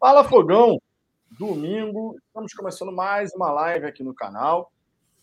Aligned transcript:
Fala 0.00 0.24
Fogão, 0.24 0.80
domingo, 1.38 2.16
estamos 2.26 2.54
começando 2.54 2.90
mais 2.90 3.34
uma 3.34 3.52
live 3.52 3.84
aqui 3.84 4.02
no 4.02 4.14
canal. 4.14 4.72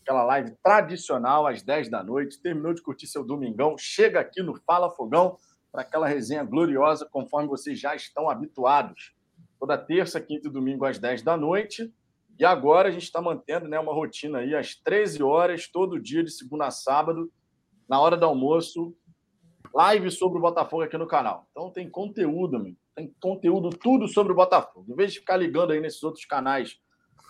Aquela 0.02 0.22
live 0.22 0.54
tradicional 0.62 1.48
às 1.48 1.62
10 1.62 1.90
da 1.90 2.00
noite. 2.00 2.40
Terminou 2.40 2.72
de 2.72 2.80
curtir 2.80 3.08
seu 3.08 3.24
domingão, 3.24 3.76
chega 3.76 4.20
aqui 4.20 4.40
no 4.40 4.54
Fala 4.64 4.88
Fogão 4.88 5.36
para 5.72 5.82
aquela 5.82 6.06
resenha 6.06 6.44
gloriosa, 6.44 7.08
conforme 7.10 7.48
vocês 7.48 7.76
já 7.76 7.96
estão 7.96 8.30
habituados. 8.30 9.16
Toda 9.58 9.76
terça, 9.76 10.20
quinta 10.20 10.46
e 10.46 10.52
domingo 10.52 10.84
às 10.84 10.96
10 10.96 11.22
da 11.22 11.36
noite. 11.36 11.92
E 12.38 12.44
agora 12.44 12.88
a 12.88 12.92
gente 12.92 13.02
está 13.02 13.20
mantendo 13.20 13.66
né, 13.66 13.80
uma 13.80 13.92
rotina 13.92 14.38
aí 14.38 14.54
às 14.54 14.76
13 14.76 15.24
horas, 15.24 15.66
todo 15.66 16.00
dia, 16.00 16.22
de 16.22 16.30
segunda 16.30 16.68
a 16.68 16.70
sábado, 16.70 17.32
na 17.88 18.00
hora 18.00 18.16
do 18.16 18.26
almoço, 18.26 18.94
live 19.74 20.08
sobre 20.12 20.38
o 20.38 20.40
Botafogo 20.40 20.84
aqui 20.84 20.96
no 20.96 21.08
canal. 21.08 21.48
Então 21.50 21.68
tem 21.68 21.90
conteúdo, 21.90 22.58
amigo 22.58 22.78
tem 22.98 23.14
conteúdo 23.20 23.70
tudo 23.70 24.08
sobre 24.08 24.32
o 24.32 24.36
Botafogo. 24.36 24.92
Em 24.92 24.96
vez 24.96 25.12
de 25.12 25.20
ficar 25.20 25.36
ligando 25.36 25.72
aí 25.72 25.80
nesses 25.80 26.02
outros 26.02 26.24
canais 26.24 26.80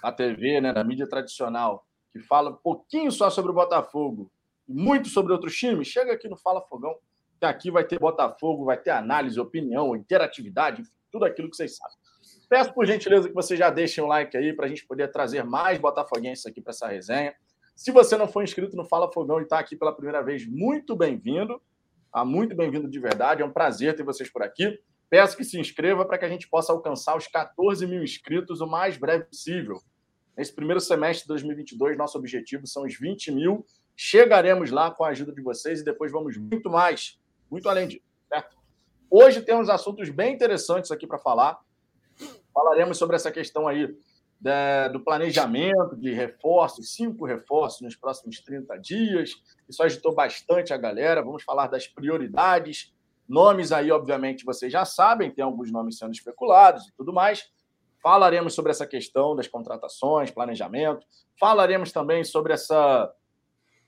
da 0.03 0.11
TV, 0.11 0.63
né, 0.63 0.73
da 0.73 0.83
mídia 0.83 1.07
tradicional, 1.07 1.87
que 2.11 2.21
fala 2.21 2.51
um 2.51 2.57
pouquinho 2.57 3.13
só 3.13 3.29
sobre 3.29 3.51
o 3.51 3.55
Botafogo 3.55 4.33
e 4.67 4.73
muito 4.73 5.09
sobre 5.09 5.31
outros 5.33 5.55
times, 5.55 5.89
chega 5.89 6.13
aqui 6.15 6.27
no 6.27 6.39
Fala 6.39 6.63
Fogão, 6.63 6.97
que 7.39 7.45
aqui 7.45 7.71
vai 7.71 7.85
ter 7.85 7.99
Botafogo, 7.99 8.65
vai 8.65 8.79
ter 8.79 8.91
análise, 8.91 9.39
opinião, 9.39 9.95
interatividade, 9.95 10.83
tudo 11.13 11.27
aquilo 11.27 11.51
que 11.51 11.57
vocês 11.57 11.77
sabem. 11.77 11.97
Peço 12.49 12.73
por 12.73 12.87
gentileza 12.87 13.29
que 13.29 13.35
vocês 13.35 13.59
já 13.59 13.69
deixem 13.69 14.03
um 14.03 14.07
like 14.07 14.35
aí 14.37 14.55
para 14.55 14.65
a 14.65 14.69
gente 14.69 14.87
poder 14.87 15.13
trazer 15.13 15.45
mais 15.45 15.79
botafoguenses 15.79 16.47
aqui 16.47 16.63
para 16.63 16.71
essa 16.71 16.89
resenha. 16.89 17.35
Se 17.77 17.93
você 17.93 18.17
não 18.17 18.27
for 18.27 18.43
inscrito 18.43 18.75
no 18.75 18.87
Fala 18.87 19.13
Fogão 19.13 19.39
e 19.39 19.43
está 19.43 19.59
aqui 19.59 19.77
pela 19.77 19.93
primeira 19.93 20.23
vez, 20.23 20.47
muito 20.47 20.97
bem-vindo. 20.97 21.61
Tá 22.11 22.25
muito 22.25 22.57
bem-vindo 22.57 22.89
de 22.89 22.99
verdade. 22.99 23.43
É 23.43 23.45
um 23.45 23.53
prazer 23.53 23.95
ter 23.95 24.03
vocês 24.03 24.31
por 24.31 24.43
aqui. 24.43 24.81
Peço 25.11 25.37
que 25.37 25.45
se 25.45 25.59
inscreva 25.59 26.05
para 26.05 26.19
que 26.19 26.25
a 26.25 26.29
gente 26.29 26.49
possa 26.49 26.73
alcançar 26.73 27.17
os 27.17 27.27
14 27.27 27.87
mil 27.87 28.03
inscritos 28.03 28.61
o 28.61 28.67
mais 28.67 28.97
breve 28.97 29.25
possível. 29.25 29.81
Nesse 30.37 30.55
primeiro 30.55 30.81
semestre 30.81 31.23
de 31.25 31.29
2022, 31.29 31.97
nosso 31.97 32.19
objetivo 32.19 32.67
são 32.67 32.85
os 32.85 32.95
20 32.95 33.33
mil. 33.33 33.67
Chegaremos 33.97 34.71
lá 34.71 34.91
com 34.91 35.05
a 35.05 35.09
ajuda 35.09 35.33
de 35.33 35.43
vocês 35.43 35.81
e 35.81 35.85
depois 35.85 36.13
vamos 36.13 36.37
muito 36.37 36.71
mais, 36.71 37.19
muito 37.51 37.69
além 37.69 37.89
disso, 37.89 38.05
certo? 38.29 38.57
Hoje 39.11 39.41
temos 39.41 39.71
assuntos 39.71 40.11
bem 40.11 40.35
interessantes 40.35 40.91
aqui 40.91 41.07
para 41.07 41.19
falar. 41.19 41.59
Falaremos 42.53 42.99
sobre 42.99 43.17
essa 43.17 43.33
questão 43.33 43.67
aí 43.67 43.97
de, 44.39 44.89
do 44.93 45.01
planejamento 45.01 45.97
de 45.97 46.13
reforços, 46.13 46.95
cinco 46.95 47.25
reforços 47.25 47.81
nos 47.81 47.97
próximos 47.97 48.41
30 48.41 48.77
dias. 48.77 49.33
Isso 49.69 49.83
agitou 49.83 50.15
bastante 50.15 50.73
a 50.73 50.77
galera. 50.77 51.23
Vamos 51.23 51.43
falar 51.43 51.67
das 51.67 51.87
prioridades 51.89 52.93
Nomes 53.29 53.73
aí, 53.73 53.91
obviamente, 53.91 54.45
vocês 54.45 54.73
já 54.73 54.85
sabem, 54.85 55.31
tem 55.31 55.45
alguns 55.45 55.71
nomes 55.71 55.99
sendo 55.99 56.13
especulados 56.13 56.87
e 56.89 56.93
tudo 56.93 57.13
mais. 57.13 57.51
Falaremos 58.03 58.55
sobre 58.55 58.71
essa 58.71 58.87
questão 58.87 59.37
das 59.37 59.47
contratações, 59.47 60.31
planejamento. 60.31 61.05
Falaremos 61.39 61.93
também 61.93 62.25
sobre 62.25 62.55
essa, 62.55 63.13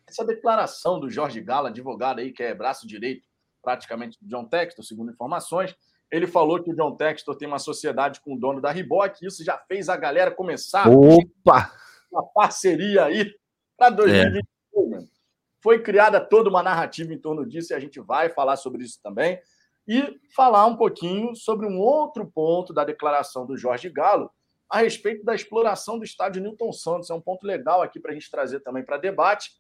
essa 0.06 0.25
declaração 0.25 1.01
do 1.01 1.09
Jorge 1.09 1.41
Gala, 1.41 1.71
advogado 1.71 2.19
aí, 2.19 2.33
que 2.33 2.43
é 2.43 2.55
braço 2.55 2.87
direito 2.87 3.27
praticamente 3.62 4.19
do 4.21 4.28
John 4.28 4.45
Textor, 4.45 4.84
segundo 4.84 5.12
informações. 5.12 5.75
Ele 6.11 6.27
falou 6.27 6.62
que 6.62 6.71
o 6.71 6.77
John 6.77 6.97
Textor 6.97 7.37
tem 7.37 7.47
uma 7.47 7.59
sociedade 7.59 8.21
com 8.21 8.34
o 8.34 8.39
dono 8.39 8.61
da 8.61 8.71
Reebok, 8.71 9.25
isso 9.25 9.45
já 9.45 9.57
fez 9.57 9.89
a 9.89 9.97
galera 9.97 10.31
começar 10.31 10.89
Opa! 10.89 11.72
uma 12.11 12.27
parceria 12.27 13.05
aí 13.05 13.33
para 13.77 13.91
2022. 13.91 15.05
É. 15.05 15.19
Foi 15.62 15.82
criada 15.82 16.21
toda 16.21 16.48
uma 16.48 16.62
narrativa 16.62 17.12
em 17.12 17.19
torno 17.19 17.47
disso 17.47 17.72
e 17.72 17.76
a 17.76 17.81
gente 17.81 18.00
vai 18.00 18.31
falar 18.31 18.56
sobre 18.56 18.82
isso 18.82 18.98
também. 19.03 19.41
E 19.87 20.19
falar 20.34 20.66
um 20.66 20.76
pouquinho 20.76 21.34
sobre 21.34 21.66
um 21.66 21.78
outro 21.78 22.26
ponto 22.26 22.72
da 22.72 22.84
declaração 22.84 23.47
do 23.47 23.56
Jorge 23.56 23.88
Galo 23.91 24.31
a 24.69 24.78
respeito 24.78 25.25
da 25.25 25.34
exploração 25.34 25.98
do 25.98 26.04
estádio 26.04 26.41
Newton 26.41 26.72
Santos. 26.72 27.10
É 27.10 27.15
um 27.15 27.21
ponto 27.21 27.47
legal 27.47 27.82
aqui 27.82 27.98
para 27.98 28.12
a 28.12 28.15
gente 28.15 28.31
trazer 28.31 28.60
também 28.60 28.84
para 28.84 28.97
debate. 28.97 29.50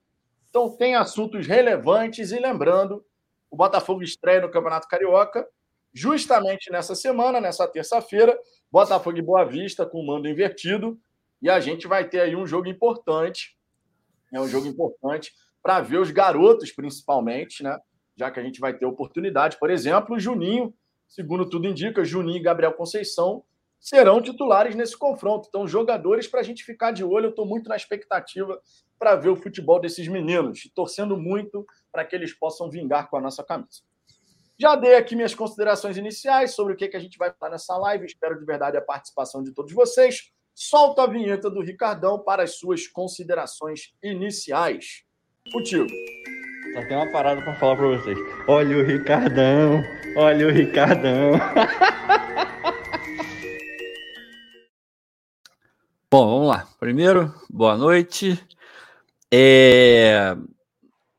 Então, 0.48 0.76
tem 0.76 0.94
assuntos 0.94 1.46
relevantes 1.46 2.32
e 2.32 2.38
lembrando, 2.38 3.04
o 3.50 3.56
Botafogo 3.56 4.02
estreia 4.02 4.40
no 4.40 4.50
Campeonato 4.50 4.88
Carioca 4.88 5.46
justamente 5.92 6.70
nessa 6.70 6.94
semana, 6.94 7.40
nessa 7.40 7.66
terça-feira, 7.66 8.38
Botafogo 8.70 9.18
e 9.18 9.22
Boa 9.22 9.44
Vista 9.44 9.84
com 9.84 10.00
o 10.00 10.06
mando 10.06 10.28
invertido. 10.28 10.98
E 11.42 11.50
a 11.50 11.58
gente 11.58 11.88
vai 11.88 12.08
ter 12.08 12.20
aí 12.20 12.36
um 12.36 12.46
jogo 12.46 12.68
importante. 12.68 13.56
É 14.32 14.40
um 14.40 14.46
jogo 14.46 14.66
importante 14.66 15.32
para 15.62 15.80
ver 15.80 15.98
os 15.98 16.10
garotos, 16.10 16.72
principalmente, 16.72 17.62
né? 17.62 17.78
Já 18.16 18.30
que 18.30 18.40
a 18.40 18.42
gente 18.42 18.60
vai 18.60 18.76
ter 18.76 18.86
oportunidade. 18.86 19.58
Por 19.58 19.70
exemplo, 19.70 20.16
o 20.16 20.20
Juninho, 20.20 20.74
segundo 21.08 21.48
tudo 21.48 21.66
indica, 21.66 22.04
Juninho 22.04 22.38
e 22.38 22.42
Gabriel 22.42 22.72
Conceição 22.72 23.44
serão 23.80 24.20
titulares 24.20 24.74
nesse 24.74 24.96
confronto. 24.96 25.48
Então, 25.48 25.66
jogadores 25.66 26.26
para 26.26 26.40
a 26.40 26.42
gente 26.42 26.62
ficar 26.62 26.92
de 26.92 27.02
olho. 27.02 27.26
Eu 27.26 27.30
estou 27.30 27.46
muito 27.46 27.68
na 27.68 27.76
expectativa 27.76 28.60
para 28.98 29.16
ver 29.16 29.30
o 29.30 29.36
futebol 29.36 29.80
desses 29.80 30.06
meninos, 30.06 30.70
torcendo 30.74 31.16
muito 31.16 31.66
para 31.90 32.04
que 32.04 32.14
eles 32.14 32.34
possam 32.34 32.68
vingar 32.68 33.08
com 33.08 33.16
a 33.16 33.20
nossa 33.20 33.42
camisa. 33.42 33.80
Já 34.58 34.76
dei 34.76 34.94
aqui 34.94 35.16
minhas 35.16 35.34
considerações 35.34 35.96
iniciais 35.96 36.50
sobre 36.50 36.74
o 36.74 36.76
que, 36.76 36.88
que 36.88 36.96
a 36.96 37.00
gente 37.00 37.16
vai 37.16 37.32
falar 37.32 37.52
nessa 37.52 37.74
live. 37.78 38.04
Espero 38.04 38.38
de 38.38 38.44
verdade 38.44 38.76
a 38.76 38.82
participação 38.82 39.42
de 39.42 39.52
todos 39.52 39.72
vocês. 39.72 40.30
Solta 40.54 41.04
a 41.04 41.06
vinheta 41.06 41.48
do 41.48 41.62
Ricardão 41.62 42.22
para 42.22 42.42
as 42.42 42.58
suas 42.58 42.86
considerações 42.86 43.94
iniciais. 44.02 45.04
Contigo. 45.48 45.88
Só 46.74 46.82
tem 46.86 46.96
uma 46.96 47.10
parada 47.10 47.42
para 47.42 47.54
falar 47.56 47.74
para 47.76 47.88
vocês. 47.88 48.16
Olha 48.46 48.76
o 48.76 48.84
Ricardão, 48.84 49.82
olha 50.16 50.46
o 50.46 50.50
Ricardão. 50.50 51.32
Bom, 56.08 56.28
vamos 56.28 56.48
lá. 56.48 56.68
Primeiro, 56.78 57.34
boa 57.48 57.76
noite. 57.76 58.38
É... 59.32 60.36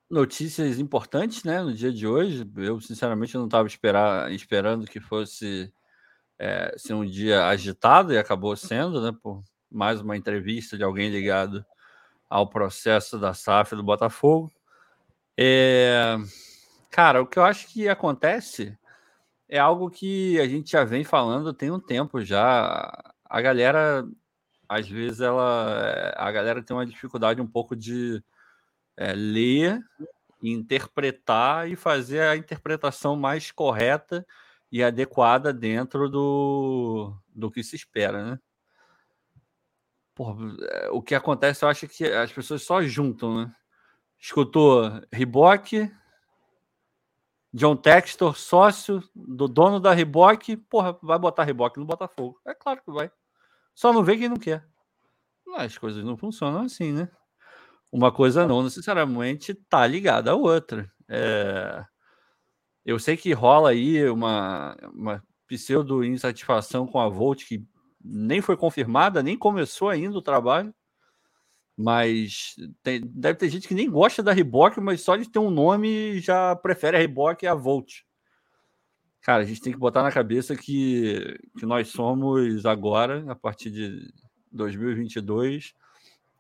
Notícias 0.10 0.80
importantes, 0.80 1.44
né, 1.44 1.62
no 1.62 1.74
dia 1.74 1.92
de 1.92 2.06
hoje. 2.06 2.50
Eu, 2.58 2.80
sinceramente, 2.80 3.36
não 3.36 3.46
estava 3.46 3.68
esperando 3.68 4.86
que 4.86 5.00
fosse 5.00 5.74
é, 6.38 6.74
ser 6.78 6.94
um 6.94 7.06
dia 7.06 7.48
agitado 7.48 8.14
e 8.14 8.18
acabou 8.18 8.56
sendo, 8.56 9.02
né, 9.02 9.18
por 9.22 9.44
mais 9.70 10.00
uma 10.00 10.16
entrevista 10.16 10.78
de 10.78 10.84
alguém 10.84 11.10
ligado 11.10 11.66
ao 12.32 12.48
processo 12.48 13.20
da 13.20 13.34
SAF 13.34 13.76
do 13.76 13.84
Botafogo. 13.84 14.50
É... 15.38 16.16
Cara, 16.90 17.22
o 17.22 17.28
que 17.28 17.38
eu 17.38 17.44
acho 17.44 17.68
que 17.68 17.90
acontece 17.90 18.78
é 19.50 19.60
algo 19.60 19.90
que 19.90 20.40
a 20.40 20.48
gente 20.48 20.72
já 20.72 20.86
vem 20.86 21.04
falando 21.04 21.54
tem 21.54 21.70
um 21.70 21.80
tempo 21.80 22.22
já. 22.24 22.90
A 23.26 23.42
galera, 23.42 24.08
às 24.68 24.88
vezes, 24.88 25.20
ela, 25.20 26.14
a 26.16 26.32
galera 26.32 26.64
tem 26.64 26.76
uma 26.76 26.86
dificuldade 26.86 27.42
um 27.42 27.48
pouco 27.48 27.76
de 27.76 28.24
é, 28.96 29.14
ler, 29.14 29.82
interpretar 30.42 31.70
e 31.70 31.76
fazer 31.76 32.22
a 32.22 32.38
interpretação 32.38 33.18
mais 33.18 33.52
correta 33.52 34.26
e 34.72 34.82
adequada 34.82 35.52
dentro 35.54 36.10
do, 36.10 37.14
do 37.36 37.52
que 37.52 37.62
se 37.62 37.76
espera, 37.76 38.24
né? 38.24 38.40
Porra, 40.14 40.56
é, 40.70 40.90
o 40.90 41.02
que 41.02 41.16
acontece, 41.16 41.64
eu 41.64 41.70
acho 41.70 41.88
que 41.88 42.06
as 42.06 42.32
pessoas 42.32 42.64
só 42.64 42.82
juntam, 42.82 43.36
né? 43.36 43.56
Escutou 44.20 45.02
Riboc, 45.12 45.74
John 47.54 47.76
Textor, 47.76 48.38
sócio 48.38 49.04
do 49.14 49.48
dono 49.48 49.80
da 49.80 49.94
Riboc, 49.94 50.56
porra, 50.70 50.98
vai 51.02 51.20
botar 51.20 51.44
Riboc 51.44 51.78
no 51.78 51.86
Botafogo. 51.86 52.40
É 52.46 52.54
claro 52.54 52.82
que 52.84 52.92
vai. 52.92 53.12
Só 53.76 53.92
não 53.92 54.04
vê 54.04 54.18
quem 54.18 54.30
não 54.30 54.38
quer. 54.38 54.66
As 55.56 55.78
coisas 55.78 56.04
não 56.04 56.16
funcionam 56.16 56.62
assim, 56.62 56.94
né? 56.94 57.10
Uma 57.92 58.12
coisa 58.12 58.48
não 58.48 58.64
necessariamente 58.64 59.54
tá 59.54 59.86
ligada 59.86 60.32
à 60.32 60.36
outra. 60.36 60.90
É... 61.10 61.86
Eu 62.86 62.98
sei 63.00 63.18
que 63.18 63.34
rola 63.34 63.72
aí 63.72 64.10
uma, 64.10 64.78
uma 64.94 65.24
pseudo 65.46 66.06
insatisfação 66.06 66.88
com 66.88 67.00
a 67.00 67.10
Volt, 67.10 67.46
que 67.46 67.68
nem 68.04 68.42
foi 68.42 68.58
confirmada, 68.58 69.24
nem 69.24 69.38
começou 69.38 69.90
ainda 69.90 70.18
o 70.18 70.22
trabalho. 70.22 70.74
Mas 71.78 72.56
tem, 72.84 73.02
deve 73.02 73.40
ter 73.40 73.50
gente 73.50 73.68
que 73.68 73.74
nem 73.74 73.90
gosta 73.90 74.22
da 74.22 74.34
Reebok, 74.34 74.80
mas 74.80 75.02
só 75.02 75.16
de 75.16 75.30
ter 75.30 75.40
um 75.40 75.50
nome 75.50 76.20
já 76.20 76.56
prefere 76.56 76.98
a 76.98 77.00
Reebok 77.00 77.44
e 77.44 77.48
a 77.48 77.56
Volt. 77.56 78.02
Cara, 79.22 79.44
a 79.44 79.46
gente 79.46 79.62
tem 79.62 79.74
que 79.74 79.80
botar 79.80 80.04
na 80.04 80.12
cabeça 80.12 80.56
que, 80.56 81.40
que 81.58 81.66
nós 81.66 81.90
somos 81.90 82.66
agora, 82.66 83.24
a 83.32 83.36
partir 83.36 83.70
de 83.70 84.12
2022, 84.52 85.74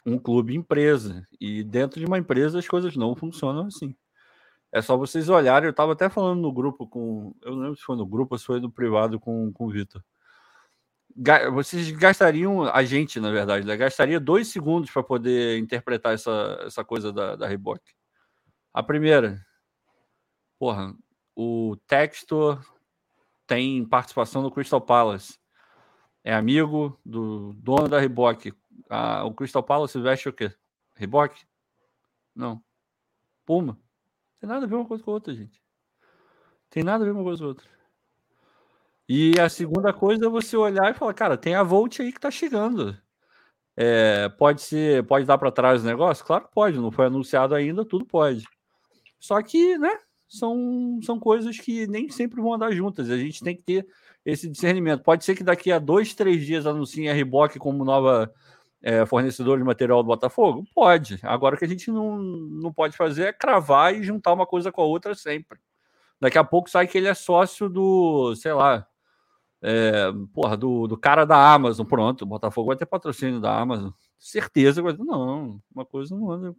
um 0.05 0.17
clube 0.17 0.55
empresa. 0.55 1.25
E 1.39 1.63
dentro 1.63 1.99
de 1.99 2.05
uma 2.05 2.17
empresa 2.17 2.59
as 2.59 2.67
coisas 2.67 2.95
não 2.95 3.15
funcionam 3.15 3.67
assim. 3.67 3.95
É 4.71 4.81
só 4.81 4.97
vocês 4.97 5.29
olharem. 5.29 5.67
Eu 5.67 5.71
estava 5.71 5.93
até 5.93 6.09
falando 6.09 6.41
no 6.41 6.51
grupo 6.51 6.87
com. 6.87 7.35
Eu 7.41 7.51
não 7.51 7.61
lembro 7.61 7.77
se 7.77 7.83
foi 7.83 7.95
no 7.95 8.05
grupo 8.05 8.35
ou 8.35 8.39
se 8.39 8.45
foi 8.45 8.59
no 8.59 8.71
privado 8.71 9.19
com, 9.19 9.51
com 9.51 9.65
o 9.67 9.69
Vitor 9.69 10.03
vocês 11.53 11.91
gastariam, 11.91 12.63
a 12.63 12.83
gente, 12.83 13.19
na 13.19 13.31
verdade, 13.31 13.65
né, 13.65 13.75
gastaria 13.75 14.19
dois 14.19 14.47
segundos 14.47 14.91
para 14.91 15.03
poder 15.03 15.57
interpretar 15.59 16.13
essa, 16.13 16.59
essa 16.65 16.83
coisa 16.83 17.11
da, 17.11 17.35
da 17.35 17.47
Reebok. 17.47 17.81
A 18.73 18.81
primeira, 18.81 19.45
porra, 20.57 20.95
o 21.35 21.75
Textor 21.87 22.63
tem 23.45 23.85
participação 23.85 24.41
no 24.41 24.51
Crystal 24.51 24.79
Palace. 24.79 25.37
é 26.23 26.33
amigo 26.33 26.99
do 27.05 27.53
dono 27.53 27.89
da 27.89 27.99
Reebok. 27.99 28.53
Ah, 28.89 29.23
o 29.25 29.33
Crystal 29.33 29.63
Palace 29.63 29.99
veste 29.99 30.29
o 30.29 30.33
quê? 30.33 30.53
Reebok? 30.95 31.45
Não. 32.35 32.63
Puma. 33.45 33.79
Tem 34.39 34.47
nada 34.47 34.65
a 34.65 34.69
ver 34.69 34.75
uma 34.75 34.85
coisa 34.85 35.03
com 35.03 35.11
a 35.11 35.13
outra, 35.15 35.33
gente. 35.33 35.61
Tem 36.69 36.83
nada 36.83 37.03
a 37.03 37.05
ver 37.05 37.11
uma 37.11 37.23
coisa 37.23 37.39
com 37.39 37.45
a 37.45 37.47
outra. 37.49 37.80
E 39.13 39.37
a 39.41 39.49
segunda 39.49 39.91
coisa 39.91 40.25
é 40.25 40.29
você 40.29 40.55
olhar 40.55 40.89
e 40.89 40.93
falar, 40.93 41.13
cara, 41.13 41.35
tem 41.37 41.53
a 41.53 41.63
Volt 41.63 41.99
aí 41.99 42.13
que 42.13 42.19
tá 42.19 42.31
chegando. 42.31 42.97
É, 43.75 44.29
pode 44.29 44.61
ser, 44.61 45.05
pode 45.05 45.25
dar 45.25 45.37
para 45.37 45.51
trás 45.51 45.83
o 45.83 45.85
negócio? 45.85 46.23
Claro 46.23 46.45
que 46.45 46.53
pode, 46.53 46.79
não 46.79 46.91
foi 46.91 47.07
anunciado 47.07 47.53
ainda, 47.53 47.83
tudo 47.83 48.05
pode. 48.05 48.45
Só 49.19 49.41
que, 49.41 49.77
né, 49.77 49.99
são, 50.29 50.97
são 51.03 51.19
coisas 51.19 51.59
que 51.59 51.85
nem 51.87 52.09
sempre 52.09 52.39
vão 52.39 52.53
andar 52.53 52.71
juntas. 52.71 53.09
A 53.09 53.17
gente 53.17 53.43
tem 53.43 53.53
que 53.53 53.63
ter 53.63 53.87
esse 54.25 54.47
discernimento. 54.47 55.03
Pode 55.03 55.25
ser 55.25 55.35
que 55.35 55.43
daqui 55.43 55.73
a 55.73 55.77
dois, 55.77 56.13
três 56.15 56.45
dias 56.45 56.65
anunciem 56.65 57.09
a 57.09 57.13
Reebok 57.13 57.59
como 57.59 57.83
nova 57.83 58.33
é, 58.81 59.03
de 59.03 59.63
material 59.65 60.01
do 60.01 60.07
Botafogo? 60.07 60.63
Pode. 60.73 61.19
Agora 61.23 61.55
o 61.55 61.57
que 61.57 61.65
a 61.65 61.67
gente 61.67 61.91
não, 61.91 62.17
não 62.17 62.71
pode 62.71 62.95
fazer 62.95 63.23
é 63.25 63.33
cravar 63.33 63.93
e 63.93 64.03
juntar 64.03 64.31
uma 64.31 64.47
coisa 64.47 64.71
com 64.71 64.81
a 64.81 64.85
outra 64.85 65.13
sempre. 65.13 65.59
Daqui 66.17 66.37
a 66.37 66.45
pouco 66.45 66.69
sai 66.69 66.87
que 66.87 66.97
ele 66.97 67.09
é 67.09 67.13
sócio 67.13 67.67
do, 67.67 68.33
sei 68.35 68.53
lá, 68.53 68.87
é, 69.61 70.11
porra, 70.33 70.57
do, 70.57 70.87
do 70.87 70.97
cara 70.97 71.25
da 71.25 71.53
Amazon. 71.53 71.85
Pronto, 71.85 72.23
o 72.23 72.27
Botafogo 72.27 72.67
vai 72.67 72.75
ter 72.75 72.85
patrocínio 72.85 73.39
da 73.39 73.57
Amazon. 73.57 73.91
Certeza. 74.17 74.81
Não, 74.81 75.61
uma 75.73 75.85
coisa 75.85 76.15
não 76.15 76.31
anda 76.31 76.55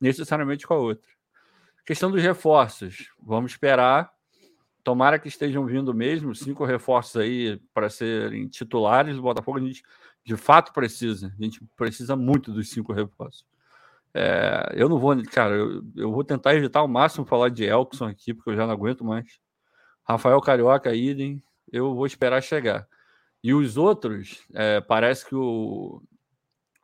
necessariamente 0.00 0.66
com 0.66 0.74
a 0.74 0.78
outra. 0.78 1.08
Questão 1.84 2.10
dos 2.10 2.22
reforços. 2.22 3.10
Vamos 3.22 3.52
esperar. 3.52 4.10
Tomara 4.82 5.18
que 5.18 5.28
estejam 5.28 5.66
vindo 5.66 5.92
mesmo 5.92 6.34
cinco 6.34 6.64
reforços 6.64 7.16
aí 7.16 7.60
para 7.74 7.90
serem 7.90 8.48
titulares 8.48 9.16
do 9.16 9.22
Botafogo. 9.22 9.58
A 9.58 9.60
gente 9.60 9.82
de 10.24 10.36
fato 10.36 10.72
precisa. 10.72 11.34
A 11.38 11.42
gente 11.42 11.60
precisa 11.76 12.16
muito 12.16 12.52
dos 12.52 12.70
cinco 12.70 12.92
reforços. 12.92 13.44
É, 14.12 14.72
eu 14.74 14.88
não 14.88 14.98
vou, 14.98 15.14
cara, 15.24 15.54
eu, 15.54 15.82
eu, 15.96 16.10
vou 16.10 16.24
tentar 16.24 16.54
evitar 16.54 16.80
ao 16.80 16.88
máximo 16.88 17.24
falar 17.24 17.48
de 17.48 17.64
Elkson 17.64 18.06
aqui, 18.06 18.34
porque 18.34 18.50
eu 18.50 18.56
já 18.56 18.66
não 18.66 18.72
aguento 18.72 19.04
mais. 19.04 19.38
Rafael 20.02 20.40
Carioca, 20.40 20.92
idem, 20.94 21.42
eu 21.72 21.94
vou 21.94 22.06
esperar 22.06 22.42
chegar. 22.42 22.88
E 23.42 23.54
os 23.54 23.76
outros, 23.76 24.42
é, 24.54 24.80
parece 24.80 25.26
que 25.26 25.34
o, 25.34 26.02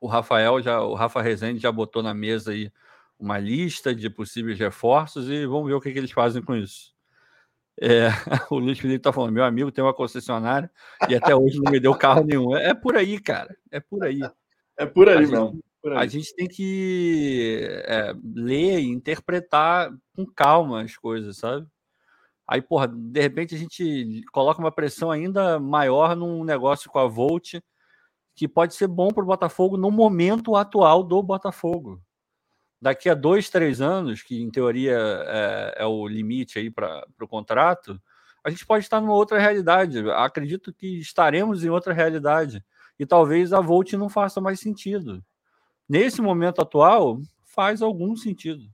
o 0.01 0.07
Rafael 0.07 0.61
já, 0.63 0.81
o 0.81 0.95
Rafa 0.95 1.21
Rezende 1.21 1.61
já 1.61 1.71
botou 1.71 2.03
na 2.03 2.15
mesa 2.15 2.53
aí 2.53 2.73
uma 3.19 3.39
lista 3.39 3.95
de 3.95 4.09
possíveis 4.11 4.59
reforços 4.59 5.29
e 5.29 5.47
vamos 5.47 5.69
ver 5.69 5.75
o 5.75 5.81
que, 5.81 5.93
que 5.93 5.99
eles 5.99 6.13
fazem 6.13 6.43
com 6.43 6.55
isso. 6.55 6.95
É, 7.81 8.09
o 8.51 8.59
Luiz 8.59 8.79
Felipe 8.79 8.99
está 8.99 9.13
falando: 9.13 9.33
meu 9.33 9.45
amigo 9.45 9.71
tem 9.71 9.85
uma 9.85 9.95
concessionária 9.95 10.71
e 11.09 11.15
até 11.15 11.35
hoje 11.35 11.61
não 11.61 11.71
me 11.71 11.81
deu 11.81 11.95
carro 11.95 12.25
nenhum. 12.25 12.57
É, 12.57 12.71
é 12.71 12.75
por 12.75 12.97
aí, 12.97 13.21
cara. 13.21 13.55
É 13.71 13.81
por 13.81 14.05
aí. 14.05 14.21
É 14.79 14.87
por 14.87 15.09
aí 15.09 15.17
a 15.17 15.21
mesmo. 15.21 15.53
Gente, 15.53 15.97
a 15.97 16.07
gente 16.07 16.35
tem 16.35 16.49
que 16.49 17.69
é, 17.85 18.15
ler 18.35 18.81
e 18.81 18.89
interpretar 18.89 19.91
com 20.15 20.27
calma 20.27 20.83
as 20.83 20.97
coisas, 20.97 21.37
sabe? 21.37 21.67
Aí, 22.49 22.63
porra, 22.63 22.87
de 22.89 23.21
repente 23.21 23.55
a 23.55 23.59
gente 23.59 24.23
coloca 24.33 24.61
uma 24.61 24.71
pressão 24.73 25.11
ainda 25.11 25.59
maior 25.59 26.15
num 26.15 26.45
negócio 26.45 26.91
com 26.91 26.99
a 26.99 27.07
Volt 27.07 27.55
que 28.35 28.47
pode 28.47 28.75
ser 28.75 28.87
bom 28.87 29.09
para 29.09 29.25
o 29.25 29.27
Botafogo 29.27 29.77
no 29.77 29.91
momento 29.91 30.57
atual 30.57 31.03
do 31.03 31.23
Botafogo 31.23 32.01
daqui 32.81 33.09
a 33.09 33.15
dois, 33.15 33.49
três 33.49 33.81
anos, 33.81 34.23
que 34.23 34.41
em 34.41 34.51
teoria 34.51 34.97
é, 34.97 35.75
é 35.79 35.87
o 35.87 36.07
limite 36.07 36.59
aí 36.59 36.71
para 36.71 37.05
o 37.21 37.29
contrato, 37.29 38.01
a 38.45 38.51
gente 38.51 38.65
pode 38.67 38.85
estar 38.85 39.01
numa 39.01 39.15
outra 39.15 39.39
realidade. 39.39 40.09
Acredito 40.13 40.73
que 40.73 40.99
estaremos 41.01 41.65
em 41.65 41.69
outra 41.69 41.93
realidade. 41.93 42.65
E 42.99 43.05
talvez 43.05 43.53
a 43.53 43.61
Volt 43.61 43.93
não 43.95 44.09
faça 44.09 44.41
mais 44.41 44.61
sentido. 44.61 45.23
Nesse 45.89 46.23
momento 46.23 46.61
atual, 46.61 47.21
faz 47.45 47.83
algum 47.83 48.15
sentido. 48.17 48.65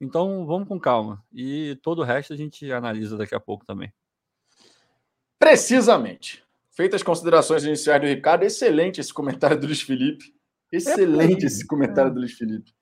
Então 0.00 0.46
vamos 0.46 0.68
com 0.68 0.78
calma. 0.78 1.24
E 1.32 1.78
todo 1.82 2.00
o 2.00 2.04
resto 2.04 2.32
a 2.32 2.36
gente 2.36 2.70
analisa 2.70 3.16
daqui 3.16 3.34
a 3.34 3.40
pouco 3.40 3.64
também. 3.64 3.92
Precisamente. 5.38 6.44
Feitas 6.70 7.00
as 7.00 7.02
considerações 7.02 7.64
iniciais 7.64 8.00
do 8.00 8.06
Ricardo, 8.06 8.42
excelente 8.42 9.00
esse 9.00 9.12
comentário 9.12 9.58
do 9.58 9.66
Luiz 9.66 9.80
Felipe. 9.80 10.34
Excelente 10.70 11.44
é, 11.44 11.46
esse 11.46 11.66
comentário 11.66 12.12
do 12.12 12.20
Luiz 12.20 12.32
Felipe. 12.32 12.74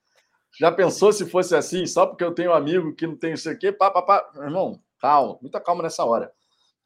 Já 0.58 0.72
pensou 0.72 1.12
se 1.12 1.28
fosse 1.28 1.55
assim, 1.55 1.87
só 1.87 2.06
porque 2.06 2.25
eu 2.25 2.32
tenho 2.32 2.50
um 2.50 2.55
amigo 2.55 2.94
que 2.94 3.06
não 3.06 3.16
tem 3.16 3.34
isso 3.34 3.49
aqui? 3.49 3.70
Pá, 3.70 3.90
pá, 3.90 4.02
pá. 4.02 4.31
Irmão, 4.37 4.81
calma, 4.99 5.38
muita 5.40 5.61
calma 5.61 5.82
nessa 5.82 6.05
hora. 6.05 6.32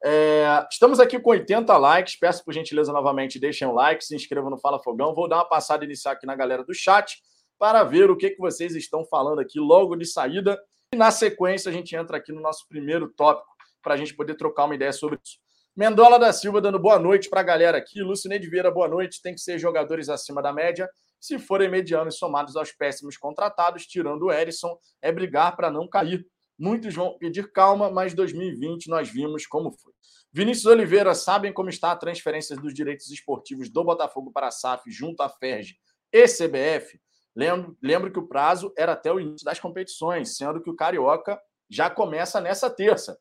É, 0.04 0.66
estamos 0.70 1.00
aqui 1.00 1.18
com 1.18 1.30
80 1.30 1.76
likes. 1.76 2.16
Peço 2.16 2.44
por 2.44 2.52
gentileza 2.52 2.92
novamente, 2.92 3.38
deixem 3.38 3.66
um 3.66 3.72
like, 3.72 4.04
se 4.04 4.14
inscrevam 4.14 4.50
no 4.50 4.58
Fala 4.58 4.78
Fogão. 4.78 5.14
Vou 5.14 5.28
dar 5.28 5.36
uma 5.36 5.48
passada 5.48 5.84
inicial 5.84 6.14
aqui 6.14 6.26
na 6.26 6.34
galera 6.34 6.64
do 6.64 6.74
chat 6.74 7.22
para 7.58 7.82
ver 7.84 8.10
o 8.10 8.16
que, 8.16 8.30
que 8.30 8.38
vocês 8.38 8.74
estão 8.74 9.04
falando 9.04 9.40
aqui 9.40 9.58
logo 9.58 9.96
de 9.96 10.06
saída. 10.06 10.58
E 10.92 10.96
na 10.96 11.10
sequência, 11.10 11.70
a 11.70 11.72
gente 11.72 11.94
entra 11.96 12.16
aqui 12.16 12.32
no 12.32 12.40
nosso 12.40 12.66
primeiro 12.68 13.12
tópico 13.16 13.48
para 13.82 13.94
a 13.94 13.96
gente 13.96 14.14
poder 14.14 14.34
trocar 14.36 14.64
uma 14.64 14.74
ideia 14.74 14.92
sobre 14.92 15.18
isso. 15.22 15.38
Mendola 15.76 16.18
da 16.18 16.32
Silva 16.32 16.60
dando 16.60 16.78
boa 16.78 16.98
noite 16.98 17.28
para 17.28 17.40
a 17.40 17.44
galera 17.44 17.78
aqui. 17.78 18.02
Lucineide 18.02 18.48
Vieira, 18.48 18.70
boa 18.70 18.88
noite. 18.88 19.22
Tem 19.22 19.34
que 19.34 19.40
ser 19.40 19.58
jogadores 19.58 20.08
acima 20.08 20.42
da 20.42 20.52
média 20.52 20.88
se 21.20 21.38
forem 21.38 21.68
medianos 21.68 22.16
somados 22.16 22.56
aos 22.56 22.72
péssimos 22.72 23.16
contratados, 23.16 23.86
tirando 23.86 24.26
o 24.26 24.32
Erisson, 24.32 24.78
é 25.02 25.10
brigar 25.10 25.56
para 25.56 25.70
não 25.70 25.88
cair. 25.88 26.26
Muitos 26.58 26.94
vão 26.94 27.16
pedir 27.18 27.52
calma, 27.52 27.90
mas 27.90 28.14
2020 28.14 28.88
nós 28.88 29.08
vimos 29.08 29.46
como 29.46 29.70
foi. 29.72 29.92
Vinícius 30.32 30.66
Oliveira, 30.66 31.14
sabem 31.14 31.52
como 31.52 31.68
está 31.68 31.92
a 31.92 31.96
transferência 31.96 32.56
dos 32.56 32.74
direitos 32.74 33.10
esportivos 33.10 33.70
do 33.70 33.84
Botafogo 33.84 34.30
para 34.32 34.48
a 34.48 34.50
SAF 34.50 34.90
junto 34.90 35.22
à 35.22 35.28
FERJ 35.28 35.76
e 36.12 36.26
CBF? 36.26 37.00
Lembro, 37.34 37.76
lembro 37.82 38.12
que 38.12 38.18
o 38.18 38.26
prazo 38.26 38.72
era 38.76 38.92
até 38.92 39.12
o 39.12 39.20
início 39.20 39.44
das 39.44 39.60
competições, 39.60 40.36
sendo 40.36 40.60
que 40.60 40.70
o 40.70 40.76
Carioca 40.76 41.40
já 41.70 41.88
começa 41.88 42.40
nessa 42.40 42.68
terça. 42.70 43.18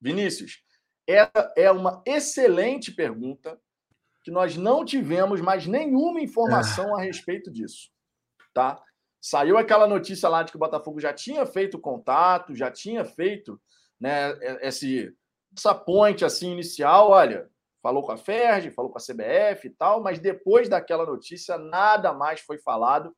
Vinícius, 0.00 0.62
essa 1.06 1.52
é 1.56 1.70
uma 1.70 2.02
excelente 2.06 2.92
pergunta 2.92 3.60
que 4.22 4.30
nós 4.30 4.56
não 4.56 4.84
tivemos 4.84 5.40
mais 5.40 5.66
nenhuma 5.66 6.20
informação 6.20 6.96
a 6.96 7.00
respeito 7.00 7.50
disso, 7.50 7.90
tá? 8.54 8.82
Saiu 9.20 9.58
aquela 9.58 9.86
notícia 9.86 10.28
lá 10.28 10.42
de 10.42 10.50
que 10.50 10.56
o 10.56 10.60
Botafogo 10.60 11.00
já 11.00 11.12
tinha 11.12 11.44
feito 11.46 11.78
contato, 11.78 12.54
já 12.54 12.70
tinha 12.70 13.04
feito, 13.04 13.60
né, 14.00 14.32
esse 14.60 15.14
essa 15.56 15.74
ponte 15.74 16.24
assim 16.24 16.50
inicial, 16.50 17.10
olha, 17.10 17.48
falou 17.84 18.02
com 18.02 18.12
a 18.12 18.16
Ferg, 18.16 18.70
falou 18.70 18.90
com 18.90 18.96
a 18.96 19.00
CBF 19.00 19.66
e 19.66 19.70
tal, 19.70 20.02
mas 20.02 20.18
depois 20.18 20.70
daquela 20.70 21.04
notícia 21.04 21.58
nada 21.58 22.14
mais 22.14 22.40
foi 22.40 22.56
falado. 22.56 23.14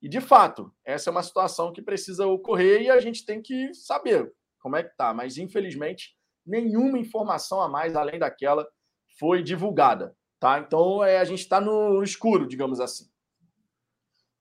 E 0.00 0.08
de 0.08 0.22
fato, 0.22 0.72
essa 0.82 1.10
é 1.10 1.12
uma 1.12 1.22
situação 1.22 1.70
que 1.70 1.82
precisa 1.82 2.26
ocorrer 2.26 2.80
e 2.80 2.90
a 2.90 2.98
gente 2.98 3.26
tem 3.26 3.42
que 3.42 3.74
saber 3.74 4.32
como 4.58 4.76
é 4.76 4.82
que 4.82 4.96
tá, 4.96 5.12
mas 5.12 5.36
infelizmente 5.36 6.16
nenhuma 6.46 6.98
informação 6.98 7.60
a 7.60 7.68
mais 7.68 7.94
além 7.94 8.18
daquela 8.18 8.66
foi 9.18 9.42
divulgada. 9.42 10.16
Tá? 10.40 10.58
Então 10.58 11.04
é, 11.04 11.18
a 11.18 11.24
gente 11.24 11.40
está 11.40 11.60
no 11.60 12.02
escuro, 12.02 12.48
digamos 12.48 12.80
assim. 12.80 13.04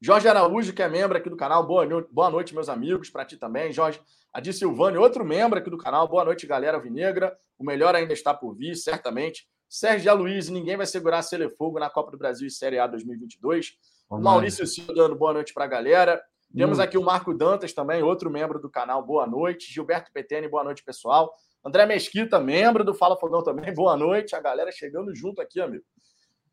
Jorge 0.01 0.29
Araújo, 0.29 0.71
que 0.73 0.81
é 0.81 0.87
membro 0.87 1.17
aqui 1.17 1.29
do 1.29 1.35
canal, 1.35 1.65
boa, 1.67 1.85
boa 2.09 2.29
noite, 2.29 2.53
meus 2.53 2.69
amigos, 2.69 3.09
para 3.09 3.25
ti 3.25 3.35
também. 3.35 3.73
Jorge 3.73 3.99
Adi 4.33 4.53
Silvani, 4.53 4.97
outro 4.97 5.25
membro 5.25 5.59
aqui 5.59 5.69
do 5.69 5.77
canal, 5.77 6.07
boa 6.07 6.23
noite, 6.23 6.47
galera 6.47 6.79
Vinegra. 6.79 7.37
O 7.57 7.65
melhor 7.65 7.93
ainda 7.93 8.13
está 8.13 8.33
por 8.33 8.55
vir, 8.55 8.75
certamente. 8.75 9.45
Sérgio 9.67 10.09
Aloysio, 10.09 10.53
ninguém 10.53 10.77
vai 10.77 10.85
segurar 10.85 11.19
a 11.19 11.21
Celefogo 11.21 11.79
na 11.79 11.89
Copa 11.89 12.11
do 12.11 12.17
Brasil 12.17 12.47
e 12.47 12.51
Série 12.51 12.79
A 12.79 12.87
2022. 12.87 13.73
Vamos 14.09 14.23
Maurício 14.23 14.65
Silva 14.65 14.93
dando 14.93 15.15
boa 15.15 15.33
noite 15.33 15.53
para 15.53 15.65
a 15.65 15.67
galera. 15.67 16.21
Temos 16.55 16.79
hum. 16.79 16.81
aqui 16.81 16.97
o 16.97 17.03
Marco 17.03 17.33
Dantas 17.33 17.73
também, 17.73 18.01
outro 18.01 18.29
membro 18.29 18.57
do 18.57 18.69
canal, 18.69 19.05
boa 19.05 19.27
noite. 19.27 19.71
Gilberto 19.71 20.11
Petene, 20.13 20.47
boa 20.47 20.63
noite, 20.63 20.81
pessoal. 20.81 21.31
André 21.63 21.85
Mesquita, 21.85 22.39
membro 22.39 22.85
do 22.85 22.93
Fala 22.93 23.17
Fogão 23.17 23.43
também. 23.43 23.73
Boa 23.73 23.97
noite. 23.97 24.33
A 24.33 24.39
galera 24.39 24.71
chegando 24.71 25.13
junto 25.13 25.41
aqui, 25.41 25.59
amigo. 25.59 25.83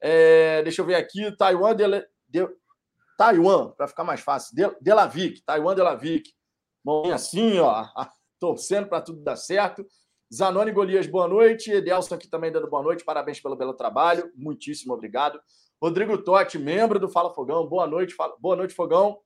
É, 0.00 0.62
deixa 0.65 0.83
eu 0.83 0.85
ver 0.85 0.97
aqui. 0.97 1.31
Taiwan 1.37 1.76
de, 1.76 1.85
de 2.29 2.49
Taiwan, 3.17 3.71
para 3.71 3.89
ficar 3.89 4.05
mais 4.05 4.21
fácil. 4.21 4.55
De, 4.55 4.63
Delavic. 4.81 5.43
Taiwan 5.45 5.75
Delavic. 5.75 6.31
Mãozinha 6.85 7.15
assim, 7.15 7.59
ó. 7.59 7.87
Torcendo 8.39 8.89
para 8.89 9.01
tudo 9.01 9.23
dar 9.23 9.37
certo. 9.37 9.87
Zanoni 10.33 10.73
Golias, 10.73 11.07
boa 11.07 11.29
noite. 11.29 11.71
Edelson 11.71 12.17
aqui 12.17 12.29
também 12.29 12.53
dando 12.53 12.69
boa 12.69 12.83
noite. 12.83 13.05
Parabéns 13.05 13.41
pelo 13.41 13.57
belo 13.57 13.73
trabalho. 13.75 14.31
Muitíssimo 14.37 14.93
obrigado. 14.93 15.41
Rodrigo 15.81 16.19
Totti, 16.19 16.59
membro 16.59 16.99
do 16.99 17.09
Fala 17.09 17.33
Fogão. 17.33 17.67
Boa 17.67 17.87
noite. 17.87 18.15
Boa 18.39 18.57
noite, 18.57 18.75
Fogão. 18.75 19.21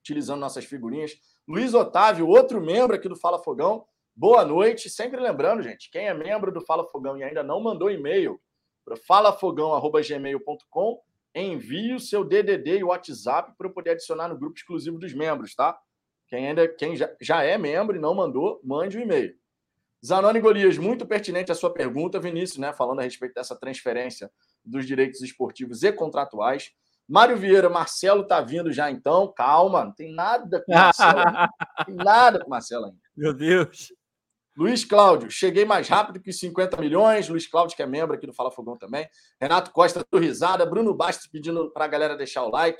Utilizando 0.00 0.40
nossas 0.40 0.64
figurinhas. 0.64 1.12
Luiz 1.48 1.74
Otávio, 1.74 2.28
outro 2.28 2.60
membro 2.60 2.96
aqui 2.96 3.08
do 3.08 3.16
Fala 3.16 3.42
Fogão. 3.42 3.84
Boa 4.14 4.44
noite. 4.44 4.88
Sempre 4.88 5.20
lembrando, 5.20 5.62
gente, 5.62 5.90
quem 5.90 6.06
é 6.06 6.14
membro 6.14 6.52
do 6.52 6.60
Fala 6.60 6.86
Fogão 6.86 7.18
e 7.18 7.24
ainda 7.24 7.42
não 7.42 7.60
mandou 7.60 7.90
e-mail 7.90 8.40
para 8.84 8.96
falafogão.gmail.com, 8.96 11.02
envie 11.34 11.94
o 11.94 12.00
seu 12.00 12.24
DDD 12.24 12.78
e 12.78 12.84
WhatsApp 12.84 13.54
para 13.56 13.68
eu 13.68 13.72
poder 13.72 13.90
adicionar 13.90 14.28
no 14.28 14.38
grupo 14.38 14.56
exclusivo 14.56 14.98
dos 14.98 15.14
membros, 15.14 15.54
tá? 15.54 15.78
Quem 16.28 16.48
ainda 16.48 16.68
quem 16.68 16.96
já, 16.96 17.10
já 17.20 17.42
é 17.42 17.58
membro 17.58 17.96
e 17.96 18.00
não 18.00 18.14
mandou, 18.14 18.60
mande 18.64 18.96
o 18.96 19.00
um 19.00 19.02
e-mail. 19.02 19.34
Zanoni 20.04 20.40
Golias, 20.40 20.78
muito 20.78 21.06
pertinente 21.06 21.52
a 21.52 21.54
sua 21.54 21.72
pergunta, 21.72 22.18
Vinícius, 22.18 22.58
né? 22.58 22.72
Falando 22.72 23.00
a 23.00 23.02
respeito 23.02 23.34
dessa 23.34 23.54
transferência 23.54 24.30
dos 24.64 24.86
direitos 24.86 25.20
esportivos 25.20 25.82
e 25.82 25.92
contratuais. 25.92 26.72
Mário 27.06 27.36
Vieira, 27.36 27.68
Marcelo 27.68 28.24
tá 28.24 28.40
vindo 28.40 28.72
já 28.72 28.90
então. 28.90 29.32
Calma, 29.36 29.84
não 29.84 29.92
tem 29.92 30.12
nada 30.12 30.62
com 30.64 30.72
Marcelo. 30.72 31.24
não 31.24 31.84
tem 31.84 31.94
nada 31.96 32.38
com 32.38 32.48
Marcelo 32.48 32.86
ainda. 32.86 32.98
Meu 33.16 33.34
Deus. 33.34 33.92
Luiz 34.60 34.84
Cláudio, 34.84 35.30
cheguei 35.30 35.64
mais 35.64 35.88
rápido 35.88 36.20
que 36.20 36.30
50 36.30 36.76
milhões. 36.76 37.30
Luiz 37.30 37.46
Cláudio, 37.46 37.74
que 37.74 37.82
é 37.82 37.86
membro 37.86 38.14
aqui 38.14 38.26
do 38.26 38.34
Fala 38.34 38.50
Fogão 38.50 38.76
também. 38.76 39.08
Renato 39.40 39.70
Costa, 39.70 40.04
do 40.12 40.18
Risada. 40.18 40.66
Bruno 40.66 40.92
Bastos 40.92 41.28
pedindo 41.28 41.70
para 41.70 41.86
a 41.86 41.88
galera 41.88 42.14
deixar 42.14 42.44
o 42.44 42.50
like. 42.50 42.78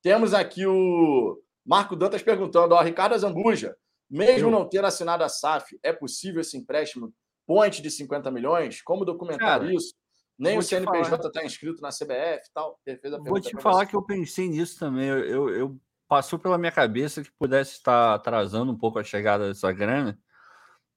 Temos 0.00 0.32
aqui 0.32 0.66
o 0.66 1.38
Marco 1.66 1.94
Dantas 1.94 2.22
perguntando: 2.22 2.74
ó, 2.74 2.80
Ricardo 2.80 3.18
Zambuja, 3.18 3.76
mesmo 4.08 4.50
não 4.50 4.66
tendo 4.66 4.86
assinado 4.86 5.22
a 5.22 5.28
SAF, 5.28 5.78
é 5.82 5.92
possível 5.92 6.40
esse 6.40 6.56
empréstimo 6.56 7.12
ponte 7.46 7.82
de 7.82 7.90
50 7.90 8.30
milhões? 8.30 8.80
Como 8.80 9.04
documentar 9.04 9.60
Cara, 9.60 9.70
isso? 9.70 9.94
Nem 10.38 10.56
o 10.56 10.62
CNPJ 10.62 11.26
está 11.26 11.44
inscrito 11.44 11.82
na 11.82 11.90
CBF 11.90 12.48
e 12.48 12.52
tal. 12.54 12.80
Vou 13.26 13.38
te 13.38 13.54
falar 13.60 13.84
que 13.84 13.94
eu 13.94 14.02
pensei 14.02 14.48
nisso 14.48 14.78
também. 14.78 15.08
Eu, 15.08 15.18
eu, 15.26 15.48
eu, 15.50 15.80
passou 16.08 16.38
pela 16.38 16.56
minha 16.56 16.72
cabeça 16.72 17.22
que 17.22 17.30
pudesse 17.38 17.72
estar 17.72 18.14
atrasando 18.14 18.72
um 18.72 18.78
pouco 18.78 18.98
a 18.98 19.04
chegada 19.04 19.46
dessa 19.46 19.70
grana 19.72 20.18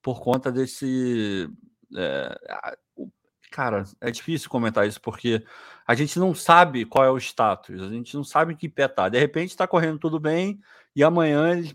por 0.02 0.22
conta 0.22 0.52
desse. 0.52 1.50
É, 1.96 2.40
cara, 3.52 3.84
é 4.00 4.10
difícil 4.10 4.50
comentar 4.50 4.88
isso 4.88 5.02
porque 5.02 5.44
a 5.86 5.94
gente 5.94 6.18
não 6.18 6.34
sabe 6.34 6.86
qual 6.86 7.04
é 7.04 7.12
o 7.12 7.18
status, 7.18 7.82
a 7.82 7.90
gente 7.90 8.16
não 8.16 8.24
sabe 8.24 8.56
que 8.56 8.70
pé 8.70 8.88
tá. 8.88 9.10
De 9.10 9.20
repente 9.20 9.50
está 9.50 9.68
correndo 9.68 10.00
tudo 10.00 10.20
bem 10.20 10.60
e 10.96 11.04
amanhã 11.04 11.52
eles 11.52 11.74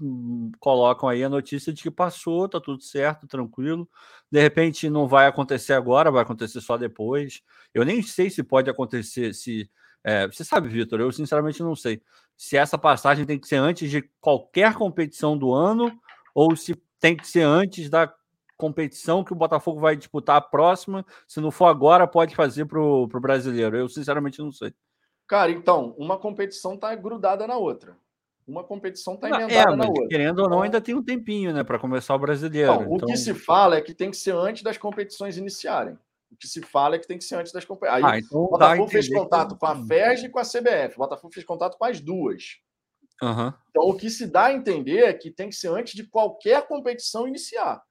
colocam 0.59 1.09
aí 1.09 1.23
a 1.23 1.29
notícia 1.29 1.73
de 1.73 1.83
que 1.83 1.91
passou, 1.91 2.49
tá 2.49 2.61
tudo 2.61 2.83
certo, 2.83 3.27
tranquilo. 3.27 3.89
De 4.31 4.41
repente 4.41 4.91
não 4.91 5.07
vai 5.07 5.27
acontecer 5.27 5.75
agora, 5.75 6.11
vai 6.11 6.23
acontecer 6.23 6.61
só 6.61 6.77
depois. 6.77 7.43
Eu 7.75 7.85
nem 7.85 8.03
sei 8.03 8.31
se 8.31 8.43
pode 8.43 8.71
acontecer, 8.71 9.35
se. 9.35 9.71
É, 10.03 10.27
você 10.27 10.45
sabe, 10.45 10.69
Vitor, 10.69 11.01
eu 11.01 11.11
sinceramente 11.11 11.63
não 11.63 11.75
sei 11.75 12.01
se 12.37 12.57
essa 12.57 12.79
passagem 12.79 13.25
tem 13.27 13.39
que 13.39 13.49
ser 13.49 13.57
antes 13.57 13.91
de 13.91 14.03
qualquer 14.21 14.75
competição 14.75 15.37
do 15.37 15.53
ano 15.53 15.91
ou 16.35 16.55
se 16.55 16.75
tem 17.07 17.17
que 17.17 17.27
ser 17.27 17.43
antes 17.43 17.89
da 17.89 18.13
competição 18.57 19.23
que 19.23 19.33
o 19.33 19.37
Botafogo 19.37 19.79
vai 19.79 19.95
disputar 19.95 20.37
a 20.37 20.41
próxima. 20.41 21.07
Se 21.29 21.41
não 21.41 21.51
for 21.51 21.67
agora, 21.67 22.07
pode 22.07 22.35
fazer 22.35 22.65
para 22.65 22.81
o 22.81 23.07
brasileiro. 23.07 23.77
Eu, 23.77 23.89
sinceramente, 23.89 24.41
não 24.41 24.51
sei. 24.51 24.75
Cara, 25.27 25.53
então, 25.53 25.95
uma 25.99 26.19
competição 26.19 26.75
está 26.75 26.95
grudada 26.95 27.47
na 27.47 27.57
outra. 27.57 27.97
Uma 28.47 28.65
competição 28.65 29.15
está 29.15 29.29
emendada 29.29 29.73
é, 29.73 29.77
na 29.77 29.87
outra. 29.87 30.07
Querendo 30.09 30.39
ou 30.41 30.49
não, 30.49 30.63
ainda 30.63 30.81
tem 30.81 30.95
um 30.95 31.03
tempinho, 31.03 31.53
né, 31.53 31.65
para 31.65 31.79
começar 31.79 32.15
o 32.15 32.19
brasileiro. 32.19 32.73
Não, 32.73 32.83
então... 32.83 33.09
O 33.09 33.11
que 33.13 33.17
se 33.17 33.35
fala 33.35 33.77
é 33.77 33.81
que 33.81 33.95
tem 33.95 34.11
que 34.11 34.17
ser 34.17 34.35
antes 34.35 34.63
das 34.63 34.79
competições 34.79 35.37
iniciarem. 35.37 35.95
O 36.31 36.37
que 36.37 36.47
se 36.47 36.61
fala 36.63 36.97
é 36.97 36.99
que 36.99 37.07
tem 37.07 37.19
que 37.19 37.25
ser 37.25 37.37
antes 37.37 37.53
das 37.53 37.65
competições. 37.65 38.05
Ah, 38.05 38.19
então 38.19 38.41
o 38.41 38.51
Botafogo 38.51 38.89
fez 38.89 39.09
contato 39.09 39.55
que... 39.55 39.61
com 39.61 39.67
a 39.67 39.77
FERJ 39.77 40.27
e 40.27 40.29
com 40.29 40.39
a 40.39 40.43
CBF. 40.43 40.95
O 40.95 40.99
Botafogo 40.99 41.33
fez 41.33 41.47
contato 41.47 41.77
com 41.77 41.85
as 41.85 42.01
duas. 42.01 42.59
Uhum. 43.23 43.53
Então, 43.71 43.85
o 43.85 43.97
que 43.97 44.11
se 44.11 44.27
dá 44.27 44.47
a 44.47 44.53
entender 44.53 45.05
é 45.05 45.13
que 45.13 45.31
tem 45.31 45.49
que 45.49 45.57
ser 45.57 45.69
antes 45.69 45.95
de 45.95 46.07
qualquer 46.07 46.67
competição 46.67 47.27
iniciar. 47.27 47.83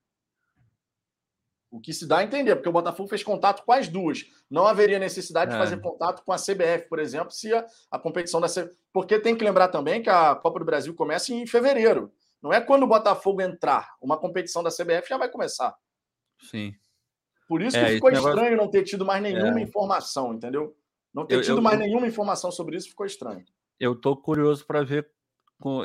O 1.72 1.80
que 1.80 1.94
se 1.94 2.08
dá 2.08 2.20
a 2.20 2.24
entender, 2.24 2.56
porque 2.56 2.70
o 2.70 2.72
Botafogo 2.72 3.10
fez 3.10 3.24
contato 3.24 3.64
com 3.66 3.72
as 3.74 3.88
duas. 3.88 4.26
Não 4.50 4.66
haveria 4.66 5.00
necessidade 5.00 5.52
é. 5.52 5.54
de 5.54 5.60
fazer 5.60 5.82
contato 5.82 6.24
com 6.24 6.32
a 6.32 6.38
CBF, 6.38 6.88
por 6.88 7.00
exemplo, 7.00 7.32
se 7.32 7.54
a, 7.54 7.66
a 7.92 8.00
competição 8.00 8.40
da 8.40 8.48
CBF. 8.48 8.72
Porque 8.94 9.20
tem 9.20 9.36
que 9.36 9.44
lembrar 9.44 9.68
também 9.68 10.02
que 10.02 10.10
a 10.10 10.36
Copa 10.36 10.60
do 10.60 10.66
Brasil 10.66 10.94
começa 10.96 11.34
em 11.34 11.46
fevereiro. 11.46 12.14
Não 12.42 12.54
é 12.54 12.62
quando 12.62 12.84
o 12.84 12.88
Botafogo 12.88 13.42
entrar, 13.42 13.96
uma 14.02 14.18
competição 14.18 14.62
da 14.62 14.70
CBF 14.70 15.10
já 15.10 15.18
vai 15.18 15.30
começar. 15.30 15.76
Sim. 16.50 16.74
Por 17.48 17.62
isso 17.62 17.78
é, 17.78 17.86
que 17.86 17.94
ficou 17.96 18.12
estranho 18.12 18.36
negócio... 18.36 18.58
não 18.58 18.70
ter 18.70 18.84
tido 18.84 19.06
mais 19.06 19.22
nenhuma 19.22 19.60
é. 19.60 19.64
informação, 19.64 20.34
entendeu? 20.34 20.76
Não 21.14 21.26
ter 21.26 21.36
eu, 21.36 21.42
tido 21.42 21.58
eu, 21.58 21.62
mais 21.62 21.80
eu... 21.80 21.86
nenhuma 21.86 22.08
informação 22.08 22.52
sobre 22.52 22.78
isso 22.78 22.90
ficou 22.90 23.06
estranho. 23.06 23.44
Eu 23.80 23.96
tô 23.96 24.16
curioso 24.16 24.66
para 24.66 24.84
ver. 24.84 25.10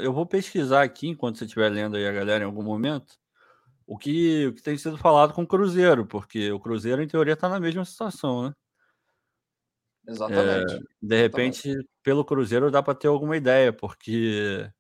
Eu 0.03 0.13
vou 0.13 0.27
pesquisar 0.27 0.83
aqui 0.83 1.09
enquanto 1.09 1.39
você 1.39 1.45
estiver 1.45 1.69
lendo 1.69 1.97
aí 1.97 2.07
a 2.07 2.13
galera 2.13 2.45
em 2.45 2.47
algum 2.47 2.63
momento 2.63 3.21
o 3.91 3.99
que, 3.99 4.47
o 4.47 4.55
que 4.55 4.63
tem 4.63 4.79
sido 4.79 4.97
falado 4.97 5.35
com 5.35 5.43
o 5.43 5.47
Cruzeiro, 5.47 6.07
porque 6.07 6.53
o 6.53 6.61
Cruzeiro, 6.61 7.03
em 7.03 7.09
teoria, 7.09 7.33
está 7.33 7.49
na 7.49 7.59
mesma 7.59 7.85
situação, 7.85 8.45
né? 8.45 8.55
Exatamente. 10.07 10.75
É, 10.75 10.79
de 11.03 11.21
repente, 11.21 11.69
Exatamente. 11.69 11.91
pelo 12.01 12.25
Cruzeiro 12.25 12.71
dá 12.71 12.85
para 12.85 12.95
ter 12.95 13.09
alguma 13.09 13.37
ideia, 13.37 13.73
porque 13.73 14.71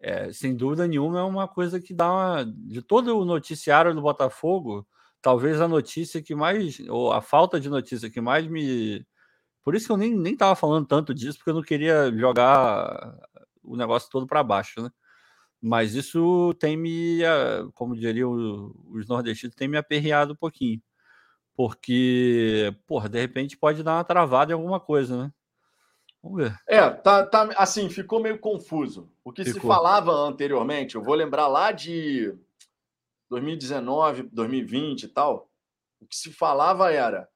é, 0.00 0.32
sem 0.32 0.56
dúvida 0.56 0.86
nenhuma 0.86 1.20
é 1.20 1.22
uma 1.22 1.46
coisa 1.46 1.78
que 1.78 1.92
dá 1.92 2.10
uma. 2.10 2.46
De 2.46 2.80
todo 2.80 3.18
o 3.18 3.26
noticiário 3.26 3.94
do 3.94 4.00
Botafogo, 4.00 4.88
talvez 5.20 5.60
a 5.60 5.68
notícia 5.68 6.22
que 6.22 6.34
mais. 6.34 6.80
ou 6.88 7.12
a 7.12 7.20
falta 7.20 7.60
de 7.60 7.68
notícia 7.68 8.08
que 8.08 8.22
mais 8.22 8.46
me. 8.46 9.06
Por 9.62 9.74
isso 9.74 9.84
que 9.84 9.92
eu 9.92 9.98
nem, 9.98 10.14
nem 10.16 10.34
tava 10.34 10.56
falando 10.56 10.86
tanto 10.86 11.12
disso, 11.12 11.36
porque 11.36 11.50
eu 11.50 11.54
não 11.54 11.62
queria 11.62 12.10
jogar 12.16 13.18
o 13.66 13.76
negócio 13.76 14.10
todo 14.10 14.26
para 14.26 14.42
baixo, 14.42 14.82
né? 14.82 14.90
Mas 15.60 15.94
isso 15.94 16.54
tem 16.60 16.76
me, 16.76 17.20
como 17.74 17.96
diriam 17.96 18.72
os 18.90 19.06
nordestinos, 19.08 19.56
tem 19.56 19.68
me 19.68 19.76
aperreado 19.76 20.32
um 20.32 20.36
pouquinho. 20.36 20.80
Porque, 21.54 22.74
porra, 22.86 23.08
de 23.08 23.18
repente 23.18 23.56
pode 23.56 23.82
dar 23.82 23.96
uma 23.96 24.04
travada 24.04 24.52
em 24.52 24.54
alguma 24.54 24.78
coisa, 24.78 25.24
né? 25.24 25.32
Vamos 26.22 26.42
ver. 26.42 26.58
É, 26.68 26.90
tá, 26.90 27.24
tá 27.24 27.48
assim, 27.56 27.88
ficou 27.88 28.20
meio 28.20 28.38
confuso. 28.38 29.10
O 29.24 29.32
que 29.32 29.44
ficou. 29.44 29.62
se 29.62 29.66
falava 29.66 30.12
anteriormente, 30.12 30.94
eu 30.94 31.02
vou 31.02 31.14
lembrar 31.14 31.46
lá 31.46 31.72
de 31.72 32.34
2019, 33.30 34.24
2020 34.24 35.04
e 35.04 35.08
tal, 35.08 35.50
o 36.00 36.06
que 36.06 36.16
se 36.16 36.32
falava 36.32 36.92
era 36.92 37.28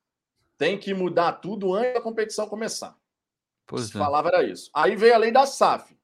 tem 0.59 0.79
que 0.79 0.93
mudar 0.93 1.33
tudo 1.35 1.73
antes 1.73 1.95
da 1.95 2.01
competição 2.03 2.47
começar. 2.47 2.95
Pois 3.67 3.85
o 3.85 3.87
que 3.87 3.93
se 3.93 3.99
é. 3.99 4.01
falava 4.01 4.29
era 4.29 4.45
isso. 4.45 4.71
Aí 4.75 4.95
veio 4.95 5.15
a 5.15 5.19
lei 5.19 5.33
da 5.33 5.47
SAF. 5.47 5.97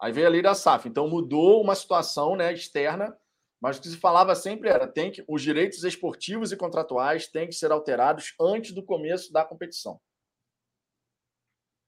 Aí 0.00 0.12
veio 0.12 0.26
a 0.26 0.30
lei 0.30 0.42
da 0.42 0.54
SAF. 0.54 0.88
Então 0.88 1.08
mudou 1.08 1.62
uma 1.62 1.74
situação 1.74 2.36
né, 2.36 2.52
externa, 2.52 3.16
mas 3.60 3.78
o 3.78 3.80
que 3.80 3.88
se 3.88 3.96
falava 3.96 4.34
sempre 4.34 4.68
era 4.68 4.86
tem 4.86 5.10
que 5.10 5.24
os 5.28 5.42
direitos 5.42 5.84
esportivos 5.84 6.52
e 6.52 6.56
contratuais 6.56 7.26
têm 7.28 7.46
que 7.46 7.54
ser 7.54 7.72
alterados 7.72 8.34
antes 8.40 8.72
do 8.72 8.82
começo 8.82 9.32
da 9.32 9.44
competição. 9.44 10.00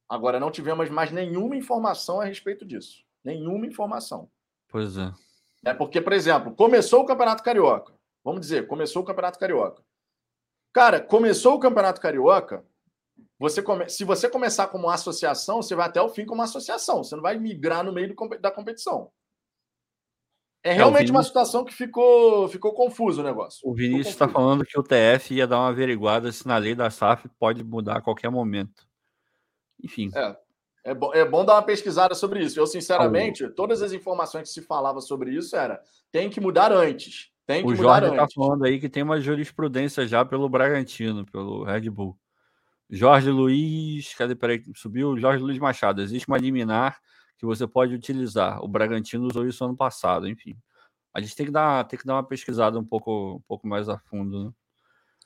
Agora 0.08 0.38
não 0.38 0.50
tivemos 0.50 0.88
mais 0.88 1.10
nenhuma 1.10 1.56
informação 1.56 2.20
a 2.20 2.25
respeito 2.25 2.64
disso. 2.64 3.04
Nenhuma 3.25 3.66
informação. 3.66 4.30
Pois 4.68 4.96
é. 4.96 5.12
É 5.64 5.75
porque, 5.75 6.00
por 6.00 6.12
exemplo, 6.12 6.54
começou 6.54 7.02
o 7.02 7.06
Campeonato 7.06 7.42
Carioca. 7.42 7.92
Vamos 8.22 8.40
dizer, 8.40 8.66
começou 8.66 9.02
o 9.02 9.04
Campeonato 9.04 9.38
Carioca. 9.38 9.82
Cara, 10.72 11.00
começou 11.00 11.54
o 11.54 11.58
Campeonato 11.58 12.00
Carioca, 12.00 12.64
você 13.38 13.62
come... 13.62 13.88
Se 13.88 14.05
você 14.05 14.28
começar 14.28 14.69
como 14.69 14.88
associação, 14.88 15.62
você 15.62 15.75
vai 15.75 15.87
até 15.87 16.00
o 16.00 16.09
fim 16.09 16.25
como 16.25 16.43
associação. 16.43 17.05
Você 17.05 17.14
não 17.14 17.23
vai 17.23 17.38
migrar 17.38 17.85
no 17.85 17.93
meio 17.93 18.14
do... 18.14 18.28
da 18.40 18.50
competição. 18.50 19.11
É, 20.66 20.71
é 20.71 20.73
realmente 20.73 21.09
é, 21.09 21.12
uma 21.12 21.23
situação 21.23 21.64
que 21.64 21.73
ficou, 21.73 22.49
ficou 22.49 22.75
confuso 22.75 23.21
o 23.21 23.25
negócio. 23.25 23.61
O 23.62 23.73
Vinícius 23.73 24.09
está 24.09 24.28
falando 24.28 24.64
que 24.64 24.78
o 24.78 24.83
TF 24.83 25.35
ia 25.35 25.47
dar 25.47 25.61
uma 25.61 25.69
averiguada 25.69 26.33
se 26.33 26.47
na 26.47 26.57
lei 26.57 26.75
da 26.75 26.90
SAF 26.90 27.28
pode 27.38 27.62
mudar 27.62 27.99
a 27.99 28.00
qualquer 28.00 28.31
momento. 28.31 28.85
Enfim. 29.83 30.11
É, 30.14 30.37
é, 30.87 30.95
bom, 30.95 31.14
é 31.14 31.25
bom 31.25 31.45
dar 31.45 31.55
uma 31.55 31.62
pesquisada 31.62 32.14
sobre 32.16 32.43
isso. 32.43 32.59
Eu, 32.59 32.66
sinceramente, 32.66 33.49
todas 33.50 33.81
as 33.81 33.93
informações 33.93 34.49
que 34.49 34.55
se 34.55 34.62
falava 34.62 35.00
sobre 35.00 35.33
isso 35.33 35.55
era 35.55 35.81
tem 36.11 36.28
que 36.28 36.40
mudar 36.40 36.73
antes. 36.73 37.31
Tem 37.47 37.64
que 37.64 37.73
o 37.73 37.76
mudar 37.76 38.00
Jorge 38.00 38.11
está 38.11 38.26
falando 38.35 38.64
aí 38.64 38.81
que 38.81 38.88
tem 38.88 39.05
uma 39.05 39.21
jurisprudência 39.21 40.05
já 40.07 40.25
pelo 40.25 40.49
Bragantino, 40.49 41.25
pelo 41.26 41.62
Red 41.62 41.88
Bull. 41.90 42.19
Jorge 42.88 43.31
Luiz, 43.31 44.14
cadê? 44.14 44.35
Peraí, 44.35 44.62
subiu. 44.75 45.19
Jorge 45.19 45.43
Luiz 45.43 45.59
Machado. 45.59 46.02
Existe 46.02 46.28
uma 46.28 46.38
liminar 46.38 47.00
que 47.38 47.45
você 47.45 47.66
pode 47.66 47.95
utilizar. 47.95 48.62
O 48.62 48.69
Bragantino 48.69 49.26
usou 49.26 49.47
isso 49.47 49.64
ano 49.64 49.76
passado, 49.76 50.28
enfim. 50.28 50.57
A 51.12 51.21
gente 51.21 51.35
tem 51.35 51.47
que 51.47 51.52
dar, 51.52 51.85
tem 51.85 51.99
que 51.99 52.07
dar 52.07 52.14
uma 52.14 52.26
pesquisada 52.26 52.78
um 52.78 52.85
pouco, 52.85 53.37
um 53.37 53.43
pouco 53.49 53.66
mais 53.66 53.88
a 53.88 53.99
fundo, 53.99 54.45
né? 54.45 54.52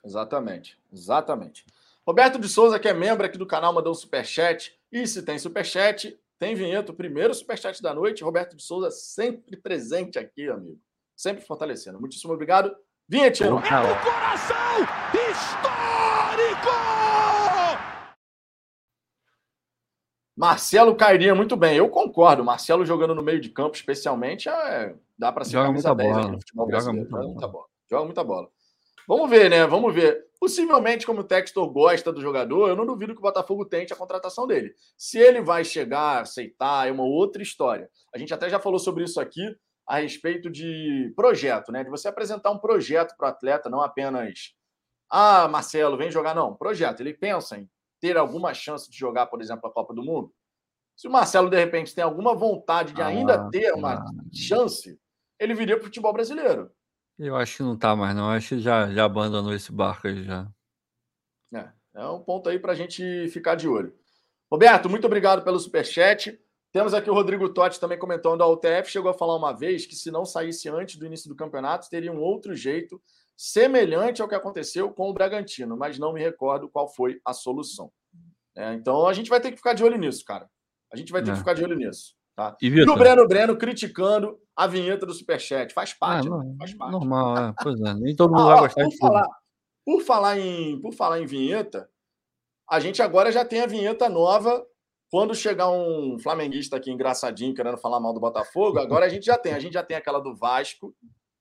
Exatamente, 0.05 0.79
exatamente. 0.93 1.65
Roberto 2.07 2.39
de 2.39 2.49
Souza, 2.49 2.79
que 2.79 2.89
é 2.89 2.95
membro 2.95 3.27
aqui 3.27 3.37
do 3.37 3.47
canal, 3.47 3.73
mandou 3.73 3.93
um 3.93 3.95
superchat. 3.95 4.75
E 4.91 5.07
se 5.07 5.23
tem 5.23 5.39
superchat, 5.39 6.19
tem 6.39 6.55
vinheta, 6.55 6.91
o 6.91 6.95
primeiro 6.95 7.35
superchat 7.35 7.83
da 7.83 7.95
noite. 7.95 8.25
Roberto 8.25 8.57
de 8.57 8.63
Souza 8.63 8.91
sempre 8.91 9.57
presente 9.57 10.19
aqui, 10.19 10.49
amigo. 10.49 10.81
Sempre 11.15 11.45
fortalecendo. 11.45 12.01
Muitíssimo 12.01 12.33
obrigado. 12.33 12.75
Vinhetinho. 13.07 13.51
É 13.51 13.53
o 13.53 14.03
coração 14.03 14.61
histórico! 15.31 16.71
Marcelo 20.41 20.97
cairia 20.97 21.35
muito 21.35 21.55
bem. 21.55 21.77
Eu 21.77 21.91
concordo. 21.91 22.43
Marcelo 22.43 22.87
jogando 22.87 23.15
no 23.15 23.23
meio 23.23 23.39
de 23.39 23.51
campo, 23.51 23.77
especialmente, 23.77 24.49
é... 24.49 24.95
dá 25.19 25.31
para 25.31 25.45
ser 25.45 25.53
Joga 25.53 25.71
muita 25.71 25.95
bola. 25.95 26.29
no 26.29 26.39
futebol 26.39 26.71
Joga 26.71 26.93
muita, 26.95 27.11
Joga 27.11 27.27
muita 27.29 27.49
bola. 27.49 27.67
Joga 27.91 28.05
muita 28.07 28.25
bola. 28.25 28.49
Vamos 29.07 29.29
ver, 29.29 29.51
né? 29.51 29.67
Vamos 29.67 29.95
ver. 29.95 30.25
Possivelmente, 30.41 31.05
como 31.05 31.21
o 31.21 31.25
Textor 31.25 31.71
gosta 31.71 32.11
do 32.11 32.23
jogador, 32.23 32.71
eu 32.71 32.77
não 32.77 32.87
duvido 32.87 33.13
que 33.13 33.19
o 33.19 33.23
Botafogo 33.23 33.67
tente 33.67 33.93
a 33.93 33.97
contratação 33.97 34.47
dele. 34.47 34.75
Se 34.97 35.19
ele 35.19 35.43
vai 35.43 35.63
chegar, 35.63 36.23
aceitar, 36.23 36.89
é 36.89 36.91
uma 36.91 37.05
outra 37.05 37.43
história. 37.43 37.91
A 38.15 38.17
gente 38.17 38.33
até 38.33 38.49
já 38.49 38.59
falou 38.59 38.79
sobre 38.79 39.05
isso 39.05 39.21
aqui. 39.21 39.55
a 39.87 39.99
respeito 39.99 40.49
de 40.49 41.13
projeto, 41.15 41.71
né? 41.71 41.85
De 41.85 41.91
você 41.91 42.09
apresentar 42.09 42.51
um 42.51 42.59
projeto 42.59 43.15
para 43.15 43.27
o 43.27 43.31
atleta, 43.31 43.69
não 43.69 43.83
apenas, 43.83 44.55
ah, 45.11 45.49
Marcelo, 45.49 45.99
vem 45.99 46.11
jogar, 46.11 46.35
não, 46.35 46.55
projeto. 46.55 47.01
Ele 47.01 47.13
pensa 47.13 47.59
em 47.59 47.69
ter 48.01 48.17
alguma 48.17 48.55
chance 48.55 48.91
de 48.91 48.97
jogar, 48.97 49.27
por 49.27 49.41
exemplo, 49.41 49.69
a 49.69 49.73
Copa 49.73 49.95
do 49.95 50.03
Mundo. 50.03 50.33
Se 50.97 51.07
o 51.07 51.11
Marcelo, 51.11 51.49
de 51.49 51.57
repente, 51.57 51.95
tem 51.95 52.05
alguma 52.05 52.35
vontade 52.35 52.93
de 52.93 53.01
ainda 53.01 53.35
ah, 53.35 53.51
ter 53.51 53.73
uma 53.73 53.95
ah. 53.95 54.05
chance, 54.35 54.99
ele 55.39 55.55
viria 55.55 55.77
para 55.77 55.83
o 55.83 55.87
futebol 55.87 56.13
brasileiro. 56.13 56.71
Eu 57.19 57.37
acho 57.37 57.59
que 57.59 57.63
não 57.63 57.75
está 57.75 57.95
mais, 57.95 58.15
não. 58.15 58.31
Eu 58.31 58.37
acho 58.37 58.49
que 58.49 58.61
já, 58.61 58.91
já 58.91 59.05
abandonou 59.05 59.55
esse 59.55 59.71
barco 59.71 60.09
aí 60.09 60.25
já. 60.25 60.51
É, 61.55 61.69
é 61.95 62.07
um 62.07 62.21
ponto 62.21 62.49
aí 62.49 62.59
para 62.59 62.73
a 62.73 62.75
gente 62.75 63.29
ficar 63.29 63.55
de 63.55 63.69
olho. 63.69 63.95
Roberto, 64.51 64.89
muito 64.89 65.07
obrigado 65.07 65.45
pelo 65.45 65.59
superchat. 65.59 66.39
Temos 66.73 66.95
aqui 66.95 67.11
o 67.11 67.15
Rodrigo 67.15 67.49
Totti 67.49 67.81
também 67.81 67.99
comentando. 67.99 68.43
A 68.43 68.47
UTF 68.47 68.91
chegou 68.91 69.11
a 69.11 69.15
falar 69.15 69.37
uma 69.37 69.53
vez 69.53 69.87
que 69.87 69.95
se 69.95 70.11
não 70.11 70.25
saísse 70.25 70.69
antes 70.69 70.97
do 70.97 71.07
início 71.07 71.29
do 71.29 71.37
campeonato, 71.37 71.91
teria 71.91 72.13
um 72.13 72.21
outro 72.21 72.55
jeito 72.55 73.01
semelhante 73.41 74.21
ao 74.21 74.29
que 74.29 74.35
aconteceu 74.35 74.93
com 74.93 75.09
o 75.09 75.15
Bragantino, 75.15 75.75
mas 75.75 75.99
não 75.99 76.13
me 76.13 76.21
recordo 76.21 76.69
qual 76.69 76.87
foi 76.87 77.19
a 77.25 77.33
solução. 77.33 77.91
É, 78.55 78.75
então 78.75 79.07
a 79.07 79.15
gente 79.15 79.31
vai 79.31 79.41
ter 79.41 79.51
que 79.51 79.57
ficar 79.57 79.73
de 79.73 79.83
olho 79.83 79.97
nisso, 79.97 80.23
cara. 80.27 80.47
A 80.93 80.97
gente 80.97 81.11
vai 81.11 81.23
ter 81.23 81.31
é. 81.31 81.33
que 81.33 81.39
ficar 81.39 81.55
de 81.55 81.65
olho 81.65 81.75
nisso. 81.75 82.15
Tá? 82.37 82.55
E, 82.61 82.69
e, 82.69 82.83
o 82.83 82.97
Breno 82.97 83.27
Breno 83.27 83.57
criticando 83.57 84.39
a 84.55 84.67
vinheta 84.67 85.07
do 85.07 85.15
Superchat. 85.15 85.73
Faz 85.73 85.95
parte, 85.95 86.29
ah, 86.29 86.31
não, 86.31 86.55
faz 86.59 86.75
parte. 86.75 86.93
Normal, 86.93 87.39
é. 87.39 87.55
Pois 87.63 87.81
é. 87.81 87.95
Nem 87.95 88.15
todo 88.15 88.31
mundo 88.31 88.51
ah, 88.51 88.57
vai 88.57 88.61
gostar 88.61 88.85
por 88.85 88.97
falar, 88.99 89.29
por 89.87 90.03
falar, 90.03 90.39
em, 90.39 90.79
por 90.79 90.93
falar 90.93 91.21
em 91.23 91.27
vinheta, 91.27 91.89
a 92.69 92.79
gente 92.79 93.01
agora 93.01 93.33
já 93.33 93.43
tem 93.43 93.63
a 93.63 93.67
vinheta 93.67 94.07
nova 94.11 94.63
quando 95.11 95.35
chegar 95.35 95.71
um 95.71 96.19
flamenguista 96.19 96.77
aqui 96.77 96.91
engraçadinho 96.91 97.55
querendo 97.55 97.79
falar 97.79 98.01
mal 98.01 98.13
do 98.13 98.21
Botafogo, 98.21 98.79
agora 98.79 99.07
a 99.07 99.09
gente 99.09 99.25
já 99.25 99.39
tem. 99.39 99.55
A 99.55 99.59
gente 99.59 99.73
já 99.73 99.83
tem 99.83 99.97
aquela 99.97 100.21
do 100.21 100.37
Vasco, 100.37 100.95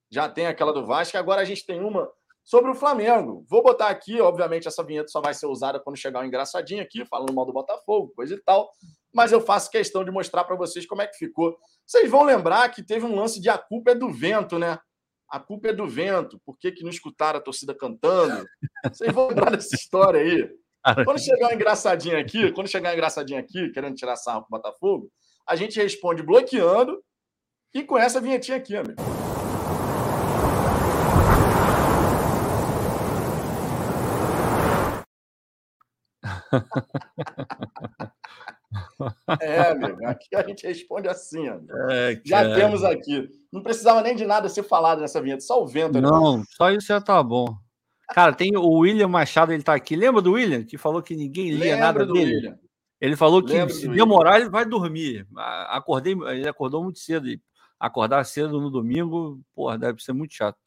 já 0.09 0.27
tem 0.27 0.47
aquela 0.47 0.73
do 0.73 0.85
Vasco, 0.85 1.17
agora 1.17 1.41
a 1.41 1.45
gente 1.45 1.65
tem 1.65 1.79
uma 1.79 2.09
sobre 2.43 2.71
o 2.71 2.75
Flamengo. 2.75 3.45
Vou 3.47 3.61
botar 3.61 3.89
aqui, 3.89 4.19
obviamente, 4.19 4.67
essa 4.67 4.83
vinheta 4.83 5.09
só 5.09 5.21
vai 5.21 5.35
ser 5.35 5.45
usada 5.45 5.79
quando 5.79 5.97
chegar 5.97 6.21
um 6.21 6.25
engraçadinho 6.25 6.81
aqui, 6.81 7.05
falando 7.05 7.31
mal 7.31 7.45
do 7.45 7.53
Botafogo, 7.53 8.11
coisa 8.15 8.33
e 8.33 8.39
tal. 8.39 8.71
Mas 9.13 9.31
eu 9.31 9.39
faço 9.39 9.69
questão 9.69 10.03
de 10.03 10.09
mostrar 10.09 10.43
para 10.43 10.55
vocês 10.55 10.85
como 10.87 11.03
é 11.03 11.07
que 11.07 11.17
ficou. 11.17 11.55
Vocês 11.85 12.09
vão 12.09 12.23
lembrar 12.23 12.67
que 12.69 12.81
teve 12.81 13.05
um 13.05 13.15
lance 13.15 13.39
de 13.39 13.49
a 13.49 13.57
culpa 13.57 13.91
é 13.91 13.95
do 13.95 14.11
vento, 14.11 14.57
né? 14.57 14.79
A 15.29 15.39
culpa 15.39 15.67
é 15.67 15.73
do 15.73 15.87
vento. 15.87 16.41
Por 16.43 16.57
que, 16.57 16.71
que 16.71 16.81
não 16.81 16.89
escutaram 16.89 17.37
a 17.37 17.41
torcida 17.41 17.75
cantando? 17.75 18.43
Vocês 18.91 19.13
vão 19.13 19.27
lembrar 19.27 19.51
dessa 19.51 19.75
história 19.75 20.19
aí. 20.19 20.49
Quando 21.05 21.19
chegar 21.19 21.49
um 21.49 21.53
engraçadinho 21.53 22.19
aqui, 22.19 22.51
quando 22.51 22.67
chegar 22.67 22.89
um 22.89 22.93
engraçadinho 22.93 23.39
aqui, 23.39 23.69
querendo 23.69 23.95
tirar 23.95 24.15
sarro 24.15 24.41
com 24.41 24.55
o 24.55 24.57
Botafogo, 24.57 25.11
a 25.47 25.55
gente 25.55 25.79
responde 25.79 26.23
bloqueando 26.23 26.99
e 27.75 27.83
com 27.83 27.95
essa 27.95 28.19
vinhetinha 28.19 28.57
aqui, 28.57 28.75
amigo. 28.75 29.28
É, 39.41 39.71
amigo, 39.71 40.05
aqui 40.05 40.35
a 40.35 40.43
gente 40.45 40.67
responde 40.67 41.07
assim, 41.07 41.47
amigo. 41.47 41.67
É, 41.89 42.21
já 42.23 42.55
temos 42.55 42.83
aqui. 42.83 43.29
Não 43.51 43.63
precisava 43.63 44.01
nem 44.01 44.15
de 44.15 44.25
nada 44.25 44.47
ser 44.47 44.63
falado 44.63 45.01
nessa 45.01 45.21
vinheta, 45.21 45.41
só 45.41 45.63
o 45.63 45.67
vento. 45.67 45.99
Não, 45.99 46.43
só 46.49 46.71
isso 46.71 46.87
já 46.87 47.01
tá 47.01 47.21
bom. 47.23 47.57
Cara, 48.09 48.33
tem 48.33 48.55
o 48.55 48.79
William 48.79 49.07
Machado, 49.07 49.53
ele 49.53 49.63
tá 49.63 49.73
aqui. 49.73 49.95
Lembra 49.95 50.21
do 50.21 50.33
William? 50.33 50.63
Que 50.63 50.77
falou 50.77 51.01
que 51.01 51.15
ninguém 51.15 51.51
lia 51.51 51.75
Lembra 51.75 51.79
nada 51.79 52.05
dele? 52.05 52.35
William. 52.35 52.59
Ele 52.99 53.15
falou 53.15 53.41
que 53.41 53.53
Lembra 53.53 53.73
se 53.73 53.87
demorar, 53.87 54.39
ele 54.39 54.49
vai 54.49 54.65
dormir. 54.65 55.25
Acordei, 55.69 56.13
ele 56.13 56.47
acordou 56.47 56.83
muito 56.83 56.99
cedo. 56.99 57.27
Acordar 57.79 58.25
cedo 58.25 58.59
no 58.59 58.69
domingo, 58.69 59.39
porra, 59.55 59.77
deve 59.77 60.03
ser 60.03 60.11
muito 60.11 60.33
chato. 60.33 60.57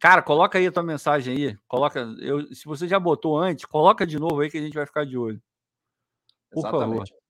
Cara, 0.00 0.22
coloca 0.22 0.58
aí 0.58 0.66
a 0.66 0.72
tua 0.72 0.82
mensagem 0.82 1.36
aí. 1.36 1.58
Coloca. 1.66 2.00
Eu, 2.20 2.54
se 2.54 2.64
você 2.64 2.86
já 2.86 2.98
botou 2.98 3.38
antes, 3.38 3.64
coloca 3.64 4.06
de 4.06 4.18
novo 4.18 4.40
aí 4.40 4.50
que 4.50 4.58
a 4.58 4.62
gente 4.62 4.74
vai 4.74 4.86
ficar 4.86 5.04
de 5.04 5.18
olho. 5.18 5.42
Por 6.50 6.60
Exatamente. 6.60 7.10
favor. 7.10 7.22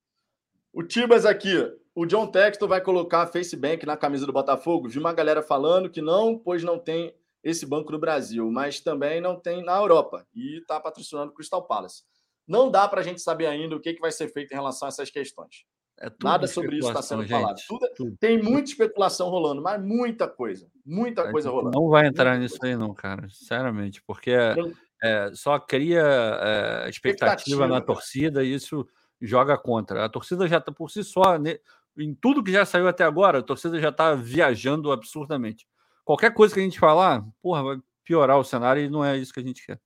O 0.72 0.82
Tibas 0.82 1.24
aqui. 1.24 1.54
O 1.94 2.06
John 2.06 2.28
Texton 2.28 2.68
vai 2.68 2.80
colocar 2.80 3.22
a 3.22 3.26
FaceBank 3.26 3.84
na 3.84 3.96
camisa 3.96 4.24
do 4.24 4.32
Botafogo. 4.32 4.88
Vi 4.88 4.98
uma 4.98 5.12
galera 5.12 5.42
falando 5.42 5.90
que 5.90 6.00
não, 6.00 6.38
pois 6.38 6.62
não 6.62 6.78
tem 6.78 7.12
esse 7.42 7.66
banco 7.66 7.90
no 7.90 7.98
Brasil, 7.98 8.48
mas 8.50 8.80
também 8.80 9.20
não 9.20 9.38
tem 9.38 9.64
na 9.64 9.76
Europa 9.76 10.26
e 10.34 10.58
está 10.58 10.78
patrocinando 10.78 11.32
o 11.32 11.34
Crystal 11.34 11.66
Palace. 11.66 12.04
Não 12.46 12.70
dá 12.70 12.86
para 12.86 13.00
a 13.00 13.04
gente 13.04 13.20
saber 13.20 13.46
ainda 13.46 13.74
o 13.74 13.80
que, 13.80 13.94
que 13.94 14.00
vai 14.00 14.12
ser 14.12 14.28
feito 14.32 14.52
em 14.52 14.54
relação 14.54 14.86
a 14.86 14.90
essas 14.90 15.10
questões. 15.10 15.64
É 16.00 16.10
Nada 16.22 16.46
sobre 16.46 16.78
isso 16.78 16.88
está 16.88 17.02
sendo 17.02 17.22
gente, 17.22 17.30
falado. 17.30 17.60
Tudo, 17.66 17.88
tudo. 17.96 18.16
Tem 18.18 18.40
muita 18.40 18.70
especulação 18.70 19.28
rolando, 19.28 19.60
mas 19.60 19.82
muita 19.82 20.28
coisa. 20.28 20.68
Muita 20.86 21.30
coisa 21.30 21.50
rolando. 21.50 21.78
Não 21.78 21.88
vai 21.88 22.06
entrar 22.06 22.30
muita 22.30 22.42
nisso 22.42 22.58
coisa. 22.58 22.74
aí, 22.74 22.78
não, 22.78 22.94
cara. 22.94 23.28
Sinceramente, 23.28 24.02
porque 24.06 24.30
é, 25.02 25.30
só 25.34 25.58
cria 25.58 26.00
é, 26.00 26.88
expectativa, 26.88 27.32
expectativa 27.32 27.66
na 27.66 27.80
torcida 27.80 28.44
e 28.44 28.54
isso 28.54 28.86
joga 29.20 29.58
contra. 29.58 30.04
A 30.04 30.08
torcida 30.08 30.46
já 30.46 30.58
está 30.58 30.70
por 30.70 30.90
si 30.90 31.02
só, 31.02 31.36
né, 31.38 31.58
em 31.96 32.14
tudo 32.14 32.44
que 32.44 32.52
já 32.52 32.64
saiu 32.64 32.86
até 32.86 33.02
agora, 33.02 33.38
a 33.38 33.42
torcida 33.42 33.80
já 33.80 33.88
está 33.88 34.14
viajando 34.14 34.92
absurdamente 34.92 35.66
qualquer 36.08 36.32
coisa 36.32 36.54
que 36.54 36.60
a 36.60 36.62
gente 36.62 36.78
falar, 36.78 37.22
porra, 37.42 37.62
vai 37.62 37.78
piorar 38.02 38.38
o 38.38 38.44
cenário 38.44 38.82
e 38.82 38.88
não 38.88 39.04
é 39.04 39.18
isso 39.18 39.30
que 39.30 39.40
a 39.40 39.42
gente 39.42 39.66
quer. 39.66 39.78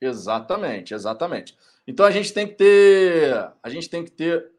Exatamente, 0.00 0.94
exatamente. 0.94 1.56
Então 1.84 2.06
a 2.06 2.12
gente 2.12 2.32
tem 2.32 2.46
que 2.46 2.54
ter, 2.54 3.34
a 3.60 3.68
gente 3.68 3.90
tem 3.90 4.04
que 4.04 4.12
ter 4.12 4.52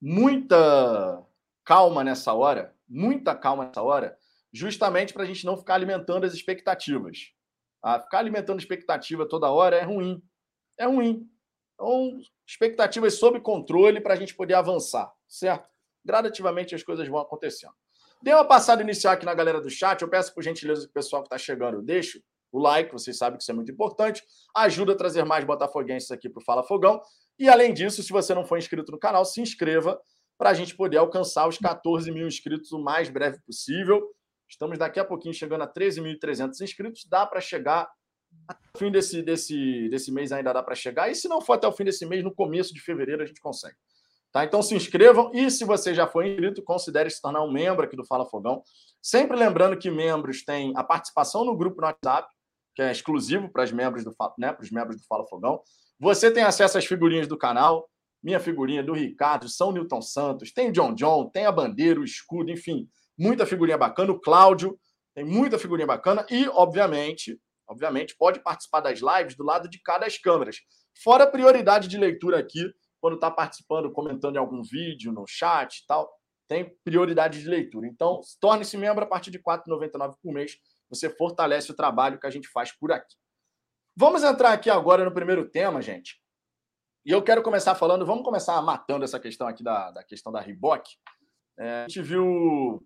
muita 0.00 1.24
calma 1.64 2.04
nessa 2.04 2.32
hora, 2.32 2.74
muita 2.88 3.34
calma 3.34 3.66
nessa 3.66 3.82
hora, 3.82 4.18
justamente 4.52 5.12
para 5.12 5.22
a 5.22 5.26
gente 5.26 5.44
não 5.44 5.56
ficar 5.56 5.74
alimentando 5.74 6.24
as 6.24 6.32
expectativas. 6.32 7.32
Ah, 7.82 8.00
ficar 8.00 8.18
alimentando 8.18 8.58
expectativa 8.58 9.28
toda 9.28 9.50
hora 9.50 9.76
é 9.76 9.82
ruim, 9.82 10.22
é 10.78 10.86
ruim. 10.86 11.28
Então, 11.74 12.18
expectativas 12.46 13.18
sob 13.18 13.40
controle 13.40 14.00
para 14.00 14.14
a 14.14 14.16
gente 14.16 14.34
poder 14.34 14.54
avançar, 14.54 15.12
certo? 15.28 15.68
Gradativamente 16.04 16.74
as 16.74 16.82
coisas 16.82 17.06
vão 17.06 17.18
acontecendo. 17.18 17.74
Dê 18.22 18.32
uma 18.32 18.44
passada 18.44 18.82
inicial 18.82 19.12
aqui 19.12 19.26
na 19.26 19.34
galera 19.34 19.60
do 19.60 19.68
chat. 19.68 20.00
Eu 20.00 20.08
peço 20.08 20.34
por 20.34 20.42
gentileza 20.42 20.82
que 20.82 20.90
o 20.90 20.92
pessoal 20.92 21.22
que 21.22 21.26
está 21.26 21.38
chegando 21.38 21.82
deixe 21.82 22.22
o 22.50 22.58
like, 22.58 22.90
vocês 22.92 23.18
sabem 23.18 23.36
que 23.36 23.42
isso 23.42 23.50
é 23.50 23.54
muito 23.54 23.70
importante. 23.70 24.24
Ajuda 24.54 24.92
a 24.92 24.96
trazer 24.96 25.24
mais 25.24 25.44
botafoguenses 25.44 26.10
aqui 26.10 26.28
para 26.28 26.40
o 26.40 26.44
Fala 26.44 26.62
Fogão. 26.62 27.00
E 27.38 27.48
além 27.48 27.72
disso, 27.74 28.02
se 28.02 28.10
você 28.10 28.34
não 28.34 28.44
for 28.44 28.58
inscrito 28.58 28.90
no 28.90 28.98
canal, 28.98 29.24
se 29.24 29.40
inscreva 29.40 30.00
para 30.38 30.50
a 30.50 30.54
gente 30.54 30.74
poder 30.74 30.98
alcançar 30.98 31.48
os 31.48 31.58
14 31.58 32.10
mil 32.10 32.26
inscritos 32.26 32.72
o 32.72 32.78
mais 32.78 33.08
breve 33.08 33.38
possível. 33.40 34.02
Estamos 34.48 34.78
daqui 34.78 35.00
a 35.00 35.04
pouquinho 35.04 35.34
chegando 35.34 35.62
a 35.62 35.68
13.300 35.68 36.60
inscritos. 36.60 37.04
Dá 37.06 37.26
para 37.26 37.40
chegar 37.40 37.88
até 38.46 38.60
o 38.74 38.78
fim 38.78 38.90
desse, 38.90 39.22
desse, 39.22 39.88
desse 39.88 40.12
mês 40.12 40.32
ainda 40.32 40.52
dá 40.52 40.62
para 40.62 40.74
chegar. 40.74 41.10
E 41.10 41.14
se 41.14 41.28
não 41.28 41.40
for 41.40 41.54
até 41.54 41.66
o 41.66 41.72
fim 41.72 41.84
desse 41.84 42.06
mês, 42.06 42.22
no 42.22 42.34
começo 42.34 42.72
de 42.72 42.80
fevereiro 42.80 43.22
a 43.22 43.26
gente 43.26 43.40
consegue. 43.40 43.76
Tá? 44.32 44.44
Então 44.44 44.62
se 44.62 44.74
inscrevam 44.74 45.30
e 45.32 45.50
se 45.50 45.64
você 45.64 45.94
já 45.94 46.06
foi 46.06 46.28
inscrito, 46.28 46.62
considere 46.62 47.08
se 47.10 47.20
tornar 47.20 47.42
um 47.42 47.50
membro 47.50 47.84
aqui 47.84 47.96
do 47.96 48.04
Fala 48.04 48.26
Fogão. 48.26 48.62
Sempre 49.00 49.36
lembrando 49.36 49.78
que 49.78 49.90
membros 49.90 50.44
têm 50.44 50.72
a 50.76 50.84
participação 50.84 51.44
no 51.44 51.56
grupo 51.56 51.80
no 51.80 51.86
WhatsApp, 51.86 52.28
que 52.76 52.82
é 52.82 52.92
exclusivo 52.92 53.48
para 53.48 53.64
os 53.64 53.72
membros 53.72 54.04
do 54.04 54.14
né, 54.38 54.52
para 54.52 54.62
os 54.62 54.70
membros 54.70 55.00
do 55.00 55.06
Fala 55.06 55.26
Fogão. 55.26 55.62
Você 55.98 56.30
tem 56.30 56.44
acesso 56.44 56.76
às 56.76 56.84
figurinhas 56.84 57.26
do 57.26 57.38
canal, 57.38 57.88
minha 58.22 58.38
figurinha 58.38 58.82
do 58.82 58.92
Ricardo, 58.92 59.48
São 59.48 59.72
Newton 59.72 60.02
Santos, 60.02 60.52
tem 60.52 60.70
John 60.70 60.94
John, 60.94 61.30
tem 61.30 61.46
a 61.46 61.52
bandeira, 61.52 61.98
o 61.98 62.04
escudo, 62.04 62.50
enfim, 62.50 62.86
muita 63.18 63.46
figurinha 63.46 63.78
bacana. 63.78 64.12
O 64.12 64.20
Cláudio 64.20 64.78
tem 65.14 65.24
muita 65.24 65.58
figurinha 65.58 65.86
bacana 65.86 66.26
e, 66.30 66.46
obviamente, 66.48 67.40
obviamente, 67.66 68.14
pode 68.16 68.40
participar 68.40 68.80
das 68.80 69.00
lives 69.00 69.34
do 69.34 69.42
lado 69.42 69.70
de 69.70 69.80
cada 69.80 70.00
das 70.00 70.18
câmeras. 70.18 70.56
Fora 71.02 71.24
a 71.24 71.26
prioridade 71.30 71.88
de 71.88 71.96
leitura 71.96 72.38
aqui 72.38 72.70
quando 73.00 73.14
está 73.14 73.30
participando, 73.30 73.90
comentando 73.92 74.36
em 74.36 74.38
algum 74.38 74.62
vídeo, 74.62 75.12
no 75.12 75.24
chat 75.26 75.78
e 75.78 75.86
tal, 75.86 76.10
tem 76.48 76.76
prioridade 76.84 77.40
de 77.40 77.48
leitura. 77.48 77.86
Então, 77.86 78.20
torne-se 78.40 78.76
membro 78.76 79.04
a 79.04 79.06
partir 79.06 79.30
de 79.30 79.38
R$ 79.38 79.44
4,99 79.44 80.14
por 80.22 80.32
mês. 80.32 80.56
Você 80.88 81.10
fortalece 81.10 81.70
o 81.70 81.76
trabalho 81.76 82.18
que 82.18 82.26
a 82.26 82.30
gente 82.30 82.48
faz 82.48 82.72
por 82.72 82.92
aqui. 82.92 83.14
Vamos 83.96 84.22
entrar 84.22 84.52
aqui 84.52 84.68
agora 84.68 85.04
no 85.04 85.12
primeiro 85.12 85.48
tema, 85.48 85.80
gente. 85.80 86.20
E 87.04 87.10
eu 87.10 87.22
quero 87.22 87.42
começar 87.42 87.74
falando, 87.74 88.04
vamos 88.04 88.24
começar 88.24 88.60
matando 88.62 89.04
essa 89.04 89.20
questão 89.20 89.46
aqui 89.46 89.62
da, 89.62 89.90
da 89.90 90.04
questão 90.04 90.32
da 90.32 90.40
Reebok. 90.40 90.90
É, 91.58 91.84
a 91.84 91.88
gente 91.88 92.02
viu. 92.02 92.84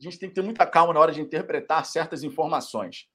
A 0.00 0.04
gente 0.04 0.18
tem 0.18 0.28
que 0.28 0.34
ter 0.34 0.42
muita 0.42 0.66
calma 0.66 0.92
na 0.92 1.00
hora 1.00 1.12
de 1.12 1.20
interpretar 1.20 1.84
certas 1.86 2.22
informações. 2.22 3.06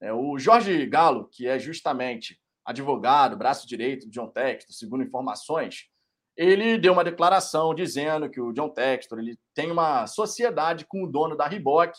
É, 0.00 0.12
o 0.12 0.38
Jorge 0.38 0.86
Galo, 0.86 1.28
que 1.28 1.46
é 1.46 1.58
justamente 1.58 2.40
advogado, 2.64 3.36
braço 3.36 3.66
direito 3.66 4.06
de 4.06 4.12
John 4.12 4.28
Texto, 4.28 4.72
segundo 4.72 5.02
informações, 5.02 5.88
ele 6.36 6.78
deu 6.78 6.92
uma 6.92 7.02
declaração 7.02 7.74
dizendo 7.74 8.30
que 8.30 8.40
o 8.40 8.52
John 8.52 8.68
Textor 8.68 9.18
ele 9.18 9.36
tem 9.54 9.70
uma 9.70 10.06
sociedade 10.06 10.86
com 10.86 11.02
o 11.02 11.10
dono 11.10 11.36
da 11.36 11.48
Reebok 11.48 11.92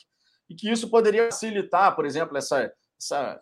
e 0.50 0.56
que 0.56 0.70
isso 0.70 0.90
poderia 0.90 1.26
facilitar, 1.26 1.96
por 1.96 2.06
exemplo, 2.06 2.38
essa, 2.38 2.74
essa 3.00 3.40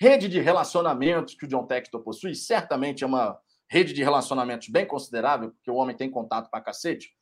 rede 0.00 0.28
de 0.28 0.40
relacionamentos 0.40 1.34
que 1.34 1.46
o 1.46 1.48
John 1.48 1.66
Textor 1.66 2.02
possui. 2.02 2.34
Certamente 2.34 3.02
é 3.02 3.06
uma 3.06 3.38
rede 3.70 3.92
de 3.92 4.02
relacionamentos 4.02 4.68
bem 4.68 4.86
considerável, 4.86 5.50
porque 5.52 5.70
o 5.70 5.76
homem 5.76 5.96
tem 5.96 6.10
contato 6.10 6.50
para 6.50 6.62
cacete. 6.62 7.16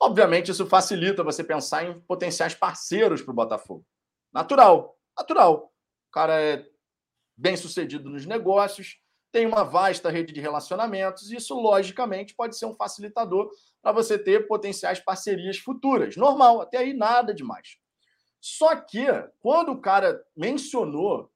Obviamente, 0.00 0.50
isso 0.50 0.66
facilita 0.66 1.22
você 1.22 1.44
pensar 1.44 1.84
em 1.84 2.00
potenciais 2.00 2.54
parceiros 2.54 3.22
para 3.22 3.32
o 3.32 3.34
Botafogo. 3.34 3.84
Natural, 4.32 4.96
natural. 5.16 5.72
O 6.08 6.12
cara 6.12 6.40
é 6.40 6.66
bem 7.36 7.56
sucedido 7.56 8.08
nos 8.08 8.24
negócios, 8.24 8.98
tem 9.30 9.46
uma 9.46 9.64
vasta 9.64 10.10
rede 10.10 10.32
de 10.32 10.40
relacionamentos, 10.40 11.30
e 11.30 11.36
isso, 11.36 11.54
logicamente, 11.54 12.34
pode 12.34 12.56
ser 12.56 12.64
um 12.64 12.74
facilitador 12.74 13.50
para 13.82 13.92
você 13.92 14.18
ter 14.18 14.46
potenciais 14.46 14.98
parcerias 14.98 15.58
futuras. 15.58 16.16
Normal, 16.16 16.62
até 16.62 16.78
aí 16.78 16.94
nada 16.94 17.34
demais. 17.34 17.76
Só 18.48 18.76
que, 18.76 19.04
quando 19.40 19.72
o 19.72 19.80
cara 19.80 20.24
mencionou, 20.36 21.28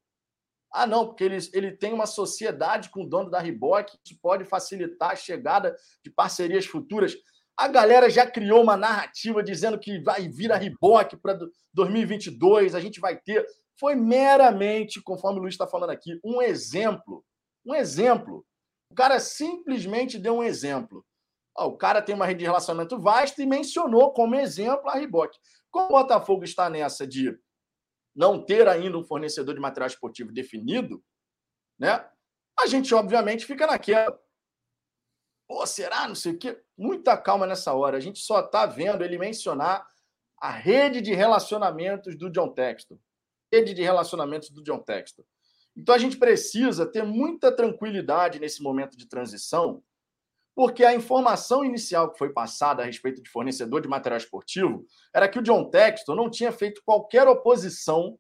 ah, 0.72 0.86
não, 0.86 1.08
porque 1.08 1.24
ele, 1.24 1.38
ele 1.52 1.72
tem 1.72 1.92
uma 1.92 2.06
sociedade 2.06 2.88
com 2.88 3.02
o 3.02 3.08
dono 3.08 3.28
da 3.28 3.40
Riboc, 3.40 3.88
isso 4.04 4.16
pode 4.22 4.44
facilitar 4.44 5.10
a 5.10 5.16
chegada 5.16 5.76
de 6.04 6.08
parcerias 6.08 6.66
futuras. 6.66 7.16
A 7.56 7.66
galera 7.66 8.08
já 8.08 8.30
criou 8.30 8.62
uma 8.62 8.76
narrativa 8.76 9.42
dizendo 9.42 9.76
que 9.76 9.98
vai 9.98 10.28
vir 10.28 10.52
a 10.52 10.56
Riboc 10.56 11.16
para 11.20 11.36
2022, 11.74 12.76
a 12.76 12.80
gente 12.80 13.00
vai 13.00 13.16
ter. 13.16 13.44
Foi 13.76 13.96
meramente, 13.96 15.02
conforme 15.02 15.40
o 15.40 15.42
Luiz 15.42 15.54
está 15.54 15.66
falando 15.66 15.90
aqui, 15.90 16.20
um 16.24 16.40
exemplo. 16.40 17.24
Um 17.66 17.74
exemplo. 17.74 18.46
O 18.88 18.94
cara 18.94 19.18
simplesmente 19.18 20.16
deu 20.16 20.36
um 20.36 20.44
exemplo. 20.44 21.04
o 21.58 21.76
cara 21.76 22.00
tem 22.00 22.14
uma 22.14 22.26
rede 22.26 22.38
de 22.38 22.44
relacionamento 22.44 23.00
vasta 23.00 23.42
e 23.42 23.46
mencionou 23.46 24.12
como 24.12 24.36
exemplo 24.36 24.88
a 24.88 24.94
Riboc. 24.94 25.34
Como 25.70 25.87
o 25.87 25.88
Botafogo 25.90 26.44
está 26.44 26.68
nessa 26.68 27.06
de 27.06 27.38
não 28.14 28.44
ter 28.44 28.68
ainda 28.68 28.98
um 28.98 29.04
fornecedor 29.04 29.54
de 29.54 29.61
material 29.61 29.88
esportivo 29.88 30.33
definido, 30.33 31.02
né? 31.78 32.09
A 32.59 32.66
gente, 32.66 32.94
obviamente, 32.94 33.46
fica 33.46 33.66
naquela. 33.66 34.18
Pô, 35.48 35.64
será? 35.66 36.06
Não 36.06 36.14
sei 36.14 36.33
o 36.33 36.38
quê. 36.38 36.62
Muita 36.76 37.16
calma 37.16 37.46
nessa 37.46 37.72
hora. 37.72 37.96
A 37.96 38.00
gente 38.00 38.18
só 38.20 38.40
está 38.40 38.66
vendo 38.66 39.02
ele 39.02 39.16
mencionar 39.16 39.87
a 40.38 40.50
rede 40.50 41.00
de 41.00 41.14
relacionamentos 41.14 42.16
do 42.16 42.30
John 42.30 42.52
Texton. 42.52 42.98
Rede 43.52 43.74
de 43.74 43.83
relacionamentos 43.83 44.50
do 44.50 44.62
John 44.62 44.80
Texton. 44.80 45.24
Então 45.76 45.94
a 45.94 45.98
gente 45.98 46.18
precisa 46.18 46.87
ter 46.87 47.04
muita 47.04 47.54
tranquilidade 47.54 48.38
nesse 48.38 48.62
momento 48.62 48.96
de 48.96 49.09
transição 49.09 49.83
porque 50.60 50.84
a 50.84 50.94
informação 50.94 51.64
inicial 51.64 52.12
que 52.12 52.18
foi 52.18 52.34
passada 52.34 52.82
a 52.82 52.84
respeito 52.84 53.22
de 53.22 53.30
fornecedor 53.30 53.80
de 53.80 53.88
material 53.88 54.18
esportivo 54.18 54.84
era 55.10 55.26
que 55.26 55.38
o 55.38 55.42
John 55.42 55.70
Texton 55.70 56.14
não 56.14 56.28
tinha 56.28 56.52
feito 56.52 56.82
qualquer 56.84 57.26
oposição 57.26 58.18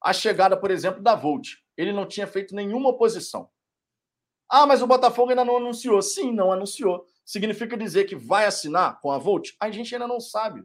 à 0.00 0.12
chegada, 0.12 0.56
por 0.56 0.70
exemplo, 0.70 1.02
da 1.02 1.16
Volt. 1.16 1.48
Ele 1.76 1.92
não 1.92 2.06
tinha 2.06 2.24
feito 2.24 2.54
nenhuma 2.54 2.90
oposição. 2.90 3.50
Ah, 4.48 4.64
mas 4.64 4.80
o 4.80 4.86
Botafogo 4.86 5.30
ainda 5.30 5.44
não 5.44 5.56
anunciou. 5.56 6.00
Sim, 6.00 6.32
não 6.32 6.52
anunciou. 6.52 7.04
Significa 7.24 7.76
dizer 7.76 8.04
que 8.04 8.14
vai 8.14 8.46
assinar 8.46 9.00
com 9.00 9.10
a 9.10 9.18
Volt? 9.18 9.50
A 9.58 9.68
gente 9.68 9.92
ainda 9.92 10.06
não 10.06 10.20
sabe. 10.20 10.62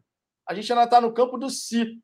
A 0.47 0.53
gente 0.53 0.71
ainda 0.71 0.83
está 0.83 1.01
no 1.01 1.11
campo 1.11 1.35
do 1.35 1.49
si. 1.49 1.99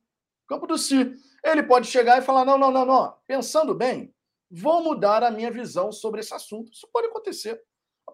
Campo 0.47 0.65
do 0.65 0.75
si. 0.75 1.13
Ele 1.43 1.61
pode 1.61 1.85
chegar 1.85 2.17
e 2.17 2.25
falar: 2.25 2.45
não, 2.45 2.57
não, 2.57 2.71
não, 2.71 2.83
não. 2.83 3.15
Pensando 3.27 3.75
bem, 3.75 4.11
vou 4.49 4.83
mudar 4.83 5.21
a 5.21 5.29
minha 5.29 5.51
visão 5.51 5.91
sobre 5.91 6.21
esse 6.21 6.33
assunto. 6.33 6.73
Isso 6.73 6.89
pode 6.91 7.09
acontecer. 7.09 7.61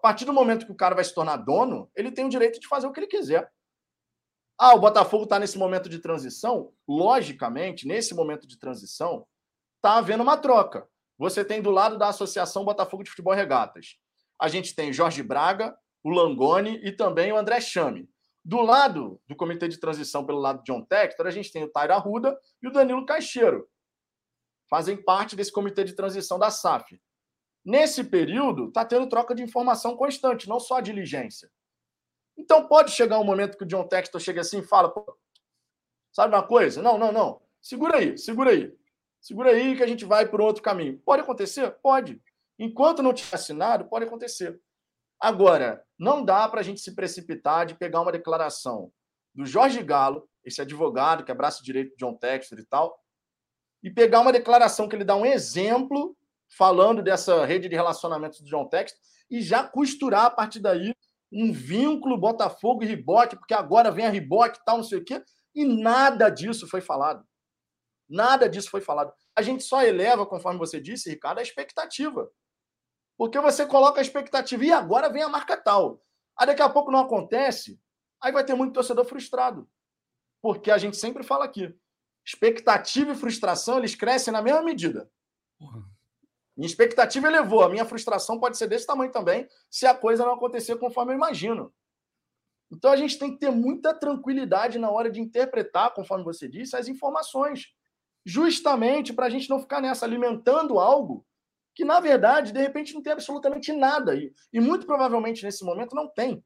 Partir 0.02 0.24
do 0.24 0.32
momento 0.32 0.66
que 0.66 0.72
o 0.72 0.76
cara 0.76 0.94
vai 0.94 1.04
se 1.04 1.14
tornar 1.14 1.36
dono, 1.36 1.90
ele 1.94 2.10
tem 2.10 2.24
o 2.24 2.30
direito 2.30 2.58
de 2.58 2.68
fazer 2.68 2.86
o 2.86 2.92
que 2.92 3.00
ele 3.00 3.06
quiser. 3.06 3.50
Ah, 4.58 4.74
o 4.74 4.80
Botafogo 4.80 5.24
está 5.24 5.38
nesse 5.38 5.56
momento 5.56 5.88
de 5.88 5.98
transição? 5.98 6.72
Logicamente, 6.86 7.86
nesse 7.86 8.14
momento 8.14 8.46
de 8.46 8.58
transição, 8.58 9.26
está 9.76 9.96
havendo 9.96 10.22
uma 10.22 10.36
troca. 10.36 10.86
Você 11.18 11.44
tem 11.44 11.62
do 11.62 11.70
lado 11.70 11.98
da 11.98 12.08
Associação 12.08 12.64
Botafogo 12.64 13.02
de 13.02 13.10
Futebol 13.10 13.34
Regatas. 13.34 13.96
A 14.40 14.48
gente 14.48 14.74
tem 14.74 14.92
Jorge 14.92 15.22
Braga, 15.22 15.76
o 16.02 16.10
Langoni 16.10 16.80
e 16.82 16.92
também 16.92 17.32
o 17.32 17.36
André 17.36 17.60
Chame. 17.60 18.08
Do 18.44 18.60
lado 18.62 19.20
do 19.28 19.36
comitê 19.36 19.68
de 19.68 19.78
transição, 19.78 20.24
pelo 20.24 20.38
lado 20.38 20.62
de 20.62 20.72
John 20.72 20.82
Textor, 20.82 21.26
a 21.26 21.30
gente 21.30 21.52
tem 21.52 21.64
o 21.64 21.70
Taira 21.70 21.94
Arruda 21.94 22.38
e 22.62 22.68
o 22.68 22.72
Danilo 22.72 23.04
Caixeiro. 23.04 23.68
Fazem 24.68 24.96
parte 24.96 25.36
desse 25.36 25.52
comitê 25.52 25.84
de 25.84 25.94
transição 25.94 26.38
da 26.38 26.50
SAF. 26.50 27.00
Nesse 27.64 28.04
período, 28.04 28.68
está 28.68 28.84
tendo 28.84 29.08
troca 29.08 29.34
de 29.34 29.42
informação 29.42 29.96
constante, 29.96 30.48
não 30.48 30.58
só 30.58 30.76
a 30.76 30.80
diligência. 30.80 31.50
Então 32.36 32.66
pode 32.66 32.90
chegar 32.90 33.18
um 33.18 33.24
momento 33.24 33.58
que 33.58 33.64
o 33.64 33.66
John 33.66 33.86
Textor 33.86 34.20
chega 34.20 34.40
assim 34.40 34.60
e 34.60 34.66
fala: 34.66 34.92
sabe 36.12 36.34
uma 36.34 36.46
coisa? 36.46 36.80
Não, 36.82 36.96
não, 36.96 37.12
não. 37.12 37.42
Segura 37.60 37.98
aí, 37.98 38.16
segura 38.16 38.50
aí. 38.50 38.74
Segura 39.20 39.50
aí 39.50 39.76
que 39.76 39.82
a 39.82 39.86
gente 39.86 40.06
vai 40.06 40.26
por 40.26 40.40
outro 40.40 40.62
caminho. 40.62 40.98
Pode 41.04 41.22
acontecer? 41.22 41.70
Pode. 41.82 42.20
Enquanto 42.58 43.02
não 43.02 43.12
tiver 43.12 43.36
assinado, 43.36 43.84
pode 43.84 44.06
acontecer. 44.06 44.58
Agora, 45.20 45.84
não 45.98 46.24
dá 46.24 46.48
para 46.48 46.60
a 46.60 46.62
gente 46.62 46.80
se 46.80 46.94
precipitar 46.94 47.66
de 47.66 47.74
pegar 47.74 48.00
uma 48.00 48.12
declaração 48.12 48.90
do 49.34 49.44
Jorge 49.44 49.82
Galo, 49.82 50.26
esse 50.42 50.62
advogado 50.62 51.24
que 51.24 51.30
é 51.30 51.34
braço 51.34 51.62
direito 51.62 51.90
de 51.90 51.96
John 51.98 52.14
Textor 52.14 52.58
e 52.58 52.64
tal, 52.64 52.98
e 53.82 53.90
pegar 53.90 54.20
uma 54.20 54.32
declaração 54.32 54.88
que 54.88 54.96
ele 54.96 55.04
dá 55.04 55.14
um 55.14 55.26
exemplo 55.26 56.16
falando 56.50 57.02
dessa 57.02 57.44
rede 57.46 57.68
de 57.68 57.74
relacionamentos 57.74 58.40
do 58.40 58.46
John 58.46 58.66
Texto 58.68 58.98
e 59.30 59.40
já 59.40 59.62
costurar 59.62 60.26
a 60.26 60.30
partir 60.30 60.60
daí 60.60 60.94
um 61.32 61.52
vínculo 61.52 62.18
Botafogo 62.18 62.82
e 62.82 62.86
Riboque, 62.86 63.36
porque 63.36 63.54
agora 63.54 63.90
vem 63.90 64.06
a 64.06 64.10
Riboque 64.10 64.58
e 64.58 64.64
tal, 64.64 64.78
não 64.78 64.84
sei 64.84 64.98
o 64.98 65.04
quê, 65.04 65.22
e 65.54 65.64
nada 65.64 66.28
disso 66.28 66.66
foi 66.66 66.80
falado. 66.80 67.24
Nada 68.08 68.48
disso 68.48 68.68
foi 68.68 68.80
falado. 68.80 69.12
A 69.36 69.42
gente 69.42 69.62
só 69.62 69.82
eleva, 69.82 70.26
conforme 70.26 70.58
você 70.58 70.80
disse, 70.80 71.08
Ricardo, 71.08 71.38
a 71.38 71.42
expectativa. 71.42 72.28
Porque 73.16 73.38
você 73.38 73.64
coloca 73.64 74.00
a 74.00 74.02
expectativa 74.02 74.64
e 74.64 74.72
agora 74.72 75.08
vem 75.08 75.22
a 75.22 75.28
marca 75.28 75.56
tal. 75.56 76.02
Aí 76.36 76.46
daqui 76.46 76.62
a 76.62 76.68
pouco 76.68 76.90
não 76.90 77.00
acontece, 77.00 77.80
aí 78.20 78.32
vai 78.32 78.44
ter 78.44 78.54
muito 78.54 78.72
torcedor 78.72 79.04
frustrado. 79.04 79.70
Porque 80.42 80.70
a 80.70 80.78
gente 80.78 80.96
sempre 80.96 81.22
fala 81.22 81.44
aqui, 81.44 81.72
expectativa 82.26 83.12
e 83.12 83.16
frustração, 83.16 83.78
eles 83.78 83.94
crescem 83.94 84.32
na 84.32 84.42
mesma 84.42 84.62
medida. 84.62 85.08
Uhum. 85.60 85.84
Minha 86.60 86.68
expectativa 86.68 87.26
elevou, 87.26 87.62
a 87.62 87.70
minha 87.70 87.86
frustração 87.86 88.38
pode 88.38 88.58
ser 88.58 88.66
desse 88.66 88.86
tamanho 88.86 89.10
também, 89.10 89.48
se 89.70 89.86
a 89.86 89.94
coisa 89.94 90.26
não 90.26 90.34
acontecer 90.34 90.76
conforme 90.76 91.12
eu 91.12 91.16
imagino. 91.16 91.72
Então 92.70 92.92
a 92.92 92.96
gente 92.96 93.18
tem 93.18 93.32
que 93.32 93.38
ter 93.38 93.50
muita 93.50 93.94
tranquilidade 93.94 94.78
na 94.78 94.90
hora 94.90 95.10
de 95.10 95.22
interpretar, 95.22 95.94
conforme 95.94 96.22
você 96.22 96.46
disse, 96.46 96.76
as 96.76 96.86
informações. 96.86 97.72
Justamente 98.26 99.10
para 99.10 99.24
a 99.24 99.30
gente 99.30 99.48
não 99.48 99.58
ficar 99.58 99.80
nessa 99.80 100.04
alimentando 100.04 100.78
algo 100.78 101.26
que, 101.74 101.82
na 101.82 101.98
verdade, 101.98 102.52
de 102.52 102.60
repente 102.60 102.92
não 102.92 103.00
tem 103.00 103.14
absolutamente 103.14 103.72
nada. 103.72 104.14
E, 104.14 104.30
e 104.52 104.60
muito 104.60 104.84
provavelmente 104.84 105.42
nesse 105.42 105.64
momento 105.64 105.96
não 105.96 106.08
tem. 106.08 106.44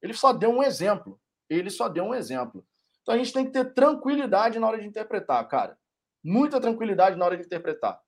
Ele 0.00 0.14
só 0.14 0.32
deu 0.32 0.48
um 0.48 0.62
exemplo. 0.62 1.20
Ele 1.50 1.68
só 1.68 1.86
deu 1.86 2.04
um 2.04 2.14
exemplo. 2.14 2.66
Então 3.02 3.14
a 3.14 3.18
gente 3.18 3.34
tem 3.34 3.44
que 3.44 3.52
ter 3.52 3.74
tranquilidade 3.74 4.58
na 4.58 4.66
hora 4.66 4.80
de 4.80 4.86
interpretar, 4.86 5.46
cara. 5.48 5.76
Muita 6.24 6.58
tranquilidade 6.58 7.14
na 7.18 7.26
hora 7.26 7.36
de 7.36 7.44
interpretar. 7.44 8.02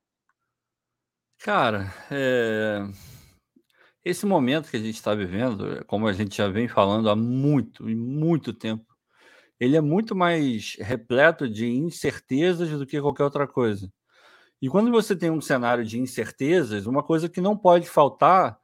Cara, 1.38 1.92
é... 2.11 2.81
esse 4.05 4.27
momento 4.27 4.70
que 4.70 4.77
a 4.77 4.81
gente 4.81 4.94
está 4.94 5.14
vivendo, 5.14 5.85
como 5.87 6.07
a 6.07 6.12
gente 6.12 6.37
já 6.37 6.49
vem 6.49 6.68
falando 6.68 7.11
há 7.11 7.16
muito 7.16 7.88
e 7.88 7.94
muito 7.94 8.53
tempo, 8.53 8.85
ele 9.61 9.77
é 9.77 9.81
muito 9.81 10.14
mais 10.14 10.77
repleto 10.81 11.49
de 11.49 11.66
incertezas 11.68 12.70
do 12.70 12.87
que 12.87 13.01
qualquer 13.01 13.25
outra 13.25 13.46
coisa. 13.46 13.90
E 14.62 14.68
quando 14.68 14.90
você 14.90 15.16
tem 15.16 15.31
um 15.31 15.40
cenário 15.40 15.85
de 15.85 15.99
incertezas, 16.01 16.87
uma 16.87 17.03
coisa 17.03 17.29
que 17.29 17.40
não 17.40 17.57
pode 17.57 17.88
faltar 17.88 18.59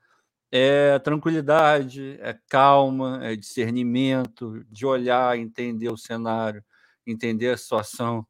é 0.53 0.99
tranquilidade, 1.01 2.19
é 2.21 2.39
calma, 2.49 3.21
é 3.25 3.37
discernimento, 3.37 4.65
de 4.71 4.87
olhar, 4.87 5.39
entender 5.39 5.91
o 5.91 5.97
cenário, 5.97 6.65
entender 7.07 7.51
a 7.51 7.57
situação. 7.57 8.27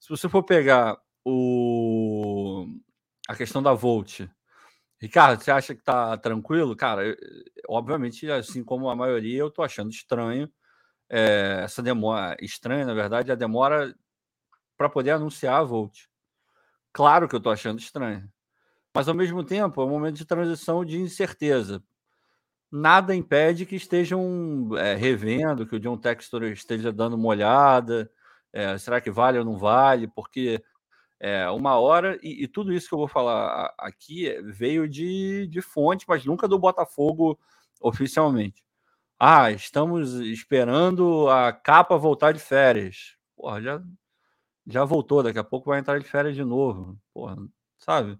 Se 0.00 0.08
você 0.10 0.28
for 0.28 0.42
pegar 0.44 0.98
o 1.24 2.66
a 3.28 3.34
questão 3.34 3.62
da 3.62 3.72
Volt. 3.72 4.22
Ricardo, 4.98 5.42
você 5.42 5.50
acha 5.50 5.74
que 5.74 5.82
tá 5.82 6.16
tranquilo? 6.16 6.74
Cara, 6.74 7.06
eu, 7.06 7.16
obviamente, 7.68 8.30
assim 8.30 8.64
como 8.64 8.88
a 8.88 8.96
maioria, 8.96 9.38
eu 9.38 9.50
tô 9.50 9.62
achando 9.62 9.90
estranho 9.90 10.50
é, 11.08 11.60
essa 11.64 11.82
demora. 11.82 12.36
Estranha, 12.40 12.86
na 12.86 12.94
verdade, 12.94 13.30
a 13.30 13.34
demora 13.34 13.94
para 14.76 14.88
poder 14.88 15.10
anunciar 15.10 15.60
a 15.60 15.64
Volt. 15.64 16.06
Claro 16.92 17.28
que 17.28 17.36
eu 17.36 17.40
tô 17.40 17.50
achando 17.50 17.78
estranho. 17.78 18.28
Mas, 18.94 19.08
ao 19.08 19.14
mesmo 19.14 19.44
tempo, 19.44 19.80
é 19.80 19.84
um 19.84 19.90
momento 19.90 20.16
de 20.16 20.24
transição 20.24 20.84
de 20.84 20.98
incerteza. 20.98 21.82
Nada 22.72 23.14
impede 23.14 23.66
que 23.66 23.76
estejam 23.76 24.70
é, 24.78 24.94
revendo, 24.94 25.66
que 25.66 25.76
o 25.76 25.80
John 25.80 25.98
Textor 25.98 26.44
esteja 26.44 26.92
dando 26.92 27.14
uma 27.14 27.28
olhada. 27.28 28.10
É, 28.52 28.76
será 28.78 29.00
que 29.00 29.10
vale 29.10 29.38
ou 29.38 29.44
não 29.44 29.58
vale? 29.58 30.08
Porque 30.08 30.62
é, 31.20 31.48
uma 31.50 31.78
hora, 31.78 32.18
e, 32.22 32.44
e, 32.44 32.48
tudo 32.48 32.72
isso 32.72 32.88
que 32.88 32.94
eu 32.94 32.98
vou 32.98 33.08
falar 33.08 33.72
aqui 33.78 34.30
veio 34.42 34.88
de, 34.88 35.46
de 35.48 35.62
fonte, 35.62 36.04
mas 36.08 36.24
nunca 36.24 36.46
do 36.46 36.58
Botafogo 36.58 37.38
oficialmente. 37.80 38.62
Ah, 39.18 39.50
estamos 39.50 40.14
esperando 40.14 41.28
a 41.30 41.52
capa 41.52 41.96
voltar 41.96 42.32
de 42.32 42.40
férias. 42.40 43.16
Porra, 43.36 43.62
já, 43.62 43.82
já 44.66 44.84
voltou, 44.84 45.22
daqui 45.22 45.38
a 45.38 45.44
pouco 45.44 45.70
vai 45.70 45.80
entrar 45.80 45.98
de 45.98 46.06
férias 46.06 46.34
de 46.34 46.44
novo. 46.44 46.98
Porra, 47.14 47.36
sabe? 47.78 48.18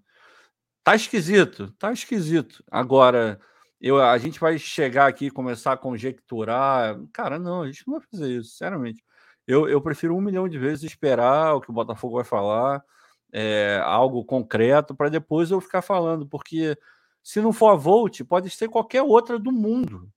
Tá 0.85 0.95
esquisito, 0.97 1.73
tá 1.73 1.93
esquisito. 1.93 2.65
Agora, 2.71 3.41
eu, 3.81 4.03
a 4.03 4.17
gente 4.19 4.41
vai 4.41 4.59
chegar 4.59 5.07
aqui 5.07 5.27
e 5.27 5.31
começar 5.31 5.73
a 5.73 5.77
conjecturar. 5.77 6.97
Cara, 7.13 7.39
não, 7.39 7.63
a 7.63 7.67
gente 7.67 7.85
não 7.87 7.99
vai 7.99 8.07
fazer 8.11 8.31
isso, 8.39 8.51
sinceramente. 8.51 9.03
Eu, 9.47 9.69
eu 9.69 9.81
prefiro 9.81 10.17
um 10.17 10.21
milhão 10.21 10.49
de 10.49 10.59
vezes 10.59 10.85
esperar 10.85 11.55
o 11.55 11.61
que 11.61 11.71
o 11.71 11.73
Botafogo 11.73 12.17
vai 12.17 12.25
falar, 12.25 12.85
é, 13.33 13.81
algo 13.85 14.25
concreto, 14.25 14.95
para 14.95 15.09
depois 15.09 15.51
eu 15.51 15.61
ficar 15.61 15.83
falando, 15.83 16.27
porque 16.27 16.77
se 17.23 17.41
não 17.41 17.53
for 17.53 17.71
a 17.71 17.75
Volt, 17.75 18.23
pode 18.23 18.51
ser 18.51 18.69
qualquer 18.69 19.03
outra 19.03 19.39
do 19.39 19.53
mundo. 19.53 20.09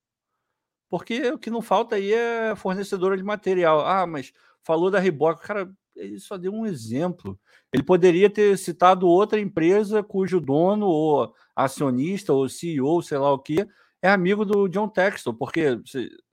Porque 0.89 1.31
o 1.31 1.37
que 1.37 1.49
não 1.49 1.61
falta 1.61 1.95
aí 1.95 2.13
é 2.13 2.55
fornecedora 2.55 3.15
de 3.15 3.23
material. 3.23 3.85
Ah, 3.85 4.07
mas 4.07 4.33
falou 4.63 4.89
da 4.89 4.99
Reebok. 4.99 5.41
Cara, 5.41 5.71
ele 5.95 6.19
só 6.19 6.37
deu 6.37 6.51
um 6.51 6.65
exemplo. 6.65 7.39
Ele 7.71 7.83
poderia 7.83 8.29
ter 8.29 8.57
citado 8.57 9.07
outra 9.07 9.39
empresa 9.39 10.03
cujo 10.03 10.39
dono, 10.39 10.87
ou 10.87 11.33
acionista, 11.55 12.33
ou 12.33 12.49
CEO, 12.49 13.01
sei 13.03 13.17
lá 13.17 13.31
o 13.31 13.39
que, 13.39 13.67
é 14.01 14.09
amigo 14.09 14.43
do 14.45 14.67
John 14.67 14.87
Textor. 14.87 15.33
Porque 15.33 15.79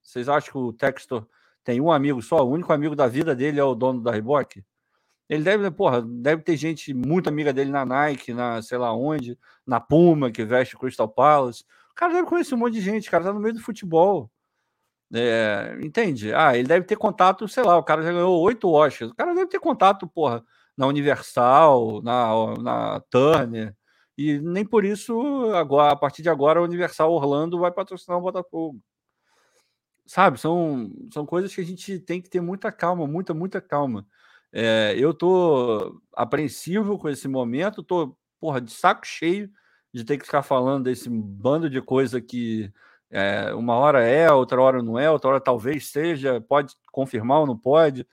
vocês 0.03 0.29
acham 0.29 0.53
que 0.53 0.59
o 0.59 0.73
Textor 0.73 1.27
tem 1.66 1.81
um 1.81 1.90
amigo 1.90 2.22
só? 2.22 2.46
O 2.46 2.50
único 2.50 2.72
amigo 2.72 2.94
da 2.94 3.09
vida 3.09 3.35
dele 3.35 3.59
é 3.59 3.64
o 3.64 3.74
dono 3.74 4.00
da 4.00 4.12
Reebok? 4.12 4.64
Ele 5.29 5.42
deve, 5.42 5.68
porra, 5.72 6.00
deve 6.00 6.42
ter 6.42 6.57
gente 6.57 6.94
muito 6.94 7.29
amiga 7.29 7.52
dele 7.52 7.72
na 7.72 7.85
Nike, 7.85 8.33
na 8.33 8.62
sei 8.62 8.79
lá 8.79 8.94
onde, 8.94 9.37
na 9.66 9.81
Puma, 9.81 10.31
que 10.31 10.44
veste 10.44 10.79
Crystal 10.79 11.09
Palace. 11.09 11.64
O 11.90 11.94
cara 11.96 12.14
deve 12.14 12.29
conhecer 12.29 12.55
um 12.55 12.59
monte 12.59 12.74
de 12.74 12.81
gente, 12.81 13.11
cara, 13.11 13.24
tá 13.24 13.33
no 13.33 13.40
meio 13.40 13.55
do 13.55 13.61
futebol. 13.61 14.31
É, 15.12 15.76
entende? 15.83 16.33
Ah, 16.33 16.57
ele 16.57 16.68
deve 16.68 16.87
ter 16.87 16.96
contato, 16.96 17.48
sei 17.48 17.64
lá, 17.64 17.76
o 17.76 17.83
cara 17.83 18.02
já 18.02 18.12
ganhou 18.12 18.40
oito 18.42 18.70
Oscars. 18.70 19.11
O 19.11 19.14
cara 19.16 19.35
deve 19.35 19.48
ter 19.48 19.59
contato, 19.59 20.07
porra, 20.07 20.44
na 20.76 20.87
Universal, 20.87 22.00
na, 22.02 22.55
na 22.62 23.00
Turner. 23.11 23.74
E 24.16 24.38
nem 24.38 24.64
por 24.64 24.85
isso, 24.85 25.50
agora, 25.55 25.92
a 25.92 25.96
partir 25.96 26.22
de 26.22 26.29
agora, 26.31 26.61
a 26.61 26.62
Universal 26.62 27.12
Orlando 27.12 27.59
vai 27.59 27.72
patrocinar 27.72 28.18
o 28.18 28.22
Botafogo. 28.22 28.81
Sabe, 30.07 30.38
são, 30.38 30.90
são 31.12 31.27
coisas 31.27 31.55
que 31.55 31.61
a 31.61 31.64
gente 31.64 31.99
tem 31.99 32.23
que 32.23 32.31
ter 32.31 32.40
muita 32.40 32.71
calma, 32.71 33.07
muita, 33.07 33.35
muita 33.35 33.61
calma. 33.61 34.07
É, 34.53 34.95
eu 34.97 35.12
tô 35.12 36.01
apreensivo 36.14 36.99
com 36.99 37.09
esse 37.09 37.27
momento, 37.29 37.83
tô, 37.83 38.16
porra, 38.40 38.61
de 38.61 38.71
saco 38.73 39.07
cheio 39.07 39.51
de 39.92 40.05
ter 40.05 40.19
que 40.19 40.25
ficar 40.25 40.42
falando 40.42 40.85
desse 40.85 41.09
bando 41.11 41.69
de 41.69 41.81
coisa 41.83 42.21
que 42.21 42.73
é, 43.11 43.53
uma 43.55 43.75
hora 43.75 44.05
é, 44.05 44.31
outra 44.31 44.61
hora 44.61 44.83
não 44.83 44.99
é, 44.99 45.11
outra 45.11 45.31
hora 45.31 45.40
talvez 45.40 45.88
seja, 45.88 46.40
pode 46.40 46.75
confirmar 46.92 47.40
ou 47.40 47.47
não 47.47 47.57
pode. 47.57 48.07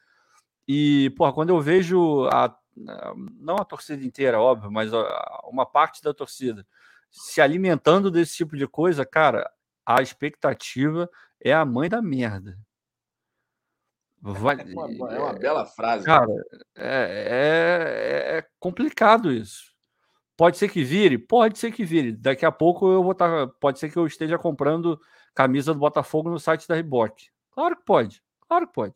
E, 0.67 1.12
porra, 1.17 1.34
quando 1.34 1.49
eu 1.49 1.62
vejo 1.62 2.25
a, 2.32 2.56
não 3.39 3.56
a 3.56 3.65
torcida 3.65 4.03
inteira, 4.06 4.39
óbvio, 4.39 4.71
mas 4.71 4.91
uma 5.45 5.65
parte 5.65 6.01
da 6.01 6.13
torcida 6.13 6.65
se 7.12 7.41
alimentando 7.41 8.10
desse 8.10 8.36
tipo 8.38 8.58
de 8.58 8.67
coisa, 8.67 9.06
cara, 9.06 9.49
a 9.86 10.01
expectativa 10.01 11.10
é 11.43 11.53
a 11.53 11.65
mãe 11.65 11.89
da 11.89 12.01
merda. 12.01 12.58
Vai, 14.21 14.56
é, 14.62 14.63
uma, 14.63 15.13
é 15.13 15.19
uma 15.19 15.34
bela 15.34 15.65
frase. 15.65 16.06
Cara, 16.06 16.32
é, 16.77 18.36
é, 18.36 18.38
é 18.38 18.47
complicado 18.58 19.32
isso. 19.32 19.73
Pode 20.38 20.58
ser 20.58 20.69
que 20.69 20.82
vire? 20.84 21.17
Pode 21.17 21.60
ser 21.60 21.71
que 21.71 21.84
vire. 21.84 22.13
Daqui 22.13 22.45
a 22.45 22.51
pouco 22.51 22.89
eu 22.89 23.03
vou 23.03 23.12
estar. 23.12 23.47
Tá, 23.47 23.53
pode 23.60 23.79
ser 23.79 23.91
que 23.91 23.97
eu 23.97 24.08
esteja 24.08 24.38
comprando 24.38 24.99
camisa 25.36 25.73
do 25.73 25.79
Botafogo 25.79 26.29
no 26.29 26.39
site 26.39 26.67
da 26.67 26.75
Reebok. 26.75 27.29
Claro 27.51 27.75
que 27.75 27.84
pode. 27.84 28.23
Claro 28.47 28.67
que 28.67 28.73
pode. 28.73 28.95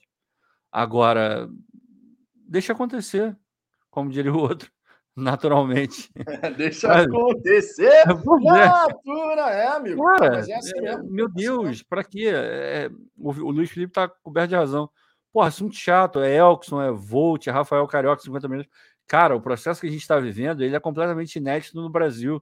Agora, 0.71 1.49
deixa 2.33 2.73
acontecer, 2.73 3.37
como 3.91 4.09
diria 4.09 4.33
o 4.33 4.39
outro, 4.39 4.71
naturalmente. 5.17 6.11
deixa 6.55 6.87
Mas, 6.87 7.07
acontecer. 7.07 8.05
Natura, 8.05 9.49
é, 9.49 9.67
amigo. 9.67 10.03
Cara, 10.03 10.45
é 10.47 10.53
assim 10.53 10.85
é, 10.85 10.97
meu 11.01 11.27
Deus, 11.27 11.81
para 11.81 12.03
quê? 12.03 12.29
É, 12.31 12.89
o, 13.17 13.29
o 13.31 13.51
Luiz 13.51 13.71
Felipe 13.71 13.91
está 13.91 14.07
coberto 14.07 14.49
de 14.49 14.55
razão. 14.55 14.87
Pô, 15.33 15.41
assunto 15.41 15.75
chato. 15.75 16.19
É 16.19 16.35
Elkson, 16.35 16.81
é 16.81 16.91
Volt, 16.91 17.47
é 17.47 17.51
Rafael 17.51 17.87
Carioca, 17.87 18.21
50 18.21 18.47
minutos. 18.47 18.71
Cara, 19.07 19.35
o 19.35 19.41
processo 19.41 19.81
que 19.81 19.87
a 19.87 19.89
gente 19.89 20.01
está 20.01 20.19
vivendo, 20.19 20.63
ele 20.63 20.75
é 20.75 20.79
completamente 20.79 21.37
inédito 21.37 21.81
no 21.81 21.89
Brasil. 21.89 22.41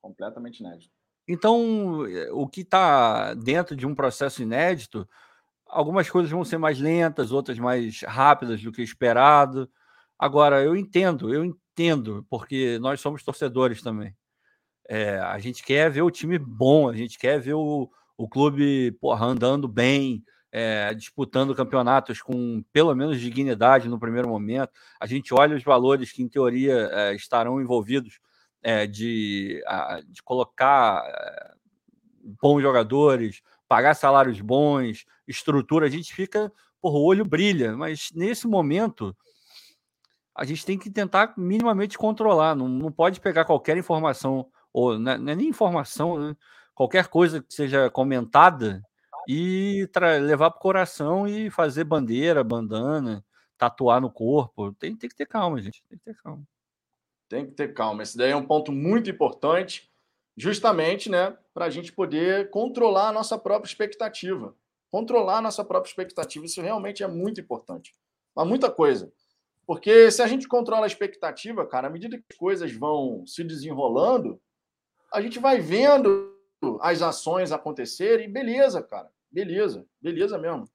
Completamente 0.00 0.60
inédito. 0.60 0.92
Então, 1.26 2.04
o 2.32 2.48
que 2.48 2.60
está 2.60 3.34
dentro 3.34 3.74
de 3.74 3.86
um 3.86 3.94
processo 3.94 4.42
inédito, 4.42 5.08
algumas 5.66 6.08
coisas 6.08 6.30
vão 6.30 6.44
ser 6.44 6.58
mais 6.58 6.78
lentas, 6.78 7.32
outras 7.32 7.58
mais 7.58 8.02
rápidas 8.02 8.62
do 8.62 8.72
que 8.72 8.82
esperado. 8.82 9.70
Agora, 10.20 10.62
eu 10.62 10.76
entendo, 10.76 11.32
eu 11.32 11.42
entendo, 11.42 12.26
porque 12.28 12.78
nós 12.78 13.00
somos 13.00 13.22
torcedores 13.22 13.80
também. 13.80 14.14
É, 14.86 15.18
a 15.18 15.38
gente 15.38 15.62
quer 15.64 15.90
ver 15.90 16.02
o 16.02 16.10
time 16.10 16.38
bom, 16.38 16.90
a 16.90 16.94
gente 16.94 17.18
quer 17.18 17.40
ver 17.40 17.54
o, 17.54 17.90
o 18.18 18.28
clube 18.28 18.92
porra, 19.00 19.24
andando 19.24 19.66
bem, 19.66 20.22
é, 20.52 20.92
disputando 20.92 21.54
campeonatos 21.54 22.20
com 22.20 22.62
pelo 22.70 22.94
menos 22.94 23.18
dignidade 23.18 23.88
no 23.88 23.98
primeiro 23.98 24.28
momento. 24.28 24.70
A 25.00 25.06
gente 25.06 25.32
olha 25.32 25.56
os 25.56 25.64
valores 25.64 26.12
que, 26.12 26.22
em 26.22 26.28
teoria, 26.28 26.90
é, 26.92 27.14
estarão 27.14 27.58
envolvidos 27.58 28.20
é, 28.62 28.86
de, 28.86 29.62
a, 29.66 30.02
de 30.06 30.22
colocar 30.22 31.02
bons 32.42 32.60
jogadores, 32.60 33.40
pagar 33.66 33.94
salários 33.94 34.38
bons, 34.42 35.06
estrutura. 35.26 35.86
A 35.86 35.90
gente 35.90 36.12
fica, 36.12 36.52
por 36.78 36.92
o 36.92 37.06
olho 37.06 37.24
brilha, 37.24 37.74
mas 37.74 38.10
nesse 38.14 38.46
momento 38.46 39.16
a 40.34 40.44
gente 40.44 40.64
tem 40.64 40.78
que 40.78 40.90
tentar 40.90 41.34
minimamente 41.36 41.98
controlar. 41.98 42.54
Não, 42.54 42.68
não 42.68 42.92
pode 42.92 43.20
pegar 43.20 43.44
qualquer 43.44 43.76
informação, 43.76 44.46
ou 44.72 44.98
não 44.98 45.12
é 45.12 45.36
nem 45.36 45.48
informação, 45.48 46.18
né? 46.18 46.36
qualquer 46.74 47.08
coisa 47.08 47.42
que 47.42 47.52
seja 47.52 47.90
comentada 47.90 48.82
e 49.28 49.86
levar 50.22 50.50
para 50.50 50.58
o 50.58 50.62
coração 50.62 51.28
e 51.28 51.50
fazer 51.50 51.84
bandeira, 51.84 52.42
bandana, 52.42 53.24
tatuar 53.58 54.00
no 54.00 54.10
corpo. 54.10 54.72
Tem, 54.72 54.96
tem 54.96 55.10
que 55.10 55.14
ter 55.14 55.26
calma, 55.26 55.60
gente. 55.60 55.82
Tem 55.88 55.98
que 55.98 56.04
ter 56.04 56.16
calma. 56.22 56.42
Tem 57.28 57.46
que 57.46 57.52
ter 57.52 57.74
calma. 57.74 58.02
Esse 58.02 58.16
daí 58.16 58.30
é 58.30 58.36
um 58.36 58.46
ponto 58.46 58.72
muito 58.72 59.10
importante, 59.10 59.90
justamente, 60.36 61.10
né, 61.10 61.36
para 61.52 61.66
a 61.66 61.70
gente 61.70 61.92
poder 61.92 62.50
controlar 62.50 63.08
a 63.08 63.12
nossa 63.12 63.38
própria 63.38 63.68
expectativa. 63.68 64.54
Controlar 64.90 65.38
a 65.38 65.42
nossa 65.42 65.64
própria 65.64 65.90
expectativa, 65.90 66.44
isso 66.44 66.60
realmente 66.62 67.02
é 67.02 67.06
muito 67.06 67.40
importante. 67.40 67.94
Mas 68.34 68.48
muita 68.48 68.70
coisa. 68.70 69.12
Porque 69.70 70.10
se 70.10 70.20
a 70.20 70.26
gente 70.26 70.48
controla 70.48 70.84
a 70.84 70.88
expectativa, 70.88 71.64
cara, 71.64 71.86
à 71.86 71.90
medida 71.90 72.18
que 72.18 72.24
as 72.28 72.36
coisas 72.36 72.72
vão 72.72 73.24
se 73.24 73.44
desenrolando, 73.44 74.42
a 75.14 75.20
gente 75.20 75.38
vai 75.38 75.60
vendo 75.60 76.36
as 76.80 77.00
ações 77.02 77.52
acontecerem, 77.52 78.28
beleza, 78.32 78.82
cara. 78.82 79.08
Beleza, 79.30 79.86
beleza 80.02 80.36
mesmo. 80.36 80.68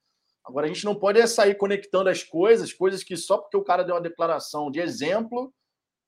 Agora 0.46 0.66
a 0.66 0.70
gente 0.70 0.86
não 0.86 0.96
pode 0.96 1.20
é 1.20 1.28
sair 1.28 1.56
conectando 1.56 2.10
as 2.10 2.24
coisas, 2.24 2.72
coisas 2.72 3.04
que 3.04 3.18
só 3.18 3.38
porque 3.38 3.58
o 3.58 3.66
cara 3.66 3.84
deu 3.84 3.96
uma 3.96 4.02
declaração 4.02 4.72
de 4.72 4.80
exemplo, 4.80 5.54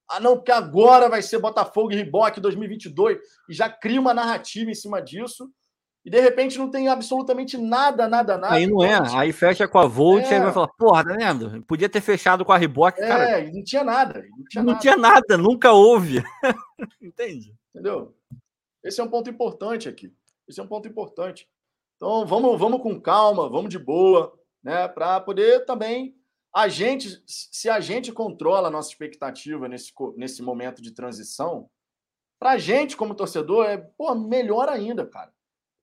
ah 0.07 0.21
não, 0.21 0.37
porque 0.37 0.53
agora 0.53 1.09
vai 1.09 1.21
ser 1.21 1.39
Botafogo 1.39 1.91
e 1.91 1.95
Riboc 1.97 2.39
2022 2.39 3.19
e 3.49 3.53
já 3.53 3.69
cria 3.69 3.99
uma 3.99 4.13
narrativa 4.13 4.71
em 4.71 4.75
cima 4.75 5.01
disso. 5.01 5.51
E 6.07 6.09
de 6.09 6.21
repente 6.21 6.57
não 6.57 6.71
tem 6.71 6.87
absolutamente 6.87 7.57
nada, 7.57 8.07
nada, 8.07 8.37
nada. 8.37 8.55
Aí 8.55 8.65
não 8.65 8.81
é, 8.81 8.97
aí 9.13 9.33
fecha 9.33 9.67
com 9.67 9.77
a 9.77 9.85
Volt 9.85 10.23
é. 10.23 10.29
e 10.29 10.33
aí 10.35 10.39
vai 10.39 10.53
falar, 10.53 10.69
porra, 10.69 11.03
tá 11.03 11.13
vendo? 11.13 11.61
Podia 11.63 11.89
ter 11.89 11.99
fechado 11.99 12.45
com 12.45 12.53
a 12.53 12.57
Reebok, 12.57 12.97
é, 12.97 13.05
cara. 13.05 13.23
É, 13.31 13.51
não 13.51 13.61
tinha 13.61 13.83
nada. 13.83 14.25
Não 14.37 14.45
tinha, 14.45 14.63
não 14.63 14.71
nada. 14.71 14.79
tinha 14.79 14.95
nada, 14.95 15.37
nunca 15.37 15.73
houve. 15.73 16.23
Entende? 17.03 17.53
Entendeu? 17.75 18.15
Esse 18.81 19.01
é 19.01 19.03
um 19.03 19.09
ponto 19.09 19.29
importante 19.29 19.89
aqui. 19.89 20.09
Esse 20.47 20.61
é 20.61 20.63
um 20.63 20.67
ponto 20.67 20.87
importante. 20.87 21.45
Então, 21.97 22.25
vamos, 22.25 22.57
vamos 22.57 22.81
com 22.81 23.01
calma, 23.01 23.49
vamos 23.49 23.69
de 23.69 23.77
boa, 23.77 24.33
né? 24.63 24.87
Para 24.87 25.19
poder 25.19 25.65
também 25.65 26.15
a 26.55 26.69
gente, 26.69 27.21
se 27.27 27.69
a 27.69 27.81
gente 27.81 28.13
controla 28.13 28.69
a 28.69 28.71
nossa 28.71 28.87
expectativa 28.91 29.67
nesse, 29.67 29.91
nesse 30.15 30.41
momento 30.41 30.81
de 30.81 30.91
transição, 30.91 31.69
para 32.39 32.51
a 32.51 32.57
gente, 32.57 32.95
como 32.95 33.13
torcedor, 33.13 33.65
é 33.65 33.75
pô, 33.75 34.15
melhor 34.15 34.69
ainda, 34.69 35.05
cara. 35.05 35.35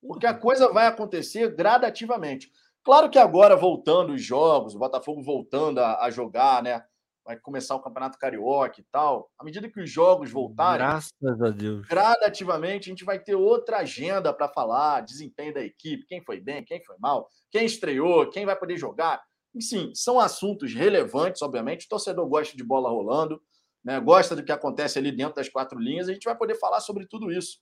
Porque 0.07 0.27
a 0.27 0.35
coisa 0.35 0.73
vai 0.73 0.87
acontecer 0.87 1.55
gradativamente. 1.55 2.51
Claro 2.83 3.09
que 3.09 3.19
agora, 3.19 3.57
voltando 3.57 4.12
os 4.12 4.23
jogos, 4.23 4.75
o 4.75 4.79
Botafogo 4.79 5.23
voltando 5.23 5.79
a, 5.79 6.05
a 6.05 6.11
jogar, 6.11 6.62
né? 6.62 6.85
vai 7.25 7.38
começar 7.38 7.75
o 7.75 7.81
Campeonato 7.81 8.19
Carioca 8.19 8.81
e 8.81 8.85
tal, 8.93 9.31
à 9.38 9.45
medida 9.45 9.69
que 9.69 9.81
os 9.81 9.90
jogos 9.90 10.31
voltarem, 10.31 10.87
graças 10.87 11.43
a 11.43 11.49
Deus, 11.49 11.87
gradativamente 11.88 12.90
a 12.90 12.93
gente 12.93 13.05
vai 13.05 13.19
ter 13.19 13.35
outra 13.35 13.79
agenda 13.79 14.33
para 14.33 14.49
falar, 14.49 15.01
desempenho 15.01 15.55
da 15.55 15.62
equipe, 15.62 16.07
quem 16.07 16.23
foi 16.23 16.38
bem, 16.38 16.62
quem 16.62 16.85
foi 16.85 16.97
mal, 16.99 17.29
quem 17.51 17.64
estreou, 17.64 18.29
quem 18.29 18.45
vai 18.45 18.57
poder 18.57 18.77
jogar. 18.77 19.23
Sim, 19.59 19.93
são 19.95 20.19
assuntos 20.19 20.75
relevantes, 20.75 21.40
obviamente. 21.40 21.87
O 21.87 21.88
torcedor 21.88 22.29
gosta 22.29 22.57
de 22.57 22.64
bola 22.64 22.90
rolando, 22.90 23.40
né? 23.85 24.01
gosta 24.01 24.35
do 24.35 24.45
que 24.45 24.51
acontece 24.51 24.99
ali 24.99 25.12
dentro 25.12 25.37
das 25.37 25.49
quatro 25.49 25.79
linhas, 25.79 26.09
a 26.09 26.12
gente 26.12 26.25
vai 26.25 26.37
poder 26.37 26.57
falar 26.57 26.81
sobre 26.81 27.07
tudo 27.07 27.31
isso. 27.31 27.59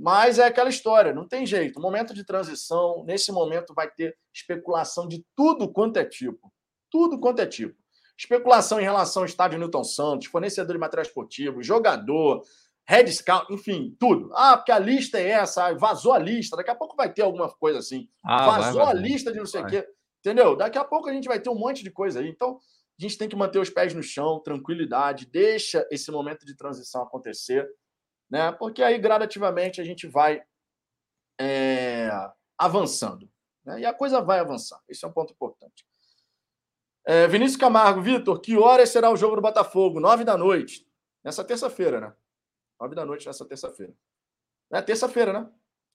Mas 0.00 0.38
é 0.38 0.46
aquela 0.46 0.70
história, 0.70 1.12
não 1.12 1.28
tem 1.28 1.44
jeito. 1.44 1.78
Momento 1.78 2.14
de 2.14 2.24
transição, 2.24 3.04
nesse 3.04 3.30
momento 3.30 3.74
vai 3.74 3.90
ter 3.90 4.16
especulação 4.32 5.06
de 5.06 5.22
tudo 5.36 5.70
quanto 5.70 5.98
é 5.98 6.04
tipo. 6.06 6.50
Tudo 6.90 7.20
quanto 7.20 7.40
é 7.40 7.46
tipo. 7.46 7.76
Especulação 8.18 8.80
em 8.80 8.84
relação 8.84 9.22
ao 9.22 9.26
estádio 9.26 9.58
Newton 9.58 9.84
Santos, 9.84 10.28
fornecedor 10.28 10.74
de 10.74 10.80
material 10.80 11.04
esportivo, 11.04 11.62
jogador, 11.62 12.42
Red 12.88 13.12
Scout, 13.12 13.52
enfim, 13.52 13.94
tudo. 14.00 14.30
Ah, 14.34 14.56
porque 14.56 14.72
a 14.72 14.78
lista 14.78 15.20
é 15.20 15.28
essa, 15.28 15.74
vazou 15.74 16.14
a 16.14 16.18
lista, 16.18 16.56
daqui 16.56 16.70
a 16.70 16.74
pouco 16.74 16.96
vai 16.96 17.12
ter 17.12 17.20
alguma 17.20 17.50
coisa 17.50 17.78
assim. 17.78 18.08
Ah, 18.24 18.46
vazou 18.46 18.82
vai, 18.82 18.94
vai, 18.94 18.96
a 18.96 19.06
lista 19.06 19.30
de 19.30 19.38
não 19.38 19.46
sei 19.46 19.60
o 19.60 19.66
quê. 19.66 19.86
Entendeu? 20.20 20.56
Daqui 20.56 20.78
a 20.78 20.84
pouco 20.84 21.10
a 21.10 21.12
gente 21.12 21.28
vai 21.28 21.38
ter 21.38 21.50
um 21.50 21.54
monte 21.54 21.84
de 21.84 21.90
coisa 21.90 22.20
aí. 22.20 22.28
Então, 22.28 22.58
a 22.98 23.02
gente 23.02 23.18
tem 23.18 23.28
que 23.28 23.36
manter 23.36 23.58
os 23.58 23.68
pés 23.68 23.92
no 23.92 24.02
chão, 24.02 24.40
tranquilidade, 24.40 25.26
deixa 25.26 25.86
esse 25.90 26.10
momento 26.10 26.46
de 26.46 26.56
transição 26.56 27.02
acontecer, 27.02 27.68
né? 28.30 28.52
Porque 28.52 28.82
aí 28.82 28.98
gradativamente 28.98 29.80
a 29.80 29.84
gente 29.84 30.06
vai 30.06 30.42
é, 31.40 32.10
avançando. 32.56 33.28
Né? 33.64 33.80
E 33.80 33.86
a 33.86 33.92
coisa 33.92 34.20
vai 34.20 34.38
avançar. 34.38 34.80
Esse 34.88 35.04
é 35.04 35.08
um 35.08 35.12
ponto 35.12 35.32
importante. 35.32 35.86
É, 37.04 37.26
Vinícius 37.26 37.60
Camargo, 37.60 38.02
Vitor, 38.02 38.40
que 38.40 38.56
horas 38.56 38.90
será 38.90 39.10
o 39.10 39.16
jogo 39.16 39.36
do 39.36 39.42
Botafogo? 39.42 39.98
Nove 39.98 40.22
da 40.22 40.36
noite. 40.36 40.86
Nessa 41.24 41.42
terça-feira, 41.42 42.00
né? 42.00 42.14
Nove 42.80 42.94
da 42.94 43.04
noite 43.04 43.26
nessa 43.26 43.44
terça-feira. 43.44 43.92
É 44.72 44.80
terça-feira, 44.80 45.32
né? 45.32 45.50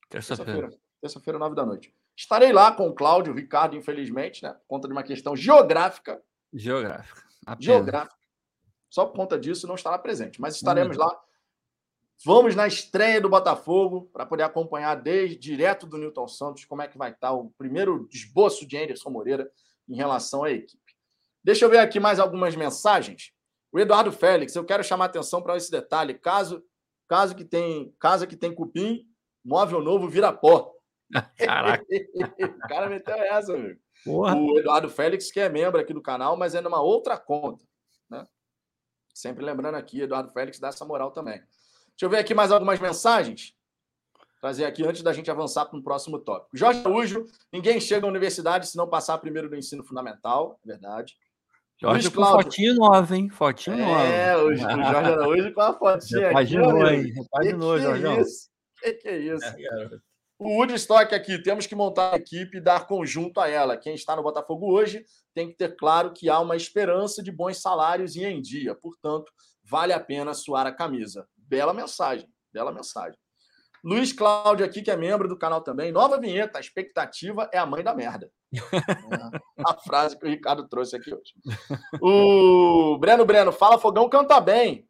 Terça-feira. 0.09 0.69
Terça-feira, 1.01 1.39
nove 1.39 1.55
da 1.55 1.65
noite. 1.65 1.93
Estarei 2.15 2.51
lá 2.51 2.71
com 2.71 2.87
o 2.87 2.93
Cláudio, 2.93 3.33
o 3.33 3.35
Ricardo, 3.35 3.75
infelizmente, 3.75 4.43
né? 4.43 4.53
Por 4.53 4.65
conta 4.67 4.87
de 4.87 4.93
uma 4.93 5.03
questão 5.03 5.35
geográfica. 5.35 6.21
Geográfica. 6.53 7.23
Apenas. 7.45 7.65
Geográfica. 7.65 8.15
Só 8.89 9.05
por 9.05 9.15
conta 9.15 9.37
disso 9.37 9.67
não 9.67 9.75
estará 9.75 9.97
presente. 9.99 10.39
Mas 10.39 10.55
estaremos 10.55 10.97
hum. 10.97 11.01
lá. 11.01 11.21
Vamos 12.23 12.55
na 12.55 12.67
estreia 12.67 13.19
do 13.19 13.29
Botafogo 13.29 14.09
para 14.13 14.25
poder 14.25 14.43
acompanhar 14.43 14.95
desde 14.95 15.35
direto 15.35 15.85
do 15.85 15.97
Newton 15.97 16.27
Santos 16.27 16.65
como 16.65 16.81
é 16.81 16.87
que 16.87 16.97
vai 16.97 17.11
estar 17.11 17.33
o 17.33 17.51
primeiro 17.57 18.07
esboço 18.11 18.65
de 18.65 18.77
Anderson 18.77 19.09
Moreira 19.09 19.51
em 19.87 19.95
relação 19.95 20.43
à 20.43 20.51
equipe. 20.51 20.95
Deixa 21.43 21.65
eu 21.65 21.69
ver 21.69 21.79
aqui 21.79 21.99
mais 21.99 22.19
algumas 22.19 22.55
mensagens. 22.55 23.31
O 23.71 23.79
Eduardo 23.79 24.11
Félix, 24.11 24.55
eu 24.55 24.65
quero 24.65 24.83
chamar 24.83 25.05
atenção 25.05 25.41
para 25.41 25.57
esse 25.57 25.69
detalhe. 25.69 26.13
Caso 26.13 26.63
Caso 27.07 27.35
que 27.35 27.45
tem, 27.45 27.93
casa 27.99 28.25
que 28.25 28.35
tem 28.35 28.53
cupim, 28.53 29.07
móvel 29.43 29.81
novo 29.81 30.09
vira 30.09 30.33
pó. 30.33 30.73
Caraca. 31.37 31.85
o 31.93 32.67
cara 32.67 32.89
meteu 32.89 33.15
essa, 33.15 33.53
amigo. 33.53 33.79
Porra. 34.03 34.35
O 34.35 34.59
Eduardo 34.59 34.89
Félix, 34.89 35.31
que 35.31 35.39
é 35.39 35.49
membro 35.49 35.79
aqui 35.79 35.93
do 35.93 36.01
canal, 36.01 36.35
mas 36.35 36.55
é 36.55 36.61
numa 36.61 36.81
outra 36.81 37.17
conta. 37.17 37.63
Né? 38.09 38.25
Sempre 39.13 39.45
lembrando 39.45 39.75
aqui, 39.75 40.01
Eduardo 40.01 40.31
Félix 40.31 40.59
dá 40.59 40.69
essa 40.69 40.85
moral 40.85 41.11
também. 41.11 41.41
Deixa 41.95 42.05
eu 42.05 42.09
ver 42.09 42.17
aqui 42.17 42.33
mais 42.33 42.51
algumas 42.51 42.79
mensagens. 42.79 43.53
Trazer 44.41 44.65
aqui 44.65 44.85
antes 44.85 45.01
da 45.01 45.13
gente 45.13 45.31
avançar 45.31 45.65
para 45.65 45.79
o 45.79 45.83
próximo 45.83 46.19
tópico. 46.19 46.55
Jorge 46.55 46.81
Araújo, 46.81 47.25
ninguém 47.51 47.79
chega 47.79 48.05
à 48.05 48.09
universidade 48.09 48.67
se 48.67 48.77
não 48.77 48.87
passar 48.87 49.17
primeiro 49.17 49.49
do 49.49 49.55
ensino 49.55 49.83
fundamental, 49.83 50.59
é 50.63 50.67
verdade. 50.67 51.15
Jorge 51.81 52.11
com 52.11 52.23
fotinho 52.23 52.75
nova, 52.75 53.15
hein? 53.15 53.29
Fotinho 53.29 53.77
é, 53.77 53.85
nova. 53.85 54.03
É, 54.03 54.37
o, 54.37 54.55
Jorge 54.55 54.81
Araújo 54.81 55.53
com 55.53 55.61
a 55.61 55.73
fotinha 55.73 56.27
Repaginou, 56.27 56.85
aqui. 56.85 56.95
Hein? 56.95 57.13
Repaginou, 57.13 57.75
que, 57.75 57.81
que 57.81 58.07
é 58.07 58.21
isso? 58.21 58.49
Que 58.81 58.93
que 58.93 59.07
é 59.07 59.17
isso? 59.17 59.45
É, 59.45 59.89
o 60.37 60.57
Woodstock 60.57 61.15
aqui, 61.15 61.41
temos 61.41 61.65
que 61.65 61.75
montar 61.75 62.13
a 62.13 62.17
equipe 62.17 62.57
e 62.57 62.61
dar 62.61 62.87
conjunto 62.87 63.39
a 63.39 63.47
ela. 63.47 63.77
Quem 63.77 63.95
está 63.95 64.17
no 64.17 64.23
Botafogo 64.23 64.69
hoje 64.69 65.05
tem 65.33 65.47
que 65.47 65.55
ter 65.55 65.77
claro 65.77 66.11
que 66.11 66.29
há 66.29 66.39
uma 66.39 66.57
esperança 66.57 67.23
de 67.23 67.31
bons 67.31 67.61
salários 67.61 68.17
e 68.17 68.25
em 68.25 68.41
dia. 68.41 68.75
Portanto, 68.75 69.31
vale 69.63 69.93
a 69.93 69.99
pena 69.99 70.33
suar 70.33 70.67
a 70.67 70.73
camisa. 70.73 71.25
Bela 71.47 71.73
mensagem, 71.73 72.27
bela 72.51 72.71
mensagem. 72.71 73.17
Luiz 73.83 74.11
Cláudio 74.11 74.65
aqui, 74.65 74.81
que 74.81 74.89
é 74.89 74.97
membro 74.97 75.27
do 75.27 75.37
canal 75.37 75.61
também. 75.61 75.91
Nova 75.91 76.19
vinheta, 76.19 76.57
a 76.57 76.61
expectativa 76.61 77.47
é 77.53 77.59
a 77.59 77.67
mãe 77.67 77.83
da 77.83 77.93
merda. 77.93 78.31
É 79.57 79.63
a 79.65 79.73
frase 79.73 80.19
que 80.19 80.25
o 80.25 80.29
Ricardo 80.29 80.67
trouxe 80.67 80.97
aqui 80.97 81.13
hoje. 81.13 81.33
O 82.01 82.97
Breno 82.97 83.25
Breno, 83.25 83.53
fala 83.53 83.79
fogão, 83.79 84.09
canta 84.09 84.39
bem. 84.41 84.85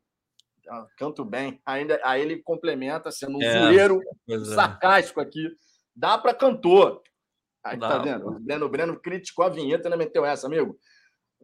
Ah, 0.67 0.87
canto 0.97 1.23
bem. 1.23 1.61
Ainda, 1.63 1.99
aí 2.03 2.21
ele 2.21 2.41
complementa, 2.41 3.11
sendo 3.11 3.37
um 3.37 3.43
é, 3.43 3.59
zoeiro 3.59 4.01
é. 4.27 4.39
sarcástico 4.39 5.21
aqui. 5.21 5.55
Dá 5.95 6.17
para 6.17 6.33
cantor. 6.33 7.03
Aí 7.63 7.79
tá 7.79 7.99
vendo? 7.99 8.27
O 8.27 8.39
Breno 8.39 8.69
Breno 8.69 8.99
criticou 8.99 9.45
a 9.45 9.49
vinheta 9.49 9.83
e 9.83 9.85
ainda 9.87 9.97
meteu 9.97 10.25
essa, 10.25 10.47
amigo. 10.47 10.77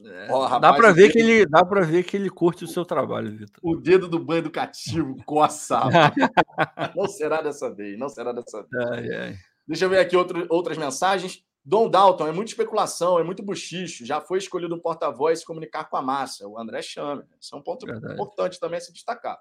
É, 0.04 0.28
oh, 0.32 0.42
rapaz, 0.42 0.62
dá 0.62 0.74
para 0.74 0.92
ver 0.92 1.12
que 1.12 1.20
ele 1.20 1.46
dá 1.46 1.64
para 1.64 1.82
ver 1.82 2.04
que 2.04 2.18
ele 2.18 2.30
curte 2.30 2.64
o 2.64 2.68
seu 2.68 2.84
trabalho, 2.84 3.32
Vitor. 3.32 3.60
O 3.62 3.76
dedo 3.76 4.08
do 4.08 4.20
banho 4.20 4.40
educativo 4.40 5.16
coça. 5.26 5.80
não 6.96 7.08
será 7.08 7.42
dessa 7.42 7.74
vez, 7.74 8.00
não 8.00 8.10
será 8.10 8.32
dessa 8.32 8.64
vez. 8.64 8.90
Ai, 8.90 9.14
ai. 9.14 9.36
Deixa 9.68 9.86
eu 9.86 9.90
ver 9.90 10.00
aqui 10.00 10.18
outro, 10.18 10.46
outras 10.50 10.78
mensagens. 10.78 11.44
Dom 11.64 11.88
Dalton, 11.88 12.28
é 12.28 12.32
muita 12.32 12.52
especulação, 12.52 13.20
é 13.20 13.24
muito 13.24 13.44
buchicho. 13.44 14.04
Já 14.04 14.20
foi 14.20 14.40
escolhido 14.40 14.74
um 14.74 14.80
porta-voz 14.80 15.40
se 15.40 15.46
comunicar 15.46 15.86
com 15.86 15.96
a 15.96 16.02
massa, 16.02 16.48
o 16.48 16.58
André 16.58 16.82
Chame. 16.82 17.24
Isso 17.40 17.56
é 17.56 17.58
um 17.60 17.62
ponto 17.62 17.86
Verdade. 17.86 18.14
importante 18.14 18.60
também 18.60 18.78
a 18.78 18.82
se 18.82 18.92
destacar. 18.92 19.40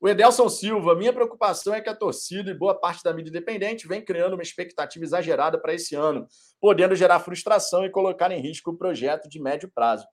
O 0.00 0.08
Edelson 0.08 0.48
Silva, 0.48 0.94
minha 0.94 1.12
preocupação 1.12 1.74
é 1.74 1.80
que 1.80 1.88
a 1.88 1.94
torcida 1.94 2.50
e 2.50 2.54
boa 2.54 2.74
parte 2.74 3.02
da 3.02 3.14
mídia 3.14 3.30
independente 3.30 3.88
vem 3.88 4.04
criando 4.04 4.34
uma 4.34 4.42
expectativa 4.42 5.04
exagerada 5.04 5.58
para 5.58 5.72
esse 5.72 5.94
ano, 5.94 6.26
podendo 6.60 6.94
gerar 6.94 7.20
frustração 7.20 7.84
e 7.84 7.90
colocar 7.90 8.30
em 8.30 8.40
risco 8.40 8.70
o 8.70 8.76
projeto 8.76 9.28
de 9.28 9.40
médio 9.40 9.70
prazo. 9.74 10.06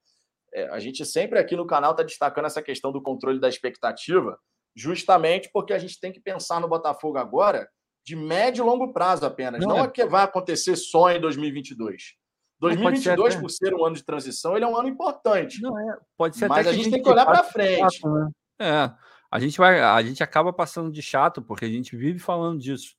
É, 0.53 0.69
a 0.69 0.79
gente 0.79 1.05
sempre 1.05 1.37
aqui 1.37 1.55
no 1.55 1.67
canal 1.67 1.91
está 1.91 2.03
destacando 2.03 2.45
essa 2.45 2.61
questão 2.61 2.91
do 2.91 3.01
controle 3.01 3.39
da 3.39 3.49
expectativa, 3.49 4.37
justamente 4.75 5.49
porque 5.51 5.73
a 5.73 5.79
gente 5.79 5.99
tem 5.99 6.11
que 6.11 6.21
pensar 6.21 6.61
no 6.61 6.67
Botafogo 6.67 7.17
agora 7.17 7.67
de 8.05 8.15
médio 8.15 8.63
e 8.63 8.65
longo 8.65 8.93
prazo 8.93 9.25
apenas. 9.25 9.61
Não, 9.61 9.77
não 9.77 9.85
é... 9.85 9.89
que 9.89 10.05
vai 10.05 10.23
acontecer 10.23 10.75
só 10.75 11.11
em 11.11 11.19
2022. 11.19 12.15
2022, 12.59 13.33
ser 13.33 13.41
por 13.41 13.49
ser 13.49 13.73
um 13.73 13.83
ano 13.83 13.95
de 13.95 14.03
transição, 14.05 14.55
ele 14.55 14.63
é 14.63 14.67
um 14.67 14.77
ano 14.77 14.87
importante. 14.87 15.61
Não 15.61 15.77
é, 15.77 15.97
pode 16.17 16.37
ser 16.37 16.47
Mas 16.47 16.65
a 16.67 16.71
gente, 16.71 16.91
tem 16.91 17.01
que 17.01 17.09
olhar 17.09 17.25
para 17.25 17.43
frente. 17.43 17.99
Né? 18.05 18.29
É, 18.61 18.91
a 19.33 19.39
gente 19.39 19.57
vai, 19.57 19.81
a 19.81 19.99
gente 20.03 20.21
acaba 20.21 20.53
passando 20.53 20.91
de 20.91 21.01
chato 21.01 21.41
porque 21.41 21.65
a 21.65 21.67
gente 21.67 21.97
vive 21.97 22.19
falando 22.19 22.59
disso. 22.59 22.95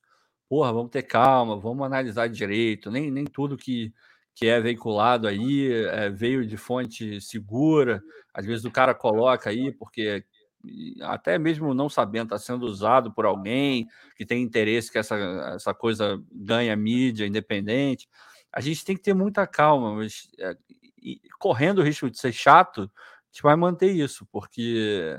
Porra, 0.49 0.73
vamos 0.73 0.91
ter 0.91 1.03
calma, 1.03 1.57
vamos 1.57 1.85
analisar 1.85 2.27
direito. 2.27 2.91
Nem, 2.91 3.09
nem 3.09 3.23
tudo 3.23 3.55
que, 3.55 3.93
que 4.33 4.45
é 4.45 4.59
veiculado 4.59 5.29
aí 5.29 5.71
é, 5.71 6.09
veio 6.09 6.45
de 6.45 6.57
fonte 6.57 7.21
segura. 7.21 8.03
Às 8.33 8.45
vezes 8.45 8.65
o 8.65 8.69
cara 8.69 8.93
coloca 8.93 9.49
aí 9.49 9.71
porque 9.71 10.25
até 11.03 11.39
mesmo 11.39 11.73
não 11.73 11.87
sabendo, 11.87 12.25
está 12.25 12.37
sendo 12.37 12.65
usado 12.65 13.13
por 13.13 13.25
alguém 13.25 13.87
que 14.17 14.25
tem 14.25 14.43
interesse 14.43 14.91
que 14.91 14.97
essa, 14.97 15.15
essa 15.55 15.73
coisa 15.73 16.21
ganhe 16.33 16.75
mídia 16.75 17.25
independente. 17.25 18.09
A 18.51 18.59
gente 18.59 18.83
tem 18.83 18.97
que 18.97 19.03
ter 19.03 19.13
muita 19.13 19.47
calma, 19.47 19.95
mas 19.95 20.27
é, 20.37 20.53
correndo 21.39 21.79
o 21.79 21.83
risco 21.83 22.11
de 22.11 22.19
ser 22.19 22.33
chato, 22.33 22.91
a 22.91 23.31
gente 23.31 23.41
vai 23.41 23.55
manter 23.55 23.93
isso, 23.93 24.27
porque 24.33 25.17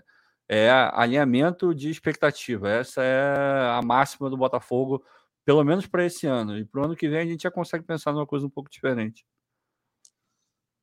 é 0.49 0.71
alinhamento 0.71 1.75
de 1.75 1.91
expectativa. 1.91 2.69
Essa 2.69 3.03
é 3.03 3.71
a 3.71 3.81
máxima 3.85 4.31
do 4.31 4.37
Botafogo, 4.37 5.05
pelo 5.45 5.65
menos 5.65 5.87
para 5.87 6.05
esse 6.05 6.27
ano. 6.27 6.57
E 6.59 6.65
para 6.65 6.81
o 6.81 6.85
ano 6.85 6.97
que 6.97 7.09
vem 7.09 7.21
a 7.21 7.27
gente 7.27 7.43
já 7.43 7.51
consegue 7.51 7.85
pensar 7.85 8.13
numa 8.13 8.27
coisa 8.27 8.47
um 8.47 8.51
pouco 8.51 8.71
diferente. 8.71 9.27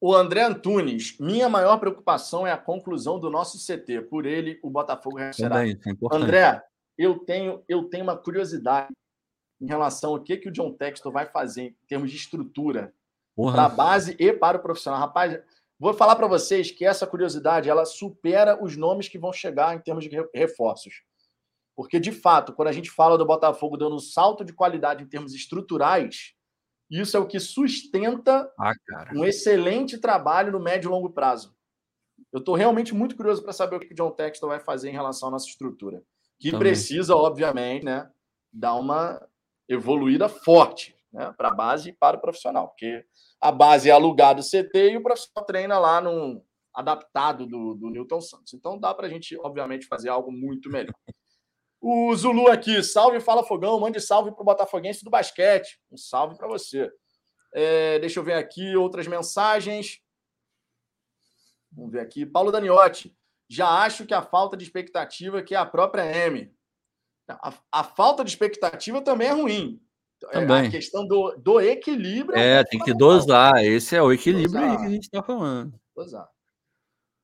O 0.01 0.13
André 0.13 0.43
Antunes, 0.43 1.17
minha 1.17 1.47
maior 1.47 1.77
preocupação 1.77 2.45
é 2.45 2.51
a 2.51 2.57
conclusão 2.57 3.17
do 3.17 3.29
nosso 3.29 3.57
CT. 3.57 4.01
Por 4.01 4.25
ele, 4.25 4.59
o 4.61 4.69
Botafogo 4.69 5.17
reagerá. 5.17 5.65
É 5.65 5.73
André, 6.11 6.61
eu 6.97 7.19
tenho, 7.19 7.63
eu 7.69 7.85
tenho 7.85 8.03
uma 8.03 8.17
curiosidade 8.17 8.91
em 9.61 9.65
relação 9.65 10.11
ao 10.11 10.21
que, 10.21 10.35
que 10.35 10.49
o 10.49 10.51
John 10.51 10.73
Textor 10.73 11.09
vai 11.09 11.25
fazer 11.25 11.61
em 11.61 11.87
termos 11.87 12.11
de 12.11 12.17
estrutura 12.17 12.93
para 13.33 13.65
a 13.65 13.69
base 13.69 14.13
e 14.19 14.33
para 14.33 14.57
o 14.57 14.61
profissional. 14.61 14.99
Rapaz, 14.99 15.39
vou 15.83 15.93
falar 15.93 16.15
para 16.15 16.27
vocês 16.27 16.71
que 16.71 16.85
essa 16.85 17.05
curiosidade 17.05 17.69
ela 17.69 17.85
supera 17.85 18.63
os 18.63 18.77
nomes 18.77 19.09
que 19.09 19.19
vão 19.19 19.33
chegar 19.33 19.75
em 19.75 19.79
termos 19.79 20.05
de 20.05 20.29
reforços. 20.33 21.03
Porque, 21.75 21.99
de 21.99 22.11
fato, 22.11 22.53
quando 22.53 22.69
a 22.69 22.71
gente 22.71 22.89
fala 22.89 23.17
do 23.17 23.25
Botafogo 23.25 23.75
dando 23.75 23.95
um 23.95 23.99
salto 23.99 24.45
de 24.45 24.53
qualidade 24.53 25.03
em 25.03 25.07
termos 25.07 25.33
estruturais, 25.33 26.33
isso 26.89 27.17
é 27.17 27.19
o 27.19 27.27
que 27.27 27.39
sustenta 27.39 28.51
ah, 28.59 28.73
um 29.13 29.25
excelente 29.25 29.97
trabalho 29.97 30.51
no 30.51 30.59
médio 30.59 30.87
e 30.87 30.91
longo 30.91 31.09
prazo. 31.09 31.55
Eu 32.31 32.39
estou 32.39 32.55
realmente 32.55 32.93
muito 32.93 33.15
curioso 33.15 33.43
para 33.43 33.51
saber 33.51 33.75
o 33.75 33.79
que 33.79 33.91
o 33.91 33.95
John 33.95 34.11
Textor 34.11 34.49
vai 34.49 34.59
fazer 34.59 34.89
em 34.89 34.93
relação 34.93 35.29
à 35.29 35.31
nossa 35.31 35.47
estrutura. 35.47 36.03
Que 36.39 36.51
Também. 36.51 36.67
precisa, 36.67 37.15
obviamente, 37.15 37.83
né, 37.83 38.09
dar 38.51 38.75
uma 38.75 39.21
evoluída 39.67 40.29
forte 40.29 40.95
né, 41.11 41.33
para 41.35 41.49
a 41.49 41.53
base 41.53 41.89
e 41.89 41.93
para 41.93 42.17
o 42.17 42.21
profissional. 42.21 42.69
Porque 42.69 43.05
a 43.43 43.51
base 43.51 43.89
é 43.89 43.91
alugada 43.91 44.41
CT 44.41 44.91
e 44.91 44.97
o 44.97 45.03
profissional 45.03 45.45
treina 45.45 45.77
lá 45.77 45.99
no 45.99 46.41
adaptado 46.73 47.45
do, 47.45 47.75
do 47.75 47.89
Newton 47.89 48.21
Santos. 48.21 48.53
Então 48.53 48.79
dá 48.79 48.93
para 48.93 49.05
a 49.05 49.09
gente, 49.09 49.37
obviamente, 49.37 49.85
fazer 49.85 50.07
algo 50.07 50.31
muito 50.31 50.69
melhor. 50.69 50.95
O 51.81 52.15
Zulu 52.15 52.47
aqui, 52.47 52.81
salve, 52.81 53.19
fala 53.19 53.43
fogão, 53.43 53.77
mande 53.81 53.99
salve 53.99 54.31
para 54.31 54.41
o 54.41 54.45
Botafoguense 54.45 55.03
do 55.03 55.09
basquete. 55.09 55.77
Um 55.91 55.97
salve 55.97 56.37
para 56.37 56.47
você. 56.47 56.89
É, 57.53 57.99
deixa 57.99 58.21
eu 58.21 58.23
ver 58.23 58.35
aqui 58.35 58.77
outras 58.77 59.07
mensagens. 59.07 59.99
Vamos 61.69 61.91
ver 61.91 61.99
aqui. 61.99 62.25
Paulo 62.25 62.49
Daniotti, 62.49 63.13
já 63.49 63.67
acho 63.67 64.05
que 64.05 64.13
a 64.13 64.21
falta 64.21 64.55
de 64.55 64.63
expectativa 64.63 65.43
que 65.43 65.53
é 65.53 65.57
a 65.57 65.65
própria 65.65 66.05
M. 66.05 66.49
A, 67.27 67.53
a 67.69 67.83
falta 67.83 68.23
de 68.23 68.29
expectativa 68.29 69.01
também 69.01 69.27
é 69.27 69.33
ruim. 69.33 69.82
É, 70.31 70.39
também. 70.39 70.67
A 70.67 70.71
questão 70.71 71.05
do, 71.07 71.35
do 71.37 71.59
equilíbrio. 71.59 72.37
É, 72.37 72.63
tem 72.63 72.79
que 72.79 72.93
dosar. 72.93 73.63
Esse 73.63 73.95
é 73.95 74.01
o 74.01 74.11
equilíbrio 74.11 74.61
dosar. 74.61 74.71
aí 74.71 74.77
que 74.77 74.85
a 74.85 74.89
gente 74.89 75.03
está 75.03 75.23
falando. 75.23 75.73
Dosar. 75.95 76.27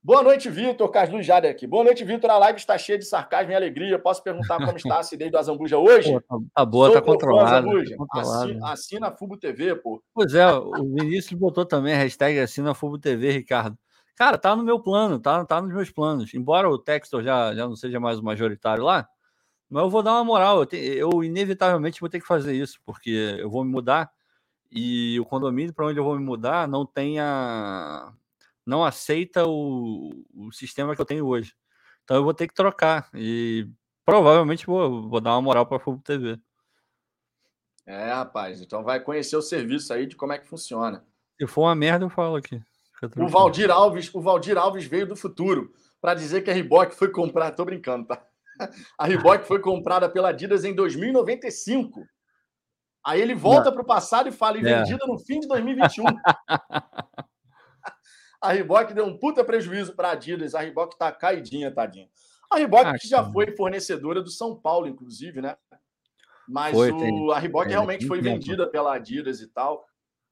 Boa 0.02 0.24
noite, 0.24 0.50
Vitor. 0.50 0.90
Carlos 0.90 1.26
Jader 1.26 1.52
aqui. 1.52 1.68
Boa 1.68 1.84
noite, 1.84 2.06
Vitor. 2.06 2.30
A 2.32 2.38
live 2.38 2.58
está 2.58 2.78
cheia 2.78 2.98
de 2.98 3.04
sarcasmo 3.04 3.52
e 3.52 3.56
alegria. 3.56 4.00
Posso 4.00 4.24
perguntar 4.24 4.58
como 4.58 4.78
está 4.78 4.96
a 4.96 5.00
acidez 5.00 5.30
do 5.30 5.38
Azambuja 5.38 5.78
hoje? 5.78 6.12
Pô, 6.12 6.22
tá, 6.22 6.46
tá 6.56 6.66
boa, 6.66 6.86
Sou 6.88 6.96
tá 6.96 7.02
controlada. 7.02 7.68
Tá 7.68 8.22
assina, 8.22 8.72
assina 8.72 9.08
a 9.08 9.12
Fubo 9.12 9.38
TV, 9.38 9.76
pô. 9.76 10.02
Pois 10.14 10.34
é, 10.34 10.50
o 10.54 10.72
Vinícius 10.94 11.38
botou 11.38 11.66
também 11.66 11.94
a 11.94 11.98
hashtag 11.98 12.40
assina 12.40 12.72
a 12.72 12.74
Fubo 12.74 12.98
TV, 12.98 13.32
Ricardo. 13.32 13.78
Cara, 14.16 14.38
tá 14.38 14.56
no 14.56 14.64
meu 14.64 14.80
plano, 14.80 15.20
tá, 15.20 15.44
tá 15.46 15.62
nos 15.62 15.74
meus 15.74 15.92
planos. 15.92 16.34
Embora 16.34 16.70
o 16.70 16.78
Textor 16.78 17.22
já, 17.22 17.54
já 17.54 17.68
não 17.68 17.76
seja 17.76 18.00
mais 18.00 18.20
o 18.20 18.24
majoritário 18.24 18.84
lá, 18.84 19.08
mas 19.70 19.84
eu 19.84 19.90
vou 19.90 20.02
dar 20.02 20.14
uma 20.14 20.24
moral. 20.24 20.60
Eu, 20.60 20.66
te, 20.66 20.78
eu 20.78 21.24
inevitavelmente 21.24 22.00
vou 22.00 22.10
ter 22.10 22.20
que 22.20 22.28
fazer 22.28 22.54
isso, 22.54 22.80
porque 22.86 23.38
eu 23.40 23.50
vou 23.50 23.64
me 23.64 23.72
mudar 23.72 24.12
e 24.72 25.20
o 25.20 25.26
condomínio 25.26 25.74
para 25.74 25.86
onde 25.86 26.00
eu 26.00 26.04
vou 26.04 26.18
me 26.18 26.24
mudar 26.24 26.68
não 26.68 26.86
tem 26.86 27.20
a 27.20 28.14
não 28.66 28.86
aceita 28.86 29.48
o, 29.48 30.12
o 30.36 30.52
sistema 30.52 30.96
que 30.96 31.02
eu 31.02 31.06
tenho 31.06 31.26
hoje. 31.26 31.56
Então 32.04 32.18
eu 32.18 32.24
vou 32.24 32.34
ter 32.34 32.48
que 32.48 32.54
trocar 32.54 33.10
e 33.14 33.68
provavelmente 34.06 34.66
vou, 34.66 35.10
vou 35.10 35.20
dar 35.22 35.32
uma 35.32 35.42
moral 35.42 35.66
para 35.66 35.78
a 35.78 35.80
Fubo 35.80 36.02
TV. 36.04 36.40
É, 37.86 38.14
rapaz, 38.14 38.62
então 38.62 38.84
vai 38.84 39.00
conhecer 39.00 39.36
o 39.36 39.42
serviço 39.42 39.92
aí 39.92 40.06
de 40.06 40.16
como 40.16 40.34
é 40.34 40.38
que 40.38 40.48
funciona. 40.48 41.04
Se 41.40 41.48
for 41.48 41.64
uma 41.64 41.76
merda, 41.76 42.06
eu 42.06 42.10
falo 42.10 42.36
aqui. 42.36 42.62
O 43.18 43.28
Valdir 43.28 43.72
Alves, 43.72 44.14
o 44.14 44.22
Valdir 44.22 44.58
Alves 44.58 44.86
veio 44.86 45.08
do 45.08 45.16
futuro 45.16 45.74
para 46.02 46.14
dizer 46.14 46.42
que 46.42 46.52
a 46.52 46.54
Reebok 46.54 46.94
foi 46.94 47.10
comprada, 47.12 47.56
tô 47.56 47.66
brincando, 47.66 48.06
tá? 48.06 48.24
A 48.98 49.06
Reebok 49.06 49.48
foi 49.48 49.60
comprada 49.60 50.10
pela 50.10 50.30
Adidas 50.30 50.64
em 50.64 50.74
2095. 50.74 52.02
Aí 53.06 53.22
ele 53.22 53.34
volta 53.34 53.72
para 53.72 53.82
o 53.82 53.86
passado 53.86 54.30
e 54.30 54.32
fala, 54.32 54.58
e 54.58 54.66
é. 54.66 54.80
vendida 54.80 55.06
no 55.08 55.18
fim 55.18 55.40
de 55.40 55.48
2021. 55.48 56.06
A 58.42 58.54
Reebok 58.54 58.94
deu 58.94 59.06
um 59.06 59.18
puta 59.18 59.44
prejuízo 59.44 59.94
para 59.96 60.10
a 60.10 60.12
Adidas. 60.12 60.56
A 60.56 60.62
Reebok 60.62 60.98
tá 60.98 61.12
caidinha, 61.12 61.72
tadinha. 61.72 62.08
A 62.50 62.58
Reebok 62.58 62.86
ah, 62.86 62.98
que 62.98 63.08
já 63.08 63.24
foi 63.32 63.56
fornecedora 63.56 64.22
do 64.22 64.30
São 64.30 64.56
Paulo, 64.56 64.88
inclusive, 64.88 65.42
né? 65.42 65.58
Mas 66.48 66.74
foi, 66.74 66.92
o, 66.92 67.32
a 67.32 67.40
Reebok 67.40 67.68
é, 67.68 67.72
realmente 67.72 68.08
foi 68.08 68.22
vendida 68.22 68.66
pela 68.66 68.96
Adidas 68.96 69.42
e 69.42 69.48
tal. 69.48 69.86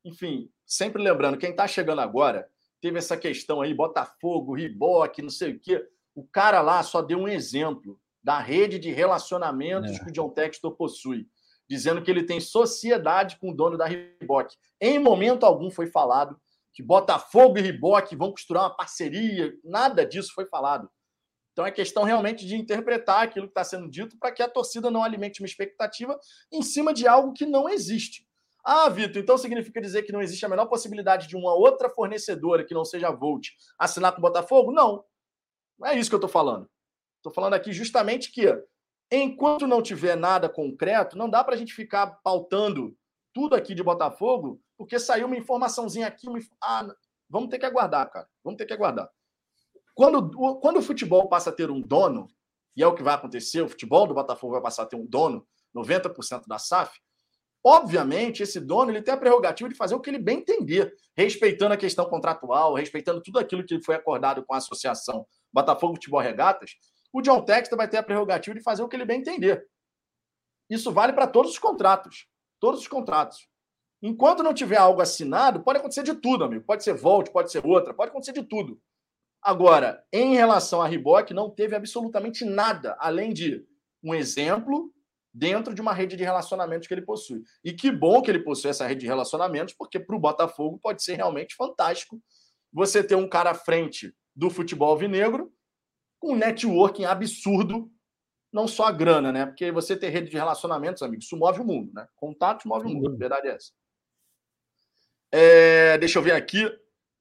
Enfim, 0.06 0.50
sempre 0.66 1.04
lembrando, 1.04 1.38
quem 1.38 1.52
está 1.52 1.68
chegando 1.68 2.00
agora, 2.00 2.50
teve 2.80 2.98
essa 2.98 3.18
questão 3.18 3.62
aí, 3.62 3.74
Botafogo, 3.74 4.56
Reebok, 4.56 5.22
não 5.22 5.30
sei 5.30 5.52
o 5.52 5.60
quê. 5.60 5.86
O 6.16 6.26
cara 6.26 6.62
lá 6.62 6.82
só 6.82 7.02
deu 7.02 7.20
um 7.20 7.28
exemplo 7.28 8.00
da 8.28 8.40
rede 8.40 8.78
de 8.78 8.92
relacionamentos 8.92 9.94
é. 9.94 10.04
que 10.04 10.10
o 10.10 10.12
John 10.12 10.30
Textor 10.30 10.76
possui, 10.76 11.30
dizendo 11.66 12.02
que 12.02 12.12
ele 12.12 12.26
tem 12.26 12.42
sociedade 12.42 13.40
com 13.40 13.52
o 13.52 13.56
dono 13.56 13.78
da 13.78 13.86
Reebok. 13.86 14.54
Em 14.82 15.00
momento 15.00 15.46
algum 15.46 15.72
foi 15.72 15.88
falado 15.88 16.38
que 16.74 16.84
Botafogo 16.84 17.58
e 17.58 17.62
Riboc 17.62 18.14
vão 18.18 18.32
costurar 18.32 18.64
uma 18.64 18.76
parceria, 18.76 19.54
nada 19.64 20.06
disso 20.06 20.34
foi 20.36 20.46
falado. 20.46 20.90
Então 21.54 21.66
é 21.66 21.72
questão 21.72 22.04
realmente 22.04 22.46
de 22.46 22.58
interpretar 22.58 23.24
aquilo 23.24 23.46
que 23.46 23.52
está 23.52 23.64
sendo 23.64 23.90
dito 23.90 24.18
para 24.20 24.34
que 24.34 24.44
a 24.44 24.50
torcida 24.50 24.92
não 24.92 25.06
alimente 25.06 25.42
uma 25.42 25.48
expectativa 25.48 26.20
em 26.52 26.62
cima 26.62 26.94
de 26.94 27.08
algo 27.08 27.32
que 27.32 27.46
não 27.46 27.70
existe. 27.70 28.28
Ah, 28.62 28.90
Vitor, 28.90 29.22
então 29.22 29.38
significa 29.38 29.80
dizer 29.80 30.04
que 30.04 30.12
não 30.12 30.22
existe 30.22 30.46
a 30.46 30.50
menor 30.50 30.66
possibilidade 30.66 31.30
de 31.30 31.38
uma 31.38 31.54
outra 31.54 31.90
fornecedora 31.90 32.66
que 32.66 32.74
não 32.74 32.84
seja 32.84 33.08
a 33.08 33.12
Volt 33.12 33.48
assinar 33.80 34.12
com 34.12 34.18
o 34.18 34.22
Botafogo? 34.22 34.74
Não. 34.74 35.06
Não 35.80 35.88
é 35.88 35.98
isso 35.98 36.10
que 36.10 36.16
eu 36.16 36.18
estou 36.18 36.30
falando. 36.30 36.70
Estou 37.28 37.34
falando 37.34 37.56
aqui 37.56 37.74
justamente 37.74 38.32
que, 38.32 38.48
enquanto 39.12 39.68
não 39.68 39.82
tiver 39.82 40.16
nada 40.16 40.48
concreto, 40.48 41.18
não 41.18 41.30
dá 41.30 41.44
para 41.44 41.56
a 41.56 41.58
gente 41.58 41.74
ficar 41.74 42.08
pautando 42.24 42.96
tudo 43.34 43.54
aqui 43.54 43.76
de 43.76 43.84
Botafogo 43.84 44.62
porque 44.78 44.98
saiu 44.98 45.28
uma 45.28 45.36
informaçãozinha 45.36 46.08
aqui. 46.08 46.30
Uma... 46.30 46.40
Ah, 46.64 46.88
vamos 47.30 47.50
ter 47.50 47.60
que 47.60 47.66
aguardar, 47.66 48.10
cara. 48.10 48.30
Vamos 48.44 48.58
ter 48.58 48.66
que 48.66 48.74
aguardar. 48.74 49.10
Quando, 49.94 50.30
quando 50.60 50.78
o 50.78 50.82
futebol 50.82 51.28
passa 51.28 51.50
a 51.50 51.54
ter 51.54 51.70
um 51.70 51.82
dono, 51.82 52.30
e 52.78 52.84
é 52.84 52.88
o 52.88 52.96
que 52.96 53.04
vai 53.04 53.16
acontecer, 53.16 53.62
o 53.62 53.68
futebol 53.68 54.08
do 54.08 54.14
Botafogo 54.14 54.54
vai 54.54 54.62
passar 54.62 54.84
a 54.84 54.86
ter 54.86 54.96
um 54.96 55.06
dono, 55.06 55.46
90% 55.76 56.48
da 56.48 56.58
SAF, 56.58 56.98
obviamente 57.62 58.42
esse 58.42 58.60
dono 58.60 58.92
ele 58.92 59.02
tem 59.02 59.14
a 59.14 59.18
prerrogativa 59.18 59.68
de 59.68 59.76
fazer 59.76 59.96
o 59.96 60.00
que 60.00 60.10
ele 60.10 60.20
bem 60.20 60.38
entender, 60.38 60.96
respeitando 61.16 61.74
a 61.74 61.78
questão 61.78 62.06
contratual, 62.06 62.76
respeitando 62.76 63.22
tudo 63.22 63.40
aquilo 63.40 63.66
que 63.66 63.82
foi 63.82 63.96
acordado 63.96 64.46
com 64.46 64.54
a 64.54 64.58
associação 64.58 65.26
Botafogo 65.52 65.96
Futebol 65.96 66.22
Regatas, 66.22 66.76
o 67.12 67.22
John 67.22 67.44
Textor 67.44 67.78
vai 67.78 67.88
ter 67.88 67.98
a 67.98 68.04
prerrogativa 68.04 68.56
de 68.56 68.64
fazer 68.64 68.84
o 68.84 68.88
que 68.88 68.96
ele 68.96 69.06
bem 69.06 69.20
entender. 69.20 69.68
Isso 70.70 70.92
vale 70.92 71.14
para 71.14 71.28
todos 71.28 71.52
os 71.52 71.60
contratos. 71.60 72.28
Todos 72.60 72.82
os 72.82 72.88
contratos. 72.88 73.48
Enquanto 74.02 74.44
não 74.44 74.54
tiver 74.54 74.78
algo 74.78 75.02
assinado, 75.02 75.64
pode 75.64 75.80
acontecer 75.80 76.04
de 76.04 76.14
tudo, 76.14 76.44
amigo. 76.44 76.66
Pode 76.66 76.84
ser 76.84 76.94
Volt, 76.94 77.32
pode 77.32 77.52
ser 77.52 77.66
outra, 77.66 77.94
pode 77.94 78.10
acontecer 78.10 78.34
de 78.34 78.44
tudo. 78.44 78.80
Agora, 79.42 80.04
em 80.12 80.36
relação 80.36 80.82
a 80.82 80.88
Reebok, 80.88 81.34
não 81.34 81.50
teve 81.50 81.76
absolutamente 81.76 82.44
nada, 82.44 82.96
além 83.00 83.34
de 83.34 83.66
um 84.04 84.14
exemplo 84.14 84.92
dentro 85.34 85.74
de 85.74 85.82
uma 85.82 85.94
rede 85.94 86.16
de 86.16 86.24
relacionamentos 86.24 86.88
que 86.88 86.94
ele 86.94 87.06
possui. 87.06 87.44
E 87.64 87.72
que 87.72 87.92
bom 87.92 88.22
que 88.22 88.32
ele 88.32 88.44
possui 88.44 88.72
essa 88.72 88.88
rede 88.88 89.02
de 89.02 89.08
relacionamentos, 89.08 89.74
porque 89.74 90.00
para 90.00 90.16
o 90.16 90.20
Botafogo 90.20 90.80
pode 90.82 91.04
ser 91.04 91.16
realmente 91.16 91.56
fantástico 91.56 92.20
você 92.74 93.04
ter 93.04 93.16
um 93.16 93.30
cara 93.30 93.52
à 93.52 93.56
frente 93.56 94.14
do 94.36 94.50
futebol 94.50 94.98
vinegro 94.98 95.52
com 96.20 96.34
um 96.34 96.38
networking 96.38 97.06
absurdo 97.06 97.92
não 98.52 98.68
só 98.68 98.86
a 98.86 98.92
grana, 98.92 99.32
né? 99.32 99.46
Porque 99.46 99.72
você 99.72 99.96
ter 99.96 100.10
rede 100.10 100.30
de 100.30 100.38
relacionamentos, 100.38 101.02
amigo, 101.02 101.22
isso 101.22 101.38
move 101.38 101.62
o 101.62 101.66
mundo, 101.66 101.92
né? 101.94 102.08
Contatos 102.16 102.66
move 102.66 102.88
o 102.88 102.90
mundo, 102.90 103.14
a 103.14 103.18
verdade 103.18 103.48
é 103.48 103.52
essa. 103.52 103.72
É, 105.32 105.98
deixa 105.98 106.18
eu 106.18 106.24
ver 106.24 106.32
aqui. 106.32 106.66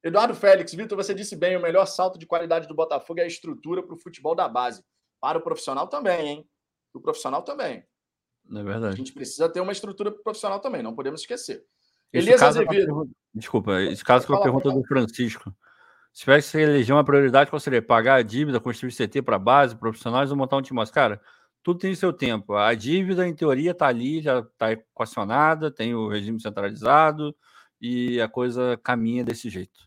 Eduardo 0.03 0.35
Félix, 0.35 0.73
Vitor, 0.73 0.97
você 0.97 1.13
disse 1.13 1.35
bem, 1.35 1.57
o 1.57 1.61
melhor 1.61 1.85
salto 1.87 2.19
de 2.19 2.27
qualidade 2.27 2.69
do 2.69 2.75
Botafogo 2.75 3.21
é 3.21 3.25
a 3.25 3.27
estrutura 3.27 3.83
para 3.83 3.95
o 3.95 3.99
futebol 3.99 4.35
da 4.35 4.49
base. 4.49 4.85
Para 5.21 5.39
o 5.39 5.43
profissional 5.43 5.89
também, 5.89 6.29
hein? 6.29 6.49
Para 6.93 7.01
o 7.01 7.03
profissional 7.03 7.43
também. 7.43 7.85
É 8.49 8.63
verdade. 8.63 8.95
A 8.95 8.97
gente 8.97 9.13
precisa 9.13 9.49
ter 9.49 9.61
uma 9.61 9.73
estrutura 9.73 10.13
profissional 10.13 10.61
também, 10.61 10.83
não 10.83 10.95
podemos 10.95 11.21
esquecer. 11.21 11.65
Elias 12.13 12.43
Azevedo. 12.43 13.11
Desculpa, 13.35 13.83
esse 13.83 14.05
caso 14.05 14.25
que 14.25 14.33
eu 14.33 14.41
pergunta 14.41 14.71
do 14.71 14.85
Francisco. 14.85 15.53
Se 16.17 16.23
tivesse 16.23 16.53
que 16.53 16.59
eleger 16.65 16.97
uma 16.97 17.05
prioridade, 17.05 17.51
qual 17.51 17.61
seria? 17.61 17.83
Pagar 17.83 18.15
a 18.15 18.23
dívida, 18.23 18.59
construir 18.59 18.91
CT 18.91 19.21
para 19.21 19.39
base, 19.39 19.77
profissionais 19.77 20.31
ou 20.31 20.37
montar 20.37 20.57
um 20.57 20.63
time 20.63 20.77
mais? 20.77 20.91
Cara, 20.91 21.21
tudo 21.63 21.79
tem 21.79 21.95
seu 21.95 22.11
tempo. 22.11 22.55
A 22.55 22.73
dívida, 22.73 23.29
em 23.29 23.35
teoria, 23.35 23.73
está 23.73 23.89
ali, 23.89 24.23
já 24.23 24.39
está 24.39 24.73
equacionada, 24.73 25.71
tem 25.71 25.95
o 25.95 26.09
regime 26.09 26.41
centralizado 26.41 27.37
e 27.79 28.19
a 28.19 28.29
coisa 28.29 28.81
caminha 28.83 29.23
desse 29.23 29.51
jeito. 29.51 29.79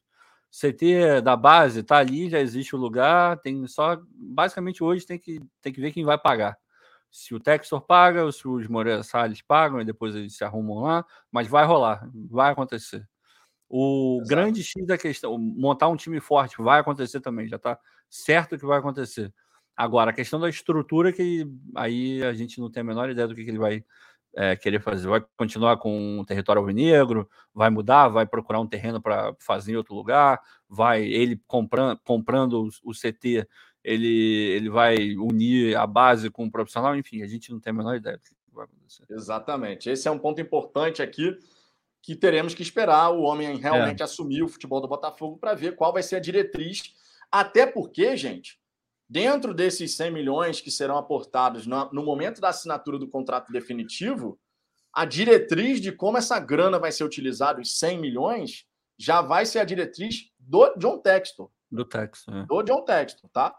CT 0.52 1.22
da 1.24 1.36
base 1.36 1.80
está 1.80 1.98
ali, 1.98 2.30
já 2.30 2.40
existe 2.40 2.76
o 2.76 2.80
lugar, 2.80 3.40
tem 3.40 3.66
só. 3.66 4.00
Basicamente, 4.14 4.84
hoje 4.84 5.08
tem 5.08 5.18
que, 5.18 5.42
tem 5.64 5.74
que 5.74 5.82
ver 5.82 5.92
quem 5.92 6.06
vai 6.06 6.20
pagar. 6.20 6.56
Se 7.10 7.34
o 7.34 7.40
Textor 7.40 7.82
paga, 7.82 8.24
ou 8.24 8.32
se 8.32 8.48
os 8.48 8.68
Moreira 8.68 9.02
Salles 9.02 9.42
pagam, 9.42 9.82
e 9.82 9.86
depois 9.86 10.14
eles 10.16 10.38
se 10.38 10.44
arrumam 10.44 10.78
lá, 10.78 11.04
mas 11.32 11.48
vai 11.48 11.66
rolar, 11.66 12.08
vai 12.30 12.52
acontecer. 12.52 13.10
O 13.70 14.18
Exato. 14.18 14.30
grande 14.30 14.64
X 14.64 14.86
da 14.88 14.98
questão, 14.98 15.38
montar 15.38 15.88
um 15.90 15.96
time 15.96 16.20
forte, 16.20 16.60
vai 16.60 16.80
acontecer 16.80 17.22
também, 17.22 17.48
já 17.48 17.58
está 17.58 17.80
certo 18.10 18.58
que 18.58 18.66
vai 18.66 18.80
acontecer. 18.80 19.32
Agora, 19.78 20.10
a 20.10 20.14
questão 20.14 20.40
da 20.40 20.50
estrutura, 20.50 21.14
que 21.14 21.48
aí 21.76 22.24
a 22.24 22.34
gente 22.34 22.60
não 22.60 22.70
tem 22.70 22.82
a 22.82 22.84
menor 22.84 23.10
ideia 23.10 23.28
do 23.28 23.36
que, 23.36 23.44
que 23.44 23.52
ele 23.52 23.60
vai 23.60 23.86
é, 24.36 24.56
querer 24.56 24.82
fazer. 24.82 25.08
Vai 25.08 25.24
continuar 25.38 25.78
com 25.78 26.20
um 26.20 26.26
território 26.26 26.60
alvinegro, 26.60 27.30
vai 27.54 27.70
mudar, 27.70 28.08
vai 28.08 28.26
procurar 28.26 28.60
um 28.60 28.68
terreno 28.68 29.02
para 29.02 29.34
fazer 29.40 29.74
em 29.74 29.76
outro 29.76 29.96
lugar, 29.96 30.42
vai 30.68 31.04
ele 31.04 31.42
comprando, 31.48 32.00
comprando 32.04 32.70
o, 32.84 32.90
o 32.90 32.92
CT, 32.92 33.48
ele, 33.84 34.50
ele 34.52 34.70
vai 34.70 35.16
unir 35.16 35.78
a 35.78 35.88
base 35.88 36.30
com 36.30 36.46
o 36.46 36.52
profissional, 36.52 36.96
enfim, 36.96 37.22
a 37.22 37.28
gente 37.28 37.52
não 37.52 37.60
tem 37.60 37.72
a 37.72 37.76
menor 37.76 37.96
ideia 37.96 38.18
do 38.18 38.24
que 38.24 38.36
vai 38.52 38.66
acontecer. 38.66 39.06
Exatamente. 39.10 39.90
Esse 39.90 40.08
é 40.08 40.12
um 40.12 40.20
ponto 40.20 40.42
importante 40.42 41.02
aqui 41.02 41.38
que 42.02 42.16
teremos 42.16 42.54
que 42.54 42.62
esperar 42.62 43.10
o 43.10 43.22
homem 43.22 43.58
realmente 43.58 44.02
é. 44.02 44.04
assumir 44.04 44.44
o 44.44 44.48
futebol 44.48 44.82
do 44.82 44.88
Botafogo 44.88 45.38
para 45.38 45.54
ver 45.54 45.76
qual 45.76 45.92
vai 45.92 46.04
ser 46.04 46.16
a 46.16 46.20
diretriz. 46.20 46.94
Até 47.32 47.66
porque, 47.66 48.16
gente, 48.16 48.60
dentro 49.08 49.54
desses 49.54 49.96
100 49.96 50.12
milhões 50.12 50.62
que 50.62 50.72
serão 50.72 50.98
aportados 50.98 51.68
no, 51.68 52.04
momento 52.04 52.40
da 52.40 52.50
assinatura 52.50 52.98
do 52.98 53.08
contrato 53.08 53.52
definitivo, 53.52 54.40
a 54.94 55.06
diretriz 55.06 55.80
de 55.80 55.92
como 55.92 56.18
essa 56.18 56.40
grana 56.40 56.80
vai 56.80 56.92
ser 56.92 57.04
utilizada, 57.04 57.62
os 57.62 57.78
100 57.78 58.00
milhões, 58.00 58.66
já 58.98 59.22
vai 59.22 59.46
ser 59.46 59.60
a 59.60 59.64
diretriz 59.64 60.32
do 60.38 60.74
John 60.78 61.00
Textor. 61.00 61.52
Do 61.72 61.86
Textor. 61.86 62.36
É. 62.36 62.46
Do 62.46 62.64
John 62.64 62.84
Textor, 62.84 63.30
tá? 63.30 63.56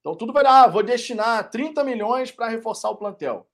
Então 0.00 0.16
tudo 0.16 0.32
vai 0.32 0.42
dar, 0.42 0.64
ah, 0.64 0.66
vou 0.66 0.82
destinar 0.82 1.50
30 1.50 1.84
milhões 1.84 2.30
para 2.30 2.48
reforçar 2.48 2.88
o 2.88 2.96
plantel. 2.96 3.46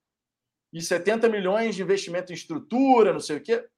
E 0.73 0.81
70 0.81 1.29
milhões 1.29 1.75
de 1.75 1.83
investimento 1.83 2.33
em 2.33 2.37
estrutura, 2.37 3.13
não 3.13 3.21
sei 3.21 3.39
o 3.39 3.43
quê 3.43 3.69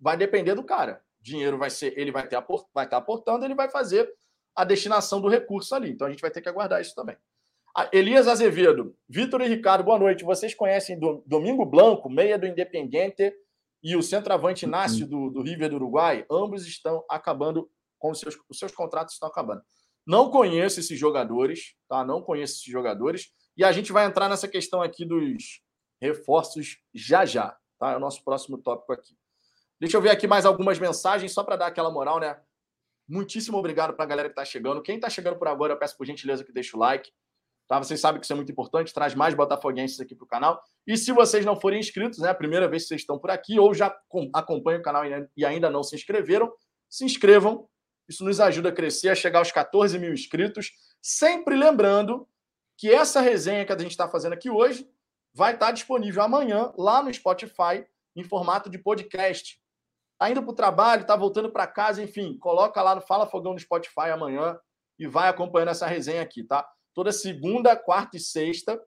vai 0.00 0.16
depender 0.16 0.54
do 0.54 0.64
cara. 0.64 1.02
Dinheiro 1.20 1.58
vai 1.58 1.68
ser, 1.70 1.92
ele 1.98 2.10
vai, 2.10 2.26
ter, 2.26 2.42
vai 2.72 2.86
estar 2.86 2.96
aportando, 2.96 3.44
ele 3.44 3.54
vai 3.54 3.68
fazer 3.68 4.10
a 4.56 4.64
destinação 4.64 5.20
do 5.20 5.28
recurso 5.28 5.74
ali. 5.74 5.90
Então 5.90 6.06
a 6.06 6.10
gente 6.10 6.20
vai 6.20 6.30
ter 6.30 6.40
que 6.40 6.48
aguardar 6.48 6.80
isso 6.80 6.94
também. 6.94 7.16
Elias 7.92 8.26
Azevedo, 8.26 8.96
Vitor 9.08 9.40
e 9.42 9.48
Ricardo, 9.48 9.84
boa 9.84 9.98
noite. 9.98 10.24
Vocês 10.24 10.54
conhecem 10.54 10.98
do, 10.98 11.22
Domingo 11.26 11.64
Blanco, 11.64 12.10
meia 12.10 12.38
do 12.38 12.46
Independiente, 12.46 13.32
e 13.82 13.96
o 13.96 14.02
centroavante 14.02 14.66
Inácio 14.66 15.06
do, 15.06 15.30
do 15.30 15.42
River 15.42 15.70
do 15.70 15.76
Uruguai? 15.76 16.26
Ambos 16.30 16.66
estão 16.66 17.04
acabando 17.08 17.70
com 17.98 18.10
os 18.10 18.18
seus, 18.18 18.36
os 18.48 18.58
seus 18.58 18.72
contratos 18.72 19.14
estão 19.14 19.28
acabando. 19.28 19.62
Não 20.06 20.30
conheço 20.30 20.80
esses 20.80 20.98
jogadores, 20.98 21.74
tá? 21.88 22.04
Não 22.04 22.20
conheço 22.20 22.54
esses 22.54 22.72
jogadores. 22.72 23.32
E 23.56 23.64
a 23.64 23.70
gente 23.72 23.92
vai 23.92 24.06
entrar 24.06 24.28
nessa 24.28 24.48
questão 24.48 24.82
aqui 24.82 25.04
dos 25.04 25.62
reforços 26.00 26.78
já 26.92 27.24
já, 27.24 27.56
tá? 27.78 27.92
É 27.92 27.96
o 27.96 28.00
nosso 28.00 28.24
próximo 28.24 28.58
tópico 28.58 28.92
aqui. 28.92 29.19
Deixa 29.80 29.96
eu 29.96 30.02
ver 30.02 30.10
aqui 30.10 30.26
mais 30.26 30.44
algumas 30.44 30.78
mensagens, 30.78 31.32
só 31.32 31.42
para 31.42 31.56
dar 31.56 31.66
aquela 31.68 31.90
moral, 31.90 32.20
né? 32.20 32.38
Muitíssimo 33.08 33.56
obrigado 33.56 33.94
para 33.94 34.04
a 34.04 34.08
galera 34.08 34.28
que 34.28 34.34
está 34.34 34.44
chegando. 34.44 34.82
Quem 34.82 34.96
está 34.96 35.08
chegando 35.08 35.36
por 35.36 35.48
agora, 35.48 35.72
eu 35.72 35.78
peço 35.78 35.96
por 35.96 36.06
gentileza 36.06 36.44
que 36.44 36.52
deixe 36.52 36.76
o 36.76 36.78
like. 36.78 37.10
Tá? 37.66 37.78
Vocês 37.78 38.00
sabem 38.00 38.20
que 38.20 38.26
isso 38.26 38.32
é 38.32 38.36
muito 38.36 38.52
importante, 38.52 38.92
traz 38.92 39.14
mais 39.14 39.32
botafoguenses 39.32 39.98
aqui 40.00 40.14
para 40.14 40.24
o 40.24 40.28
canal. 40.28 40.62
E 40.86 40.96
se 40.96 41.12
vocês 41.12 41.44
não 41.44 41.58
forem 41.58 41.80
inscritos, 41.80 42.18
né? 42.18 42.28
A 42.28 42.34
primeira 42.34 42.68
vez 42.68 42.82
que 42.82 42.88
vocês 42.88 43.00
estão 43.00 43.18
por 43.18 43.30
aqui, 43.30 43.58
ou 43.58 43.72
já 43.72 43.96
acompanham 44.34 44.80
o 44.80 44.82
canal 44.82 45.02
e 45.36 45.44
ainda 45.44 45.70
não 45.70 45.82
se 45.82 45.94
inscreveram, 45.96 46.52
se 46.88 47.04
inscrevam. 47.04 47.68
Isso 48.08 48.24
nos 48.24 48.40
ajuda 48.40 48.70
a 48.70 48.72
crescer, 48.72 49.08
a 49.08 49.14
chegar 49.14 49.38
aos 49.38 49.52
14 49.52 49.98
mil 49.98 50.12
inscritos. 50.12 50.72
Sempre 51.00 51.56
lembrando 51.56 52.28
que 52.76 52.92
essa 52.92 53.20
resenha 53.20 53.64
que 53.64 53.72
a 53.72 53.78
gente 53.78 53.92
está 53.92 54.08
fazendo 54.08 54.32
aqui 54.32 54.50
hoje 54.50 54.88
vai 55.32 55.54
estar 55.54 55.70
disponível 55.70 56.22
amanhã 56.22 56.72
lá 56.76 57.02
no 57.02 57.12
Spotify 57.12 57.86
em 58.16 58.24
formato 58.24 58.68
de 58.68 58.78
podcast. 58.78 59.59
Tá 60.20 60.30
indo 60.30 60.42
para 60.42 60.50
o 60.50 60.54
trabalho, 60.54 61.06
tá 61.06 61.16
voltando 61.16 61.50
para 61.50 61.66
casa, 61.66 62.02
enfim, 62.02 62.36
coloca 62.36 62.82
lá 62.82 62.94
no 62.94 63.00
Fala 63.00 63.26
Fogão 63.26 63.54
no 63.54 63.58
Spotify 63.58 64.10
amanhã 64.12 64.60
e 64.98 65.06
vai 65.06 65.30
acompanhando 65.30 65.70
essa 65.70 65.86
resenha 65.86 66.20
aqui, 66.20 66.44
tá? 66.44 66.68
Toda 66.92 67.10
segunda, 67.10 67.74
quarta 67.74 68.18
e 68.18 68.20
sexta, 68.20 68.78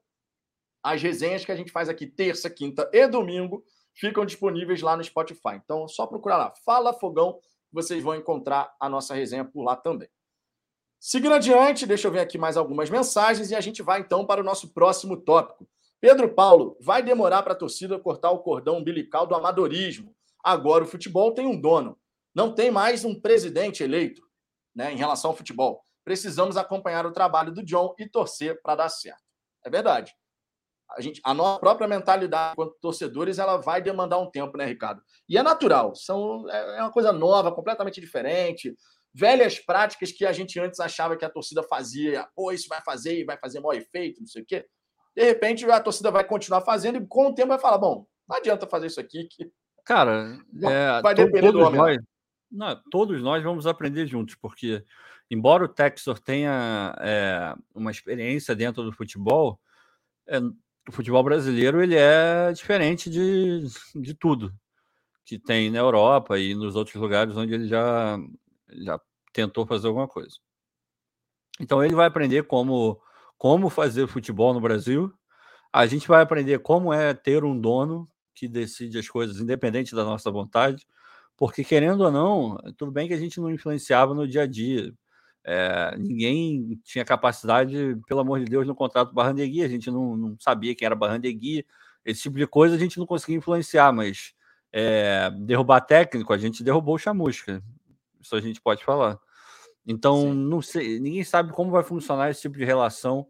as 0.84 1.02
resenhas 1.02 1.44
que 1.44 1.52
a 1.52 1.56
gente 1.56 1.72
faz 1.72 1.90
aqui 1.90 2.06
terça, 2.06 2.52
quinta 2.52 2.88
e 2.94 3.08
domingo 3.08 3.64
ficam 3.96 4.24
disponíveis 4.24 4.84
lá 4.84 4.96
no 4.96 5.04
Spotify. 5.04 5.56
Então, 5.56 5.86
é 5.86 5.88
só 5.88 6.06
procurar 6.06 6.38
lá, 6.38 6.54
Fala 6.64 6.94
Fogão, 6.94 7.40
vocês 7.72 8.04
vão 8.04 8.14
encontrar 8.14 8.72
a 8.80 8.88
nossa 8.88 9.16
resenha 9.16 9.44
por 9.44 9.64
lá 9.64 9.76
também. 9.76 10.10
Seguindo 11.00 11.34
adiante, 11.34 11.88
deixa 11.88 12.08
eu 12.08 12.12
ver 12.12 12.20
aqui 12.20 12.38
mais 12.38 12.58
algumas 12.58 12.92
mensagens 12.92 13.50
e 13.50 13.56
a 13.56 13.60
gente 13.60 13.82
vai 13.82 14.02
então 14.02 14.24
para 14.24 14.40
o 14.40 14.44
nosso 14.44 14.72
próximo 14.72 15.18
tópico. 15.18 15.68
Pedro 16.00 16.32
Paulo, 16.36 16.78
vai 16.80 17.02
demorar 17.02 17.42
para 17.42 17.54
a 17.54 17.58
torcida 17.58 17.98
cortar 17.98 18.30
o 18.30 18.40
cordão 18.44 18.78
umbilical 18.78 19.26
do 19.26 19.34
amadorismo. 19.34 20.16
Agora 20.44 20.84
o 20.84 20.88
futebol 20.88 21.34
tem 21.34 21.48
um 21.48 21.60
dono. 21.60 21.98
Não 22.36 22.54
tem 22.54 22.70
mais 22.70 23.06
um 23.06 23.20
presidente 23.20 23.84
eleito 23.84 24.22
né, 24.76 24.92
em 24.92 24.98
relação 24.98 25.32
ao 25.32 25.38
futebol. 25.38 25.84
Precisamos 26.04 26.58
acompanhar 26.58 27.06
o 27.06 27.14
trabalho 27.14 27.54
do 27.54 27.64
John 27.64 27.96
e 27.98 28.10
torcer 28.10 28.62
para 28.62 28.76
dar 28.76 28.90
certo. 28.90 29.24
É 29.66 29.70
verdade. 29.70 30.14
A, 30.90 31.02
gente, 31.02 31.22
a 31.24 31.34
nossa 31.34 31.60
própria 31.60 31.88
mentalidade 31.88 32.54
enquanto 32.54 32.78
torcedores 32.82 33.40
ela 33.40 33.58
vai 33.58 33.82
demandar 33.82 34.20
um 34.20 34.30
tempo, 34.30 34.58
né, 34.58 34.66
Ricardo? 34.66 35.02
E 35.30 35.38
é 35.38 35.44
natural. 35.44 35.96
São, 35.96 36.48
é, 36.50 36.80
é 36.80 36.82
uma 36.82 36.92
coisa 36.92 37.12
nova, 37.12 37.52
completamente 37.52 38.02
diferente. 38.02 38.76
Velhas 39.14 39.60
práticas 39.60 40.12
que 40.12 40.26
a 40.26 40.32
gente 40.32 40.60
antes 40.60 40.80
achava 40.80 41.16
que 41.16 41.24
a 41.24 41.30
torcida 41.30 41.64
fazia. 41.64 42.28
Pô, 42.36 42.52
isso 42.52 42.68
vai 42.68 42.82
fazer 42.82 43.20
e 43.20 43.24
vai 43.24 43.38
fazer 43.38 43.60
maior 43.60 43.80
efeito, 43.80 44.20
não 44.20 44.28
sei 44.28 44.42
o 44.42 44.46
quê. 44.46 44.66
De 45.16 45.24
repente, 45.24 45.70
a 45.70 45.80
torcida 45.80 46.12
vai 46.12 46.26
continuar 46.26 46.62
fazendo 46.62 46.98
e 46.98 47.08
com 47.08 47.28
o 47.28 47.34
tempo 47.34 47.50
vai 47.50 47.60
falar: 47.60 47.78
bom, 47.78 48.06
não 48.28 48.38
adianta 48.38 48.68
fazer 48.68 48.88
isso 48.88 49.00
aqui 49.00 49.28
que 49.30 49.52
Cara, 49.84 50.40
é, 50.64 51.02
vai 51.02 51.14
todos 51.16 51.42
do 51.42 51.70
nós, 51.72 51.98
não, 52.52 52.82
todos 52.90 53.22
nós 53.22 53.44
vamos 53.44 53.68
aprender 53.68 54.08
juntos, 54.08 54.36
porque 54.36 54.86
embora 55.30 55.66
o 55.66 55.68
Texor 55.68 56.20
tenha 56.20 56.96
é, 57.00 57.54
uma 57.74 57.92
experiência 57.92 58.56
dentro 58.56 58.84
do 58.84 58.94
futebol, 58.94 59.60
é, 60.28 60.40
o 60.88 60.92
futebol 60.92 61.24
brasileiro 61.24 61.82
ele 61.82 61.96
é 61.96 62.52
diferente 62.54 63.10
de, 63.10 63.64
de 63.96 64.14
tudo 64.14 64.54
que 65.26 65.40
tem 65.40 65.72
na 65.72 65.80
Europa 65.80 66.38
e 66.38 66.54
nos 66.54 66.76
outros 66.76 66.96
lugares 66.96 67.36
onde 67.36 67.54
ele 67.54 67.68
já, 67.68 68.18
já 68.70 69.00
tentou 69.32 69.66
fazer 69.66 69.88
alguma 69.88 70.08
coisa. 70.08 70.38
Então 71.60 71.84
ele 71.84 71.96
vai 71.96 72.08
aprender 72.08 72.44
como, 72.44 73.02
como 73.38 73.70
fazer 73.70 74.08
futebol 74.08 74.54
no 74.54 74.62
Brasil. 74.62 75.14
A 75.72 75.86
gente 75.86 76.08
vai 76.08 76.22
aprender 76.22 76.60
como 76.60 76.94
é 76.94 77.14
ter 77.14 77.44
um 77.44 77.60
dono 77.60 78.08
que 78.34 78.48
decide 78.48 78.98
as 78.98 79.08
coisas 79.08 79.40
independente 79.40 79.96
da 79.96 80.04
nossa 80.04 80.32
vontade, 80.32 80.86
porque 81.38 81.64
querendo 81.64 82.02
ou 82.02 82.12
não, 82.12 82.58
tudo 82.78 82.92
bem 82.92 83.08
que 83.08 83.14
a 83.14 83.20
gente 83.20 83.40
não 83.40 83.52
influenciava 83.52 84.14
no 84.14 84.28
dia 84.28 84.44
a 84.44 84.48
dia. 84.48 84.94
É, 85.46 85.98
ninguém 85.98 86.80
tinha 86.84 87.04
capacidade, 87.04 87.98
pelo 88.08 88.22
amor 88.22 88.40
de 88.40 88.46
Deus, 88.46 88.66
no 88.66 88.76
contrato 88.76 89.14
Barrandegui, 89.14 89.64
a 89.64 89.68
gente 89.68 89.92
não, 89.92 90.16
não 90.16 90.38
sabia 90.40 90.74
quem 90.74 90.86
era 90.86 90.96
Barrandegui, 90.96 91.66
esse 92.06 92.22
tipo 92.22 92.38
de 92.38 92.48
coisa 92.48 92.76
a 92.76 92.80
gente 92.80 92.98
não 92.98 93.06
conseguia 93.06 93.38
influenciar, 93.38 93.92
mas 93.92 94.34
é, 94.72 95.30
derrubar 95.32 95.82
técnico, 95.82 96.32
a 96.34 96.38
gente 96.38 96.64
derrubou 96.64 96.96
o 96.96 97.00
Chamusca, 97.00 97.62
isso 98.22 98.36
a 98.36 98.42
gente 98.42 98.62
pode 98.62 98.84
falar. 98.86 99.20
Então, 99.86 100.22
Sim. 100.22 100.34
não 100.34 100.62
sei, 100.62 101.00
ninguém 101.00 101.24
sabe 101.24 101.52
como 101.52 101.72
vai 101.72 101.84
funcionar 101.84 102.32
esse 102.32 102.42
tipo 102.42 102.58
de 102.58 102.64
relação 102.64 103.28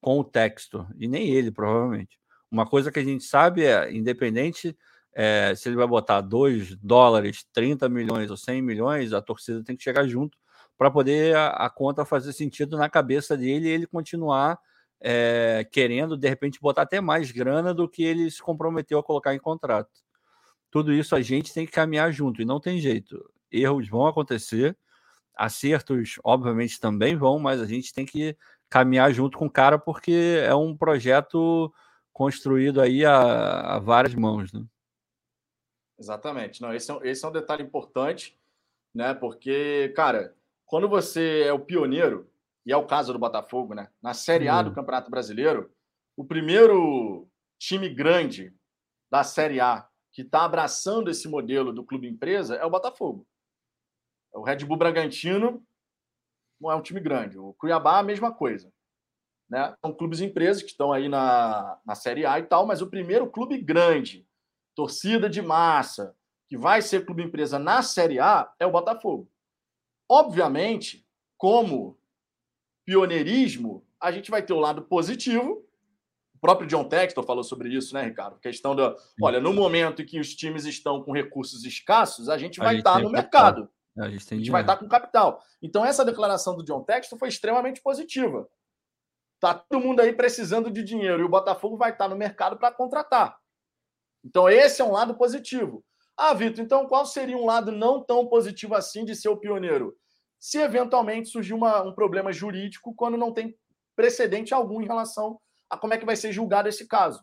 com 0.00 0.20
o 0.20 0.24
texto, 0.24 0.86
e 0.96 1.08
nem 1.08 1.30
ele, 1.30 1.50
provavelmente. 1.50 2.18
Uma 2.50 2.66
coisa 2.66 2.92
que 2.92 2.98
a 2.98 3.04
gente 3.04 3.24
sabe 3.24 3.64
é, 3.64 3.92
independente 3.92 4.76
é, 5.18 5.54
se 5.56 5.68
ele 5.68 5.76
vai 5.76 5.86
botar 5.86 6.20
2 6.20 6.76
dólares, 6.76 7.46
30 7.52 7.88
milhões 7.88 8.30
ou 8.30 8.36
100 8.36 8.60
milhões, 8.60 9.12
a 9.14 9.22
torcida 9.22 9.64
tem 9.64 9.74
que 9.74 9.82
chegar 9.82 10.06
junto 10.06 10.36
para 10.76 10.90
poder 10.90 11.34
a, 11.34 11.48
a, 11.48 11.70
conta 11.70 12.04
fazer 12.04 12.34
sentido 12.34 12.76
na 12.76 12.88
cabeça 12.90 13.34
dele 13.34 13.66
e 13.66 13.70
ele 13.70 13.86
continuar 13.86 14.58
é, 15.00 15.66
querendo, 15.72 16.18
de 16.18 16.28
repente, 16.28 16.60
botar 16.60 16.82
até 16.82 17.00
mais 17.00 17.30
grana 17.30 17.72
do 17.72 17.88
que 17.88 18.02
ele 18.02 18.30
se 18.30 18.42
comprometeu 18.42 18.98
a 18.98 19.02
colocar 19.02 19.34
em 19.34 19.38
contrato. 19.38 19.90
Tudo 20.70 20.92
isso 20.92 21.16
a 21.16 21.22
gente 21.22 21.52
tem 21.54 21.64
que 21.64 21.72
caminhar 21.72 22.12
junto 22.12 22.42
e 22.42 22.44
não 22.44 22.60
tem 22.60 22.78
jeito. 22.78 23.18
Erros 23.50 23.88
vão 23.88 24.06
acontecer, 24.06 24.76
acertos, 25.34 26.18
obviamente, 26.22 26.78
também 26.78 27.16
vão, 27.16 27.38
mas 27.38 27.60
a 27.60 27.66
gente 27.66 27.92
tem 27.92 28.04
que 28.04 28.36
caminhar 28.68 29.10
junto 29.12 29.38
com 29.38 29.46
o 29.46 29.50
cara 29.50 29.78
porque 29.78 30.42
é 30.44 30.54
um 30.54 30.76
projeto 30.76 31.72
construído 32.16 32.80
aí 32.80 33.04
a, 33.04 33.74
a 33.74 33.78
várias 33.78 34.14
mãos, 34.14 34.50
né? 34.50 34.64
Exatamente. 35.98 36.62
Não, 36.62 36.72
esse 36.72 36.90
é, 36.90 36.98
esse 37.02 37.22
é 37.22 37.28
um 37.28 37.32
detalhe 37.32 37.62
importante, 37.62 38.34
né? 38.94 39.12
Porque, 39.12 39.92
cara, 39.94 40.34
quando 40.64 40.88
você 40.88 41.42
é 41.42 41.52
o 41.52 41.60
pioneiro, 41.60 42.26
e 42.64 42.72
é 42.72 42.76
o 42.76 42.86
caso 42.86 43.12
do 43.12 43.18
Botafogo, 43.18 43.74
né? 43.74 43.90
Na 44.00 44.14
Série 44.14 44.48
A 44.48 44.62
do 44.62 44.72
Campeonato 44.72 45.10
Brasileiro, 45.10 45.70
o 46.16 46.24
primeiro 46.24 47.28
time 47.58 47.86
grande 47.86 48.56
da 49.10 49.22
Série 49.22 49.60
A 49.60 49.86
que 50.10 50.22
está 50.22 50.46
abraçando 50.46 51.10
esse 51.10 51.28
modelo 51.28 51.70
do 51.70 51.84
clube 51.84 52.08
empresa 52.08 52.56
é 52.56 52.64
o 52.64 52.70
Botafogo. 52.70 53.26
O 54.32 54.42
Red 54.42 54.64
Bull 54.64 54.78
Bragantino 54.78 55.62
não 56.58 56.72
é 56.72 56.74
um 56.74 56.82
time 56.82 56.98
grande. 56.98 57.38
O 57.38 57.52
Cuiabá, 57.52 57.98
a 57.98 58.02
mesma 58.02 58.32
coisa. 58.32 58.72
Né? 59.48 59.74
São 59.80 59.92
clubes 59.92 60.20
empresas 60.20 60.62
que 60.62 60.70
estão 60.70 60.92
aí 60.92 61.08
na, 61.08 61.78
na 61.86 61.94
Série 61.94 62.26
A 62.26 62.38
e 62.38 62.42
tal, 62.42 62.66
mas 62.66 62.82
o 62.82 62.90
primeiro 62.90 63.30
clube 63.30 63.58
grande, 63.58 64.26
torcida 64.74 65.30
de 65.30 65.40
massa, 65.40 66.14
que 66.48 66.56
vai 66.56 66.82
ser 66.82 67.04
clube 67.04 67.22
empresa 67.22 67.58
na 67.58 67.82
Série 67.82 68.18
A 68.18 68.50
é 68.58 68.66
o 68.66 68.70
Botafogo. 68.70 69.30
Obviamente, 70.08 71.04
como 71.36 71.98
pioneirismo, 72.84 73.84
a 74.00 74.12
gente 74.12 74.30
vai 74.30 74.42
ter 74.42 74.52
o 74.52 74.60
lado 74.60 74.82
positivo. 74.82 75.64
O 76.34 76.38
próprio 76.40 76.68
John 76.68 76.84
Textor 76.84 77.24
falou 77.24 77.42
sobre 77.42 77.68
isso, 77.70 77.94
né, 77.94 78.02
Ricardo? 78.02 78.36
A 78.36 78.40
questão 78.40 78.76
da. 78.76 78.94
Olha, 79.20 79.40
no 79.40 79.52
momento 79.52 80.02
em 80.02 80.06
que 80.06 80.20
os 80.20 80.34
times 80.34 80.64
estão 80.64 81.02
com 81.02 81.12
recursos 81.12 81.64
escassos, 81.64 82.28
a 82.28 82.38
gente 82.38 82.58
vai 82.58 82.68
a 82.68 82.70
gente 82.72 82.80
estar 82.80 83.00
no 83.00 83.10
mercado. 83.10 83.68
A 83.98 84.08
gente, 84.10 84.34
a 84.34 84.36
gente 84.36 84.50
vai 84.50 84.60
estar 84.60 84.76
com 84.76 84.86
capital. 84.86 85.42
Então, 85.62 85.84
essa 85.84 86.04
declaração 86.04 86.54
do 86.54 86.62
John 86.62 86.82
Textor 86.84 87.18
foi 87.18 87.28
extremamente 87.28 87.80
positiva. 87.80 88.46
Tá 89.38 89.54
todo 89.54 89.80
mundo 89.80 90.00
aí 90.00 90.12
precisando 90.12 90.70
de 90.70 90.82
dinheiro 90.82 91.20
e 91.20 91.24
o 91.24 91.28
Botafogo 91.28 91.76
vai 91.76 91.92
estar 91.92 92.08
no 92.08 92.16
mercado 92.16 92.56
para 92.56 92.72
contratar. 92.72 93.38
Então, 94.24 94.48
esse 94.48 94.80
é 94.80 94.84
um 94.84 94.92
lado 94.92 95.14
positivo. 95.14 95.84
Ah, 96.16 96.32
Vitor, 96.32 96.64
então 96.64 96.86
qual 96.86 97.04
seria 97.04 97.36
um 97.36 97.44
lado 97.44 97.70
não 97.70 98.02
tão 98.02 98.26
positivo 98.26 98.74
assim 98.74 99.04
de 99.04 99.14
ser 99.14 99.28
o 99.28 99.36
pioneiro? 99.36 99.94
Se 100.40 100.58
eventualmente 100.58 101.28
surgir 101.28 101.52
uma, 101.52 101.82
um 101.82 101.94
problema 101.94 102.32
jurídico 102.32 102.94
quando 102.94 103.18
não 103.18 103.32
tem 103.32 103.56
precedente 103.94 104.54
algum 104.54 104.80
em 104.80 104.86
relação 104.86 105.38
a 105.68 105.76
como 105.76 105.92
é 105.94 105.98
que 105.98 106.06
vai 106.06 106.16
ser 106.16 106.32
julgado 106.32 106.68
esse 106.68 106.86
caso. 106.86 107.22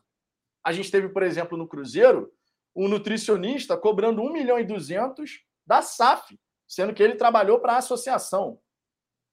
A 0.64 0.72
gente 0.72 0.91
teve, 0.91 1.09
por 1.09 1.24
exemplo, 1.24 1.57
no 1.57 1.68
Cruzeiro, 1.68 2.32
um 2.76 2.88
nutricionista 2.88 3.78
cobrando 3.78 4.22
1 4.22 4.32
milhão 4.32 4.59
e 4.59 4.64
200 4.64 5.43
da 5.66 5.82
SAF, 5.82 6.39
sendo 6.68 6.93
que 6.93 7.01
ele 7.01 7.16
trabalhou 7.16 7.59
para 7.59 7.74
a 7.74 7.78
associação. 7.78 8.59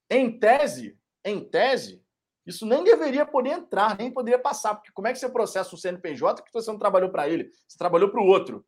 Em 0.08 0.38
tese, 0.38 0.98
em 1.24 1.42
tese, 1.42 2.02
isso 2.46 2.66
nem 2.66 2.82
deveria 2.82 3.26
poder 3.26 3.50
entrar, 3.50 3.96
nem 3.98 4.10
poderia 4.10 4.38
passar, 4.38 4.74
porque 4.74 4.92
como 4.92 5.08
é 5.08 5.12
que 5.12 5.18
você 5.18 5.28
processa 5.28 5.74
um 5.74 5.78
CNPJ 5.78 6.42
que 6.42 6.52
você 6.52 6.70
não 6.70 6.78
trabalhou 6.78 7.10
para 7.10 7.28
ele, 7.28 7.50
você 7.66 7.76
trabalhou 7.76 8.10
para 8.10 8.20
o 8.20 8.26
outro? 8.26 8.64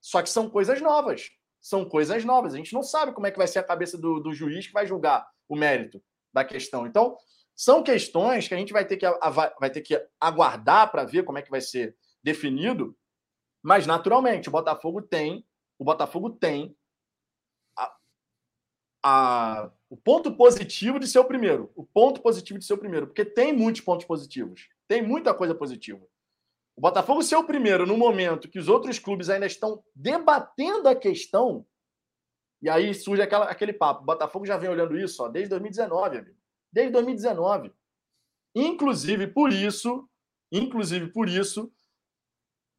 Só 0.00 0.22
que 0.22 0.30
são 0.30 0.48
coisas 0.48 0.80
novas. 0.80 1.30
São 1.60 1.84
coisas 1.84 2.24
novas. 2.24 2.54
A 2.54 2.56
gente 2.58 2.72
não 2.72 2.82
sabe 2.82 3.12
como 3.12 3.26
é 3.26 3.30
que 3.30 3.38
vai 3.38 3.48
ser 3.48 3.58
a 3.58 3.64
cabeça 3.64 3.98
do, 3.98 4.20
do 4.20 4.32
juiz 4.32 4.66
que 4.66 4.72
vai 4.72 4.86
julgar 4.86 5.26
o 5.48 5.56
mérito 5.56 6.02
da 6.32 6.44
questão. 6.44 6.86
Então, 6.86 7.16
são 7.56 7.82
questões 7.82 8.46
que 8.46 8.54
a 8.54 8.56
gente 8.56 8.72
vai 8.72 8.84
ter 8.84 8.96
que, 8.96 9.06
vai 9.58 9.70
ter 9.70 9.80
que 9.80 10.00
aguardar 10.20 10.90
para 10.92 11.04
ver 11.04 11.24
como 11.24 11.38
é 11.38 11.42
que 11.42 11.50
vai 11.50 11.60
ser 11.60 11.96
definido. 12.22 12.96
Mas, 13.62 13.86
naturalmente, 13.86 14.48
o 14.48 14.52
Botafogo 14.52 15.02
tem, 15.02 15.44
o 15.78 15.84
Botafogo 15.84 16.30
tem 16.30 16.76
a, 19.08 19.70
o 19.88 19.96
ponto 19.96 20.34
positivo 20.34 20.98
de 20.98 21.06
ser 21.06 21.20
o 21.20 21.24
primeiro. 21.24 21.70
O 21.76 21.84
ponto 21.84 22.20
positivo 22.20 22.58
de 22.58 22.64
ser 22.64 22.74
o 22.74 22.78
primeiro. 22.78 23.06
Porque 23.06 23.24
tem 23.24 23.52
muitos 23.52 23.80
pontos 23.80 24.04
positivos. 24.04 24.68
Tem 24.88 25.00
muita 25.00 25.32
coisa 25.32 25.54
positiva. 25.54 26.04
O 26.74 26.80
Botafogo 26.80 27.22
ser 27.22 27.36
o 27.36 27.44
primeiro 27.44 27.86
no 27.86 27.96
momento 27.96 28.48
que 28.48 28.58
os 28.58 28.68
outros 28.68 28.98
clubes 28.98 29.30
ainda 29.30 29.46
estão 29.46 29.82
debatendo 29.94 30.88
a 30.88 30.94
questão, 30.96 31.64
e 32.60 32.68
aí 32.68 32.92
surge 32.92 33.22
aquela, 33.22 33.44
aquele 33.46 33.72
papo. 33.72 34.02
O 34.02 34.06
Botafogo 34.06 34.44
já 34.44 34.56
vem 34.56 34.68
olhando 34.68 34.98
isso 34.98 35.22
ó, 35.22 35.28
desde 35.28 35.50
2019, 35.50 36.18
amigo. 36.18 36.36
Desde 36.72 36.92
2019. 36.92 37.72
Inclusive 38.56 39.28
por 39.28 39.52
isso, 39.52 40.08
inclusive 40.50 41.12
por 41.12 41.28
isso. 41.28 41.72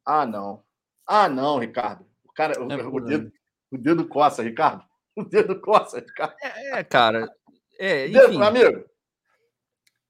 Ah, 0.04 0.26
não. 0.26 0.62
Ah, 1.06 1.28
não, 1.28 1.58
Ricardo. 1.58 2.06
O 2.22 2.32
cara, 2.32 2.54
é 2.54 2.60
o, 2.60 2.94
o, 2.94 3.00
dedo, 3.00 3.32
o 3.70 3.78
dedo 3.78 4.06
coça, 4.06 4.42
Ricardo. 4.42 4.87
O 5.18 5.24
dedo 5.24 5.60
coça, 5.60 5.98
Ricardo. 5.98 6.36
É, 6.40 6.78
é 6.78 6.84
cara. 6.84 7.28
É, 7.76 8.06
enfim, 8.06 8.18
dedo, 8.18 8.44
amigo. 8.44 8.84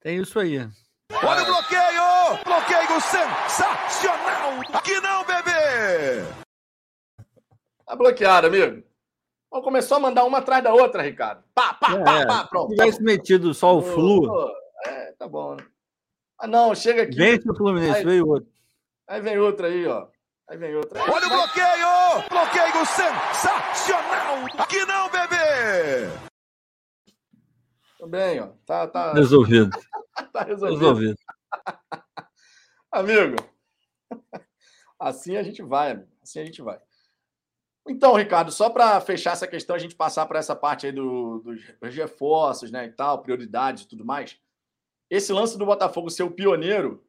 Tem 0.01 0.19
isso 0.19 0.39
aí. 0.39 0.59
Olha 1.11 1.43
o 1.43 1.47
bloqueio! 1.47 2.45
Bloqueio 2.45 3.01
sensacional! 3.01 4.83
Que 4.85 5.01
não, 5.01 5.25
bebê! 5.25 6.27
Tá 7.87 7.97
bloqueado, 7.97 8.49
amigo. 8.49 8.87
Vamos 9.51 9.65
começar 9.65 9.97
a 9.97 10.01
mandar 10.01 10.25
uma 10.27 10.39
atrás 10.39 10.63
da 10.63 10.75
outra, 10.75 11.03
Ricardo. 11.03 11.43
Pá, 11.55 11.73
pá, 11.73 11.95
é, 11.95 12.05
pá, 12.05 12.27
pá, 12.27 12.45
pronto. 12.47 12.69
Se 12.69 12.77
tivesse 12.77 12.99
tá 12.99 13.05
metido 13.05 13.55
só 13.55 13.79
o 13.79 13.83
Flu. 13.83 14.51
É, 14.85 15.13
tá 15.13 15.27
bom. 15.27 15.55
Né? 15.55 15.65
Ah, 16.39 16.47
não, 16.47 16.75
chega 16.75 17.05
aqui. 17.05 17.17
Vence 17.17 17.51
o 17.51 17.57
Fluminense, 17.57 18.01
aí, 18.01 18.05
veio 18.05 18.29
outro. 18.29 18.51
Aí 19.07 19.23
vem 19.23 19.39
outro 19.39 19.65
aí, 19.65 19.87
ó. 19.87 20.07
Aí 20.49 20.57
vem 20.57 20.75
outro. 20.75 20.99
Aí, 20.99 21.11
Olha 21.11 21.27
o 21.27 21.31
bloqueio! 21.31 22.29
Bloqueio 22.31 22.87
sensacional! 22.87 24.47
Que 24.67 24.85
não, 24.87 25.11
bebê! 25.11 26.09
Também, 27.99 28.41
ó. 28.41 28.49
Tá, 28.65 28.87
tá... 28.87 29.13
Resolvido. 29.13 29.71
tá 30.33 30.45
resolvido. 30.45 30.81
resolvido. 30.81 31.17
amigo, 32.91 33.37
assim 34.99 35.37
a 35.37 35.43
gente 35.43 35.63
vai, 35.63 35.91
amigo. 35.91 36.09
Assim 36.23 36.41
a 36.41 36.45
gente 36.45 36.63
vai. 36.63 36.81
Então, 37.87 38.15
Ricardo, 38.15 38.51
só 38.51 38.71
para 38.71 39.01
fechar 39.01 39.33
essa 39.33 39.47
questão, 39.47 39.77
a 39.77 39.79
gente 39.79 39.95
passar 39.95 40.25
para 40.27 40.39
essa 40.39 40.57
parte 40.57 40.87
aí 40.87 40.93
do, 40.93 41.41
dos 41.81 41.95
reforços, 41.95 42.71
né, 42.71 42.87
e 42.87 42.93
tal, 42.93 43.23
prioridades 43.23 43.85
e 43.85 43.89
tudo 43.89 44.05
mais. 44.05 44.39
Esse 45.11 45.33
lance 45.33 45.59
do 45.59 45.65
Botafogo 45.65 46.11
ser 46.11 46.23
o 46.23 46.31
pioneiro, 46.31 47.03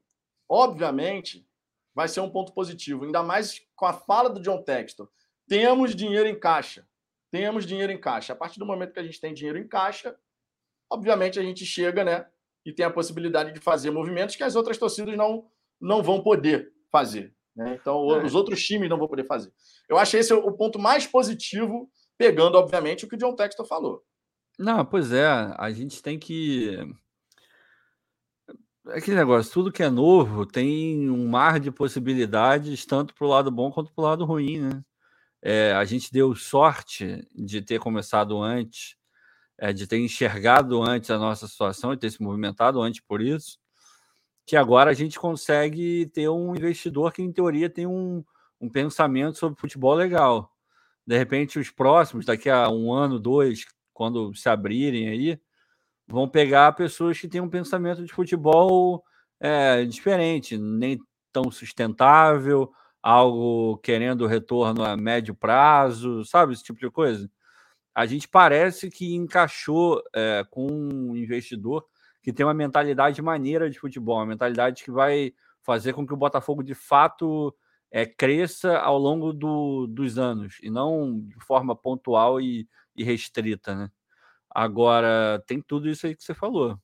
obviamente, 0.48 1.49
vai 1.94 2.08
ser 2.08 2.22
um 2.22 2.30
ponto 2.30 2.54
positivo, 2.54 3.06
ainda 3.06 3.24
mais 3.24 3.62
com 3.76 3.86
a 3.86 3.94
fala 3.94 4.30
do 4.30 4.42
John 4.42 4.62
Textor. 4.62 5.10
Temos 5.48 5.96
dinheiro 5.96 6.28
em 6.28 6.40
caixa. 6.40 6.88
Temos 7.32 7.66
dinheiro 7.66 7.92
em 7.92 8.00
caixa. 8.00 8.34
A 8.34 8.36
partir 8.36 8.60
do 8.60 8.66
momento 8.66 8.94
que 8.94 9.00
a 9.00 9.04
gente 9.04 9.20
tem 9.20 9.34
dinheiro 9.34 9.58
em 9.58 9.68
caixa, 9.68 10.16
obviamente 10.92 11.40
a 11.40 11.44
gente 11.44 11.66
chega, 11.66 12.04
né, 12.04 12.28
e 12.66 12.74
tem 12.74 12.86
a 12.86 12.92
possibilidade 12.92 13.52
de 13.52 13.60
fazer 13.60 13.92
movimentos 13.92 14.36
que 14.36 14.44
as 14.44 14.56
outras 14.56 14.78
torcidas 14.78 15.16
não, 15.16 15.48
não 15.80 16.04
vão 16.04 16.22
poder 16.22 16.72
fazer. 16.92 17.34
Né? 17.56 17.78
Então, 17.80 18.10
é. 18.16 18.24
os 18.24 18.36
outros 18.36 18.64
times 18.64 18.90
não 18.90 18.98
vão 18.98 19.08
poder 19.08 19.26
fazer. 19.26 19.52
Eu 19.88 19.98
achei 19.98 20.20
esse 20.20 20.34
o 20.34 20.52
ponto 20.52 20.80
mais 20.80 21.06
positivo, 21.06 21.90
pegando, 22.18 22.58
obviamente, 22.58 23.06
o 23.06 23.08
que 23.08 23.16
o 23.16 23.18
John 23.18 23.36
Textor 23.36 23.66
falou. 23.66 24.04
Não, 24.58 24.86
pois 24.86 25.12
é, 25.12 25.26
a 25.26 25.72
gente 25.72 26.02
tem 26.02 26.20
que. 26.20 26.78
Aquele 28.94 29.18
negócio, 29.18 29.52
tudo 29.52 29.72
que 29.72 29.84
é 29.84 29.90
novo 29.90 30.46
tem 30.46 31.10
um 31.10 31.28
mar 31.28 31.60
de 31.60 31.72
possibilidades, 31.72 32.86
tanto 32.86 33.14
para 33.14 33.26
o 33.26 33.30
lado 33.30 33.52
bom 33.52 33.72
quanto 33.72 33.92
para 33.94 34.02
o 34.02 34.06
lado 34.06 34.26
ruim, 34.26 34.60
né? 34.60 34.84
É, 35.42 35.74
a 35.74 35.86
gente 35.86 36.12
deu 36.12 36.36
sorte 36.36 37.28
de 37.34 37.62
ter 37.62 37.80
começado 37.80 38.42
antes, 38.42 38.96
é, 39.58 39.72
de 39.72 39.88
ter 39.88 40.00
enxergado 40.00 40.82
antes 40.82 41.10
a 41.10 41.18
nossa 41.18 41.48
situação 41.48 41.94
e 41.94 41.98
ter 41.98 42.10
se 42.12 42.22
movimentado 42.22 42.82
antes 42.82 43.02
por 43.02 43.22
isso, 43.22 43.58
que 44.46 44.56
agora 44.56 44.92
a 44.92 44.94
gente 44.94 45.20
consegue 45.20 46.08
ter 46.08 46.30
um 46.30 46.56
investidor 46.56 47.14
que, 47.14 47.22
em 47.22 47.32
teoria, 47.32 47.70
tem 47.70 47.86
um, 47.86 48.24
um 48.60 48.70
pensamento 48.70 49.38
sobre 49.38 49.60
futebol 49.60 49.94
legal. 49.94 50.52
De 51.06 51.18
repente, 51.18 51.60
os 51.60 51.70
próximos, 51.70 52.26
daqui 52.26 52.50
a 52.50 52.70
um 52.70 52.92
ano, 52.92 53.20
dois, 53.20 53.66
quando 53.94 54.34
se 54.36 54.50
abrirem 54.50 55.10
aí, 55.10 55.40
vão 56.10 56.28
pegar 56.28 56.72
pessoas 56.74 57.20
que 57.20 57.28
têm 57.28 57.39
um 57.39 57.49
pensamento 57.49 58.03
de 58.03 58.12
futebol 58.12 59.03
é, 59.39 59.86
diferente, 59.86 60.57
nem 60.57 60.99
tão 61.32 61.51
sustentável, 61.51 62.72
algo 63.01 63.78
querendo 63.78 64.28
retorno 64.28 64.84
a 64.84 64.97
médio 64.97 65.36
prazo, 65.36 66.26
sabe? 66.26 66.53
Esse 66.53 66.64
tipo 66.64 66.80
de 66.80 66.89
coisa. 66.89 67.30
A 67.93 68.05
gente 68.05 68.28
parece 68.28 68.89
que 68.89 69.16
encaixou 69.16 70.01
é, 70.14 70.43
com 70.49 70.68
um 70.68 71.16
investidor 71.16 71.86
que 72.22 72.34
tem 72.34 72.45
uma 72.45 72.53
mentalidade 72.53 73.22
maneira 73.22 73.70
de 73.70 73.80
futebol, 73.80 74.18
uma 74.18 74.26
mentalidade 74.26 74.84
que 74.84 74.91
vai 74.91 75.34
fazer 75.64 75.93
com 75.93 76.05
que 76.05 76.14
o 76.14 76.18
Botafogo 76.18 76.64
de 76.64 76.74
fato 76.74 77.55
é, 77.91 78.05
cresça 78.05 78.78
ao 78.78 78.97
longo 78.97 79.34
do, 79.34 79.88
dos 79.88 80.18
anos 80.18 80.57
e 80.62 80.70
não 80.70 81.20
de 81.22 81.43
forma 81.45 81.76
pontual 81.76 82.39
e, 82.41 82.68
e, 82.95 83.03
restrita, 83.03 83.76
né? 83.76 83.91
Agora 84.50 85.43
tem 85.45 85.62
tudo 85.62 85.89
isso 85.89 86.08
aí 86.08 86.16
que 86.16 86.24
você 86.24 86.34
falou. 86.34 86.78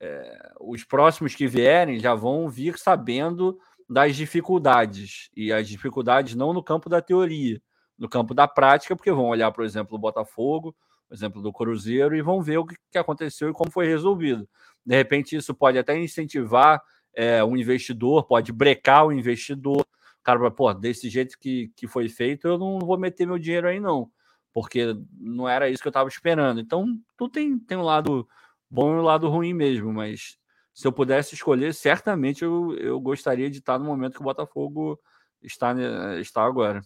É, 0.00 0.52
os 0.60 0.84
próximos 0.84 1.34
que 1.34 1.46
vierem 1.46 1.98
já 1.98 2.14
vão 2.14 2.48
vir 2.48 2.78
sabendo 2.78 3.58
das 3.88 4.14
dificuldades 4.16 5.28
e 5.36 5.52
as 5.52 5.68
dificuldades 5.68 6.34
não 6.34 6.52
no 6.52 6.62
campo 6.62 6.88
da 6.88 7.02
teoria, 7.02 7.60
no 7.98 8.08
campo 8.08 8.32
da 8.32 8.46
prática, 8.46 8.94
porque 8.94 9.12
vão 9.12 9.28
olhar, 9.28 9.50
por 9.52 9.64
exemplo, 9.64 9.96
o 9.96 10.00
Botafogo, 10.00 10.74
por 11.08 11.14
exemplo, 11.14 11.42
do 11.42 11.52
Cruzeiro, 11.52 12.16
e 12.16 12.22
vão 12.22 12.40
ver 12.40 12.58
o 12.58 12.64
que 12.64 12.96
aconteceu 12.96 13.50
e 13.50 13.52
como 13.52 13.70
foi 13.70 13.86
resolvido. 13.86 14.48
De 14.86 14.94
repente, 14.94 15.36
isso 15.36 15.54
pode 15.54 15.76
até 15.76 15.98
incentivar 15.98 16.80
é, 17.12 17.42
um 17.44 17.56
investidor, 17.56 18.26
pode 18.26 18.52
brecar 18.52 19.06
o 19.06 19.12
investidor. 19.12 19.80
O 19.80 20.22
cara 20.22 20.38
vai, 20.38 20.50
pô, 20.50 20.72
desse 20.72 21.10
jeito 21.10 21.36
que, 21.38 21.72
que 21.76 21.86
foi 21.88 22.08
feito, 22.08 22.46
eu 22.46 22.56
não 22.56 22.78
vou 22.78 22.96
meter 22.96 23.26
meu 23.26 23.38
dinheiro 23.38 23.68
aí, 23.68 23.80
não, 23.80 24.10
porque 24.52 24.94
não 25.12 25.48
era 25.48 25.68
isso 25.68 25.82
que 25.82 25.88
eu 25.88 25.90
estava 25.90 26.08
esperando. 26.08 26.60
Então, 26.60 26.86
tudo 27.16 27.30
tem, 27.30 27.58
tem 27.58 27.78
um 27.78 27.82
lado 27.82 28.28
bom 28.70 28.94
e 28.94 28.98
um 28.98 29.02
lado 29.02 29.28
ruim 29.28 29.52
mesmo, 29.52 29.92
mas 29.92 30.38
se 30.72 30.86
eu 30.86 30.92
pudesse 30.92 31.34
escolher, 31.34 31.74
certamente 31.74 32.44
eu, 32.44 32.74
eu 32.76 33.00
gostaria 33.00 33.50
de 33.50 33.58
estar 33.58 33.78
no 33.78 33.84
momento 33.84 34.14
que 34.14 34.20
o 34.20 34.24
Botafogo 34.24 34.98
está, 35.42 35.74
está 36.20 36.42
agora. 36.42 36.80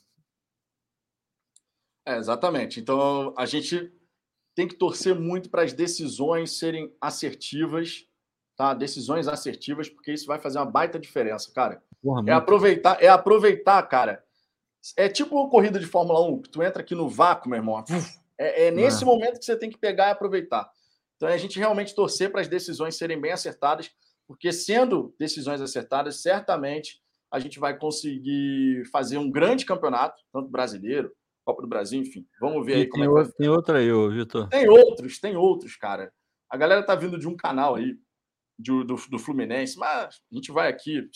É, 2.07 2.17
exatamente. 2.17 2.81
Então, 2.81 3.35
a 3.37 3.47
gente 3.47 3.93
tem 4.55 4.69
que 4.69 4.75
torcer 4.75 5.15
muito 5.15 5.51
para 5.51 5.63
as 5.63 5.73
decisões 5.73 6.59
serem 6.59 6.95
assertivas, 7.01 8.07
tá? 8.57 8.75
Decisões 8.75 9.27
assertivas, 9.27 9.89
porque 9.89 10.13
isso 10.13 10.27
vai 10.27 10.39
fazer 10.39 10.59
uma 10.59 10.71
baita 10.71 10.99
diferença, 10.99 11.53
cara. 11.53 11.83
Porra, 12.03 12.23
é 12.27 12.33
aproveitar, 12.33 13.03
é 13.03 13.09
aproveitar, 13.09 13.83
cara. 13.85 14.24
É 14.97 15.09
tipo 15.09 15.37
uma 15.37 15.49
corrida 15.49 15.79
de 15.79 15.87
Fórmula 15.87 16.21
1, 16.29 16.43
que 16.43 16.51
tu 16.51 16.63
entra 16.63 16.83
aqui 16.83 16.95
no 16.95 17.09
vácuo, 17.09 17.49
meu 17.49 17.59
irmão. 17.59 17.83
É, 18.37 18.67
é 18.67 18.71
nesse 18.73 19.05
é. 19.05 19.07
momento 19.07 19.39
que 19.39 19.45
você 19.45 19.57
tem 19.57 19.71
que 19.71 19.79
pegar 19.79 20.09
e 20.09 20.11
aproveitar. 20.11 20.69
Então 21.17 21.29
é 21.29 21.35
a 21.35 21.39
gente 21.39 21.59
realmente 21.59 21.95
torcer 21.95 22.33
para 22.33 22.41
as 22.41 22.49
decisões 22.49 22.97
serem 22.97 23.21
bem 23.21 23.31
acertadas, 23.31 23.91
porque 24.27 24.53
sendo 24.53 25.15
decisões 25.19 25.61
acertadas, 25.61 26.21
certamente 26.21 27.01
a 27.31 27.39
gente 27.39 27.59
vai 27.59 27.79
conseguir 27.79 28.85
fazer 28.93 29.19
um 29.19 29.31
grande 29.31 29.65
campeonato, 29.65 30.23
tanto 30.33 30.49
brasileiro, 30.49 31.13
Copa 31.45 31.63
do 31.63 31.69
Brasil, 31.69 32.01
enfim. 32.01 32.27
Vamos 32.41 32.65
ver 32.65 32.75
aí 32.75 32.89
como 32.89 33.05
tem 33.05 33.23
é 33.23 33.33
Tem 33.37 33.49
outra 33.49 33.79
aí, 33.79 33.91
Vitor. 34.13 34.49
Tem 34.49 34.69
outros, 34.69 35.19
tem 35.19 35.37
outros, 35.37 35.77
cara. 35.77 36.13
A 36.49 36.57
galera 36.57 36.83
tá 36.83 36.95
vindo 36.95 37.19
de 37.19 37.29
um 37.29 37.37
canal 37.37 37.75
aí, 37.75 37.97
do, 38.59 38.85
do, 38.85 38.95
do 38.95 39.19
Fluminense, 39.19 39.79
mas 39.79 40.21
a 40.31 40.35
gente 40.35 40.53
vai 40.53 40.69
aqui. 40.69 41.09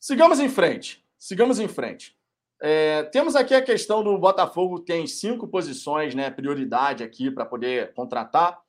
Sigamos 0.00 0.40
em 0.40 0.48
frente. 0.48 1.03
Sigamos 1.24 1.58
em 1.58 1.66
frente. 1.66 2.14
É, 2.60 3.04
temos 3.04 3.34
aqui 3.34 3.54
a 3.54 3.62
questão 3.62 4.04
do 4.04 4.18
Botafogo, 4.18 4.80
tem 4.80 5.06
cinco 5.06 5.48
posições, 5.48 6.14
né? 6.14 6.30
Prioridade 6.30 7.02
aqui 7.02 7.30
para 7.30 7.46
poder 7.46 7.94
contratar. 7.94 8.60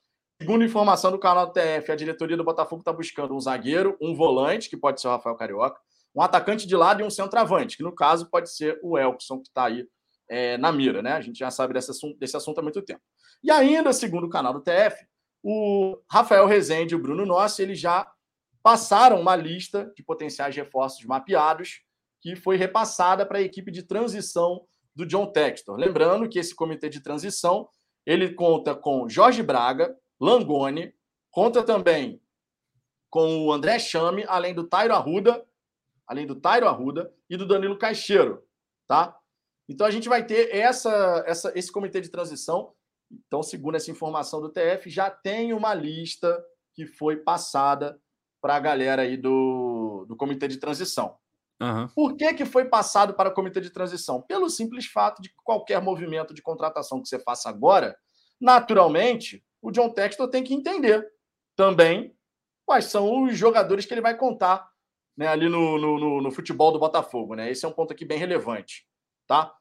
Segundo 0.42 0.64
informação 0.64 1.12
do 1.12 1.20
canal 1.20 1.48
do 1.48 1.52
TF, 1.52 1.92
a 1.92 1.98
diretoria 1.98 2.38
do 2.38 2.46
Botafogo 2.46 2.80
está 2.80 2.94
buscando 2.94 3.36
um 3.36 3.40
zagueiro, 3.42 3.98
um 4.02 4.16
volante, 4.16 4.70
que 4.70 4.78
pode 4.78 5.02
ser 5.02 5.10
o 5.10 5.12
Rafael 5.12 5.36
Carioca, 5.36 5.82
um 6.16 6.22
atacante 6.22 6.66
de 6.66 6.78
lado 6.78 7.02
e 7.02 7.04
um 7.04 7.10
centroavante, 7.10 7.76
que 7.76 7.84
no 7.84 7.94
caso 7.94 8.30
pode 8.30 8.50
ser 8.50 8.80
o 8.82 8.98
Elkson, 8.98 9.42
que 9.42 9.50
está 9.50 9.66
aí 9.66 9.86
é, 10.30 10.58
na 10.58 10.72
mira, 10.72 11.02
né? 11.02 11.12
A 11.12 11.20
gente 11.20 11.40
já 11.40 11.52
sabe 11.52 11.74
desse 11.74 11.92
assunto, 11.92 12.18
desse 12.18 12.38
assunto 12.38 12.60
há 12.60 12.64
muito 12.64 12.82
tempo. 12.82 13.02
E 13.44 13.52
ainda, 13.52 13.92
segundo 13.92 14.28
o 14.28 14.30
canal 14.30 14.54
do 14.54 14.62
TF, 14.62 15.06
o 15.44 15.98
Rafael 16.10 16.46
Rezende 16.48 16.94
e 16.94 16.98
o 16.98 17.02
Bruno 17.02 17.26
Nossi, 17.26 17.64
eles 17.64 17.82
já 17.82 18.10
passaram 18.64 19.20
uma 19.20 19.36
lista 19.36 19.92
de 19.94 20.02
potenciais 20.02 20.56
reforços 20.56 21.04
mapeados 21.04 21.84
que 22.26 22.36
foi 22.36 22.58
repassada 22.58 23.24
para 23.24 23.38
a 23.38 23.42
equipe 23.42 23.70
de 23.70 23.84
transição 23.84 24.66
do 24.96 25.06
John 25.06 25.28
Textor. 25.28 25.78
Lembrando 25.78 26.28
que 26.28 26.40
esse 26.40 26.56
comitê 26.56 26.90
de 26.90 27.00
transição 27.00 27.70
ele 28.04 28.34
conta 28.34 28.74
com 28.74 29.08
Jorge 29.08 29.44
Braga, 29.44 29.96
Langoni, 30.20 30.92
conta 31.30 31.62
também 31.62 32.20
com 33.12 33.46
o 33.46 33.54
André 33.54 33.78
Chame, 33.78 34.26
além 34.28 34.56
do 34.56 34.68
Tairo 34.68 34.96
Arruda, 34.96 35.46
além 36.08 36.26
do 36.26 36.34
Tairo 36.34 36.68
Arruda 36.68 37.14
e 37.30 37.38
do 37.38 37.46
Danilo 37.46 37.78
Caixeiro, 37.78 38.44
tá? 38.88 39.16
Então 39.70 39.86
a 39.86 39.92
gente 39.92 40.10
vai 40.10 40.26
ter 40.26 40.50
essa, 40.52 41.24
essa, 41.28 41.54
esse 41.56 41.72
comitê 41.72 42.02
de 42.02 42.10
transição 42.10 42.74
Então, 43.28 43.44
segundo 43.44 43.76
essa 43.76 43.92
informação 43.92 44.42
do 44.42 44.50
TF, 44.50 44.90
já 44.90 45.12
tem 45.12 45.54
uma 45.54 45.76
lista 45.76 46.44
que 46.74 46.88
foi 46.88 47.18
passada 47.18 48.02
para 48.42 48.56
a 48.56 48.60
galera 48.60 49.04
aí 49.04 49.16
do, 49.16 50.06
do 50.08 50.16
comitê 50.16 50.48
de 50.48 50.58
transição. 50.58 51.20
Uhum. 51.62 51.88
Por 51.90 52.16
que, 52.16 52.34
que 52.34 52.46
foi 52.46 52.66
passado 52.66 53.14
para 53.14 53.30
o 53.30 53.34
comitê 53.34 53.62
de 53.62 53.70
transição? 53.70 54.22
Pelo 54.22 54.50
simples 54.50 54.86
fato 54.86 55.22
de 55.22 55.30
que 55.30 55.36
qualquer 55.44 55.82
movimento 55.82 56.34
de 56.34 56.42
contratação 56.42 57.02
que 57.02 57.08
você 57.08 57.20
faça 57.20 57.50
agora, 57.50 57.98
naturalmente, 58.40 59.44
o 59.62 59.72
John 59.72 59.90
Textor 59.90 60.30
tem 60.30 60.44
que 60.44 60.54
entender 60.54 61.10
também 61.56 62.16
quais 62.66 62.86
são 62.86 63.24
os 63.24 63.38
jogadores 63.38 63.86
que 63.86 63.94
ele 63.94 64.02
vai 64.02 64.18
contar 64.18 64.70
né, 65.16 65.28
ali 65.28 65.48
no, 65.48 65.78
no, 65.78 66.22
no, 66.22 66.32
futebol 66.32 66.72
do 66.72 66.80
Botafogo. 66.80 67.36
Né? 67.36 67.50
Esse 67.50 67.66
é 67.66 67.68
um 67.68 67.74
ponto 67.74 67.94
aqui 67.94 68.04
bem 68.04 68.18
relevante. 68.18 68.86
Tá? 69.26 69.56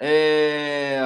É... 0.00 1.00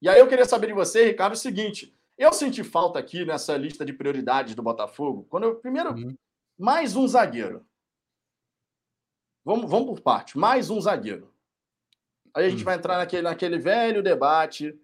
E 0.00 0.08
aí 0.08 0.20
eu 0.20 0.28
queria 0.28 0.44
saber 0.44 0.68
de 0.68 0.72
você, 0.72 1.06
Ricardo, 1.06 1.32
o 1.32 1.36
seguinte: 1.36 1.96
eu 2.16 2.32
senti 2.32 2.62
falta 2.62 2.98
aqui 2.98 3.24
nessa 3.24 3.56
lista 3.56 3.84
de 3.84 3.92
prioridades 3.92 4.54
do 4.54 4.62
Botafogo, 4.62 5.26
quando 5.28 5.44
eu 5.44 5.56
primeiro 5.56 5.92
uhum. 5.92 6.16
Mais 6.58 6.96
um 6.96 7.06
zagueiro. 7.06 7.64
Vamos, 9.44 9.70
vamos 9.70 9.86
por 9.86 10.00
parte, 10.00 10.36
mais 10.36 10.68
um 10.68 10.80
zagueiro. 10.80 11.32
Aí 12.34 12.46
a 12.46 12.50
gente 12.50 12.58
uhum. 12.58 12.64
vai 12.64 12.76
entrar 12.76 12.98
naquele, 12.98 13.22
naquele 13.22 13.58
velho 13.58 14.02
debate. 14.02 14.78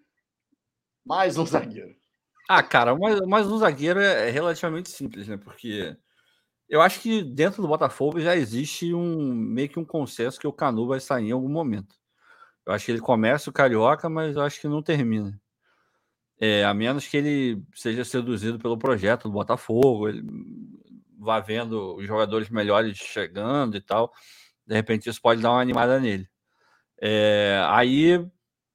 Mais 1.05 1.37
um 1.37 1.45
zagueiro. 1.45 1.95
Ah, 2.49 2.63
cara, 2.63 2.97
mais, 2.97 3.21
mais 3.21 3.47
um 3.47 3.59
zagueiro 3.59 4.01
é, 4.01 4.29
é 4.29 4.31
relativamente 4.31 4.89
simples, 4.89 5.29
né? 5.29 5.37
Porque 5.37 5.97
eu 6.69 6.81
acho 6.81 7.01
que 7.01 7.23
dentro 7.23 7.61
do 7.61 7.69
Botafogo 7.69 8.21
já 8.21 8.35
existe 8.35 8.95
um 8.95 9.35
meio 9.35 9.69
que 9.69 9.79
um 9.79 9.85
consenso 9.85 10.41
que 10.41 10.47
o 10.47 10.53
Canu 10.53 10.87
vai 10.87 11.01
sair 11.01 11.29
em 11.29 11.33
algum 11.33 11.49
momento. 11.49 11.95
Eu 12.65 12.73
acho 12.73 12.87
que 12.87 12.93
ele 12.93 13.01
começa 13.01 13.51
o 13.51 13.53
Carioca, 13.53 14.09
mas 14.09 14.37
eu 14.37 14.43
acho 14.43 14.61
que 14.61 14.69
não 14.69 14.83
termina. 14.83 15.39
É, 16.41 16.65
a 16.65 16.73
menos 16.73 17.07
que 17.07 17.17
ele 17.17 17.63
seja 17.75 18.05
seduzido 18.05 18.59
pelo 18.59 18.79
projeto 18.79 19.25
do 19.25 19.33
Botafogo, 19.33 20.09
ele 20.09 20.23
vá 21.25 21.41
vendo 21.41 21.97
os 21.97 22.07
jogadores 22.07 22.49
melhores 22.51 22.97
chegando 22.97 23.77
e 23.77 23.81
tal. 23.81 24.13
De 24.67 24.75
repente 24.75 25.09
isso 25.09 25.21
pode 25.21 25.43
dar 25.43 25.51
uma 25.51 25.61
animada 25.61 25.99
nele. 25.99 26.29
É, 27.01 27.63
aí 27.69 28.25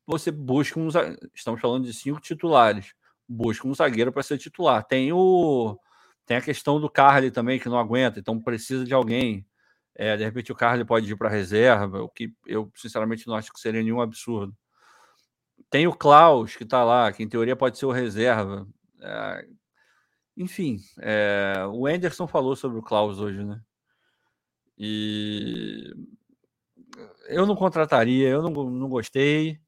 você 0.06 0.32
busca 0.32 0.80
uns. 0.80 0.96
Estamos 1.34 1.62
falando 1.62 1.86
de 1.86 1.94
cinco 1.94 2.20
titulares. 2.20 2.94
Busca 3.28 3.68
um 3.68 3.74
zagueiro 3.74 4.12
para 4.12 4.24
ser 4.24 4.38
titular. 4.38 4.84
Tem 4.84 5.14
o. 5.14 5.78
Tem 6.26 6.38
a 6.38 6.42
questão 6.42 6.80
do 6.80 6.90
Carly 6.90 7.32
também, 7.32 7.60
que 7.60 7.70
não 7.70 7.80
aguenta, 7.80 8.20
então 8.20 8.40
precisa 8.40 8.86
de 8.86 8.94
alguém. 8.94 9.48
É, 9.96 10.16
de 10.16 10.24
repente 10.24 10.52
o 10.52 10.56
Carly 10.56 10.86
pode 10.86 11.12
ir 11.12 11.16
para 11.18 11.28
reserva, 11.28 12.02
o 12.02 12.10
que 12.10 12.34
eu 12.46 12.72
sinceramente 12.76 13.28
não 13.28 13.36
acho 13.36 13.52
que 13.52 13.60
seria 13.60 13.84
nenhum 13.84 14.00
absurdo. 14.00 14.56
Tem 15.70 15.88
o 15.88 15.94
Klaus, 15.94 16.56
que 16.56 16.64
está 16.64 16.84
lá, 16.84 17.12
que 17.12 17.24
em 17.24 17.28
teoria 17.28 17.56
pode 17.56 17.78
ser 17.78 17.86
o 17.86 17.92
reserva. 17.92 18.68
É, 19.02 19.46
enfim, 20.40 20.78
é, 21.02 21.66
o 21.70 21.86
Anderson 21.86 22.26
falou 22.26 22.56
sobre 22.56 22.80
o 22.80 22.82
Klaus 22.82 23.20
hoje, 23.20 23.44
né? 23.44 23.62
E 24.78 25.94
eu 27.28 27.46
não 27.46 27.58
contrataria, 27.58 28.30
eu 28.30 28.42
não, 28.42 28.50
não 28.70 28.88
gostei, 28.88 29.60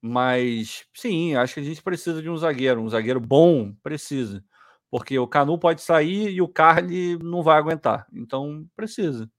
mas 0.00 0.86
sim, 0.94 1.34
acho 1.34 1.52
que 1.52 1.60
a 1.60 1.62
gente 1.62 1.82
precisa 1.82 2.22
de 2.22 2.30
um 2.30 2.38
zagueiro, 2.38 2.80
um 2.80 2.88
zagueiro 2.88 3.20
bom, 3.20 3.74
precisa. 3.82 4.42
Porque 4.90 5.18
o 5.18 5.28
Canu 5.28 5.58
pode 5.58 5.82
sair 5.82 6.30
e 6.30 6.40
o 6.40 6.48
Carly 6.48 7.18
não 7.18 7.42
vai 7.42 7.58
aguentar. 7.58 8.06
Então 8.10 8.66
precisa. 8.74 9.30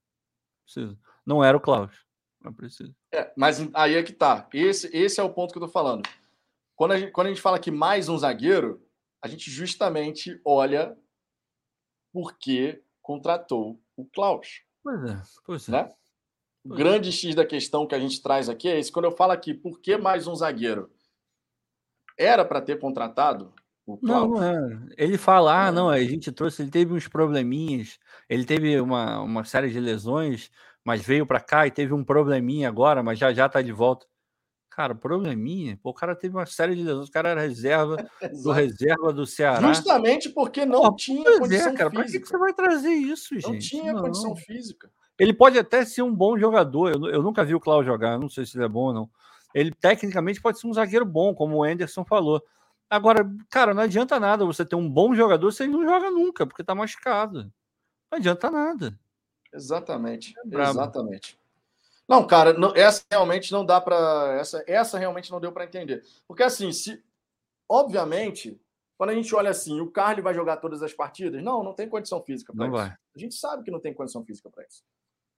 Precisa. 0.64 0.96
Não 1.26 1.42
era 1.42 1.56
o 1.56 1.60
Klaus. 1.60 1.96
Não 2.40 2.52
precisa. 2.52 2.94
É, 3.12 3.32
mas 3.36 3.68
aí 3.74 3.96
é 3.96 4.02
que 4.04 4.12
tá. 4.12 4.48
Esse, 4.54 4.88
esse 4.96 5.18
é 5.18 5.22
o 5.22 5.32
ponto 5.32 5.50
que 5.50 5.58
eu 5.58 5.66
tô 5.66 5.68
falando. 5.68 6.08
Quando 6.76 6.92
a, 6.92 6.98
gente, 6.98 7.10
quando 7.10 7.26
a 7.26 7.30
gente 7.30 7.42
fala 7.42 7.58
que 7.58 7.72
mais 7.72 8.08
um 8.08 8.16
zagueiro, 8.16 8.85
a 9.22 9.28
gente 9.28 9.50
justamente 9.50 10.40
olha 10.44 10.96
por 12.12 12.36
que 12.38 12.82
contratou 13.02 13.80
o 13.96 14.04
Klaus. 14.04 14.62
Pois 14.82 15.04
é, 15.04 15.22
pois 15.44 15.68
é. 15.68 15.72
Né? 15.72 15.94
O 16.64 16.70
grande 16.70 17.12
X 17.12 17.34
da 17.34 17.46
questão 17.46 17.86
que 17.86 17.94
a 17.94 18.00
gente 18.00 18.20
traz 18.20 18.48
aqui 18.48 18.68
é 18.68 18.78
esse. 18.78 18.90
Quando 18.90 19.04
eu 19.04 19.12
falo 19.12 19.32
aqui, 19.32 19.54
por 19.54 19.80
que 19.80 19.96
mais 19.96 20.26
um 20.26 20.34
zagueiro? 20.34 20.90
Era 22.18 22.44
para 22.44 22.60
ter 22.60 22.78
contratado 22.80 23.54
não, 24.02 24.28
não 24.28 24.42
é. 24.42 24.78
Ele 24.96 25.16
fala, 25.16 25.68
ah, 25.68 25.72
não, 25.72 25.88
a 25.88 26.00
gente 26.00 26.32
trouxe, 26.32 26.62
ele 26.62 26.70
teve 26.70 26.92
uns 26.92 27.06
probleminhas, 27.06 27.98
ele 28.28 28.44
teve 28.44 28.80
uma, 28.80 29.20
uma 29.20 29.44
série 29.44 29.70
de 29.70 29.78
lesões, 29.78 30.50
mas 30.84 31.02
veio 31.06 31.24
para 31.24 31.40
cá 31.40 31.66
e 31.66 31.70
teve 31.70 31.94
um 31.94 32.02
probleminha 32.02 32.68
agora, 32.68 33.02
mas 33.02 33.18
já 33.18 33.32
já 33.32 33.48
tá 33.48 33.62
de 33.62 33.72
volta. 33.72 34.06
Cara, 34.76 34.94
probleminha? 34.94 35.78
Pô, 35.82 35.88
o 35.88 35.94
cara 35.94 36.14
teve 36.14 36.36
uma 36.36 36.44
série 36.44 36.74
de 36.74 36.82
lesões, 36.82 37.08
o 37.08 37.10
cara 37.10 37.30
era 37.30 37.40
reserva 37.40 37.96
do 38.44 38.52
reserva 38.52 39.10
do 39.10 39.26
Ceará. 39.26 39.66
Justamente 39.72 40.28
porque 40.28 40.66
não 40.66 40.82
Pô, 40.82 40.96
tinha 40.96 41.30
é, 41.30 41.38
condição 41.38 41.72
é, 41.72 41.74
cara, 41.74 41.90
física. 41.90 42.02
Pra 42.02 42.20
que 42.20 42.26
você 42.26 42.36
vai 42.38 42.52
trazer 42.52 42.92
isso, 42.92 43.34
gente? 43.34 43.48
Não 43.48 43.58
tinha 43.58 43.92
não. 43.94 44.02
condição 44.02 44.36
física. 44.36 44.90
Ele 45.18 45.32
pode 45.32 45.58
até 45.58 45.82
ser 45.86 46.02
um 46.02 46.14
bom 46.14 46.38
jogador, 46.38 46.92
eu, 46.92 47.06
eu 47.06 47.22
nunca 47.22 47.42
vi 47.42 47.54
o 47.54 47.60
Cláudio 47.60 47.90
jogar, 47.90 48.18
não 48.18 48.28
sei 48.28 48.44
se 48.44 48.58
ele 48.58 48.66
é 48.66 48.68
bom 48.68 48.88
ou 48.88 48.92
não. 48.92 49.10
Ele 49.54 49.72
tecnicamente 49.72 50.42
pode 50.42 50.60
ser 50.60 50.66
um 50.66 50.74
zagueiro 50.74 51.06
bom, 51.06 51.34
como 51.34 51.56
o 51.56 51.64
Anderson 51.64 52.04
falou 52.04 52.42
Agora, 52.88 53.28
cara, 53.50 53.74
não 53.74 53.82
adianta 53.82 54.20
nada 54.20 54.44
você 54.44 54.64
ter 54.64 54.76
um 54.76 54.88
bom 54.88 55.14
jogador 55.14 55.50
se 55.50 55.64
ele 55.64 55.72
não 55.72 55.84
joga 55.84 56.10
nunca, 56.10 56.46
porque 56.46 56.62
tá 56.62 56.74
machucado. 56.74 57.52
Não 58.10 58.18
adianta 58.18 58.48
nada. 58.48 58.98
Exatamente. 59.52 60.34
É 60.38 60.62
exatamente. 60.62 61.38
Não, 62.08 62.26
cara, 62.26 62.52
não, 62.52 62.74
essa 62.74 63.04
realmente 63.10 63.50
não 63.52 63.64
dá 63.64 63.80
para 63.80 64.36
essa 64.38 64.62
essa 64.66 64.98
realmente 64.98 65.30
não 65.30 65.40
deu 65.40 65.52
para 65.52 65.64
entender. 65.64 66.04
Porque 66.26 66.42
assim, 66.42 66.72
se 66.72 67.02
obviamente, 67.68 68.60
quando 68.96 69.10
a 69.10 69.14
gente 69.14 69.34
olha 69.34 69.50
assim, 69.50 69.80
o 69.80 69.90
Carly 69.90 70.22
vai 70.22 70.34
jogar 70.34 70.58
todas 70.58 70.82
as 70.82 70.92
partidas? 70.92 71.42
Não, 71.42 71.62
não 71.62 71.74
tem 71.74 71.88
condição 71.88 72.22
física 72.22 72.52
para 72.54 72.66
isso. 72.66 72.76
Vai. 72.76 72.88
A 72.88 73.18
gente 73.18 73.34
sabe 73.34 73.64
que 73.64 73.70
não 73.70 73.80
tem 73.80 73.92
condição 73.92 74.24
física 74.24 74.48
para 74.48 74.64
isso. 74.64 74.82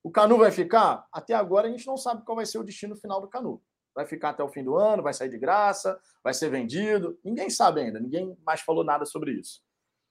O 0.02 0.10
Canu 0.10 0.36
vai 0.36 0.50
ficar? 0.50 1.06
Até 1.12 1.34
agora 1.34 1.68
a 1.68 1.70
gente 1.70 1.86
não 1.86 1.96
sabe 1.96 2.24
qual 2.24 2.36
vai 2.36 2.46
ser 2.46 2.58
o 2.58 2.64
destino 2.64 2.94
final 2.96 3.20
do 3.20 3.28
Canu 3.28 3.62
vai 3.98 4.06
ficar 4.06 4.30
até 4.30 4.44
o 4.44 4.48
fim 4.48 4.62
do 4.62 4.76
ano, 4.76 5.02
vai 5.02 5.12
sair 5.12 5.28
de 5.28 5.36
graça, 5.36 6.00
vai 6.22 6.32
ser 6.32 6.48
vendido. 6.48 7.18
Ninguém 7.24 7.50
sabe 7.50 7.80
ainda, 7.80 7.98
ninguém 7.98 8.38
mais 8.46 8.60
falou 8.60 8.84
nada 8.84 9.04
sobre 9.04 9.32
isso. 9.32 9.60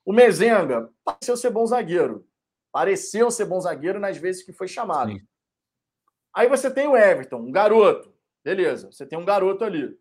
O 0.05 0.11
Mezenga 0.11 0.89
pareceu 1.05 1.37
ser 1.37 1.51
bom 1.51 1.65
zagueiro. 1.65 2.27
Pareceu 2.69 3.31
ser 3.31 3.45
bom 3.45 3.61
zagueiro 3.61 3.97
nas 3.97 4.17
vezes 4.17 4.43
que 4.43 4.51
foi 4.51 4.67
chamado. 4.67 5.13
Sim. 5.13 5.21
Aí 6.37 6.47
você 6.47 6.69
tem 6.69 6.87
o 6.87 6.95
Everton, 6.95 7.37
um 7.37 7.51
garoto. 7.51 8.13
Beleza, 8.43 8.91
você 8.91 9.07
tem 9.07 9.17
um 9.17 9.25
garoto 9.25 9.63
ali. 9.63 9.97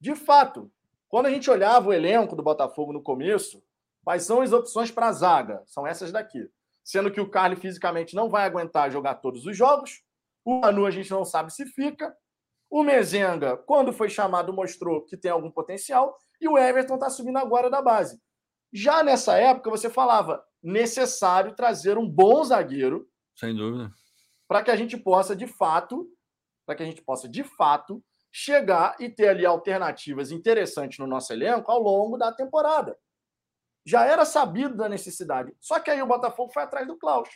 De 0.00 0.12
fato, 0.16 0.68
quando 1.08 1.26
a 1.26 1.30
gente 1.30 1.48
olhava 1.48 1.88
o 1.88 1.92
elenco 1.92 2.34
do 2.34 2.42
Botafogo 2.42 2.92
no 2.92 3.00
começo, 3.00 3.62
quais 4.02 4.24
são 4.24 4.40
as 4.40 4.52
opções 4.52 4.90
para 4.90 5.06
a 5.06 5.12
zaga? 5.12 5.62
São 5.64 5.86
essas 5.86 6.10
daqui. 6.10 6.50
Sendo 6.82 7.12
que 7.12 7.20
o 7.20 7.30
Carly 7.30 7.54
fisicamente 7.54 8.16
não 8.16 8.28
vai 8.28 8.44
aguentar 8.44 8.90
jogar 8.90 9.14
todos 9.14 9.46
os 9.46 9.56
jogos. 9.56 10.02
O 10.44 10.62
Manu 10.62 10.84
a 10.84 10.90
gente 10.90 11.12
não 11.12 11.24
sabe 11.24 11.54
se 11.54 11.64
fica. 11.64 12.12
O 12.68 12.82
Mezenga, 12.82 13.56
quando 13.56 13.92
foi 13.92 14.10
chamado, 14.10 14.52
mostrou 14.52 15.02
que 15.02 15.16
tem 15.16 15.30
algum 15.30 15.52
potencial. 15.52 16.18
E 16.40 16.48
o 16.48 16.58
Everton 16.58 16.94
está 16.94 17.08
subindo 17.08 17.38
agora 17.38 17.70
da 17.70 17.80
base. 17.80 18.20
Já 18.72 19.04
nessa 19.04 19.38
época, 19.38 19.70
você 19.70 19.88
falava 19.88 20.44
necessário 20.60 21.54
trazer 21.54 21.96
um 21.96 22.08
bom 22.08 22.42
zagueiro. 22.42 23.08
Sem 23.36 23.54
dúvida. 23.54 23.92
Para 24.52 24.62
que 24.62 24.70
a 24.70 24.76
gente 24.76 24.98
possa, 24.98 25.34
de 25.34 25.46
fato, 25.46 26.06
para 26.66 26.74
que 26.74 26.82
a 26.82 26.84
gente 26.84 27.00
possa, 27.00 27.26
de 27.26 27.42
fato, 27.42 28.04
chegar 28.30 28.94
e 29.00 29.08
ter 29.08 29.28
ali 29.28 29.46
alternativas 29.46 30.30
interessantes 30.30 30.98
no 30.98 31.06
nosso 31.06 31.32
elenco 31.32 31.72
ao 31.72 31.80
longo 31.80 32.18
da 32.18 32.30
temporada. 32.30 32.94
Já 33.82 34.04
era 34.04 34.26
sabido 34.26 34.76
da 34.76 34.90
necessidade. 34.90 35.56
Só 35.58 35.80
que 35.80 35.90
aí 35.90 36.02
o 36.02 36.06
Botafogo 36.06 36.52
foi 36.52 36.64
atrás 36.64 36.86
do 36.86 36.98
Klaus. 36.98 37.30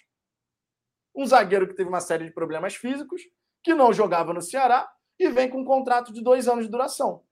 Um 1.14 1.24
zagueiro 1.24 1.66
que 1.66 1.72
teve 1.72 1.88
uma 1.88 2.02
série 2.02 2.26
de 2.26 2.32
problemas 2.32 2.74
físicos, 2.74 3.22
que 3.64 3.72
não 3.72 3.94
jogava 3.94 4.34
no 4.34 4.42
Ceará, 4.42 4.86
e 5.18 5.30
vem 5.30 5.48
com 5.48 5.62
um 5.62 5.64
contrato 5.64 6.12
de 6.12 6.22
dois 6.22 6.46
anos 6.46 6.66
de 6.66 6.70
duração. 6.70 7.24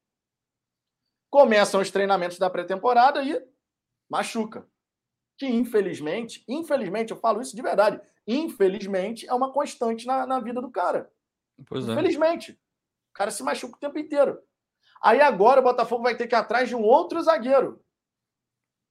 Começam 1.28 1.82
os 1.82 1.90
treinamentos 1.90 2.38
da 2.38 2.48
pré-temporada 2.48 3.22
e 3.22 3.38
machuca. 4.08 4.66
Que 5.36 5.44
infelizmente, 5.44 6.42
infelizmente, 6.48 7.10
eu 7.10 7.18
falo 7.18 7.42
isso 7.42 7.54
de 7.54 7.60
verdade, 7.60 8.00
infelizmente 8.26 9.28
é 9.28 9.34
uma 9.34 9.52
constante 9.52 10.06
na, 10.06 10.26
na 10.26 10.40
vida 10.40 10.60
do 10.60 10.70
cara. 10.70 11.10
Pois 11.66 11.88
é. 11.88 11.92
infelizmente. 11.92 12.52
O 12.52 13.14
cara 13.14 13.30
se 13.30 13.42
machuca 13.42 13.76
o 13.76 13.80
tempo 13.80 13.98
inteiro. 13.98 14.40
Aí 15.02 15.20
agora 15.20 15.60
o 15.60 15.64
Botafogo 15.64 16.02
vai 16.02 16.16
ter 16.16 16.26
que 16.26 16.34
ir 16.34 16.38
atrás 16.38 16.68
de 16.68 16.74
um 16.74 16.82
outro 16.82 17.22
zagueiro. 17.22 17.80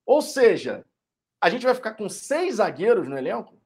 Ou 0.05 0.21
seja, 0.21 0.86
a 1.41 1.49
gente 1.49 1.65
vai 1.65 1.75
ficar 1.75 1.93
com 1.93 2.07
seis 2.07 2.55
zagueiros 2.55 3.07
no 3.07 3.17
elenco? 3.17 3.59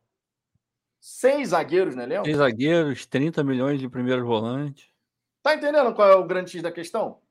Seis 1.00 1.50
zagueiros 1.50 1.96
no 1.96 2.02
elenco? 2.02 2.26
Seis 2.26 2.38
zagueiros, 2.38 3.06
30 3.06 3.44
milhões 3.44 3.80
de 3.80 3.90
primeiro 3.90 4.26
volante. 4.26 4.94
Tá 5.44 5.56
entendendo 5.56 5.94
qual 5.94 6.10
é 6.10 6.16
o 6.16 6.26
grande 6.26 6.52
X 6.52 6.62
da 6.62 6.72
questão? 6.72 7.22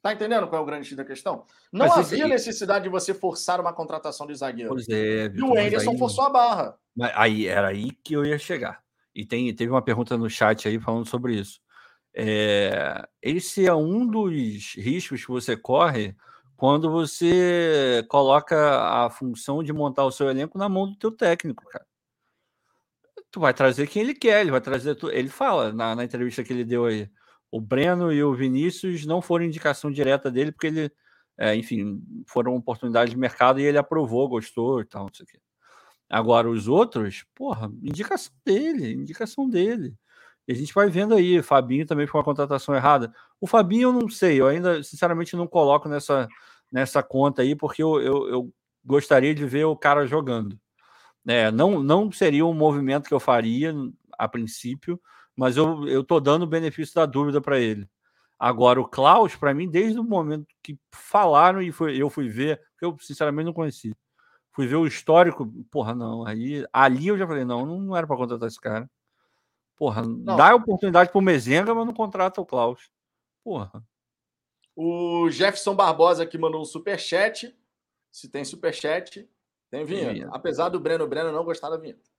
Tá 0.00 0.12
entendendo 0.12 0.46
qual 0.46 0.60
é 0.60 0.62
o 0.62 0.66
grande 0.66 0.86
X 0.86 0.96
da 0.96 1.04
questão? 1.04 1.44
Não 1.72 1.86
mas 1.86 1.98
havia 1.98 2.20
esse... 2.20 2.28
necessidade 2.28 2.84
de 2.84 2.90
você 2.90 3.12
forçar 3.12 3.60
uma 3.60 3.72
contratação 3.72 4.26
de 4.26 4.34
zagueiro. 4.34 4.70
Pois 4.70 4.88
é. 4.88 5.28
Victor, 5.28 5.48
e 5.48 5.50
o 5.50 5.60
Anderson 5.60 5.90
aí... 5.90 5.98
forçou 5.98 6.24
a 6.24 6.30
barra. 6.30 6.78
Mas 6.96 7.12
aí 7.14 7.46
era 7.46 7.68
aí 7.68 7.90
que 8.04 8.14
eu 8.14 8.24
ia 8.24 8.38
chegar. 8.38 8.82
E 9.14 9.26
tem, 9.26 9.52
teve 9.54 9.72
uma 9.72 9.82
pergunta 9.82 10.16
no 10.16 10.30
chat 10.30 10.68
aí 10.68 10.78
falando 10.78 11.06
sobre 11.06 11.34
isso. 11.34 11.60
É, 12.14 13.06
esse 13.20 13.66
é 13.66 13.74
um 13.74 14.06
dos 14.06 14.74
riscos 14.76 15.24
que 15.24 15.30
você 15.30 15.56
corre 15.56 16.16
quando 16.56 16.90
você 16.90 18.04
coloca 18.08 18.56
a 19.04 19.10
função 19.10 19.62
de 19.62 19.72
montar 19.72 20.04
o 20.04 20.10
seu 20.10 20.28
elenco 20.28 20.58
na 20.58 20.68
mão 20.68 20.88
do 20.88 20.96
teu 20.96 21.12
técnico, 21.12 21.64
cara. 21.68 21.86
Tu 23.30 23.38
vai 23.38 23.52
trazer 23.52 23.86
quem 23.86 24.02
ele 24.02 24.14
quer, 24.14 24.40
ele 24.40 24.50
vai 24.50 24.60
trazer. 24.60 24.94
Tu... 24.94 25.10
Ele 25.10 25.28
fala 25.28 25.72
na, 25.72 25.94
na 25.94 26.04
entrevista 26.04 26.42
que 26.42 26.52
ele 26.52 26.64
deu 26.64 26.86
aí. 26.86 27.10
O 27.50 27.60
Breno 27.60 28.12
e 28.12 28.22
o 28.22 28.34
Vinícius 28.34 29.06
não 29.06 29.22
foram 29.22 29.44
indicação 29.44 29.90
direta 29.90 30.30
dele, 30.30 30.52
porque 30.52 30.66
ele, 30.66 30.92
é, 31.38 31.54
enfim, 31.56 32.02
foram 32.26 32.54
oportunidades 32.54 33.12
de 33.12 33.18
mercado 33.18 33.60
e 33.60 33.64
ele 33.64 33.78
aprovou, 33.78 34.28
gostou 34.28 34.80
e 34.80 34.84
tal, 34.84 35.06
não 35.06 35.14
sei 35.14 35.24
o 35.24 35.26
quê. 35.26 35.40
Agora, 36.10 36.48
os 36.48 36.68
outros, 36.68 37.24
porra, 37.34 37.70
indicação 37.82 38.32
dele, 38.44 38.94
indicação 38.94 39.48
dele. 39.48 39.94
E 40.46 40.52
a 40.52 40.54
gente 40.54 40.72
vai 40.72 40.88
vendo 40.88 41.14
aí, 41.14 41.42
Fabinho 41.42 41.84
também 41.86 42.06
foi 42.06 42.18
uma 42.18 42.24
contratação 42.24 42.74
errada. 42.74 43.12
O 43.38 43.46
Fabinho 43.46 43.88
eu 43.88 43.92
não 43.92 44.08
sei, 44.08 44.40
eu 44.40 44.46
ainda, 44.46 44.82
sinceramente, 44.82 45.36
não 45.36 45.46
coloco 45.46 45.88
nessa, 45.88 46.26
nessa 46.72 47.02
conta 47.02 47.42
aí, 47.42 47.54
porque 47.54 47.82
eu, 47.82 48.00
eu, 48.00 48.28
eu 48.28 48.54
gostaria 48.82 49.34
de 49.34 49.44
ver 49.44 49.64
o 49.64 49.76
cara 49.76 50.06
jogando. 50.06 50.58
É, 51.26 51.50
não, 51.50 51.82
não 51.82 52.10
seria 52.10 52.46
um 52.46 52.54
movimento 52.54 53.06
que 53.06 53.14
eu 53.14 53.20
faria 53.20 53.74
a 54.18 54.26
princípio, 54.26 54.98
mas 55.38 55.56
eu, 55.56 55.86
eu 55.88 56.04
tô 56.04 56.20
dando 56.20 56.42
o 56.42 56.46
benefício 56.46 56.94
da 56.94 57.06
dúvida 57.06 57.40
para 57.40 57.58
ele. 57.58 57.88
Agora, 58.38 58.80
o 58.80 58.88
Klaus, 58.88 59.34
para 59.36 59.54
mim, 59.54 59.68
desde 59.68 59.98
o 59.98 60.04
momento 60.04 60.46
que 60.62 60.78
falaram 60.92 61.62
e 61.62 61.72
foi, 61.72 61.96
eu 61.96 62.10
fui 62.10 62.28
ver, 62.28 62.60
que 62.78 62.84
eu 62.84 62.96
sinceramente 63.00 63.46
não 63.46 63.52
conhecia 63.52 63.94
fui 64.58 64.66
ver 64.66 64.74
o 64.74 64.88
histórico, 64.88 65.46
porra, 65.70 65.94
não. 65.94 66.26
Aí, 66.26 66.66
ali 66.72 67.06
eu 67.06 67.16
já 67.16 67.28
falei, 67.28 67.44
não, 67.44 67.64
não 67.64 67.96
era 67.96 68.08
para 68.08 68.16
contratar 68.16 68.48
esse 68.48 68.60
cara. 68.60 68.90
Porra, 69.76 70.02
não. 70.02 70.36
dá 70.36 70.52
oportunidade 70.52 71.12
pro 71.12 71.20
Mezenga, 71.20 71.72
mas 71.72 71.86
não 71.86 71.94
contrata 71.94 72.40
o 72.40 72.44
Klaus. 72.44 72.90
Porra. 73.44 73.70
O 74.74 75.30
Jefferson 75.30 75.76
Barbosa 75.76 76.24
aqui 76.24 76.36
mandou 76.36 76.60
um 76.60 76.64
superchat. 76.64 77.56
Se 78.10 78.28
tem 78.28 78.44
superchat, 78.44 79.30
tem 79.70 79.84
vinheta. 79.84 80.12
vinheta. 80.12 80.30
Apesar 80.34 80.70
do 80.70 80.80
Breno 80.80 81.06
Breno 81.06 81.30
não 81.30 81.44
gostar 81.44 81.70
da 81.70 81.76
vinheta. 81.76 82.10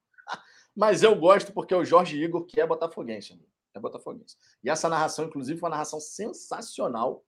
Mas 0.79 1.03
eu 1.03 1.13
gosto 1.13 1.51
porque 1.51 1.75
o 1.75 1.83
Jorge 1.83 2.17
Igor 2.17 2.45
que 2.45 2.61
é 2.61 2.65
botafoguense. 2.65 3.37
É 3.75 3.79
botafoguense. 3.81 4.37
E 4.63 4.69
essa 4.69 4.87
narração, 4.87 5.25
inclusive, 5.25 5.59
foi 5.59 5.67
uma 5.67 5.75
narração 5.75 5.99
sensacional 5.99 7.25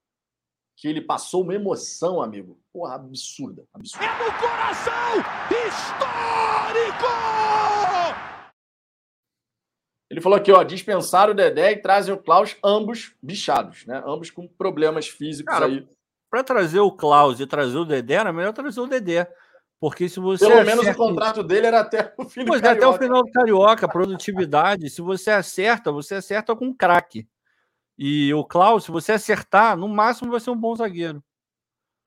que 0.74 0.88
ele 0.88 1.02
passou 1.02 1.42
uma 1.42 1.54
emoção, 1.54 2.22
amigo. 2.22 2.58
Porra, 2.72 2.94
absurda. 2.94 3.62
absurda. 3.74 4.06
É 4.06 4.24
no 4.24 4.38
coração 4.38 5.18
histórico! 5.68 7.12
Ele 10.10 10.22
falou 10.22 10.38
aqui, 10.38 10.50
ó, 10.50 10.62
dispensar 10.62 11.28
o 11.28 11.34
Dedé 11.34 11.72
e 11.72 11.76
trazem 11.76 12.14
o 12.14 12.22
Klaus, 12.22 12.56
ambos 12.64 13.14
bichados, 13.22 13.84
né? 13.84 14.02
Ambos 14.06 14.30
com 14.30 14.48
problemas 14.48 15.08
físicos 15.08 15.52
Cara, 15.52 15.66
aí. 15.66 15.86
Para 16.30 16.42
trazer 16.42 16.80
o 16.80 16.90
Klaus 16.90 17.38
e 17.38 17.46
trazer 17.46 17.76
o 17.76 17.84
Dedé, 17.84 18.14
era 18.14 18.32
melhor 18.32 18.54
trazer 18.54 18.80
o 18.80 18.86
Dedé. 18.86 19.30
Porque 19.82 20.08
se 20.08 20.20
você. 20.20 20.46
Pelo 20.46 20.60
acerta... 20.60 20.76
menos 20.76 20.94
o 20.94 20.96
contrato 20.96 21.42
dele 21.42 21.66
era 21.66 21.80
até 21.80 22.14
o 22.16 22.24
fim 22.24 22.44
do 22.44 22.46
pois 22.46 22.62
é, 22.62 22.68
até 22.68 22.86
o 22.86 22.96
final 22.96 23.20
do 23.20 23.32
Carioca, 23.32 23.88
produtividade. 23.88 24.88
se 24.88 25.02
você 25.02 25.28
acerta, 25.32 25.90
você 25.90 26.14
acerta 26.14 26.54
com 26.54 26.66
um 26.66 26.72
craque. 26.72 27.28
E 27.98 28.32
o 28.32 28.44
Klaus, 28.44 28.84
se 28.84 28.92
você 28.92 29.10
acertar, 29.10 29.76
no 29.76 29.88
máximo 29.88 30.30
vai 30.30 30.38
ser 30.38 30.50
um 30.50 30.56
bom 30.56 30.76
zagueiro. 30.76 31.20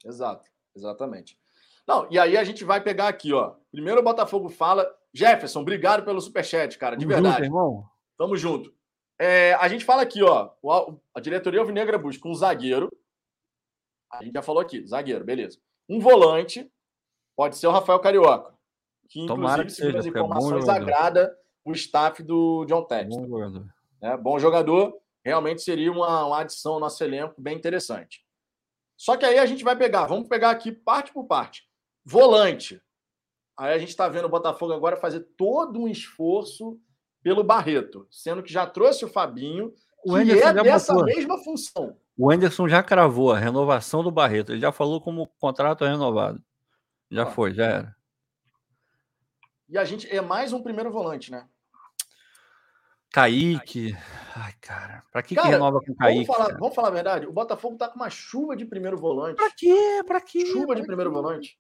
Exato, 0.06 0.50
exatamente. 0.74 1.38
Não, 1.86 2.08
e 2.10 2.18
aí 2.18 2.38
a 2.38 2.46
gente 2.46 2.64
vai 2.64 2.82
pegar 2.82 3.10
aqui, 3.10 3.34
ó. 3.34 3.56
Primeiro 3.70 4.00
o 4.00 4.04
Botafogo 4.04 4.48
fala. 4.48 4.90
Jefferson, 5.14 5.60
obrigado 5.60 6.06
pelo 6.06 6.22
superchat, 6.22 6.78
cara, 6.78 6.96
de 6.96 7.06
Tamo 7.06 7.14
verdade. 7.14 7.36
Junto, 7.36 7.46
irmão. 7.46 7.86
Tamo 8.18 8.38
junto. 8.38 8.74
É, 9.20 9.54
a 9.56 9.68
gente 9.68 9.84
fala 9.84 10.02
aqui, 10.02 10.24
ó. 10.24 10.52
A 11.14 11.20
diretoria 11.20 11.60
Alvinegra 11.60 11.98
busca 11.98 12.26
um 12.26 12.36
zagueiro. 12.36 12.90
A 14.10 14.24
gente 14.24 14.34
já 14.34 14.42
falou 14.42 14.62
aqui, 14.62 14.88
zagueiro, 14.88 15.26
beleza. 15.26 15.60
Um 15.90 16.00
volante, 16.00 16.72
pode 17.36 17.58
ser 17.58 17.68
o 17.68 17.72
Rafael 17.72 18.00
Carioca. 18.00 18.54
Que, 19.10 19.22
inclusive, 19.22 19.70
segundo 19.70 19.98
as 19.98 20.06
é 20.06 20.10
informações, 20.10 20.68
é 20.68 20.72
agrada 20.72 21.38
o 21.64 21.72
staff 21.72 22.24
do 22.24 22.66
John 22.66 22.84
Texton. 22.84 23.22
Bom 23.22 23.28
jogador. 23.28 23.66
É, 24.02 24.18
bom 24.18 24.40
jogador 24.40 24.98
realmente 25.24 25.62
seria 25.64 25.92
uma, 25.92 26.26
uma 26.26 26.42
adição 26.42 26.74
ao 26.74 26.80
nosso 26.80 27.04
elenco 27.04 27.42
bem 27.42 27.58
interessante. 27.58 28.24
Só 28.96 29.18
que 29.18 29.26
aí 29.26 29.40
a 29.40 29.46
gente 29.46 29.64
vai 29.64 29.76
pegar, 29.76 30.06
vamos 30.06 30.28
pegar 30.28 30.52
aqui 30.52 30.72
parte 30.72 31.12
por 31.12 31.26
parte. 31.26 31.64
Volante. 32.06 32.82
Aí 33.58 33.74
a 33.74 33.78
gente 33.78 33.90
está 33.90 34.08
vendo 34.08 34.26
o 34.26 34.30
Botafogo 34.30 34.74
agora 34.74 34.96
fazer 34.96 35.22
todo 35.36 35.80
um 35.80 35.88
esforço 35.88 36.80
pelo 37.24 37.44
Barreto, 37.44 38.08
sendo 38.12 38.44
que 38.44 38.54
já 38.54 38.68
trouxe 38.68 39.04
o 39.04 39.10
Fabinho, 39.10 39.74
o 40.06 40.14
que 40.14 40.20
Anderson 40.20 40.48
é 40.48 40.64
dessa 40.64 40.94
botou. 40.94 41.08
mesma 41.08 41.38
função. 41.44 41.98
O 42.18 42.30
Anderson 42.30 42.70
já 42.70 42.84
cravou 42.84 43.32
a 43.32 43.40
renovação 43.40 44.04
do 44.04 44.12
Barreto. 44.12 44.52
Ele 44.52 44.62
já 44.62 44.72
falou 44.72 45.02
como 45.02 45.24
o 45.24 45.28
contrato 45.28 45.84
é 45.84 45.90
renovado. 45.90 46.40
Já 47.16 47.26
foi, 47.26 47.54
já 47.54 47.66
era. 47.66 47.96
E 49.70 49.78
a 49.78 49.86
gente 49.86 50.14
é 50.14 50.20
mais 50.20 50.52
um 50.52 50.62
primeiro 50.62 50.92
volante, 50.92 51.32
né? 51.32 51.48
Kaique. 53.10 53.96
Ai, 54.36 54.54
cara. 54.60 55.02
Pra 55.10 55.24
que, 55.24 55.34
cara, 55.34 55.48
que 55.48 55.54
renova 55.54 55.80
com 55.80 55.96
Kaique? 55.96 56.26
Vamos 56.26 56.38
falar, 56.38 56.60
vamos 56.60 56.76
falar 56.76 56.88
a 56.90 56.92
verdade? 56.92 57.26
O 57.26 57.32
Botafogo 57.32 57.78
tá 57.78 57.88
com 57.88 57.96
uma 57.96 58.10
chuva 58.10 58.56
de 58.58 58.66
primeiro 58.66 58.98
volante. 58.98 59.38
Pra 59.38 59.50
quê? 59.50 60.04
Pra 60.06 60.20
quê? 60.20 60.46
Chuva 60.48 60.68
pra 60.68 60.76
de 60.76 60.86
primeiro 60.86 61.10
quê? 61.10 61.16
volante. 61.16 61.60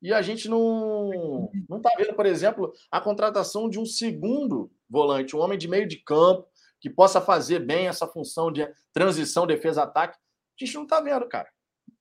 E 0.00 0.12
a 0.12 0.22
gente 0.22 0.48
não, 0.48 1.50
não 1.68 1.80
tá 1.80 1.90
vendo, 1.98 2.14
por 2.14 2.26
exemplo, 2.26 2.72
a 2.88 3.00
contratação 3.00 3.68
de 3.68 3.80
um 3.80 3.86
segundo 3.86 4.70
volante, 4.88 5.34
um 5.34 5.40
homem 5.40 5.58
de 5.58 5.66
meio 5.66 5.88
de 5.88 5.96
campo, 5.96 6.46
que 6.78 6.88
possa 6.88 7.20
fazer 7.20 7.58
bem 7.58 7.88
essa 7.88 8.06
função 8.06 8.52
de 8.52 8.68
transição, 8.92 9.46
defesa, 9.46 9.82
ataque. 9.82 10.16
A 10.16 10.64
gente 10.64 10.74
não 10.74 10.86
tá 10.86 11.00
vendo, 11.00 11.26
cara. 11.26 11.48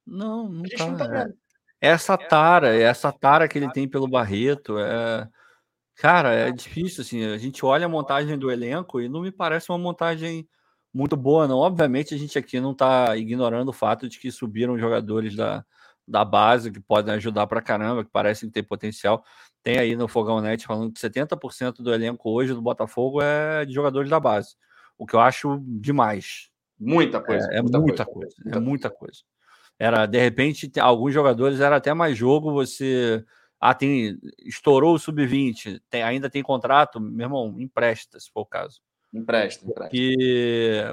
Não, 0.05 0.47
não, 0.47 0.63
a 0.63 0.67
gente 0.67 0.77
tá. 0.77 0.87
não 0.87 0.97
tá 0.97 1.07
vendo. 1.07 1.42
Essa 1.83 2.17
tara, 2.17 2.75
essa 2.75 3.11
tara 3.11 3.47
que 3.47 3.57
ele 3.57 3.71
tem 3.71 3.87
pelo 3.87 4.07
Barreto, 4.07 4.77
é 4.79 5.27
Cara, 5.95 6.33
é 6.33 6.51
difícil, 6.51 7.01
assim, 7.01 7.23
a 7.23 7.37
gente 7.37 7.63
olha 7.65 7.85
a 7.85 7.89
montagem 7.89 8.37
do 8.37 8.51
elenco 8.51 8.99
e 8.99 9.07
não 9.07 9.21
me 9.21 9.31
parece 9.31 9.69
uma 9.69 9.77
montagem 9.77 10.47
muito 10.93 11.15
boa, 11.15 11.47
não. 11.47 11.57
Obviamente, 11.57 12.13
a 12.15 12.17
gente 12.17 12.37
aqui 12.37 12.59
não 12.59 12.71
está 12.71 13.15
ignorando 13.15 13.69
o 13.69 13.73
fato 13.73 14.09
de 14.09 14.19
que 14.19 14.31
subiram 14.31 14.77
jogadores 14.77 15.35
da, 15.35 15.63
da 16.07 16.25
base 16.25 16.71
que 16.71 16.79
podem 16.79 17.13
ajudar 17.15 17.47
para 17.47 17.61
caramba, 17.61 18.03
que 18.03 18.11
parecem 18.11 18.49
ter 18.49 18.63
potencial. 18.63 19.23
Tem 19.61 19.77
aí 19.77 19.95
no 19.95 20.07
Fogão 20.07 20.41
Net 20.41 20.65
falando 20.65 20.91
que 20.91 20.99
70% 20.99 21.77
do 21.77 21.93
elenco 21.93 22.29
hoje 22.31 22.53
do 22.53 22.61
Botafogo 22.61 23.21
é 23.21 23.63
de 23.65 23.73
jogadores 23.73 24.09
da 24.09 24.19
base, 24.19 24.55
o 24.97 25.05
que 25.05 25.15
eu 25.15 25.19
acho 25.19 25.59
demais. 25.63 26.49
Muita 26.79 27.21
coisa. 27.21 27.47
É, 27.51 27.57
é 27.57 27.61
muita, 27.61 27.79
muita, 27.79 28.05
coisa, 28.05 28.35
coisa, 28.35 28.57
é 28.57 28.59
muita 28.59 28.89
coisa. 28.89 29.19
Era, 29.83 30.05
de 30.05 30.17
repente, 30.17 30.71
alguns 30.79 31.13
jogadores 31.13 31.59
era 31.59 31.75
até 31.75 31.93
mais 31.93 32.17
jogo 32.17 32.53
você 32.53 33.21
ah, 33.59 33.73
tem, 33.73 34.17
estourou 34.39 34.95
o 34.95 34.97
sub-20, 34.97 35.81
ainda 36.05 36.29
tem 36.29 36.41
contrato, 36.41 37.01
meu 37.01 37.25
irmão, 37.25 37.55
empresta, 37.59 38.17
se 38.17 38.31
for 38.31 38.43
o 38.43 38.45
caso. 38.45 38.79
Empresta, 39.13 39.65
empresta. 39.65 39.89
Porque, 39.89 40.85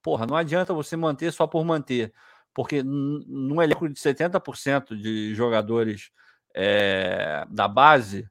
porra, 0.00 0.24
não 0.24 0.36
adianta 0.36 0.72
você 0.72 0.96
manter 0.96 1.32
só 1.32 1.48
por 1.48 1.64
manter. 1.64 2.12
Porque 2.54 2.80
num 2.84 3.60
elenco 3.60 3.88
de 3.88 3.98
70% 3.98 4.96
de 4.96 5.34
jogadores 5.34 6.12
é, 6.54 7.44
da 7.50 7.66
base, 7.66 8.30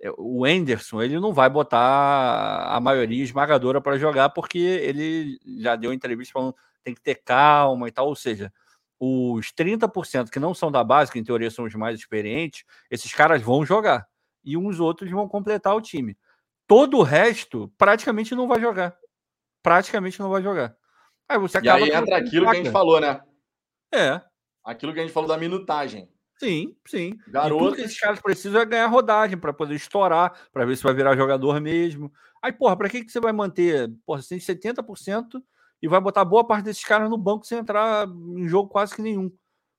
eh, 0.00 0.12
o 0.16 0.46
Enderson 0.46 1.02
ele 1.02 1.18
não 1.18 1.32
vai 1.32 1.50
botar 1.50 2.66
a 2.68 2.78
maioria 2.78 3.24
esmagadora 3.24 3.80
para 3.80 3.98
jogar, 3.98 4.28
porque 4.28 4.58
ele 4.58 5.40
já 5.60 5.74
deu 5.74 5.92
entrevista 5.92 6.34
falando 6.34 6.54
tem 6.84 6.94
que 6.94 7.00
ter 7.00 7.16
calma 7.16 7.88
e 7.88 7.90
tal. 7.90 8.06
Ou 8.06 8.14
seja, 8.14 8.52
os 8.98 9.52
30% 9.52 10.30
que 10.30 10.38
não 10.38 10.54
são 10.54 10.70
da 10.70 10.82
base, 10.82 11.12
que 11.12 11.18
em 11.18 11.24
teoria 11.24 11.50
são 11.50 11.64
os 11.64 11.74
mais 11.74 11.98
experientes, 11.98 12.64
esses 12.90 13.12
caras 13.12 13.42
vão 13.42 13.64
jogar. 13.64 14.06
E 14.44 14.56
uns 14.56 14.78
outros 14.80 15.10
vão 15.10 15.28
completar 15.28 15.74
o 15.74 15.80
time. 15.80 16.16
Todo 16.66 16.98
o 16.98 17.02
resto 17.02 17.72
praticamente 17.76 18.34
não 18.34 18.46
vai 18.46 18.60
jogar. 18.60 18.96
Praticamente 19.62 20.20
não 20.20 20.30
vai 20.30 20.42
jogar. 20.42 20.76
Aí 21.28 21.38
você 21.38 21.58
acaba. 21.58 21.80
E 21.80 21.84
aí 21.84 21.96
entra 21.96 22.18
aquilo 22.18 22.46
que 22.46 22.52
a 22.52 22.54
gente 22.54 22.70
falou, 22.70 23.00
né? 23.00 23.20
É. 23.92 24.20
Aquilo 24.62 24.92
que 24.92 25.00
a 25.00 25.02
gente 25.02 25.12
falou 25.12 25.28
da 25.28 25.38
minutagem. 25.38 26.08
Sim, 26.38 26.76
sim. 26.86 27.16
Garotos... 27.28 27.58
tudo 27.58 27.76
que 27.76 27.82
esses 27.82 27.98
caras 27.98 28.20
precisam 28.20 28.60
é 28.60 28.66
ganhar 28.66 28.86
rodagem 28.86 29.38
para 29.38 29.52
poder 29.52 29.74
estourar, 29.74 30.32
para 30.52 30.64
ver 30.64 30.76
se 30.76 30.82
vai 30.82 30.92
virar 30.92 31.16
jogador 31.16 31.60
mesmo. 31.60 32.12
Aí, 32.42 32.52
porra, 32.52 32.76
para 32.76 32.88
que, 32.88 33.04
que 33.04 33.10
você 33.10 33.20
vai 33.20 33.32
manter? 33.32 33.90
Porra, 34.04 34.20
você 34.20 34.38
tem 34.38 34.38
70% 34.38 35.42
e 35.84 35.86
vai 35.86 36.00
botar 36.00 36.24
boa 36.24 36.42
parte 36.42 36.64
desses 36.64 36.82
caras 36.82 37.10
no 37.10 37.18
banco 37.18 37.44
sem 37.44 37.58
entrar 37.58 38.08
em 38.08 38.48
jogo 38.48 38.70
quase 38.70 38.96
que 38.96 39.02
nenhum. 39.02 39.30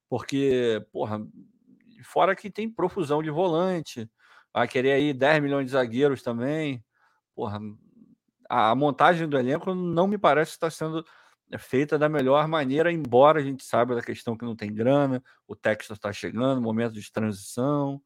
Porque, 0.07 0.85
porra, 0.91 1.19
fora 2.03 2.35
que 2.35 2.51
tem 2.51 2.69
profusão 2.69 3.23
de 3.23 3.31
volante, 3.31 4.07
vai 4.53 4.67
querer 4.67 4.91
aí 4.91 5.11
10 5.15 5.41
milhões 5.41 5.65
de 5.65 5.71
zagueiros 5.71 6.21
também. 6.21 6.85
Porra, 7.33 7.59
a 8.47 8.75
montagem 8.75 9.27
do 9.27 9.35
elenco 9.35 9.73
não 9.73 10.05
me 10.05 10.15
parece 10.15 10.51
estar 10.51 10.69
sendo 10.69 11.03
feita 11.57 11.97
da 11.97 12.07
melhor 12.07 12.47
maneira, 12.47 12.91
embora 12.91 13.39
a 13.39 13.43
gente 13.43 13.63
saiba 13.63 13.95
da 13.95 14.01
questão 14.03 14.37
que 14.37 14.45
não 14.45 14.55
tem 14.55 14.71
grana, 14.71 15.23
o 15.47 15.55
texto 15.55 15.93
está 15.93 16.13
chegando, 16.13 16.61
momento 16.61 16.93
de 16.93 17.11
transição. 17.11 17.99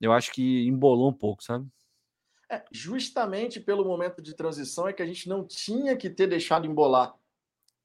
Eu 0.00 0.12
acho 0.12 0.32
que 0.32 0.66
embolou 0.66 1.08
um 1.08 1.16
pouco, 1.16 1.40
sabe? 1.40 1.68
É, 2.50 2.64
justamente 2.72 3.60
pelo 3.60 3.84
momento 3.84 4.20
de 4.20 4.34
transição 4.34 4.88
é 4.88 4.92
que 4.92 5.02
a 5.04 5.06
gente 5.06 5.28
não 5.28 5.46
tinha 5.46 5.96
que 5.96 6.10
ter 6.10 6.26
deixado 6.26 6.66
embolar 6.66 7.14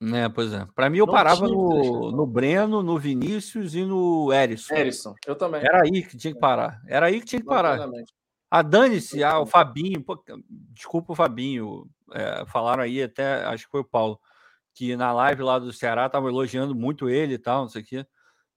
É, 0.01 0.29
pois 0.29 0.53
é. 0.53 0.65
Para 0.73 0.89
mim, 0.89 0.99
eu 0.99 1.05
não 1.05 1.13
parava 1.13 1.45
no, 1.45 2.11
no 2.11 2.25
Breno, 2.25 2.81
no 2.81 2.97
Vinícius 2.97 3.75
e 3.75 3.83
no 3.83 4.31
Erisson. 4.31 4.73
Erisson, 4.73 5.13
eu 5.27 5.35
também. 5.35 5.61
Era 5.61 5.83
aí 5.83 6.03
que 6.03 6.15
tinha 6.15 6.33
que 6.33 6.39
parar. 6.39 6.81
Era 6.87 7.07
aí 7.07 7.19
que 7.19 7.25
tinha 7.25 7.41
que 7.41 7.47
parar. 7.47 7.89
A 8.49 8.61
dane-se, 8.61 9.23
ah, 9.23 9.39
o 9.39 9.45
Fabinho, 9.45 10.01
pô, 10.01 10.19
desculpa 10.71 11.13
o 11.13 11.15
Fabinho, 11.15 11.85
é, 12.13 12.45
falaram 12.47 12.81
aí 12.81 13.03
até, 13.03 13.43
acho 13.45 13.65
que 13.65 13.71
foi 13.71 13.81
o 13.81 13.85
Paulo, 13.85 14.19
que 14.73 14.95
na 14.95 15.11
live 15.11 15.43
lá 15.43 15.59
do 15.59 15.71
Ceará 15.71 16.07
estavam 16.07 16.29
elogiando 16.29 16.73
muito 16.73 17.09
ele 17.09 17.35
e 17.35 17.37
tal, 17.37 17.63
não 17.63 17.69
sei 17.69 17.83
o 17.83 17.85
quê. 17.85 18.07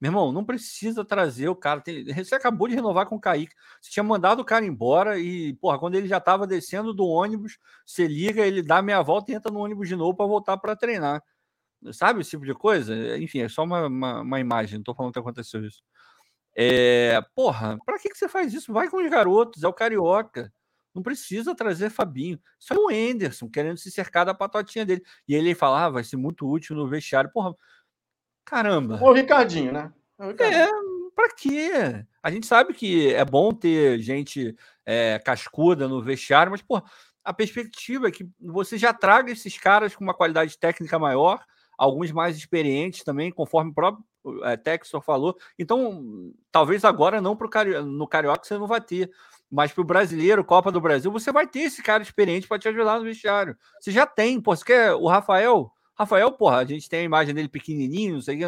Meu 0.01 0.09
irmão, 0.09 0.33
não 0.33 0.45
precisa 0.45 1.05
trazer 1.05 1.49
o 1.49 1.55
cara. 1.55 1.81
Tem... 1.81 2.05
Você 2.13 2.35
acabou 2.35 2.67
de 2.67 2.75
renovar 2.75 3.07
com 3.07 3.15
o 3.15 3.21
Kaique. 3.21 3.55
Você 3.81 3.91
tinha 3.91 4.03
mandado 4.03 4.41
o 4.41 4.45
cara 4.45 4.65
embora 4.65 5.17
e, 5.17 5.55
porra, 5.55 5.79
quando 5.79 5.95
ele 5.95 6.09
já 6.09 6.17
estava 6.17 6.45
descendo 6.45 6.93
do 6.93 7.07
ônibus, 7.07 7.59
você 7.87 8.09
liga, 8.09 8.45
ele 8.45 8.63
dá 8.63 8.83
meia 8.83 9.01
volta 9.01 9.31
e 9.31 9.35
entra 9.35 9.53
no 9.53 9.61
ônibus 9.61 9.87
de 9.87 9.95
novo 9.95 10.17
para 10.17 10.27
voltar 10.27 10.57
para 10.57 10.75
treinar. 10.75 11.23
Sabe 11.91 12.21
esse 12.21 12.31
tipo 12.31 12.45
de 12.45 12.55
coisa? 12.55 12.95
Enfim, 13.19 13.41
é 13.41 13.49
só 13.49 13.65
uma, 13.65 13.87
uma, 13.87 14.21
uma 14.21 14.41
imagem, 14.41 14.75
não 14.75 14.83
estou 14.83 14.95
falando 14.95 15.13
que 15.13 15.19
aconteceu 15.19 15.65
isso. 15.65 15.83
É, 16.55 17.21
porra, 17.35 17.79
para 17.85 17.99
que, 17.99 18.11
que 18.11 18.17
você 18.17 18.29
faz 18.29 18.53
isso? 18.53 18.73
Vai 18.73 18.89
com 18.89 19.03
os 19.03 19.11
garotos, 19.11 19.63
é 19.63 19.69
o 19.69 19.73
Carioca. 19.73 20.53
Não 20.95 21.03
precisa 21.03 21.55
trazer 21.55 21.91
Fabinho. 21.91 22.39
Só 22.59 22.75
o 22.75 22.91
Enderson 22.91 23.49
querendo 23.49 23.79
se 23.79 23.91
cercar 23.91 24.27
da 24.27 24.35
patotinha 24.35 24.85
dele. 24.85 25.03
E 25.27 25.35
ele 25.35 25.55
falava, 25.55 25.87
ah, 25.87 25.91
vai 25.91 26.05
ser 26.05 26.17
muito 26.17 26.47
útil 26.47 26.77
no 26.77 26.87
vestiário. 26.87 27.31
Porra, 27.33 27.55
caramba. 28.45 29.03
O 29.03 29.13
Ricardinho, 29.13 29.73
né? 29.73 29.91
O 30.19 30.29
Ricardinho. 30.29 30.63
É, 30.63 30.69
pra 31.15 31.31
quê? 31.31 32.05
A 32.23 32.31
gente 32.31 32.47
sabe 32.47 32.75
que 32.75 33.13
é 33.15 33.25
bom 33.25 33.53
ter 33.53 34.01
gente 34.01 34.55
é, 34.85 35.19
cascuda 35.19 35.89
no 35.89 36.03
vestiário, 36.03 36.53
mas, 36.53 36.61
porra, 36.61 36.85
a 37.25 37.33
perspectiva 37.33 38.09
é 38.09 38.11
que 38.11 38.29
você 38.39 38.77
já 38.77 38.93
traga 38.93 39.33
esses 39.33 39.57
caras 39.57 39.97
com 39.97 40.05
uma 40.05 40.15
qualidade 40.15 40.59
técnica 40.59 40.99
maior 40.99 41.43
alguns 41.77 42.13
mais 42.13 42.37
experientes 42.37 43.03
também, 43.05 43.31
conforme 43.31 43.71
o 43.71 43.75
próprio 43.75 44.05
é, 44.45 45.01
falou. 45.03 45.37
Então, 45.59 46.33
talvez 46.51 46.85
agora 46.85 47.21
não 47.21 47.37
pro 47.37 47.49
Cari 47.49 47.83
no 47.83 48.07
Carioca 48.07 48.45
você 48.45 48.57
não 48.57 48.67
vai 48.67 48.81
ter, 48.81 49.11
mas 49.51 49.73
para 49.73 49.83
o 49.83 49.85
brasileiro, 49.85 50.45
Copa 50.45 50.71
do 50.71 50.81
Brasil, 50.81 51.11
você 51.11 51.33
vai 51.33 51.47
ter 51.47 51.61
esse 51.61 51.83
cara 51.83 52.03
experiente 52.03 52.47
para 52.47 52.59
te 52.59 52.69
ajudar 52.69 52.99
no 52.99 53.05
vestiário. 53.05 53.57
Você 53.81 53.91
já 53.91 54.07
tem, 54.07 54.41
pô, 54.41 54.55
você 54.55 54.65
quer 54.65 54.95
o 54.95 55.07
Rafael? 55.07 55.71
Rafael, 55.95 56.33
porra, 56.33 56.59
a 56.59 56.65
gente 56.65 56.89
tem 56.89 57.01
a 57.01 57.05
imagem 57.05 57.35
dele 57.35 57.49
pequenininho, 57.49 58.15
não 58.15 58.23
sei 58.23 58.37
o 58.37 58.39
que, 58.39 58.47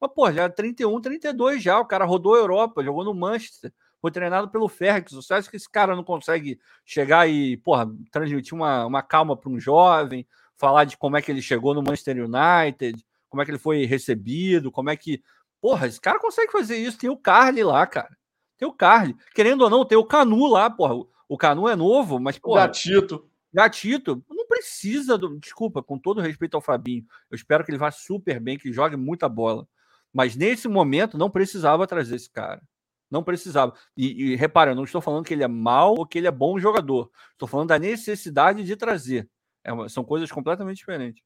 mas, 0.00 0.12
pô, 0.14 0.30
já 0.30 0.48
31, 0.48 1.00
32 1.00 1.62
já, 1.62 1.78
o 1.80 1.86
cara 1.86 2.04
rodou 2.04 2.34
a 2.34 2.38
Europa, 2.38 2.84
jogou 2.84 3.04
no 3.04 3.12
Manchester, 3.12 3.72
foi 4.00 4.10
treinado 4.10 4.48
pelo 4.48 4.68
Ferrex. 4.68 5.12
Você 5.12 5.34
acha 5.34 5.50
que 5.50 5.56
esse 5.56 5.68
cara 5.68 5.96
não 5.96 6.04
consegue 6.04 6.58
chegar 6.84 7.28
e, 7.28 7.56
porra, 7.56 7.90
transmitir 8.10 8.54
uma, 8.54 8.86
uma 8.86 9.02
calma 9.02 9.36
para 9.36 9.50
um 9.50 9.58
jovem, 9.58 10.26
falar 10.58 10.84
de 10.84 10.96
como 10.96 11.16
é 11.16 11.22
que 11.22 11.30
ele 11.30 11.40
chegou 11.40 11.72
no 11.72 11.82
Manchester 11.82 12.16
United, 12.16 13.04
como 13.28 13.40
é 13.40 13.44
que 13.44 13.50
ele 13.50 13.58
foi 13.58 13.84
recebido, 13.84 14.70
como 14.70 14.90
é 14.90 14.96
que. 14.96 15.22
Porra, 15.60 15.86
esse 15.86 16.00
cara 16.00 16.20
consegue 16.20 16.52
fazer 16.52 16.76
isso. 16.76 16.98
Tem 16.98 17.10
o 17.10 17.16
Carly 17.16 17.62
lá, 17.64 17.86
cara. 17.86 18.16
Tem 18.56 18.66
o 18.66 18.72
Carly. 18.72 19.16
Querendo 19.34 19.62
ou 19.62 19.70
não, 19.70 19.84
tem 19.84 19.98
o 19.98 20.04
Canu 20.04 20.46
lá, 20.46 20.68
porra. 20.68 20.94
O 21.28 21.36
Canu 21.36 21.68
é 21.68 21.76
novo, 21.76 22.18
mas, 22.18 22.38
porra. 22.38 22.66
Gatito. 22.66 23.28
Gatito. 23.52 24.24
Não 24.28 24.46
precisa. 24.46 25.18
Do... 25.18 25.38
Desculpa, 25.38 25.82
com 25.82 25.98
todo 25.98 26.20
respeito 26.20 26.56
ao 26.56 26.60
Fabinho. 26.60 27.04
Eu 27.30 27.36
espero 27.36 27.64
que 27.64 27.70
ele 27.70 27.78
vá 27.78 27.90
super 27.90 28.40
bem, 28.40 28.58
que 28.58 28.72
jogue 28.72 28.96
muita 28.96 29.28
bola. 29.28 29.66
Mas 30.12 30.36
nesse 30.36 30.68
momento 30.68 31.18
não 31.18 31.30
precisava 31.30 31.86
trazer 31.86 32.16
esse 32.16 32.30
cara. 32.30 32.62
Não 33.10 33.22
precisava. 33.22 33.74
E, 33.96 34.32
e 34.32 34.36
repara, 34.36 34.72
eu 34.72 34.74
não 34.74 34.84
estou 34.84 35.00
falando 35.00 35.24
que 35.24 35.34
ele 35.34 35.44
é 35.44 35.48
mau 35.48 35.94
ou 35.98 36.06
que 36.06 36.18
ele 36.18 36.26
é 36.26 36.30
bom 36.30 36.58
jogador. 36.58 37.10
Estou 37.32 37.48
falando 37.48 37.68
da 37.68 37.78
necessidade 37.78 38.64
de 38.64 38.76
trazer. 38.76 39.28
É 39.64 39.72
uma, 39.72 39.88
são 39.88 40.04
coisas 40.04 40.30
completamente 40.30 40.78
diferentes. 40.78 41.22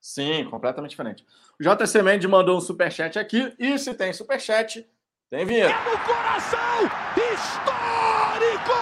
Sim, 0.00 0.48
completamente 0.50 0.90
diferente. 0.90 1.24
O 1.60 1.62
JC 1.62 2.02
Mendes 2.02 2.28
mandou 2.30 2.56
um 2.56 2.60
superchat 2.60 3.18
aqui. 3.18 3.54
E 3.58 3.78
se 3.78 3.94
tem 3.94 4.12
superchat, 4.12 4.88
tem 5.30 5.44
vinheta. 5.44 5.74
É 5.74 5.90
no 5.90 6.04
coração 6.04 7.06
histórico! 7.16 8.76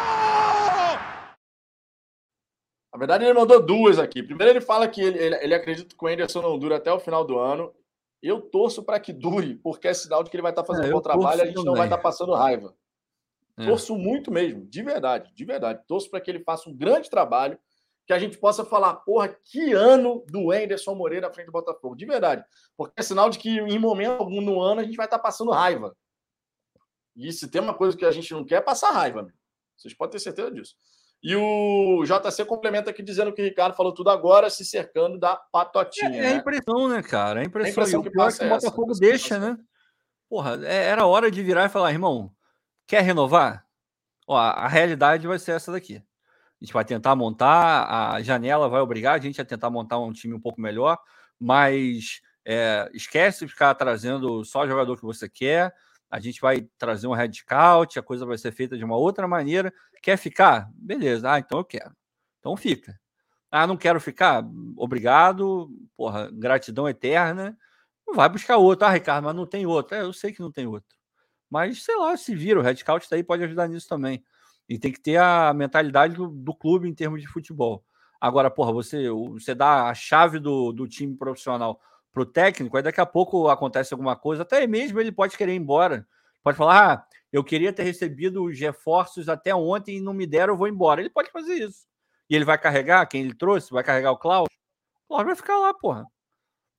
Na 2.93 2.99
verdade, 2.99 3.25
ele 3.25 3.33
mandou 3.33 3.65
duas 3.65 3.99
aqui. 3.99 4.23
Primeiro, 4.23 4.53
ele 4.53 4.61
fala 4.61 4.87
que 4.87 5.01
ele, 5.01 5.19
ele, 5.19 5.35
ele 5.37 5.55
acredita 5.55 5.97
que 5.97 6.05
o 6.05 6.09
Anderson 6.09 6.43
não 6.43 6.59
dura 6.59 6.77
até 6.77 6.93
o 6.93 7.01
final 7.01 7.25
do 7.25 7.39
ano. 7.39 7.75
Eu 8.23 8.41
torço 8.41 8.83
para 8.83 9.01
que 9.01 9.13
dure, 9.13 9.57
porque 9.57 9.89
é 9.89 9.95
sinal 9.95 10.23
de 10.23 10.31
que 10.31 10.37
ele 10.37 10.43
vai 10.43 10.53
estar 10.53 10.63
tá 10.63 10.67
fazendo 10.67 10.87
é, 10.87 10.89
um 10.91 10.93
bom 10.93 11.01
trabalho 11.01 11.41
e 11.41 11.43
a 11.43 11.47
gente 11.47 11.55
também. 11.55 11.67
não 11.67 11.75
vai 11.75 11.87
estar 11.87 11.97
tá 11.97 12.03
passando 12.03 12.35
raiva. 12.35 12.75
É. 13.59 13.67
Torço 13.67 13.97
muito 13.97 14.31
mesmo, 14.31 14.65
de 14.67 14.83
verdade, 14.83 15.33
de 15.35 15.45
verdade. 15.45 15.83
Torço 15.87 16.11
para 16.11 16.21
que 16.21 16.31
ele 16.31 16.41
faça 16.41 16.69
um 16.69 16.75
grande 16.75 17.11
trabalho 17.11 17.59
que 18.07 18.13
a 18.13 18.19
gente 18.19 18.37
possa 18.39 18.65
falar, 18.65 18.95
porra, 18.97 19.29
que 19.29 19.73
ano 19.73 20.25
do 20.29 20.51
Anderson 20.51 20.95
Moreira 20.95 21.29
à 21.29 21.33
frente 21.33 21.47
do 21.47 21.53
Botafogo, 21.53 21.97
de 21.97 22.05
verdade. 22.05 22.45
Porque 22.77 22.93
é 22.97 23.03
sinal 23.03 23.31
de 23.31 23.39
que 23.39 23.49
em 23.49 23.79
momento 23.79 24.21
algum 24.21 24.41
no 24.41 24.61
ano 24.61 24.81
a 24.81 24.85
gente 24.85 24.97
vai 24.97 25.07
estar 25.07 25.19
passando 25.19 25.51
raiva. 25.51 25.97
E 27.17 27.33
se 27.33 27.49
tem 27.49 27.61
uma 27.61 27.75
coisa 27.75 27.97
que 27.97 28.05
a 28.05 28.11
gente 28.11 28.33
não 28.33 28.45
quer, 28.45 28.57
é 28.57 28.61
passar 28.61 28.91
raiva. 28.91 29.23
Meu. 29.23 29.33
Vocês 29.77 29.95
podem 29.95 30.13
ter 30.13 30.19
certeza 30.19 30.51
disso. 30.51 30.75
E 31.23 31.35
o 31.35 32.05
JC 32.05 32.45
complementa 32.45 32.91
aqui 32.91 33.03
dizendo 33.03 33.33
que 33.33 33.41
o 33.41 33.45
Ricardo 33.45 33.75
falou 33.75 33.95
tudo 33.95 34.11
agora, 34.11 34.51
se 34.51 34.63
cercando 34.63 35.19
da 35.19 35.35
patotinha. 35.37 36.23
É, 36.23 36.27
é 36.27 36.35
a 36.35 36.37
impressão, 36.37 36.89
né, 36.89 37.03
cara? 37.03 37.41
É 37.41 37.45
a 37.45 37.47
impressão, 37.47 37.69
a 37.69 37.71
impressão 37.71 38.03
que, 38.03 38.11
passa 38.11 38.39
que 38.41 38.45
o 38.45 38.49
Botafogo 38.51 38.91
essa, 38.91 39.01
deixa, 39.01 39.39
né? 39.39 39.57
Porra, 40.29 40.61
é, 40.67 40.89
era 40.89 41.07
hora 41.07 41.31
de 41.31 41.43
virar 41.43 41.65
e 41.65 41.71
falar, 41.71 41.93
irmão, 41.93 42.31
quer 42.87 43.01
renovar? 43.01 43.67
Ó, 44.27 44.37
a 44.37 44.69
realidade 44.69 45.27
vai 45.27 45.39
ser 45.39 45.53
essa 45.53 45.73
daqui. 45.73 46.03
A 46.61 46.65
gente 46.65 46.73
vai 46.73 46.85
tentar 46.85 47.15
montar, 47.15 48.13
a 48.15 48.23
janela 48.23 48.69
vai 48.69 48.81
obrigar 48.81 49.15
a 49.17 49.19
gente 49.19 49.41
a 49.41 49.45
tentar 49.45 49.71
montar 49.71 49.99
um 49.99 50.13
time 50.13 50.35
um 50.35 50.41
pouco 50.41 50.61
melhor, 50.61 50.99
mas 51.39 52.21
é, 52.45 52.89
esquece 52.95 53.45
de 53.45 53.53
ficar 53.53 53.75
trazendo 53.75 54.45
só 54.45 54.63
o 54.63 54.69
jogador 54.69 54.97
que 54.97 55.03
você 55.03 55.29
quer. 55.29 55.75
A 56.11 56.21
gente 56.21 56.41
vai 56.41 56.63
trazer 56.79 57.07
um 57.09 57.33
scout, 57.33 57.99
a 57.99 58.03
coisa 58.03 58.25
vai 58.25 58.39
ser 58.39 58.53
feita 58.53 58.77
de 58.79 58.85
uma 58.85 58.97
outra 58.97 59.27
maneira. 59.27 59.73
Quer 60.03 60.17
ficar? 60.17 60.71
Beleza, 60.75 61.33
ah, 61.33 61.39
então 61.39 61.59
eu 61.59 61.65
quero. 61.65 61.93
Então 62.39 62.57
fica. 62.57 62.99
Ah, 63.51 63.67
não 63.67 63.77
quero 63.77 64.01
ficar? 64.01 64.45
Obrigado, 64.77 65.71
porra, 65.97 66.31
gratidão 66.33 66.89
eterna. 66.89 67.57
Vai 68.15 68.29
buscar 68.29 68.57
outro. 68.59 68.87
Ah, 68.87 68.91
Ricardo, 68.91 69.25
mas 69.25 69.35
não 69.35 69.47
tem 69.47 69.67
outro. 69.67 69.97
É, 69.97 70.03
eu 70.03 70.13
sei 70.13 70.33
que 70.33 70.41
não 70.41 70.53
tem 70.53 70.67
outro. 70.67 70.97
Mas 71.51 71.85
sei 71.85 71.97
lá, 71.97 72.17
se 72.17 72.35
vira, 72.35 72.61
o 72.61 72.77
Scout 72.77 73.09
daí 73.11 73.23
pode 73.23 73.45
ajudar 73.45 73.69
nisso 73.69 73.89
também. 73.89 74.25
E 74.69 74.79
tem 74.79 74.93
que 74.93 75.01
ter 75.01 75.17
a 75.17 75.53
mentalidade 75.55 76.15
do, 76.15 76.29
do 76.29 76.55
clube 76.55 76.89
em 76.89 76.95
termos 76.95 77.21
de 77.21 77.29
futebol. 77.29 77.85
Agora, 78.21 78.51
porra, 78.51 78.73
você, 78.73 79.11
você 79.11 79.55
dá 79.55 79.89
a 79.89 79.95
chave 79.95 80.39
do, 80.39 80.73
do 80.73 80.89
time 80.89 81.15
profissional 81.17 81.81
pro 82.13 82.25
técnico, 82.25 82.77
aí 82.77 82.83
daqui 82.83 83.01
a 83.01 83.07
pouco 83.07 83.49
acontece 83.49 83.93
alguma 83.93 84.15
coisa, 84.17 84.43
até 84.43 84.67
mesmo 84.67 85.01
ele 85.01 85.11
pode 85.11 85.37
querer 85.37 85.53
ir 85.53 85.57
embora. 85.57 86.07
Pode 86.43 86.57
falar, 86.57 86.93
ah, 86.93 87.07
eu 87.33 87.43
queria 87.43 87.73
ter 87.73 87.83
recebido 87.83 88.45
os 88.45 88.59
reforços 88.59 89.29
até 89.29 89.55
ontem 89.55 89.97
e 89.97 90.01
não 90.01 90.15
me 90.15 90.27
deram, 90.27 90.55
eu 90.55 90.59
vou 90.59 90.69
embora. 90.69 91.01
Ele 91.01 91.11
pode 91.11 91.31
fazer 91.31 91.55
isso. 91.55 91.87
E 92.31 92.37
ele 92.37 92.45
vai 92.45 92.57
carregar 92.57 93.07
quem 93.07 93.23
ele 93.23 93.35
trouxe, 93.35 93.73
vai 93.73 93.83
carregar 93.83 94.13
o 94.13 94.19
Klaus. 94.19 94.49
O 95.05 95.09
Klaus 95.09 95.25
vai 95.25 95.35
ficar 95.35 95.59
lá, 95.59 95.75
porra. 95.75 96.07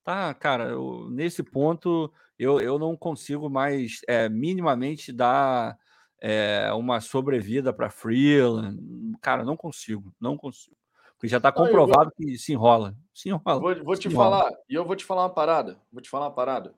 Tá, 0.02 0.32
cara, 0.34 0.70
eu, 0.70 1.08
nesse 1.10 1.42
ponto 1.42 2.12
eu, 2.38 2.60
eu 2.60 2.78
não 2.78 2.96
consigo 2.96 3.50
mais 3.50 4.00
é, 4.06 4.28
minimamente 4.28 5.12
dar 5.12 5.76
é, 6.20 6.72
uma 6.72 7.00
sobrevida 7.00 7.72
para 7.72 7.90
freelance. 7.90 8.78
Cara, 9.20 9.44
não 9.44 9.56
consigo, 9.56 10.14
não 10.20 10.36
consigo. 10.36 10.76
Porque 11.14 11.28
já 11.28 11.38
está 11.38 11.50
comprovado 11.50 12.12
vou... 12.16 12.26
que 12.26 12.38
se 12.38 12.52
enrola. 12.52 12.94
Se 13.14 13.28
enrola. 13.28 13.60
Vou, 13.60 13.84
vou 13.84 13.96
te 13.96 14.08
enrola. 14.08 14.38
falar, 14.38 14.56
e 14.68 14.74
eu 14.74 14.84
vou 14.84 14.96
te 14.96 15.04
falar 15.04 15.22
uma 15.22 15.34
parada. 15.34 15.80
Vou 15.90 16.02
te 16.02 16.10
falar 16.10 16.26
uma 16.26 16.34
parada. 16.34 16.74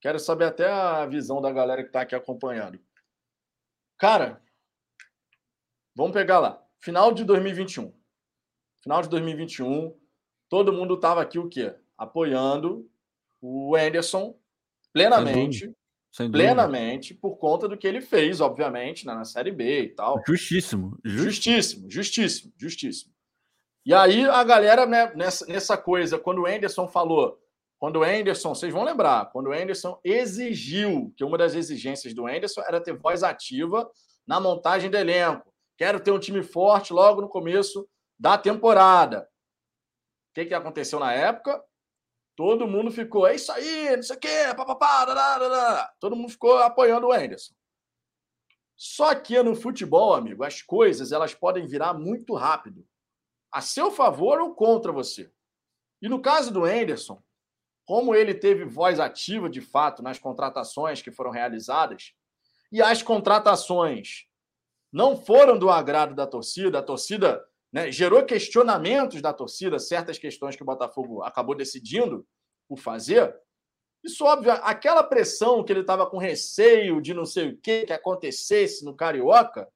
Quero 0.00 0.18
saber 0.18 0.44
até 0.44 0.70
a 0.70 1.06
visão 1.06 1.40
da 1.40 1.50
galera 1.50 1.82
que 1.82 1.88
está 1.88 2.02
aqui 2.02 2.14
acompanhando. 2.14 2.78
Cara, 3.96 4.40
vamos 5.94 6.12
pegar 6.12 6.38
lá. 6.38 6.62
Final 6.78 7.12
de 7.12 7.24
2021. 7.24 7.92
Final 8.82 9.02
de 9.02 9.08
2021, 9.08 9.98
todo 10.48 10.72
mundo 10.72 10.94
estava 10.94 11.20
aqui 11.20 11.38
o 11.38 11.48
quê? 11.48 11.74
Apoiando 11.96 12.88
o 13.40 13.74
Anderson 13.74 14.38
plenamente 14.92 15.74
plenamente 16.30 17.14
por 17.14 17.36
conta 17.36 17.68
do 17.68 17.76
que 17.76 17.86
ele 17.86 18.00
fez, 18.00 18.40
obviamente, 18.40 19.06
né, 19.06 19.14
na 19.14 19.24
Série 19.24 19.52
B 19.52 19.82
e 19.82 19.88
tal. 19.88 20.22
Justíssimo. 20.26 20.98
Justíssimo, 21.04 21.90
justíssimo, 21.90 22.52
justíssimo. 22.56 23.12
E 23.84 23.94
aí 23.94 24.24
a 24.24 24.42
galera, 24.44 24.86
né, 24.86 25.12
nessa, 25.14 25.46
nessa 25.46 25.76
coisa, 25.76 26.18
quando 26.18 26.42
o 26.42 26.46
Anderson 26.46 26.88
falou, 26.88 27.38
quando 27.78 28.00
o 28.00 28.02
Anderson, 28.02 28.54
vocês 28.54 28.72
vão 28.72 28.82
lembrar, 28.82 29.30
quando 29.30 29.48
o 29.48 29.52
Anderson 29.52 29.98
exigiu, 30.02 31.12
que 31.16 31.24
uma 31.24 31.38
das 31.38 31.54
exigências 31.54 32.12
do 32.12 32.26
Anderson 32.26 32.60
era 32.62 32.80
ter 32.80 32.96
voz 32.96 33.22
ativa 33.22 33.88
na 34.26 34.40
montagem 34.40 34.90
do 34.90 34.96
elenco. 34.96 35.52
Quero 35.76 36.00
ter 36.00 36.10
um 36.10 36.18
time 36.18 36.42
forte 36.42 36.92
logo 36.92 37.20
no 37.20 37.28
começo 37.28 37.88
da 38.18 38.36
temporada. 38.36 39.20
O 40.30 40.34
que, 40.34 40.46
que 40.46 40.54
aconteceu 40.54 40.98
na 40.98 41.12
época? 41.12 41.62
Todo 42.38 42.68
mundo 42.68 42.92
ficou, 42.92 43.26
é 43.26 43.34
isso 43.34 43.50
aí, 43.50 43.96
não 43.96 44.02
sei 44.04 44.14
o 44.14 44.20
quê, 44.20 44.54
papapá, 44.56 45.04
dadadada. 45.04 45.92
todo 45.98 46.14
mundo 46.14 46.30
ficou 46.30 46.56
apoiando 46.58 47.08
o 47.08 47.12
Anderson. 47.12 47.52
Só 48.76 49.12
que 49.12 49.42
no 49.42 49.56
futebol, 49.56 50.14
amigo, 50.14 50.44
as 50.44 50.62
coisas 50.62 51.10
elas 51.10 51.34
podem 51.34 51.66
virar 51.66 51.94
muito 51.94 52.34
rápido, 52.34 52.86
a 53.50 53.60
seu 53.60 53.90
favor 53.90 54.40
ou 54.40 54.54
contra 54.54 54.92
você. 54.92 55.32
E 56.00 56.08
no 56.08 56.22
caso 56.22 56.52
do 56.52 56.64
Anderson, 56.64 57.20
como 57.84 58.14
ele 58.14 58.32
teve 58.32 58.64
voz 58.64 59.00
ativa 59.00 59.50
de 59.50 59.60
fato 59.60 60.00
nas 60.00 60.20
contratações 60.20 61.02
que 61.02 61.10
foram 61.10 61.32
realizadas, 61.32 62.14
e 62.70 62.80
as 62.80 63.02
contratações 63.02 64.28
não 64.92 65.16
foram 65.16 65.58
do 65.58 65.68
agrado 65.68 66.14
da 66.14 66.24
torcida, 66.24 66.78
a 66.78 66.82
torcida 66.84 67.44
né, 67.72 67.90
gerou 67.92 68.24
questionamentos 68.24 69.20
da 69.20 69.32
torcida, 69.32 69.78
certas 69.78 70.18
questões 70.18 70.56
que 70.56 70.62
o 70.62 70.66
Botafogo 70.66 71.22
acabou 71.22 71.54
decidindo 71.54 72.26
por 72.68 72.78
fazer. 72.78 73.34
Isso, 74.02 74.24
óbvio, 74.24 74.52
aquela 74.52 75.02
pressão 75.02 75.64
que 75.64 75.72
ele 75.72 75.80
estava 75.80 76.08
com 76.08 76.18
receio 76.18 77.00
de 77.00 77.12
não 77.12 77.26
sei 77.26 77.50
o 77.50 77.58
que, 77.58 77.86
que 77.86 77.92
acontecesse 77.92 78.84
no 78.84 78.94
Carioca, 78.94 79.68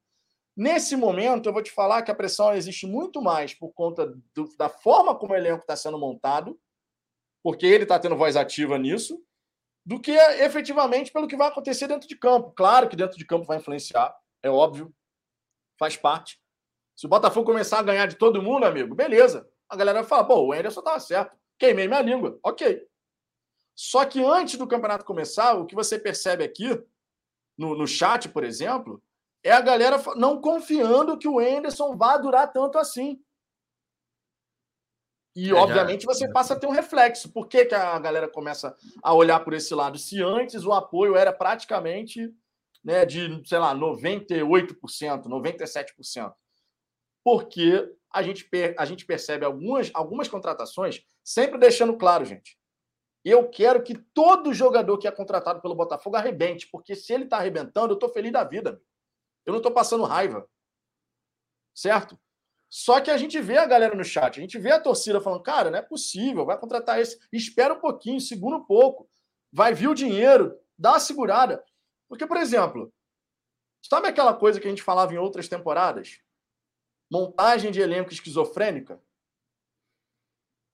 nesse 0.56 0.96
momento 0.96 1.48
eu 1.48 1.52
vou 1.52 1.62
te 1.62 1.70
falar 1.70 2.02
que 2.02 2.10
a 2.10 2.14
pressão 2.14 2.54
existe 2.54 2.86
muito 2.86 3.20
mais 3.20 3.52
por 3.52 3.72
conta 3.72 4.06
do, 4.34 4.48
da 4.56 4.68
forma 4.68 5.14
como 5.14 5.32
o 5.32 5.36
elenco 5.36 5.62
está 5.62 5.76
sendo 5.76 5.98
montado 5.98 6.58
porque 7.42 7.66
ele 7.66 7.82
está 7.82 7.98
tendo 7.98 8.16
voz 8.16 8.36
ativa 8.36 8.78
nisso, 8.78 9.20
do 9.84 10.00
que 10.00 10.12
efetivamente 10.12 11.12
pelo 11.12 11.26
que 11.26 11.36
vai 11.36 11.48
acontecer 11.48 11.88
dentro 11.88 12.08
de 12.08 12.16
campo. 12.16 12.52
Claro 12.52 12.88
que 12.88 12.96
dentro 12.96 13.18
de 13.18 13.26
campo 13.26 13.44
vai 13.44 13.58
influenciar, 13.58 14.16
é 14.42 14.48
óbvio, 14.48 14.94
faz 15.78 15.96
parte. 15.96 16.40
Se 16.94 17.06
o 17.06 17.08
Botafogo 17.08 17.46
começar 17.46 17.78
a 17.78 17.82
ganhar 17.82 18.06
de 18.06 18.16
todo 18.16 18.42
mundo, 18.42 18.64
amigo, 18.64 18.94
beleza. 18.94 19.48
A 19.68 19.76
galera 19.76 20.00
vai 20.00 20.08
falar, 20.08 20.24
pô, 20.24 20.40
o 20.40 20.52
Anderson 20.52 20.80
estava 20.80 21.00
certo. 21.00 21.36
Queimei 21.58 21.88
minha 21.88 22.02
língua. 22.02 22.38
Ok. 22.42 22.86
Só 23.74 24.04
que 24.04 24.22
antes 24.22 24.58
do 24.58 24.66
campeonato 24.66 25.04
começar, 25.04 25.54
o 25.54 25.66
que 25.66 25.74
você 25.74 25.98
percebe 25.98 26.44
aqui, 26.44 26.82
no, 27.56 27.76
no 27.76 27.86
chat, 27.86 28.28
por 28.28 28.44
exemplo, 28.44 29.02
é 29.42 29.50
a 29.50 29.60
galera 29.60 30.00
não 30.16 30.40
confiando 30.40 31.18
que 31.18 31.26
o 31.26 31.38
Anderson 31.38 31.96
vá 31.96 32.16
durar 32.16 32.52
tanto 32.52 32.78
assim. 32.78 33.22
E, 35.34 35.50
é, 35.50 35.54
obviamente, 35.54 36.02
já... 36.02 36.12
você 36.12 36.30
passa 36.30 36.54
a 36.54 36.58
ter 36.58 36.66
um 36.66 36.72
reflexo. 36.72 37.32
Por 37.32 37.48
que, 37.48 37.64
que 37.64 37.74
a 37.74 37.98
galera 37.98 38.28
começa 38.28 38.76
a 39.02 39.14
olhar 39.14 39.40
por 39.40 39.54
esse 39.54 39.74
lado? 39.74 39.98
Se 39.98 40.22
antes 40.22 40.64
o 40.64 40.72
apoio 40.72 41.16
era 41.16 41.32
praticamente 41.32 42.32
né, 42.84 43.06
de, 43.06 43.42
sei 43.46 43.58
lá, 43.58 43.74
98%, 43.74 44.76
97%. 45.26 46.34
Porque 47.24 47.94
a 48.12 48.22
gente, 48.22 48.48
a 48.76 48.84
gente 48.84 49.06
percebe 49.06 49.44
algumas, 49.44 49.90
algumas 49.94 50.28
contratações, 50.28 51.02
sempre 51.24 51.58
deixando 51.58 51.96
claro, 51.96 52.24
gente. 52.24 52.58
Eu 53.24 53.48
quero 53.48 53.82
que 53.82 53.96
todo 53.96 54.52
jogador 54.52 54.98
que 54.98 55.06
é 55.06 55.12
contratado 55.12 55.60
pelo 55.62 55.76
Botafogo 55.76 56.16
arrebente, 56.16 56.68
porque 56.70 56.96
se 56.96 57.12
ele 57.12 57.24
está 57.24 57.38
arrebentando, 57.38 57.92
eu 57.92 57.94
estou 57.94 58.08
feliz 58.08 58.32
da 58.32 58.42
vida. 58.42 58.82
Eu 59.46 59.52
não 59.52 59.58
estou 59.58 59.72
passando 59.72 60.04
raiva. 60.04 60.48
Certo? 61.74 62.18
Só 62.68 63.00
que 63.00 63.10
a 63.10 63.16
gente 63.16 63.40
vê 63.40 63.58
a 63.58 63.66
galera 63.66 63.94
no 63.94 64.02
chat, 64.02 64.38
a 64.38 64.40
gente 64.40 64.58
vê 64.58 64.72
a 64.72 64.80
torcida 64.80 65.20
falando, 65.20 65.42
cara, 65.42 65.70
não 65.70 65.78
é 65.78 65.82
possível, 65.82 66.46
vai 66.46 66.58
contratar 66.58 66.98
esse, 66.98 67.18
espera 67.30 67.74
um 67.74 67.80
pouquinho, 67.80 68.18
segura 68.18 68.56
um 68.56 68.64
pouco, 68.64 69.08
vai 69.52 69.74
vir 69.74 69.88
o 69.88 69.94
dinheiro, 69.94 70.58
dá 70.78 70.92
uma 70.92 71.00
segurada. 71.00 71.62
Porque, 72.08 72.26
por 72.26 72.38
exemplo, 72.38 72.92
sabe 73.84 74.08
aquela 74.08 74.34
coisa 74.34 74.58
que 74.58 74.66
a 74.66 74.70
gente 74.70 74.82
falava 74.82 75.12
em 75.12 75.18
outras 75.18 75.48
temporadas? 75.48 76.18
Montagem 77.12 77.70
de 77.70 77.78
elenco 77.78 78.10
esquizofrênica? 78.10 78.98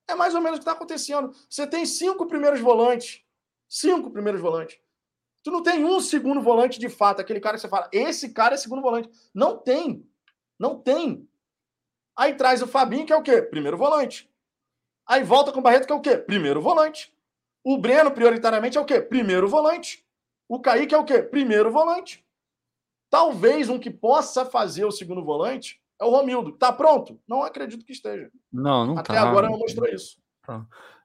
É 0.06 0.14
mais 0.14 0.36
ou 0.36 0.40
menos 0.40 0.58
o 0.58 0.60
que 0.60 0.62
está 0.62 0.70
acontecendo. 0.70 1.34
Você 1.50 1.66
tem 1.66 1.84
cinco 1.84 2.28
primeiros 2.28 2.60
volantes. 2.60 3.24
Cinco 3.68 4.08
primeiros 4.08 4.40
volantes. 4.40 4.78
Tu 5.42 5.50
não 5.50 5.64
tem 5.64 5.84
um 5.84 6.00
segundo 6.00 6.40
volante 6.40 6.78
de 6.78 6.88
fato, 6.88 7.20
aquele 7.20 7.40
cara 7.40 7.56
que 7.56 7.62
você 7.62 7.68
fala, 7.68 7.88
esse 7.90 8.32
cara 8.32 8.54
é 8.54 8.56
segundo 8.56 8.80
volante. 8.80 9.10
Não 9.34 9.58
tem. 9.58 10.08
Não 10.56 10.78
tem. 10.78 11.28
Aí 12.16 12.36
traz 12.36 12.62
o 12.62 12.68
Fabinho, 12.68 13.04
que 13.04 13.12
é 13.12 13.16
o 13.16 13.22
quê? 13.22 13.42
Primeiro 13.42 13.76
volante. 13.76 14.32
Aí 15.08 15.24
volta 15.24 15.50
com 15.50 15.58
o 15.58 15.62
Barreto, 15.62 15.88
que 15.88 15.92
é 15.92 15.96
o 15.96 16.00
quê? 16.00 16.18
Primeiro 16.18 16.62
volante. 16.62 17.12
O 17.64 17.76
Breno, 17.76 18.12
prioritariamente, 18.12 18.78
é 18.78 18.80
o 18.80 18.84
quê? 18.84 19.00
Primeiro 19.00 19.48
volante. 19.48 20.06
O 20.48 20.60
Kaique 20.60 20.94
é 20.94 20.98
o 20.98 21.04
quê? 21.04 21.20
Primeiro 21.20 21.72
volante. 21.72 22.24
Talvez 23.10 23.68
um 23.68 23.78
que 23.80 23.90
possa 23.90 24.44
fazer 24.44 24.84
o 24.84 24.92
segundo 24.92 25.24
volante 25.24 25.82
é 26.00 26.04
o 26.04 26.10
Romildo. 26.10 26.52
Tá 26.52 26.72
pronto? 26.72 27.20
Não 27.26 27.42
acredito 27.42 27.84
que 27.84 27.92
esteja. 27.92 28.30
Não, 28.52 28.86
não 28.86 28.98
Até 28.98 29.14
tá. 29.14 29.28
agora 29.28 29.48
não 29.48 29.58
mostrou 29.58 29.88
isso. 29.88 30.16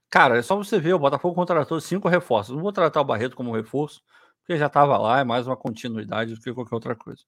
Cara, 0.10 0.38
é 0.38 0.42
só 0.42 0.56
você 0.56 0.80
ver, 0.80 0.94
o 0.94 1.00
Botafogo 1.00 1.34
contratou 1.34 1.80
cinco 1.82 2.08
reforços. 2.08 2.56
Não 2.56 2.62
vou 2.62 2.72
tratar 2.72 3.02
o 3.02 3.06
Barreto 3.06 3.36
como 3.36 3.52
reforço, 3.52 4.04
porque 4.40 4.58
já 4.58 4.68
estava 4.68 4.98
lá, 4.98 5.20
é 5.20 5.24
mais 5.24 5.48
uma 5.48 5.58
continuidade 5.58 6.36
do 6.36 6.40
que 6.40 6.54
qualquer 6.54 6.76
outra 6.76 6.96
coisa. 6.96 7.24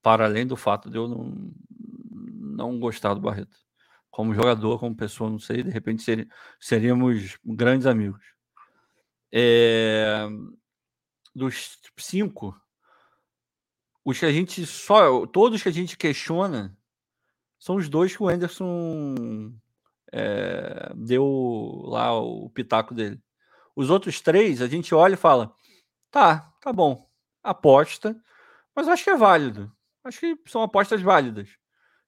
Para 0.00 0.24
além 0.24 0.46
do 0.46 0.56
fato 0.56 0.90
de 0.90 0.96
eu 0.96 1.06
não, 1.06 1.52
não 2.10 2.80
gostar 2.80 3.14
do 3.14 3.20
Barreto. 3.20 3.56
Como 4.10 4.34
jogador, 4.34 4.78
como 4.78 4.96
pessoa, 4.96 5.30
não 5.30 5.38
sei, 5.38 5.62
de 5.62 5.70
repente 5.70 6.02
ser, 6.02 6.28
seríamos 6.58 7.38
grandes 7.44 7.86
amigos. 7.86 8.22
É, 9.30 10.28
dos 11.34 11.78
cinco, 11.98 12.54
os 14.04 14.18
que 14.18 14.26
a 14.26 14.32
gente 14.32 14.66
só. 14.66 15.26
Todos 15.26 15.62
que 15.62 15.68
a 15.68 15.72
gente 15.72 15.96
questiona 15.96 16.76
são 17.58 17.76
os 17.76 17.88
dois 17.88 18.16
que 18.16 18.22
o 18.22 18.28
Anderson 18.28 19.52
é, 20.12 20.92
deu 20.94 21.82
lá 21.84 22.18
o 22.18 22.50
pitaco 22.50 22.94
dele. 22.94 23.20
Os 23.74 23.88
outros 23.88 24.20
três, 24.20 24.60
a 24.60 24.68
gente 24.68 24.94
olha 24.94 25.14
e 25.14 25.18
fala: 25.18 25.54
tá, 26.10 26.52
tá 26.60 26.72
bom, 26.72 27.08
aposta, 27.42 28.20
mas 28.74 28.88
acho 28.88 29.04
que 29.04 29.10
é 29.10 29.16
válido. 29.16 29.72
Acho 30.04 30.20
que 30.20 30.36
são 30.46 30.62
apostas 30.62 31.00
válidas. 31.00 31.48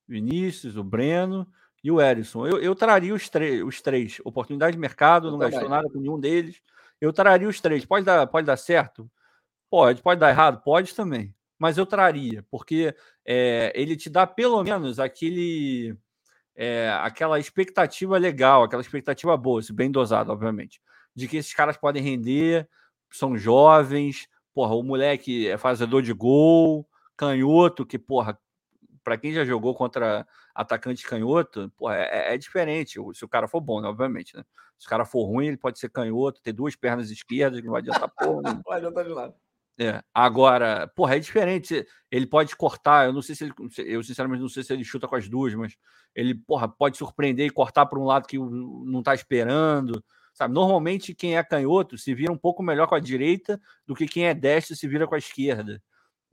Vinícius, 0.06 0.76
o 0.76 0.84
Breno 0.84 1.46
e 1.82 1.90
o 1.90 2.00
Erisson. 2.00 2.46
Eu, 2.46 2.58
eu 2.60 2.74
traria 2.74 3.14
os, 3.14 3.30
os 3.66 3.80
três. 3.80 4.20
Oportunidade 4.24 4.72
de 4.74 4.80
mercado, 4.80 5.28
eu 5.28 5.32
não 5.32 5.38
gastou 5.38 5.68
nada 5.68 5.88
com 5.88 5.98
nenhum 5.98 6.18
deles. 6.18 6.60
Eu 7.00 7.12
traria 7.12 7.48
os 7.48 7.60
três. 7.60 7.84
Pode 7.84 8.04
dar, 8.04 8.26
pode 8.26 8.46
dar 8.46 8.56
certo? 8.56 9.10
Pode. 9.70 10.02
Pode 10.02 10.20
dar 10.20 10.30
errado? 10.30 10.62
Pode 10.62 10.94
também. 10.94 11.34
Mas 11.64 11.78
eu 11.78 11.86
traria, 11.86 12.44
porque 12.50 12.94
é, 13.24 13.72
ele 13.74 13.96
te 13.96 14.10
dá 14.10 14.26
pelo 14.26 14.62
menos 14.62 15.00
aquele. 15.00 15.96
É, 16.54 16.90
aquela 17.00 17.40
expectativa 17.40 18.18
legal, 18.18 18.62
aquela 18.62 18.82
expectativa 18.82 19.34
boa, 19.34 19.62
se 19.62 19.72
bem 19.72 19.90
dosada, 19.90 20.30
obviamente, 20.30 20.78
de 21.16 21.26
que 21.26 21.38
esses 21.38 21.54
caras 21.54 21.78
podem 21.78 22.02
render, 22.02 22.68
são 23.10 23.34
jovens, 23.38 24.28
porra, 24.52 24.74
o 24.74 24.82
moleque 24.82 25.48
é 25.48 25.56
fazedor 25.56 26.02
de 26.02 26.12
gol, 26.12 26.86
canhoto, 27.16 27.86
que, 27.86 27.98
porra, 27.98 28.38
para 29.02 29.16
quem 29.16 29.32
já 29.32 29.42
jogou 29.42 29.74
contra 29.74 30.26
atacante 30.54 31.06
canhoto, 31.06 31.72
é, 31.88 32.32
é, 32.32 32.34
é, 32.34 32.36
diferente. 32.36 33.00
Se 33.14 33.24
o 33.24 33.28
cara 33.28 33.48
for 33.48 33.62
bom, 33.62 33.80
né, 33.80 33.88
obviamente, 33.88 34.36
né? 34.36 34.44
Se 34.78 34.86
o 34.86 34.90
cara 34.90 35.06
for 35.06 35.24
ruim, 35.24 35.46
ele 35.46 35.56
pode 35.56 35.78
ser 35.78 35.88
canhoto, 35.88 36.42
ter 36.42 36.52
duas 36.52 36.76
pernas 36.76 37.10
esquerdas, 37.10 37.58
que 37.58 37.66
não 37.66 37.72
vai 37.72 37.80
adiantar 37.80 38.10
porra. 38.10 38.52
Não 38.52 38.62
vai 38.66 38.76
adiantar 38.76 39.04
de 39.04 39.14
nada. 39.14 39.34
É. 39.78 40.02
Agora, 40.14 40.86
porra, 40.94 41.16
é 41.16 41.18
diferente. 41.18 41.86
Ele 42.10 42.26
pode 42.26 42.54
cortar. 42.56 43.06
Eu 43.06 43.12
não 43.12 43.22
sei 43.22 43.34
se 43.34 43.44
ele. 43.44 43.54
Eu, 43.78 44.02
sinceramente, 44.02 44.40
não 44.40 44.48
sei 44.48 44.62
se 44.62 44.72
ele 44.72 44.84
chuta 44.84 45.08
com 45.08 45.16
as 45.16 45.28
duas, 45.28 45.54
mas 45.54 45.76
ele, 46.14 46.34
porra, 46.34 46.68
pode 46.68 46.96
surpreender 46.96 47.46
e 47.46 47.50
cortar 47.50 47.86
para 47.86 47.98
um 47.98 48.04
lado 48.04 48.26
que 48.26 48.38
não 48.38 49.00
está 49.00 49.14
esperando. 49.14 50.04
Sabe? 50.32 50.54
Normalmente, 50.54 51.14
quem 51.14 51.36
é 51.36 51.44
canhoto 51.44 51.96
se 51.98 52.14
vira 52.14 52.32
um 52.32 52.38
pouco 52.38 52.62
melhor 52.62 52.86
com 52.86 52.94
a 52.94 53.00
direita 53.00 53.60
do 53.86 53.94
que 53.94 54.06
quem 54.06 54.26
é 54.26 54.34
destro 54.34 54.76
se 54.76 54.88
vira 54.88 55.06
com 55.06 55.14
a 55.14 55.18
esquerda. 55.18 55.80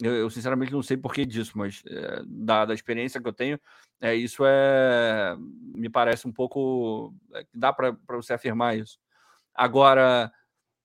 Eu, 0.02 0.16
eu, 0.16 0.30
sinceramente 0.32 0.72
não 0.72 0.82
sei 0.82 0.98
por 0.98 1.14
que 1.14 1.26
disso, 1.26 1.52
mas 1.56 1.84
é, 1.88 2.24
da, 2.26 2.66
da, 2.66 2.74
experiência 2.74 3.22
que 3.22 3.28
eu 3.28 3.34
tenho, 3.34 3.60
é, 4.00 4.16
isso 4.16 4.44
é 4.44 5.36
me 5.76 5.90
parece 5.90 6.28
um 6.28 6.32
pouco. 6.32 7.14
É, 7.34 7.46
dá 7.54 7.72
para 7.72 7.96
você 8.10 8.34
afirmar 8.34 8.78
isso. 8.78 8.98
Agora, 9.54 10.32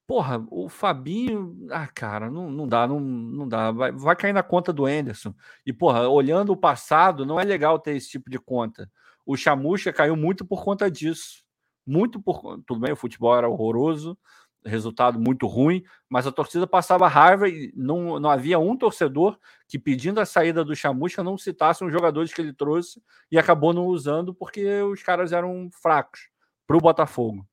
porra, 0.06 0.46
o 0.50 0.68
Fabinho, 0.68 1.66
ah, 1.70 1.88
cara, 1.88 2.30
não, 2.30 2.50
não 2.50 2.68
dá, 2.68 2.86
não, 2.86 3.00
não 3.00 3.48
dá. 3.48 3.70
Vai, 3.72 3.92
vai 3.92 4.16
cair 4.16 4.32
na 4.32 4.42
conta 4.42 4.72
do 4.72 4.86
Anderson. 4.86 5.34
E, 5.64 5.72
porra, 5.72 6.08
olhando 6.08 6.52
o 6.52 6.56
passado, 6.56 7.26
não 7.26 7.40
é 7.40 7.44
legal 7.44 7.78
ter 7.78 7.96
esse 7.96 8.08
tipo 8.08 8.30
de 8.30 8.38
conta. 8.38 8.90
O 9.24 9.36
Chamucha 9.36 9.92
caiu 9.92 10.16
muito 10.16 10.44
por 10.44 10.64
conta 10.64 10.90
disso. 10.90 11.44
Muito 11.86 12.20
por. 12.20 12.60
Tudo 12.66 12.80
bem, 12.80 12.92
o 12.92 12.96
futebol 12.96 13.36
era 13.36 13.48
horroroso, 13.48 14.18
resultado 14.64 15.18
muito 15.20 15.46
ruim, 15.46 15.82
mas 16.08 16.26
a 16.26 16.32
torcida 16.32 16.66
passava 16.66 17.08
raiva 17.08 17.48
e 17.48 17.72
não, 17.76 18.18
não 18.20 18.30
havia 18.30 18.58
um 18.58 18.76
torcedor 18.76 19.38
que, 19.68 19.78
pedindo 19.78 20.20
a 20.20 20.26
saída 20.26 20.64
do 20.64 20.74
Chamusca, 20.74 21.22
não 21.22 21.38
citasse 21.38 21.84
os 21.84 21.92
jogadores 21.92 22.32
que 22.32 22.40
ele 22.40 22.52
trouxe 22.52 23.00
e 23.30 23.38
acabou 23.38 23.72
não 23.72 23.86
usando 23.86 24.34
porque 24.34 24.82
os 24.82 25.02
caras 25.02 25.32
eram 25.32 25.68
fracos 25.72 26.28
para 26.66 26.76
o 26.76 26.80
Botafogo. 26.80 27.46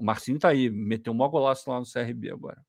O 0.00 0.04
Marcinho 0.04 0.38
tá 0.38 0.48
aí, 0.48 0.70
meteu 0.70 1.12
um 1.12 1.16
maior 1.16 1.28
golaço 1.28 1.70
lá 1.70 1.78
no 1.78 1.84
CRB 1.84 2.30
agora. 2.30 2.64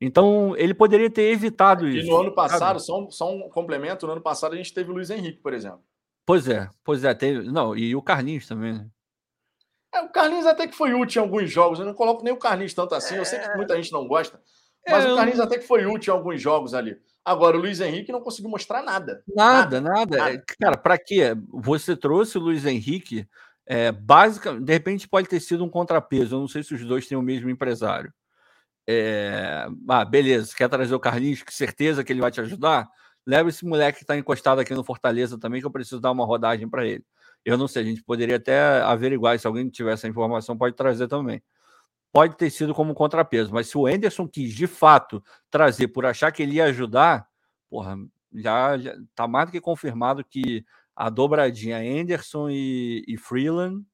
Então, 0.00 0.54
ele 0.56 0.72
poderia 0.72 1.10
ter 1.10 1.32
evitado 1.32 1.88
e 1.88 1.98
isso. 1.98 2.06
E 2.06 2.10
no 2.10 2.18
ano 2.18 2.32
passado, 2.32 2.78
só 2.78 3.00
um, 3.00 3.10
só 3.10 3.32
um 3.32 3.48
complemento, 3.48 4.06
no 4.06 4.12
ano 4.12 4.20
passado 4.20 4.52
a 4.52 4.56
gente 4.56 4.72
teve 4.72 4.90
o 4.90 4.94
Luiz 4.94 5.10
Henrique, 5.10 5.40
por 5.40 5.52
exemplo. 5.52 5.82
Pois 6.24 6.48
é, 6.48 6.68
pois 6.84 7.02
é, 7.04 7.12
teve. 7.12 7.50
Não, 7.50 7.76
e 7.76 7.94
o 7.96 8.02
Carlinhos 8.02 8.46
também, 8.46 8.72
né? 8.72 8.86
É, 9.92 10.00
o 10.00 10.08
Carlinhos 10.08 10.46
até 10.46 10.66
que 10.66 10.76
foi 10.76 10.94
útil 10.94 11.22
em 11.22 11.24
alguns 11.26 11.50
jogos. 11.50 11.78
Eu 11.80 11.86
não 11.86 11.94
coloco 11.94 12.24
nem 12.24 12.32
o 12.32 12.38
Carlinhos 12.38 12.74
tanto 12.74 12.94
assim. 12.94 13.16
Eu 13.16 13.24
sei 13.24 13.38
que 13.38 13.46
é. 13.46 13.56
muita 13.56 13.74
gente 13.76 13.92
não 13.92 14.06
gosta. 14.06 14.40
Mas 14.88 15.04
é, 15.04 15.12
o 15.12 15.16
Carlinhos 15.16 15.40
até 15.40 15.58
que 15.58 15.66
foi 15.66 15.86
útil 15.86 16.14
em 16.14 16.16
alguns 16.16 16.40
jogos 16.40 16.74
ali. 16.74 16.96
Agora, 17.24 17.56
o 17.56 17.60
Luiz 17.60 17.80
Henrique 17.80 18.12
não 18.12 18.20
conseguiu 18.20 18.50
mostrar 18.50 18.82
nada. 18.82 19.22
Nada, 19.34 19.80
nada. 19.80 20.16
nada. 20.16 20.44
Cara, 20.60 20.76
para 20.76 20.98
quê? 20.98 21.34
Você 21.48 21.96
trouxe 21.96 22.36
o 22.36 22.40
Luiz 22.40 22.66
Henrique 22.66 23.26
É, 23.66 23.90
básica, 23.92 24.58
de 24.60 24.72
repente 24.72 25.08
pode 25.08 25.28
ter 25.28 25.40
sido 25.40 25.64
um 25.64 25.70
contrapeso. 25.70 26.36
Eu 26.36 26.40
não 26.40 26.48
sei 26.48 26.62
se 26.62 26.74
os 26.74 26.84
dois 26.84 27.06
têm 27.06 27.16
o 27.16 27.22
mesmo 27.22 27.48
empresário. 27.50 28.12
É, 28.86 29.66
ah, 29.88 30.04
beleza, 30.04 30.54
quer 30.54 30.68
trazer 30.68 30.94
o 30.94 31.00
Carlinhos, 31.00 31.42
que 31.42 31.54
certeza 31.54 32.04
que 32.04 32.12
ele 32.12 32.20
vai 32.20 32.30
te 32.30 32.40
ajudar? 32.40 32.88
Leva 33.26 33.48
esse 33.48 33.64
moleque 33.64 33.98
que 33.98 34.04
está 34.04 34.16
encostado 34.16 34.60
aqui 34.60 34.74
no 34.74 34.84
Fortaleza 34.84 35.38
também, 35.38 35.60
que 35.60 35.66
eu 35.66 35.70
preciso 35.70 36.00
dar 36.00 36.10
uma 36.10 36.26
rodagem 36.26 36.68
para 36.68 36.86
ele. 36.86 37.04
Eu 37.44 37.56
não 37.58 37.68
sei, 37.68 37.82
a 37.82 37.86
gente 37.86 38.02
poderia 38.02 38.36
até 38.36 38.82
averiguar, 38.82 39.38
se 39.38 39.46
alguém 39.46 39.68
tiver 39.70 39.92
essa 39.94 40.08
informação, 40.08 40.56
pode 40.56 40.76
trazer 40.76 41.08
também. 41.08 41.42
Pode 42.12 42.36
ter 42.36 42.50
sido 42.50 42.74
como 42.74 42.94
contrapeso, 42.94 43.52
mas 43.52 43.68
se 43.68 43.76
o 43.78 43.86
Anderson 43.86 44.28
quis 44.28 44.54
de 44.54 44.66
fato 44.66 45.22
trazer 45.50 45.88
por 45.88 46.06
achar 46.06 46.30
que 46.32 46.42
ele 46.42 46.56
ia 46.56 46.66
ajudar, 46.66 47.26
porra, 47.70 47.96
já, 48.32 48.78
já 48.78 48.94
tá 49.14 49.26
mais 49.26 49.46
do 49.48 49.52
que 49.52 49.60
confirmado 49.60 50.24
que 50.24 50.64
a 50.96 51.10
dobradinha 51.10 51.78
Anderson 51.78 52.48
e, 52.50 53.04
e 53.06 53.16
Freeland 53.16 53.84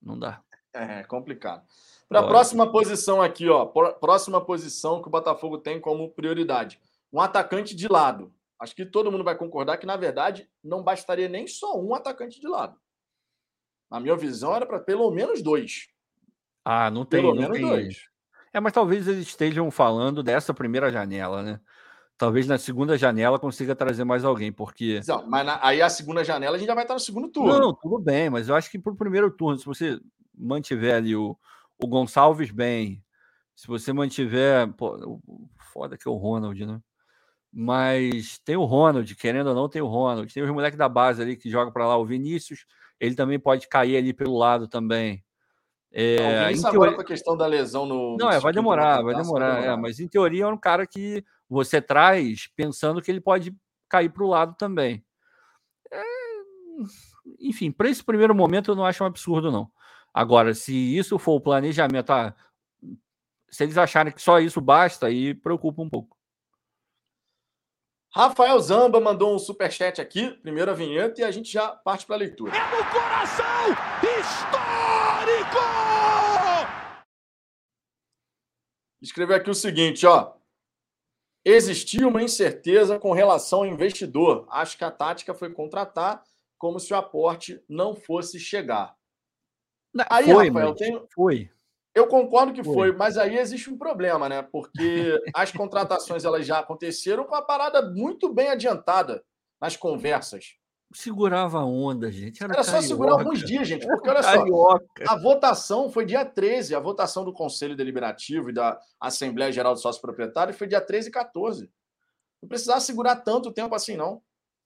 não 0.00 0.18
dá. 0.18 0.42
É, 0.72 1.02
complicado. 1.04 1.66
Para 2.08 2.20
a 2.20 2.26
próxima 2.26 2.70
posição 2.70 3.20
aqui, 3.20 3.48
ó, 3.48 3.66
próxima 3.66 4.42
posição 4.42 5.02
que 5.02 5.08
o 5.08 5.10
Botafogo 5.10 5.58
tem 5.58 5.78
como 5.80 6.10
prioridade, 6.10 6.80
um 7.12 7.20
atacante 7.20 7.76
de 7.76 7.86
lado. 7.86 8.32
Acho 8.58 8.74
que 8.74 8.86
todo 8.86 9.12
mundo 9.12 9.22
vai 9.22 9.36
concordar 9.36 9.76
que, 9.76 9.86
na 9.86 9.96
verdade, 9.96 10.48
não 10.64 10.82
bastaria 10.82 11.28
nem 11.28 11.46
só 11.46 11.78
um 11.78 11.94
atacante 11.94 12.40
de 12.40 12.48
lado. 12.48 12.76
Na 13.90 14.00
minha 14.00 14.16
visão, 14.16 14.54
era 14.54 14.66
para 14.66 14.80
pelo 14.80 15.10
menos 15.10 15.42
dois. 15.42 15.88
Ah, 16.64 16.90
não 16.90 17.04
tem. 17.04 17.20
Pelo 17.20 17.34
não 17.34 17.42
menos 17.42 17.58
tem. 17.58 17.66
dois. 17.66 18.08
É, 18.52 18.60
mas 18.60 18.72
talvez 18.72 19.06
eles 19.06 19.28
estejam 19.28 19.70
falando 19.70 20.22
dessa 20.22 20.54
primeira 20.54 20.90
janela, 20.90 21.42
né? 21.42 21.60
Talvez 22.18 22.48
na 22.48 22.58
segunda 22.58 22.98
janela 22.98 23.38
consiga 23.38 23.76
trazer 23.76 24.02
mais 24.02 24.24
alguém, 24.24 24.52
porque. 24.52 25.00
Não, 25.06 25.24
mas 25.28 25.46
na, 25.46 25.60
aí 25.62 25.80
a 25.80 25.88
segunda 25.88 26.24
janela 26.24 26.56
a 26.56 26.58
gente 26.58 26.66
já 26.66 26.74
vai 26.74 26.82
estar 26.82 26.94
no 26.94 27.00
segundo 27.00 27.28
turno. 27.28 27.56
Não, 27.56 27.72
tudo 27.72 27.96
bem, 28.00 28.28
mas 28.28 28.48
eu 28.48 28.56
acho 28.56 28.68
que 28.68 28.76
para 28.76 28.92
o 28.92 28.96
primeiro 28.96 29.30
turno, 29.30 29.56
se 29.56 29.64
você 29.64 30.00
mantiver 30.36 30.96
ali 30.96 31.14
o, 31.14 31.38
o 31.80 31.86
Gonçalves 31.86 32.50
bem, 32.50 33.00
se 33.54 33.68
você 33.68 33.92
mantiver. 33.92 34.66
Pô, 34.72 35.20
foda 35.72 35.96
que 35.96 36.08
é 36.08 36.10
o 36.10 36.16
Ronald, 36.16 36.66
né? 36.66 36.80
Mas 37.52 38.40
tem 38.44 38.56
o 38.56 38.64
Ronald, 38.64 39.14
querendo 39.14 39.50
ou 39.50 39.54
não, 39.54 39.68
tem 39.68 39.80
o 39.80 39.86
Ronald. 39.86 40.32
Tem 40.34 40.42
os 40.42 40.50
moleques 40.50 40.76
da 40.76 40.88
base 40.88 41.22
ali 41.22 41.36
que 41.36 41.48
joga 41.48 41.70
para 41.70 41.86
lá, 41.86 41.96
o 41.96 42.04
Vinícius, 42.04 42.66
ele 42.98 43.14
também 43.14 43.38
pode 43.38 43.68
cair 43.68 43.96
ali 43.96 44.12
pelo 44.12 44.36
lado 44.36 44.66
também. 44.66 45.24
É, 45.92 46.46
Vinícius 46.46 46.62
teoria... 46.62 46.78
agora 46.78 46.94
com 46.94 47.00
a 47.00 47.04
questão 47.04 47.36
da 47.36 47.46
lesão 47.46 47.86
no. 47.86 48.16
Não, 48.18 48.28
é, 48.28 48.40
vai 48.40 48.52
demorar, 48.52 49.02
vai 49.02 49.14
demorar. 49.14 49.62
É, 49.62 49.76
mas 49.76 50.00
em 50.00 50.08
teoria 50.08 50.44
é 50.44 50.48
um 50.48 50.58
cara 50.58 50.84
que 50.84 51.24
você 51.48 51.80
traz 51.80 52.48
pensando 52.54 53.00
que 53.00 53.10
ele 53.10 53.20
pode 53.20 53.56
cair 53.88 54.10
para 54.10 54.24
o 54.24 54.28
lado 54.28 54.54
também. 54.56 55.04
É... 55.90 56.02
Enfim, 57.40 57.70
para 57.72 57.88
esse 57.88 58.04
primeiro 58.04 58.34
momento 58.34 58.70
eu 58.70 58.76
não 58.76 58.84
acho 58.84 59.02
um 59.02 59.06
absurdo, 59.06 59.50
não. 59.50 59.70
Agora, 60.12 60.54
se 60.54 60.74
isso 60.74 61.18
for 61.18 61.34
o 61.34 61.40
planejamento, 61.40 62.10
ah, 62.10 62.34
se 63.50 63.64
eles 63.64 63.78
acharem 63.78 64.12
que 64.12 64.20
só 64.20 64.40
isso 64.40 64.60
basta, 64.60 65.06
aí 65.06 65.34
preocupa 65.34 65.82
um 65.82 65.88
pouco. 65.88 66.16
Rafael 68.10 68.58
Zamba 68.58 69.00
mandou 69.00 69.34
um 69.34 69.38
super 69.38 69.70
chat 69.70 70.00
aqui, 70.00 70.30
primeira 70.42 70.74
vinheta, 70.74 71.20
e 71.20 71.24
a 71.24 71.30
gente 71.30 71.52
já 71.52 71.68
parte 71.68 72.06
para 72.06 72.16
a 72.16 72.18
leitura. 72.18 72.56
É 72.56 72.76
no 72.76 72.84
coração 72.90 73.48
histórico! 74.18 75.58
Escreveu 79.00 79.36
aqui 79.36 79.50
o 79.50 79.54
seguinte, 79.54 80.06
ó. 80.06 80.37
Existia 81.50 82.06
uma 82.06 82.22
incerteza 82.22 82.98
com 82.98 83.12
relação 83.12 83.60
ao 83.60 83.66
investidor. 83.66 84.46
Acho 84.50 84.76
que 84.76 84.84
a 84.84 84.90
tática 84.90 85.32
foi 85.32 85.50
contratar 85.50 86.22
como 86.58 86.78
se 86.78 86.92
o 86.92 86.96
aporte 86.96 87.64
não 87.66 87.96
fosse 87.96 88.38
chegar. 88.38 88.94
Aí, 90.10 90.26
foi, 90.26 90.48
Rafael, 90.48 90.74
tem... 90.74 91.06
foi. 91.14 91.50
Eu 91.94 92.06
concordo 92.06 92.52
que 92.52 92.62
foi. 92.62 92.74
foi. 92.74 92.92
mas 92.92 93.16
aí 93.16 93.38
existe 93.38 93.70
um 93.70 93.78
problema, 93.78 94.28
né? 94.28 94.42
Porque 94.42 95.18
as 95.34 95.50
contratações 95.50 96.26
elas 96.26 96.44
já 96.44 96.58
aconteceram 96.58 97.24
com 97.24 97.34
a 97.34 97.40
parada 97.40 97.80
muito 97.80 98.30
bem 98.30 98.48
adiantada 98.48 99.24
nas 99.58 99.74
conversas. 99.74 100.58
Segurava 100.92 101.58
a 101.58 101.64
onda, 101.66 102.10
gente. 102.10 102.42
Era, 102.42 102.54
Era 102.54 102.64
só 102.64 102.80
segurar 102.80 103.12
alguns 103.12 103.44
dias, 103.44 103.68
gente. 103.68 103.86
Porque 103.86 104.08
olha 104.08 104.22
só, 104.22 104.78
a 105.06 105.16
votação 105.16 105.90
foi 105.90 106.06
dia 106.06 106.24
13, 106.24 106.74
a 106.74 106.80
votação 106.80 107.24
do 107.24 107.32
Conselho 107.32 107.76
Deliberativo 107.76 108.48
e 108.48 108.54
da 108.54 108.80
Assembleia 108.98 109.52
Geral 109.52 109.74
do 109.74 109.80
Sócio 109.80 110.00
Proprietário 110.00 110.54
foi 110.54 110.66
dia 110.66 110.80
13 110.80 111.08
e 111.08 111.12
14. 111.12 111.70
Não 112.42 112.48
precisava 112.48 112.80
segurar 112.80 113.16
tanto 113.16 113.52
tempo 113.52 113.74
assim, 113.74 113.96
não. 113.96 114.22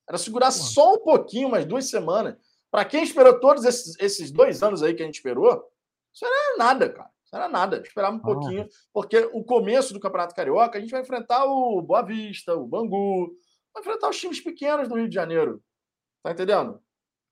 Era 0.09 0.16
segurar 0.16 0.47
Pô. 0.47 0.53
só 0.53 0.94
um 0.94 0.99
pouquinho, 0.99 1.49
umas 1.49 1.65
duas 1.65 1.90
semanas. 1.90 2.36
Para 2.70 2.85
quem 2.85 3.03
esperou 3.03 3.40
todos 3.40 3.65
esses, 3.65 3.99
esses 3.99 4.31
dois 4.31 4.62
anos 4.62 4.82
aí 4.82 4.94
que 4.94 5.03
a 5.03 5.07
gente 5.07 5.16
esperou, 5.16 5.65
isso 6.15 6.24
era 6.24 6.57
nada, 6.57 6.89
cara. 6.89 7.11
Isso 7.24 7.35
era 7.35 7.49
nada. 7.49 7.82
Esperava 7.85 8.15
um 8.15 8.20
ah. 8.20 8.23
pouquinho, 8.23 8.69
porque 8.93 9.28
o 9.32 9.43
começo 9.43 9.93
do 9.93 10.01
Campeonato 10.01 10.35
Carioca, 10.35 10.78
a 10.78 10.81
gente 10.81 10.90
vai 10.90 11.01
enfrentar 11.01 11.44
o 11.47 11.82
Boa 11.82 12.03
Vista, 12.03 12.55
o 12.55 12.66
Bangu, 12.66 13.35
vai 13.74 13.82
enfrentar 13.82 14.09
os 14.09 14.19
times 14.19 14.40
pequenos 14.40 14.89
do 14.89 14.94
Rio 14.94 15.09
de 15.09 15.15
Janeiro. 15.15 15.62
Tá 16.23 16.32
entendendo? 16.32 16.81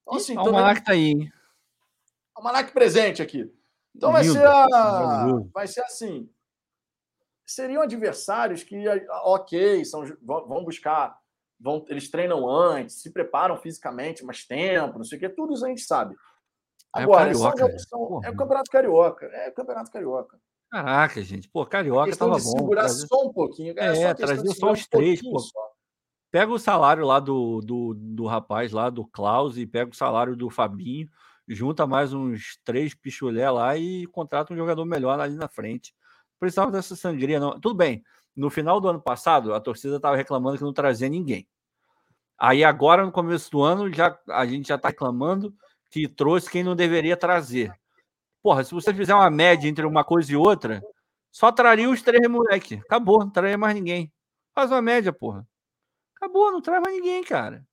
Então, 0.03 0.17
assim, 0.17 0.37
o 0.37 0.41
Almanac 0.41 0.85
tá 0.85 0.93
aí. 0.93 1.31
Almanac 2.35 2.73
presente 2.73 3.23
aqui. 3.23 3.53
Então 3.95 4.13
vai 4.13 4.25
ser, 4.25 4.47
a... 4.47 5.27
vai 5.53 5.67
ser 5.67 5.83
assim. 5.83 6.29
Seriam 7.45 7.83
adversários 7.83 8.63
que, 8.63 8.85
ok, 9.25 9.85
são, 9.85 10.05
vão 10.23 10.65
buscar, 10.65 11.19
vão, 11.59 11.85
eles 11.89 12.09
treinam 12.09 12.49
antes, 12.49 13.03
se 13.03 13.13
preparam 13.13 13.57
fisicamente 13.57 14.25
mais 14.25 14.45
tempo, 14.45 14.99
não 14.99 15.05
sei 15.05 15.19
o 15.19 15.21
quê, 15.21 15.29
tudo 15.29 15.55
isso 15.55 15.65
a 15.65 15.69
gente 15.69 15.83
sabe. 15.83 16.15
Agora, 16.93 17.31
é 17.31 17.35
o, 17.35 17.43
Carioca, 17.43 17.79
são, 17.79 18.21
é 18.25 18.31
o 18.31 18.37
Campeonato 18.37 18.71
Carioca. 18.71 19.27
É 19.27 19.49
o 19.49 19.53
Campeonato 19.53 19.91
Carioca. 19.91 20.41
Caraca, 20.71 21.23
gente. 21.23 21.49
Pô, 21.49 21.67
Carioca 21.67 22.17
tava 22.17 22.33
bom. 22.33 22.39
segurar 22.39 22.83
trazer... 22.83 23.07
só 23.07 23.27
um 23.27 23.33
pouquinho. 23.33 23.75
É, 23.77 24.03
é 24.03 24.15
trazer 24.15 24.49
só 24.55 24.73
os 24.73 24.87
três, 24.87 25.21
pô. 25.21 25.39
Só. 25.39 25.70
Pega 26.31 26.53
o 26.53 26.59
salário 26.59 27.05
lá 27.05 27.19
do, 27.19 27.61
do, 27.61 27.95
do 27.95 28.27
rapaz 28.27 28.71
lá, 28.73 28.89
do 28.89 29.05
Klaus, 29.05 29.57
e 29.57 29.67
pega 29.67 29.91
o 29.91 29.97
salário 29.97 30.37
do 30.37 30.49
Fabinho, 30.49 31.09
junta 31.49 31.87
mais 31.87 32.13
uns 32.13 32.57
três 32.65 32.95
pichulé 32.95 33.51
lá 33.51 33.77
e 33.77 34.07
contrata 34.07 34.55
um 34.55 34.57
jogador 34.57 34.85
melhor 34.85 35.19
ali 35.19 35.35
na 35.35 35.49
frente. 35.49 35.93
Precisava 36.39 36.71
dessa 36.71 36.95
sangria, 36.95 37.41
não. 37.41 37.59
Tudo 37.59 37.75
bem. 37.75 38.03
No 38.37 38.49
final 38.49 38.81
do 38.81 38.89
ano 38.89 39.01
passado, 39.01 39.53
a 39.53 39.61
torcida 39.61 39.97
estava 39.97 40.17
reclamando 40.17 40.57
que 40.57 40.65
não 40.65 40.73
trazia 40.73 41.09
ninguém. 41.09 41.49
Aí 42.39 42.65
agora, 42.65 43.05
no 43.05 43.13
começo 43.13 43.51
do 43.51 43.63
ano, 43.63 43.93
já, 43.93 44.19
a 44.31 44.47
gente 44.47 44.69
já 44.69 44.77
está 44.77 44.89
reclamando 44.89 45.55
que 45.91 46.09
trouxe 46.09 46.49
quem 46.49 46.65
não 46.65 46.77
deveria 46.77 47.17
trazer. 47.17 47.73
Porra, 48.43 48.65
se 48.65 48.73
você 48.73 48.95
fizer 48.95 49.15
uma 49.15 49.29
média 49.31 49.69
entre 49.69 49.85
uma 49.85 50.05
coisa 50.05 50.33
e 50.33 50.37
outra, 50.37 50.81
só 51.31 51.53
traria 51.53 51.91
os 51.91 52.01
três 52.03 52.27
moleque. 52.31 52.77
Acabou, 52.77 53.19
não 53.21 53.31
traria 53.31 53.59
mais 53.59 53.75
ninguém. 53.75 54.11
Faz 54.55 54.71
uma 54.71 54.81
média, 54.81 55.13
porra. 55.13 55.47
Acabou, 56.21 56.53
não 56.53 56.61
traz 56.61 56.83
mais 56.83 56.95
ninguém, 56.95 57.25
cara. 57.25 57.67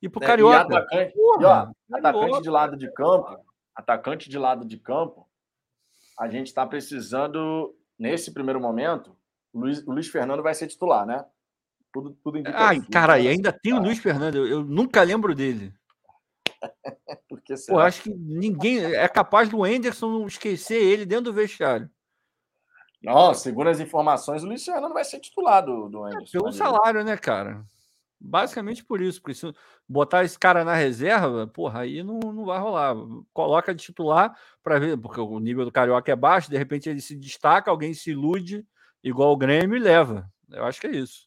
E 0.00 0.08
pro 0.08 0.22
é, 0.24 0.26
Carioca. 0.26 0.56
E 0.56 0.76
atacante, 0.76 1.12
porra, 1.14 1.42
e 1.42 1.44
ó, 1.44 1.96
atacante 1.98 2.42
de 2.42 2.50
lado 2.50 2.76
de 2.76 2.92
campo, 2.92 3.44
atacante 3.74 4.30
de 4.30 4.38
lado 4.38 4.64
de 4.64 4.78
campo, 4.78 5.28
a 6.18 6.28
gente 6.28 6.46
está 6.46 6.66
precisando, 6.66 7.76
nesse 7.98 8.32
primeiro 8.32 8.60
momento, 8.60 9.16
o 9.52 9.60
Luiz, 9.60 9.86
o 9.86 9.92
Luiz 9.92 10.08
Fernando 10.08 10.42
vai 10.42 10.54
ser 10.54 10.66
titular, 10.66 11.06
né? 11.06 11.24
Tudo, 11.92 12.16
tudo 12.24 12.38
indica 12.38 12.56
Ai, 12.56 12.80
cara, 12.80 13.18
e 13.18 13.28
ainda 13.28 13.52
tem 13.52 13.74
o 13.74 13.80
Luiz 13.80 13.98
Fernando, 13.98 14.36
eu, 14.36 14.46
eu 14.46 14.64
nunca 14.64 15.02
lembro 15.02 15.34
dele. 15.34 15.74
Porque 17.28 17.54
Pô, 17.68 17.78
acho 17.78 18.02
que 18.02 18.10
ninguém 18.10 18.82
é 18.82 19.06
capaz 19.08 19.48
do 19.50 19.62
Anderson 19.62 20.26
esquecer 20.26 20.82
ele 20.82 21.04
dentro 21.04 21.26
do 21.26 21.32
vestiário. 21.34 21.90
Não, 23.02 23.34
segundo 23.34 23.68
as 23.68 23.80
informações, 23.80 24.44
o 24.44 24.46
Luciano 24.46 24.80
não 24.80 24.94
vai 24.94 25.04
ser 25.04 25.18
titular 25.18 25.64
do, 25.64 25.88
do 25.88 26.04
Anderson. 26.04 26.38
É, 26.38 26.40
pelo 26.40 26.52
salário, 26.52 27.04
né, 27.04 27.16
cara? 27.16 27.64
Basicamente 28.24 28.84
por 28.84 29.00
isso, 29.00 29.20
porque 29.20 29.34
se 29.34 29.52
botar 29.88 30.22
esse 30.22 30.38
cara 30.38 30.64
na 30.64 30.74
reserva, 30.74 31.46
porra, 31.48 31.80
aí 31.80 32.04
não, 32.04 32.20
não 32.20 32.44
vai 32.44 32.60
rolar. 32.60 32.94
Coloca 33.32 33.74
de 33.74 33.82
titular 33.82 34.38
para 34.62 34.78
ver, 34.78 34.96
porque 34.96 35.20
o 35.20 35.40
nível 35.40 35.64
do 35.64 35.72
Carioca 35.72 36.12
é 36.12 36.14
baixo, 36.14 36.48
de 36.48 36.56
repente 36.56 36.88
ele 36.88 37.00
se 37.00 37.16
destaca, 37.16 37.68
alguém 37.68 37.92
se 37.92 38.12
ilude, 38.12 38.64
igual 39.02 39.32
o 39.32 39.36
Grêmio, 39.36 39.76
e 39.76 39.80
leva. 39.80 40.30
Eu 40.48 40.64
acho 40.64 40.80
que 40.80 40.86
é 40.86 40.92
isso. 40.92 41.26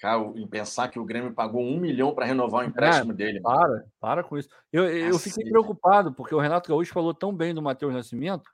Cara, 0.00 0.20
em 0.34 0.46
pensar 0.48 0.88
que 0.88 0.98
o 0.98 1.04
Grêmio 1.04 1.32
pagou 1.32 1.62
um 1.62 1.78
milhão 1.78 2.12
para 2.12 2.26
renovar 2.26 2.62
o 2.62 2.64
é, 2.66 2.66
empréstimo 2.66 3.12
é, 3.12 3.14
dele. 3.14 3.40
Para, 3.40 3.68
mano. 3.68 3.84
para 4.00 4.24
com 4.24 4.36
isso. 4.36 4.48
Eu, 4.72 4.84
eu 4.88 5.18
fiquei 5.18 5.48
preocupado, 5.48 6.12
porque 6.12 6.34
o 6.34 6.40
Renato 6.40 6.68
Gaúcho 6.68 6.92
falou 6.92 7.14
tão 7.14 7.32
bem 7.32 7.54
do 7.54 7.62
Matheus 7.62 7.94
Nascimento, 7.94 8.50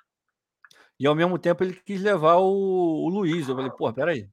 e 1.00 1.06
ao 1.06 1.14
mesmo 1.14 1.38
tempo 1.38 1.64
ele 1.64 1.74
quis 1.74 2.02
levar 2.02 2.36
o, 2.36 3.06
o 3.06 3.08
Luiz. 3.08 3.48
Eu 3.48 3.56
falei, 3.56 3.70
pô, 3.70 3.90
peraí. 3.92 4.28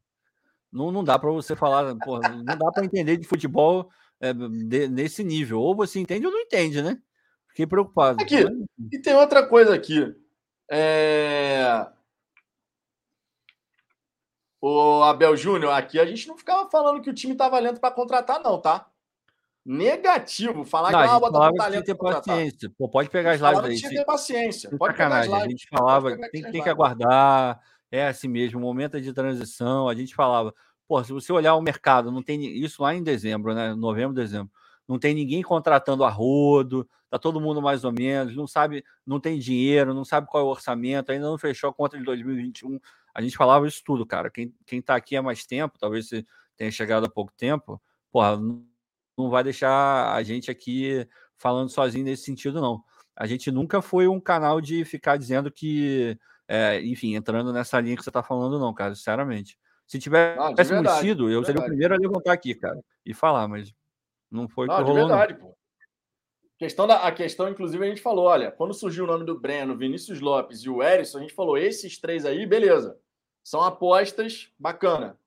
Não, 0.71 0.91
não 0.91 1.03
dá 1.03 1.19
para 1.19 1.31
você 1.31 1.55
falar, 1.55 1.95
porra, 1.97 2.29
não 2.29 2.57
dá 2.57 2.71
para 2.71 2.85
entender 2.85 3.17
de 3.17 3.27
futebol 3.27 3.89
é, 4.19 4.33
de, 4.33 4.87
nesse 4.87 5.23
nível. 5.23 5.59
Ou 5.59 5.75
você 5.75 5.99
entende 5.99 6.25
ou 6.25 6.31
não 6.31 6.39
entende, 6.39 6.81
né? 6.81 6.97
Fiquei 7.49 7.67
preocupado. 7.67 8.21
Aqui, 8.21 8.45
e 8.91 8.99
tem 8.99 9.13
outra 9.13 9.45
coisa 9.45 9.75
aqui. 9.75 10.15
É... 10.71 11.87
O 14.61 15.03
Abel 15.03 15.35
Júnior, 15.35 15.73
aqui 15.73 15.99
a 15.99 16.05
gente 16.05 16.27
não 16.27 16.37
ficava 16.37 16.69
falando 16.69 17.01
que 17.01 17.09
o 17.09 17.13
time 17.13 17.33
estava 17.33 17.59
lento 17.59 17.81
para 17.81 17.93
contratar, 17.93 18.39
não, 18.41 18.61
tá? 18.61 18.91
negativo. 19.65 20.65
Falar 20.65 20.91
Não, 20.91 20.99
que 20.99 21.07
ah, 21.07 21.19
bota 21.19 21.55
talento 21.55 21.85
ter 21.85 21.95
paciência. 21.95 22.71
Pô, 22.77 22.89
pode 22.89 23.09
pegar 23.09 23.31
as 23.31 23.41
lives 23.41 23.59
aí. 23.59 23.77
tinha 23.77 23.89
que 23.89 23.97
ter 23.97 24.05
paciência. 24.05 24.69
Pode 24.77 24.93
pegar 24.93 25.19
as 25.19 25.25
sacanagem. 25.25 25.33
A 25.33 25.37
lives. 25.45 25.61
gente 25.61 25.69
falava, 25.69 26.09
tem, 26.17 26.29
tem 26.29 26.41
que 26.41 26.51
lives. 26.51 26.67
aguardar. 26.67 27.61
É 27.91 28.07
assim 28.07 28.27
mesmo, 28.27 28.59
momento 28.59 28.97
é 28.97 28.99
de 28.99 29.13
transição. 29.13 29.89
A 29.89 29.93
gente 29.93 30.15
falava, 30.15 30.53
pô, 30.87 31.03
se 31.03 31.11
você 31.11 31.31
olhar 31.33 31.55
o 31.55 31.61
mercado, 31.61 32.11
não 32.11 32.23
tem 32.23 32.43
isso 32.57 32.81
lá 32.81 32.95
em 32.95 33.03
dezembro, 33.03 33.53
né? 33.53 33.75
Novembro, 33.75 34.15
dezembro. 34.15 34.51
Não 34.87 34.97
tem 34.97 35.13
ninguém 35.13 35.41
contratando 35.41 36.03
a 36.03 36.09
rodo, 36.09 36.87
tá 37.09 37.19
todo 37.19 37.41
mundo 37.41 37.61
mais 37.61 37.83
ou 37.83 37.91
menos, 37.91 38.35
não 38.35 38.47
sabe, 38.47 38.83
não 39.05 39.19
tem 39.19 39.37
dinheiro, 39.37 39.93
não 39.93 40.05
sabe 40.05 40.27
qual 40.27 40.43
é 40.43 40.45
o 40.45 40.49
orçamento, 40.49 41.11
ainda 41.11 41.27
não 41.27 41.37
fechou 41.37 41.69
a 41.69 41.73
conta 41.73 41.97
de 41.97 42.03
2021. 42.03 42.79
A 43.13 43.21
gente 43.21 43.37
falava 43.37 43.67
isso 43.67 43.81
tudo, 43.85 44.05
cara. 44.05 44.29
Quem, 44.29 44.53
quem 44.65 44.81
tá 44.81 44.95
aqui 44.95 45.15
há 45.15 45.21
mais 45.21 45.45
tempo, 45.45 45.77
talvez 45.79 46.07
você 46.07 46.25
tenha 46.57 46.71
chegado 46.71 47.05
há 47.05 47.09
pouco 47.09 47.33
tempo, 47.37 47.81
porra, 48.11 48.37
não 48.37 49.29
vai 49.29 49.43
deixar 49.43 50.13
a 50.13 50.23
gente 50.23 50.49
aqui 50.49 51.07
falando 51.37 51.69
sozinho 51.69 52.05
nesse 52.05 52.23
sentido, 52.23 52.61
não. 52.61 52.83
A 53.15 53.27
gente 53.27 53.51
nunca 53.51 53.81
foi 53.81 54.07
um 54.07 54.19
canal 54.19 54.61
de 54.61 54.85
ficar 54.85 55.17
dizendo 55.17 55.51
que, 55.51 56.17
é, 56.53 56.81
enfim, 56.81 57.15
entrando 57.15 57.53
nessa 57.53 57.79
linha 57.79 57.95
que 57.95 58.03
você 58.03 58.11
tá 58.11 58.21
falando, 58.21 58.59
não, 58.59 58.73
cara, 58.73 58.93
sinceramente. 58.93 59.57
Se 59.87 59.95
Não, 59.95 60.01
tivéssemos 60.01 60.67
verdade. 60.67 60.99
sido, 60.99 61.29
eu 61.29 61.45
seria 61.45 61.61
o 61.61 61.65
primeiro 61.65 61.93
a 61.93 61.97
levantar 61.97 62.33
aqui, 62.33 62.53
cara, 62.53 62.77
e 63.05 63.13
falar, 63.13 63.47
mas 63.47 63.73
não 64.29 64.49
foi 64.49 64.67
que 64.67 64.73
Não, 64.73 64.83
de 64.83 64.89
rolou, 64.89 65.07
não. 65.07 65.17
verdade, 65.17 65.39
pô. 65.39 65.55
Questão 66.57 66.85
da, 66.85 67.07
a 67.07 67.11
questão, 67.11 67.47
inclusive, 67.47 67.83
a 67.85 67.87
gente 67.87 68.01
falou: 68.01 68.25
olha, 68.25 68.51
quando 68.51 68.73
surgiu 68.73 69.05
o 69.05 69.07
nome 69.07 69.25
do 69.25 69.39
Breno, 69.39 69.77
Vinícius 69.77 70.19
Lopes 70.19 70.59
e 70.59 70.69
o 70.69 70.83
Erisson, 70.83 71.19
a 71.19 71.21
gente 71.21 71.33
falou: 71.33 71.57
esses 71.57 71.97
três 71.97 72.25
aí, 72.25 72.45
beleza. 72.45 72.99
São 73.41 73.61
apostas 73.61 74.51
bacana. 74.59 75.17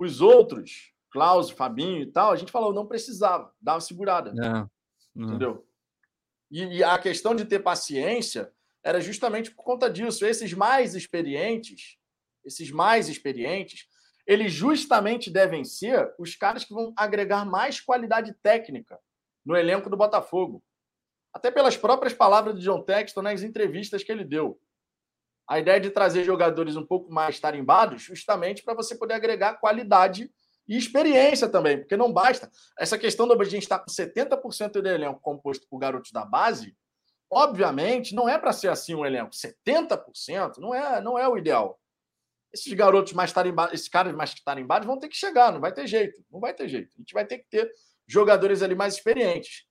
Os 0.00 0.20
outros, 0.20 0.92
Klaus, 1.10 1.48
Fabinho 1.48 2.02
e 2.02 2.06
tal, 2.06 2.32
a 2.32 2.36
gente 2.36 2.50
falou: 2.50 2.74
não 2.74 2.86
precisava, 2.86 3.54
uma 3.62 3.80
segurada. 3.80 4.34
É, 4.36 4.58
é. 4.58 4.66
Entendeu? 5.14 5.64
E, 6.50 6.78
e 6.78 6.84
a 6.84 6.98
questão 6.98 7.34
de 7.36 7.44
ter 7.44 7.60
paciência 7.60 8.52
era 8.84 9.00
justamente 9.00 9.50
por 9.50 9.62
conta 9.62 9.90
disso. 9.90 10.24
Esses 10.24 10.52
mais 10.52 10.94
experientes, 10.94 11.96
esses 12.44 12.70
mais 12.70 13.08
experientes, 13.08 13.86
eles 14.26 14.52
justamente 14.52 15.30
devem 15.30 15.64
ser 15.64 16.14
os 16.18 16.34
caras 16.34 16.64
que 16.64 16.74
vão 16.74 16.92
agregar 16.96 17.44
mais 17.44 17.80
qualidade 17.80 18.34
técnica 18.42 18.98
no 19.44 19.56
elenco 19.56 19.90
do 19.90 19.96
Botafogo. 19.96 20.62
Até 21.32 21.50
pelas 21.50 21.76
próprias 21.76 22.12
palavras 22.12 22.56
de 22.58 22.64
John 22.64 22.82
Texton 22.82 23.22
nas 23.22 23.42
entrevistas 23.42 24.02
que 24.02 24.10
ele 24.10 24.24
deu. 24.24 24.60
A 25.48 25.58
ideia 25.58 25.80
de 25.80 25.90
trazer 25.90 26.24
jogadores 26.24 26.76
um 26.76 26.86
pouco 26.86 27.12
mais 27.12 27.40
tarimbados, 27.40 28.02
justamente 28.02 28.62
para 28.62 28.74
você 28.74 28.96
poder 28.96 29.14
agregar 29.14 29.54
qualidade 29.54 30.30
e 30.68 30.76
experiência 30.76 31.48
também, 31.48 31.78
porque 31.78 31.96
não 31.96 32.12
basta. 32.12 32.48
Essa 32.78 32.96
questão 32.96 33.26
da 33.26 33.34
gente 33.42 33.64
estar 33.64 33.80
com 33.80 33.90
70% 33.90 34.80
do 34.80 34.88
elenco 34.88 35.20
composto 35.20 35.66
por 35.68 35.78
garotos 35.78 36.12
da 36.12 36.24
base, 36.24 36.76
obviamente, 37.30 38.14
não 38.14 38.28
é 38.28 38.38
para 38.38 38.52
ser 38.52 38.68
assim 38.68 38.94
um 38.94 39.06
elenco. 39.06 39.30
70% 39.30 40.58
não 40.58 40.74
é, 40.74 41.00
não 41.00 41.18
é 41.18 41.28
o 41.28 41.38
ideal. 41.38 41.80
Esses 42.52 42.72
garotos 42.72 43.12
mais 43.12 43.32
tarimbados, 43.32 43.74
esses 43.74 43.88
caras 43.88 44.14
mais 44.14 44.34
tarimbados 44.34 44.86
vão 44.86 44.98
ter 44.98 45.08
que 45.08 45.16
chegar, 45.16 45.52
não 45.52 45.60
vai 45.60 45.72
ter 45.72 45.86
jeito. 45.86 46.22
Não 46.30 46.40
vai 46.40 46.52
ter 46.52 46.68
jeito. 46.68 46.92
A 46.96 47.00
gente 47.00 47.14
vai 47.14 47.24
ter 47.24 47.38
que 47.38 47.48
ter 47.48 47.70
jogadores 48.06 48.62
ali 48.62 48.74
mais 48.74 48.94
experientes. 48.94 49.64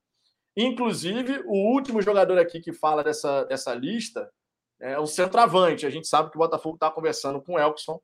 Inclusive, 0.55 1.43
o 1.45 1.73
último 1.73 2.01
jogador 2.01 2.39
aqui 2.39 2.61
que 2.61 2.71
fala 2.71 3.03
dessa, 3.03 3.43
dessa 3.45 3.73
lista 3.73 4.31
é 4.79 4.97
o 4.97 5.05
centroavante. 5.05 5.85
A 5.85 5.89
gente 5.89 6.07
sabe 6.07 6.31
que 6.31 6.37
o 6.37 6.39
Botafogo 6.39 6.75
está 6.75 6.89
conversando 6.89 7.41
com 7.41 7.53
o 7.53 7.59
Elkson, 7.59 8.01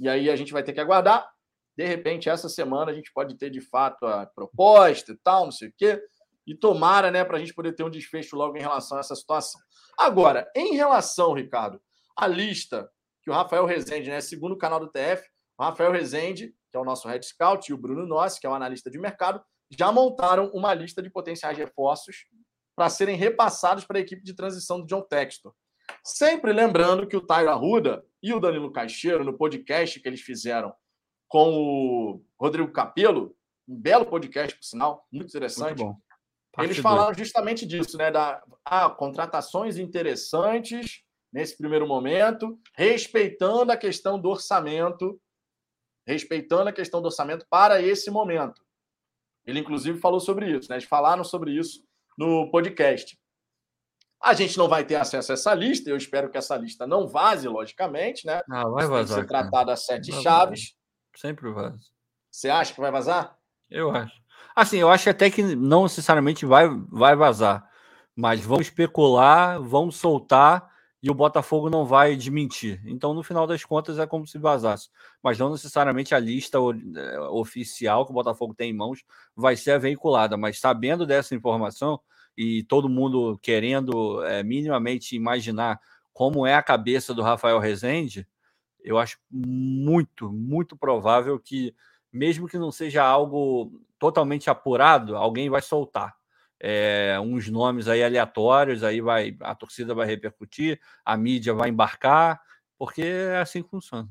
e 0.00 0.08
aí 0.08 0.30
a 0.30 0.36
gente 0.36 0.52
vai 0.52 0.62
ter 0.62 0.72
que 0.72 0.80
aguardar. 0.80 1.30
De 1.76 1.84
repente, 1.86 2.28
essa 2.28 2.48
semana 2.48 2.90
a 2.90 2.94
gente 2.94 3.12
pode 3.12 3.36
ter 3.36 3.50
de 3.50 3.60
fato 3.60 4.06
a 4.06 4.26
proposta 4.26 5.12
e 5.12 5.16
tal, 5.16 5.44
não 5.44 5.52
sei 5.52 5.68
o 5.68 5.74
quê. 5.76 6.02
E 6.46 6.54
tomara, 6.54 7.10
né, 7.10 7.24
para 7.24 7.36
a 7.36 7.40
gente 7.40 7.54
poder 7.54 7.72
ter 7.72 7.82
um 7.82 7.90
desfecho 7.90 8.36
logo 8.36 8.56
em 8.56 8.60
relação 8.60 8.96
a 8.96 9.00
essa 9.00 9.14
situação. 9.14 9.60
Agora, 9.98 10.50
em 10.54 10.74
relação, 10.74 11.32
Ricardo, 11.32 11.80
à 12.16 12.26
lista 12.26 12.88
que 13.22 13.30
o 13.30 13.34
Rafael 13.34 13.66
Rezende, 13.66 14.08
né, 14.08 14.20
segundo 14.20 14.52
o 14.52 14.58
canal 14.58 14.78
do 14.78 14.88
TF, 14.88 15.28
o 15.58 15.64
Rafael 15.64 15.90
Rezende, 15.90 16.54
que 16.70 16.76
é 16.76 16.78
o 16.78 16.84
nosso 16.84 17.08
head 17.08 17.26
scout, 17.26 17.68
e 17.68 17.74
o 17.74 17.78
Bruno 17.78 18.06
Nossi, 18.06 18.40
que 18.40 18.46
é 18.46 18.50
o 18.50 18.54
analista 18.54 18.90
de 18.90 18.98
mercado, 18.98 19.42
já 19.70 19.90
montaram 19.90 20.50
uma 20.54 20.72
lista 20.72 21.02
de 21.02 21.10
potenciais 21.10 21.58
reforços 21.58 22.26
para 22.76 22.88
serem 22.90 23.16
repassados 23.16 23.84
para 23.84 23.98
a 23.98 24.00
equipe 24.00 24.22
de 24.22 24.34
transição 24.34 24.80
do 24.80 24.86
John 24.86 25.02
Textor. 25.02 25.52
Sempre 26.04 26.52
lembrando 26.52 27.06
que 27.06 27.16
o 27.16 27.20
Tairo 27.20 27.50
Arruda 27.50 28.04
e 28.22 28.32
o 28.32 28.40
Danilo 28.40 28.70
Caixeiro, 28.70 29.24
no 29.24 29.36
podcast 29.36 29.98
que 29.98 30.08
eles 30.08 30.20
fizeram 30.20 30.72
com 31.28 31.54
o 31.54 32.24
Rodrigo 32.38 32.70
Capello, 32.70 33.34
um 33.66 33.76
belo 33.76 34.06
podcast, 34.06 34.56
por 34.56 34.64
sinal, 34.64 35.06
muito 35.10 35.28
interessante. 35.28 35.82
Muito 35.82 35.94
bom. 35.94 36.05
Parte 36.56 36.68
Eles 36.68 36.76
dois. 36.76 36.82
falaram 36.82 37.14
justamente 37.14 37.66
disso, 37.66 37.96
né? 37.98 38.10
Da 38.10 38.42
ah, 38.64 38.88
contratações 38.90 39.76
interessantes 39.76 41.02
nesse 41.32 41.56
primeiro 41.56 41.86
momento, 41.86 42.58
respeitando 42.74 43.70
a 43.70 43.76
questão 43.76 44.18
do 44.18 44.30
orçamento, 44.30 45.20
respeitando 46.06 46.70
a 46.70 46.72
questão 46.72 47.02
do 47.02 47.06
orçamento 47.06 47.46
para 47.50 47.82
esse 47.82 48.10
momento. 48.10 48.64
Ele, 49.44 49.60
inclusive, 49.60 49.98
falou 50.00 50.18
sobre 50.18 50.50
isso, 50.50 50.68
né? 50.70 50.76
Eles 50.76 50.88
falaram 50.88 51.22
sobre 51.22 51.52
isso 51.52 51.84
no 52.16 52.50
podcast. 52.50 53.18
A 54.22 54.32
gente 54.32 54.56
não 54.56 54.66
vai 54.66 54.82
ter 54.84 54.94
acesso 54.96 55.30
a 55.30 55.34
essa 55.34 55.54
lista, 55.54 55.90
eu 55.90 55.96
espero 55.96 56.30
que 56.30 56.38
essa 56.38 56.56
lista 56.56 56.86
não 56.86 57.06
vaze, 57.06 57.46
logicamente, 57.46 58.26
né? 58.26 58.40
Ah, 58.50 58.66
vai 58.66 58.84
Isso 58.84 58.88
tem 58.88 58.88
que 58.88 58.88
vazar. 58.88 59.18
ser 59.20 59.26
tratada 59.26 59.72
a 59.72 59.76
sete 59.76 60.10
Vai 60.10 60.22
chaves. 60.22 60.74
Sempre 61.14 61.52
vaza. 61.52 61.78
Você 62.30 62.48
acha 62.48 62.72
que 62.74 62.80
vai 62.80 62.90
vazar? 62.90 63.36
Eu 63.70 63.90
acho. 63.90 64.14
Assim, 64.56 64.78
eu 64.78 64.88
acho 64.90 65.10
até 65.10 65.30
que 65.30 65.42
não 65.42 65.82
necessariamente 65.82 66.46
vai, 66.46 66.66
vai 66.88 67.14
vazar. 67.14 67.68
Mas 68.16 68.40
vão 68.40 68.58
especular, 68.58 69.60
vão 69.60 69.90
soltar 69.90 70.70
e 71.02 71.10
o 71.10 71.14
Botafogo 71.14 71.68
não 71.68 71.84
vai 71.84 72.16
desmentir. 72.16 72.80
Então, 72.86 73.12
no 73.12 73.22
final 73.22 73.46
das 73.46 73.62
contas, 73.66 73.98
é 73.98 74.06
como 74.06 74.26
se 74.26 74.38
vazasse. 74.38 74.88
Mas 75.22 75.38
não 75.38 75.50
necessariamente 75.50 76.14
a 76.14 76.18
lista 76.18 76.56
eh, 76.56 77.20
oficial 77.28 78.06
que 78.06 78.12
o 78.12 78.14
Botafogo 78.14 78.54
tem 78.54 78.70
em 78.70 78.72
mãos 78.74 79.04
vai 79.36 79.56
ser 79.56 79.78
veiculada. 79.78 80.38
Mas 80.38 80.58
sabendo 80.58 81.04
dessa 81.04 81.34
informação 81.34 82.00
e 82.34 82.62
todo 82.64 82.88
mundo 82.88 83.38
querendo 83.42 84.24
eh, 84.24 84.42
minimamente 84.42 85.14
imaginar 85.14 85.78
como 86.14 86.46
é 86.46 86.54
a 86.54 86.62
cabeça 86.62 87.12
do 87.12 87.20
Rafael 87.22 87.58
Rezende, 87.58 88.26
eu 88.82 88.98
acho 88.98 89.18
muito, 89.30 90.32
muito 90.32 90.76
provável 90.76 91.38
que, 91.38 91.74
mesmo 92.12 92.48
que 92.48 92.58
não 92.58 92.72
seja 92.72 93.04
algo 93.04 93.70
totalmente 93.98 94.50
apurado, 94.50 95.16
alguém 95.16 95.48
vai 95.48 95.62
soltar 95.62 96.14
é, 96.60 97.18
uns 97.20 97.48
nomes 97.48 97.88
aí 97.88 98.02
aleatórios, 98.02 98.82
aí 98.82 99.00
vai 99.00 99.36
a 99.40 99.54
torcida 99.54 99.94
vai 99.94 100.06
repercutir, 100.06 100.80
a 101.04 101.16
mídia 101.16 101.54
vai 101.54 101.68
embarcar, 101.68 102.40
porque 102.78 103.02
é 103.02 103.38
assim 103.38 103.62
que 103.62 103.70
funciona. 103.70 104.08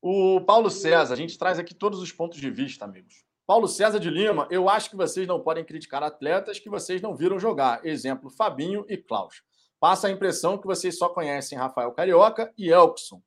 O 0.00 0.40
Paulo 0.40 0.68
César, 0.68 1.14
a 1.14 1.16
gente 1.16 1.38
traz 1.38 1.58
aqui 1.58 1.74
todos 1.74 2.00
os 2.00 2.10
pontos 2.10 2.38
de 2.38 2.50
vista, 2.50 2.84
amigos. 2.84 3.24
Paulo 3.46 3.68
César 3.68 4.00
de 4.00 4.10
Lima, 4.10 4.48
eu 4.50 4.68
acho 4.68 4.90
que 4.90 4.96
vocês 4.96 5.26
não 5.26 5.40
podem 5.40 5.64
criticar 5.64 6.02
atletas 6.02 6.58
que 6.58 6.68
vocês 6.68 7.00
não 7.00 7.14
viram 7.14 7.38
jogar. 7.38 7.84
Exemplo, 7.84 8.30
Fabinho 8.30 8.84
e 8.88 8.96
Klaus. 8.96 9.42
Passa 9.78 10.08
a 10.08 10.10
impressão 10.10 10.58
que 10.58 10.66
vocês 10.66 10.96
só 10.96 11.08
conhecem 11.08 11.58
Rafael 11.58 11.92
Carioca 11.92 12.52
e 12.56 12.68
Elkson. 12.70 13.22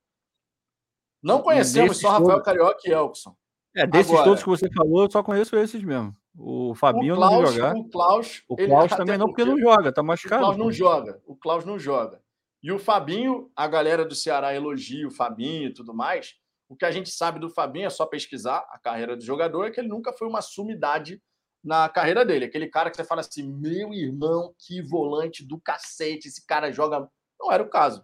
Não 1.26 1.42
conhecemos 1.42 2.00
só 2.00 2.10
Rafael 2.10 2.30
todos- 2.30 2.44
Carioca 2.46 2.80
e 2.86 2.92
Elkson. 2.92 3.36
É, 3.76 3.86
desses 3.86 4.12
Agora- 4.12 4.26
todos 4.26 4.44
que 4.44 4.50
você 4.50 4.70
falou, 4.72 5.04
eu 5.04 5.12
só 5.12 5.22
conheço 5.22 5.56
esses 5.58 5.84
mesmo. 5.84 6.16
O 6.38 6.74
Fabinho 6.76 7.14
o 7.14 7.18
eu 7.18 7.20
não 7.20 7.28
Klaus, 7.30 7.54
jogar. 7.54 7.76
o 7.76 7.90
Klaus, 7.90 8.44
O 8.48 8.56
Klaus 8.56 8.92
também 8.92 9.18
não, 9.18 9.28
porque 9.28 9.44
não 9.46 9.58
joga, 9.60 9.92
tá 9.92 10.02
O 10.02 10.06
machucado. 10.06 10.42
Klaus 10.44 10.58
não 10.58 10.72
joga. 10.72 11.22
O 11.26 11.36
Klaus 11.36 11.66
não 11.66 11.78
joga. 11.80 12.22
E 12.64 12.72
o 12.72 12.80
Fabinho, 12.80 13.50
a 13.56 13.68
galera 13.68 14.06
do 14.06 14.16
Ceará 14.16 14.54
elogia 14.54 15.08
o 15.08 15.12
Fabinho 15.12 15.68
e 15.70 15.74
tudo 15.74 15.94
mais. 15.94 16.36
O 16.70 16.76
que 16.76 16.86
a 16.86 16.92
gente 16.92 17.10
sabe 17.12 17.40
do 17.40 17.50
Fabinho 17.50 17.86
é 17.86 17.90
só 17.90 18.06
pesquisar 18.06 18.66
a 18.72 18.80
carreira 18.80 19.16
do 19.16 19.24
jogador, 19.24 19.66
é 19.66 19.72
que 19.72 19.80
ele 19.80 19.88
nunca 19.88 20.12
foi 20.14 20.28
uma 20.28 20.42
sumidade 20.42 21.22
na 21.64 21.88
carreira 21.90 22.26
dele. 22.26 22.46
Aquele 22.46 22.68
cara 22.68 22.90
que 22.90 22.96
você 22.96 23.04
fala 23.04 23.22
assim, 23.22 23.44
meu 23.52 23.94
irmão, 23.94 24.54
que 24.60 24.82
volante 24.82 25.46
do 25.46 25.60
cacete, 25.60 26.28
esse 26.28 26.46
cara 26.46 26.72
joga. 26.72 27.08
Não 27.40 27.52
era 27.52 27.62
o 27.62 27.70
caso. 27.70 28.04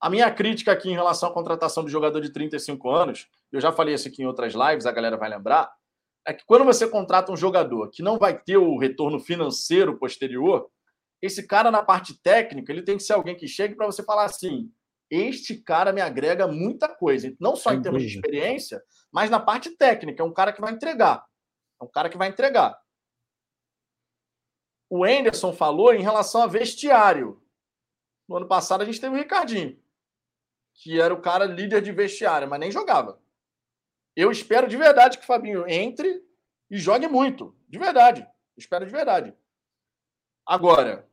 A 0.00 0.10
minha 0.10 0.30
crítica 0.30 0.72
aqui 0.72 0.90
em 0.90 0.94
relação 0.94 1.30
à 1.30 1.32
contratação 1.32 1.84
de 1.84 1.90
jogador 1.90 2.20
de 2.20 2.30
35 2.30 2.90
anos, 2.90 3.28
eu 3.50 3.60
já 3.60 3.72
falei 3.72 3.94
isso 3.94 4.08
aqui 4.08 4.22
em 4.22 4.26
outras 4.26 4.54
lives, 4.54 4.86
a 4.86 4.92
galera 4.92 5.16
vai 5.16 5.30
lembrar, 5.30 5.72
é 6.26 6.34
que 6.34 6.44
quando 6.44 6.64
você 6.64 6.88
contrata 6.88 7.32
um 7.32 7.36
jogador 7.36 7.88
que 7.90 8.02
não 8.02 8.18
vai 8.18 8.38
ter 8.38 8.56
o 8.56 8.76
retorno 8.76 9.20
financeiro 9.20 9.96
posterior, 9.98 10.68
esse 11.22 11.46
cara 11.46 11.70
na 11.70 11.82
parte 11.82 12.20
técnica, 12.20 12.72
ele 12.72 12.82
tem 12.82 12.96
que 12.96 13.02
ser 13.02 13.14
alguém 13.14 13.36
que 13.36 13.48
chegue 13.48 13.74
para 13.74 13.86
você 13.86 14.02
falar 14.02 14.24
assim: 14.24 14.70
este 15.10 15.56
cara 15.56 15.92
me 15.92 16.00
agrega 16.00 16.46
muita 16.46 16.88
coisa, 16.88 17.34
não 17.40 17.54
só 17.54 17.72
em 17.72 17.80
termos 17.80 18.02
de 18.02 18.08
experiência, 18.08 18.82
mas 19.12 19.30
na 19.30 19.40
parte 19.40 19.70
técnica, 19.70 20.22
é 20.22 20.26
um 20.26 20.32
cara 20.32 20.52
que 20.52 20.60
vai 20.60 20.72
entregar. 20.72 21.24
É 21.80 21.84
um 21.84 21.88
cara 21.88 22.08
que 22.08 22.18
vai 22.18 22.28
entregar. 22.28 22.76
O 24.90 25.04
Anderson 25.04 25.52
falou 25.52 25.94
em 25.94 26.02
relação 26.02 26.42
a 26.42 26.46
vestiário. 26.46 27.42
No 28.28 28.36
ano 28.36 28.48
passado 28.48 28.82
a 28.82 28.84
gente 28.84 29.00
teve 29.00 29.14
o 29.14 29.18
Ricardinho, 29.18 29.78
que 30.76 31.00
era 31.00 31.12
o 31.12 31.20
cara 31.20 31.44
líder 31.44 31.80
de 31.80 31.92
vestiário, 31.92 32.48
mas 32.48 32.60
nem 32.60 32.70
jogava. 32.70 33.20
Eu 34.14 34.30
espero 34.30 34.68
de 34.68 34.76
verdade 34.76 35.18
que 35.18 35.24
o 35.24 35.26
Fabinho 35.26 35.66
entre 35.68 36.22
e 36.70 36.78
jogue 36.78 37.08
muito. 37.08 37.56
De 37.68 37.78
verdade. 37.78 38.26
Espero 38.56 38.84
de 38.84 38.92
verdade. 38.92 39.34
Agora, 40.46 41.08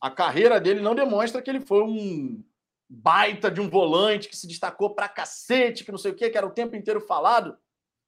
a 0.00 0.10
carreira 0.10 0.60
dele 0.60 0.80
não 0.80 0.94
demonstra 0.94 1.42
que 1.42 1.50
ele 1.50 1.60
foi 1.60 1.82
um 1.82 2.44
baita 2.88 3.50
de 3.50 3.60
um 3.60 3.68
volante 3.68 4.28
que 4.28 4.36
se 4.36 4.46
destacou 4.46 4.94
pra 4.94 5.08
cacete, 5.08 5.84
que 5.84 5.92
não 5.92 5.98
sei 5.98 6.12
o 6.12 6.14
quê, 6.14 6.30
que 6.30 6.38
era 6.38 6.46
o 6.46 6.52
tempo 6.52 6.74
inteiro 6.74 7.00
falado. 7.00 7.56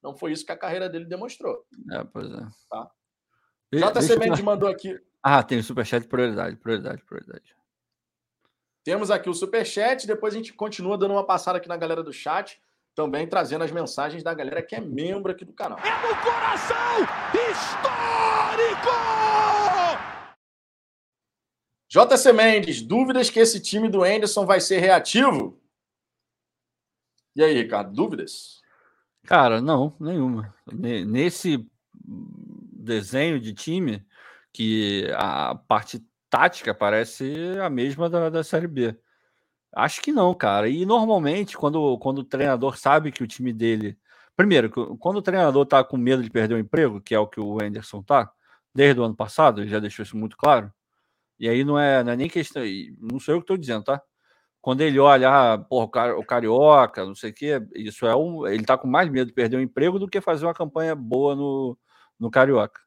Não 0.02 0.16
foi 0.16 0.32
isso 0.32 0.46
que 0.46 0.52
a 0.52 0.56
carreira 0.56 0.88
dele 0.88 1.04
demonstrou. 1.04 1.66
É, 1.92 2.04
pois 2.04 2.30
é. 2.32 2.48
Tá? 2.70 2.90
JC 3.72 4.18
Mendes 4.18 4.40
mandou 4.42 4.68
aqui. 4.68 4.98
Ah, 5.22 5.42
tem 5.42 5.58
o 5.58 5.62
superchat 5.62 6.06
prioridade, 6.08 6.56
prioridade, 6.56 7.04
prioridade. 7.04 7.54
Temos 8.82 9.10
aqui 9.10 9.28
o 9.28 9.34
superchat, 9.34 10.06
depois 10.06 10.34
a 10.34 10.36
gente 10.36 10.52
continua 10.52 10.96
dando 10.96 11.12
uma 11.12 11.24
passada 11.24 11.58
aqui 11.58 11.68
na 11.68 11.76
galera 11.76 12.02
do 12.02 12.12
chat, 12.12 12.60
também 12.94 13.26
trazendo 13.26 13.62
as 13.62 13.70
mensagens 13.70 14.22
da 14.22 14.32
galera 14.32 14.62
que 14.62 14.74
é 14.74 14.80
membro 14.80 15.30
aqui 15.30 15.44
do 15.44 15.52
canal. 15.52 15.78
É 15.78 16.08
no 16.08 16.14
coração 16.22 16.80
histórico! 17.50 18.90
JC 21.88 22.32
Mendes, 22.32 22.80
dúvidas 22.80 23.28
que 23.28 23.40
esse 23.40 23.60
time 23.60 23.88
do 23.88 24.02
Anderson 24.02 24.46
vai 24.46 24.60
ser 24.60 24.78
reativo? 24.78 25.60
E 27.34 27.42
aí, 27.42 27.52
Ricardo, 27.54 27.92
dúvidas? 27.92 28.60
Cara, 29.24 29.60
não, 29.60 29.96
nenhuma. 30.00 30.54
Nesse 30.72 31.68
desenho 32.02 33.40
de 33.40 33.52
time, 33.52 34.06
que 34.52 35.10
a 35.16 35.54
parte 35.54 36.04
tática 36.30 36.74
parece 36.74 37.58
a 37.62 37.68
mesma 37.68 38.08
da, 38.08 38.30
da 38.30 38.44
Série 38.44 38.68
B. 38.68 38.96
Acho 39.72 40.02
que 40.02 40.12
não, 40.12 40.34
cara. 40.34 40.68
E 40.68 40.86
normalmente, 40.86 41.56
quando, 41.56 41.98
quando 41.98 42.20
o 42.20 42.24
treinador 42.24 42.76
sabe 42.78 43.12
que 43.12 43.22
o 43.22 43.26
time 43.26 43.52
dele. 43.52 43.98
Primeiro, 44.36 44.70
quando 44.98 45.18
o 45.18 45.22
treinador 45.22 45.66
tá 45.66 45.84
com 45.84 45.96
medo 45.96 46.22
de 46.22 46.30
perder 46.30 46.54
o 46.54 46.58
emprego, 46.58 47.00
que 47.00 47.14
é 47.14 47.18
o 47.18 47.26
que 47.26 47.40
o 47.40 47.62
Anderson 47.62 48.02
tá, 48.02 48.32
desde 48.74 49.00
o 49.00 49.04
ano 49.04 49.14
passado, 49.16 49.60
ele 49.60 49.70
já 49.70 49.78
deixou 49.80 50.02
isso 50.02 50.16
muito 50.16 50.36
claro. 50.36 50.72
E 51.38 51.48
aí 51.48 51.64
não 51.64 51.78
é, 51.78 52.04
não 52.04 52.12
é 52.12 52.16
nem 52.16 52.28
questão. 52.28 52.62
Não 53.00 53.20
sou 53.20 53.34
eu 53.34 53.40
que 53.40 53.44
estou 53.44 53.56
dizendo, 53.56 53.84
tá? 53.84 54.02
Quando 54.60 54.82
ele 54.82 54.98
olha, 54.98 55.54
ah, 55.54 55.58
porra, 55.58 56.14
o 56.16 56.24
carioca, 56.24 57.04
não 57.06 57.14
sei 57.14 57.30
o 57.30 57.34
quê, 57.34 57.62
isso 57.74 58.06
é 58.06 58.14
um. 58.16 58.46
Ele 58.46 58.64
tá 58.64 58.76
com 58.78 58.88
mais 58.88 59.08
medo 59.10 59.28
de 59.28 59.34
perder 59.34 59.56
o 59.56 59.60
emprego 59.60 59.98
do 59.98 60.08
que 60.08 60.20
fazer 60.20 60.46
uma 60.46 60.54
campanha 60.54 60.94
boa 60.94 61.34
no, 61.36 61.78
no 62.18 62.30
carioca. 62.30 62.80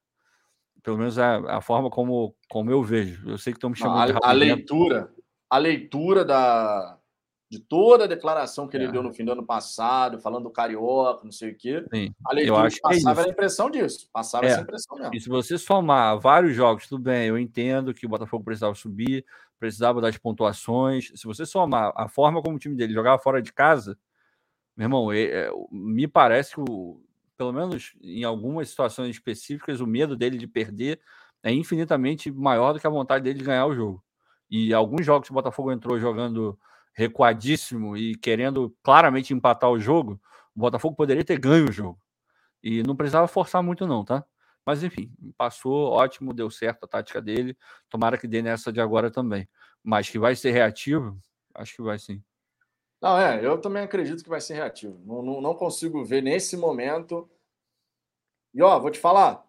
Pelo 0.83 0.97
menos 0.97 1.17
a, 1.17 1.57
a 1.57 1.61
forma 1.61 1.89
como, 1.89 2.35
como 2.49 2.69
eu 2.69 2.83
vejo. 2.83 3.27
Eu 3.27 3.37
sei 3.37 3.53
que 3.53 3.57
estão 3.57 3.69
me 3.69 3.75
chamando 3.77 4.01
a, 4.01 4.05
de 4.11 4.19
A 4.21 4.31
leitura, 4.33 5.09
a 5.49 5.57
leitura 5.57 6.25
da, 6.25 6.99
de 7.53 7.59
toda 7.59 8.05
a 8.05 8.07
declaração 8.07 8.67
que 8.67 8.75
ele 8.75 8.85
é. 8.85 8.91
deu 8.91 9.03
no 9.03 9.13
fim 9.13 9.23
do 9.23 9.31
ano 9.31 9.45
passado, 9.45 10.19
falando 10.19 10.45
do 10.45 10.49
carioca, 10.49 11.23
não 11.23 11.31
sei 11.31 11.51
o 11.51 11.55
quê. 11.55 11.85
Sim, 11.93 12.13
a 12.25 12.33
leitura 12.33 12.57
eu 12.57 12.65
acho 12.65 12.75
que 12.77 12.81
passava 12.81 13.21
é 13.21 13.25
a 13.25 13.29
impressão 13.29 13.69
disso. 13.69 14.09
Passava 14.11 14.45
é. 14.45 14.49
essa 14.49 14.61
impressão 14.61 14.97
mesmo. 14.97 15.13
E 15.13 15.21
se 15.21 15.29
você 15.29 15.57
somar 15.57 16.19
vários 16.19 16.55
jogos, 16.55 16.87
tudo 16.87 17.03
bem, 17.03 17.27
eu 17.27 17.37
entendo 17.37 17.93
que 17.93 18.07
o 18.07 18.09
Botafogo 18.09 18.43
precisava 18.43 18.73
subir, 18.73 19.23
precisava 19.59 20.01
das 20.01 20.17
pontuações. 20.17 21.11
Se 21.15 21.25
você 21.25 21.45
somar 21.45 21.93
a 21.95 22.09
forma 22.09 22.41
como 22.41 22.55
o 22.55 22.59
time 22.59 22.75
dele 22.75 22.91
jogava 22.91 23.21
fora 23.21 23.39
de 23.39 23.53
casa, 23.53 23.97
meu 24.75 24.85
irmão, 24.85 25.11
é, 25.13 25.51
me 25.71 26.07
parece 26.07 26.55
que 26.55 26.61
o, 26.61 26.99
pelo 27.37 27.53
menos 27.53 27.93
em 28.01 28.23
algumas 28.23 28.69
situações 28.69 29.09
específicas, 29.09 29.81
o 29.81 29.87
medo 29.87 30.15
dele 30.15 30.37
de 30.37 30.47
perder 30.47 30.99
é 31.43 31.51
infinitamente 31.51 32.31
maior 32.31 32.73
do 32.73 32.79
que 32.79 32.87
a 32.87 32.89
vontade 32.89 33.23
dele 33.23 33.39
de 33.39 33.45
ganhar 33.45 33.65
o 33.65 33.75
jogo. 33.75 34.03
E 34.49 34.73
alguns 34.73 35.05
jogos 35.05 35.29
o 35.29 35.33
Botafogo 35.33 35.71
entrou 35.71 35.99
jogando 35.99 36.57
recuadíssimo 36.93 37.97
e 37.97 38.15
querendo 38.15 38.75
claramente 38.83 39.33
empatar 39.33 39.69
o 39.69 39.79
jogo, 39.79 40.21
o 40.55 40.59
Botafogo 40.59 40.95
poderia 40.95 41.23
ter 41.23 41.39
ganho 41.39 41.69
o 41.69 41.71
jogo. 41.71 41.99
E 42.63 42.83
não 42.83 42.95
precisava 42.95 43.27
forçar 43.27 43.61
muito, 43.63 43.85
não, 43.87 44.05
tá? 44.05 44.25
Mas 44.65 44.83
enfim, 44.83 45.11
passou, 45.37 45.91
ótimo, 45.91 46.33
deu 46.33 46.49
certo 46.49 46.85
a 46.85 46.87
tática 46.87 47.21
dele. 47.21 47.57
Tomara 47.89 48.17
que 48.17 48.27
dê 48.27 48.41
nessa 48.41 48.71
de 48.71 48.79
agora 48.79 49.11
também. 49.11 49.47
Mas 49.83 50.09
que 50.09 50.17
vai 50.19 50.35
ser 50.35 50.51
reativo, 50.51 51.19
acho 51.55 51.75
que 51.75 51.81
vai 51.81 51.99
sim. 51.99 52.23
Não, 53.03 53.19
é, 53.19 53.45
eu 53.45 53.57
também 53.57 53.83
acredito 53.83 54.23
que 54.23 54.29
vai 54.29 54.39
ser 54.39 54.53
reativo. 54.53 54.97
Não, 55.05 55.21
não, 55.21 55.41
não 55.41 55.53
consigo 55.53 56.05
ver 56.05 56.23
nesse 56.23 56.55
momento. 56.55 57.29
E 58.53 58.63
ó, 58.63 58.79
vou 58.79 58.89
te 58.89 58.97
falar. 58.97 59.43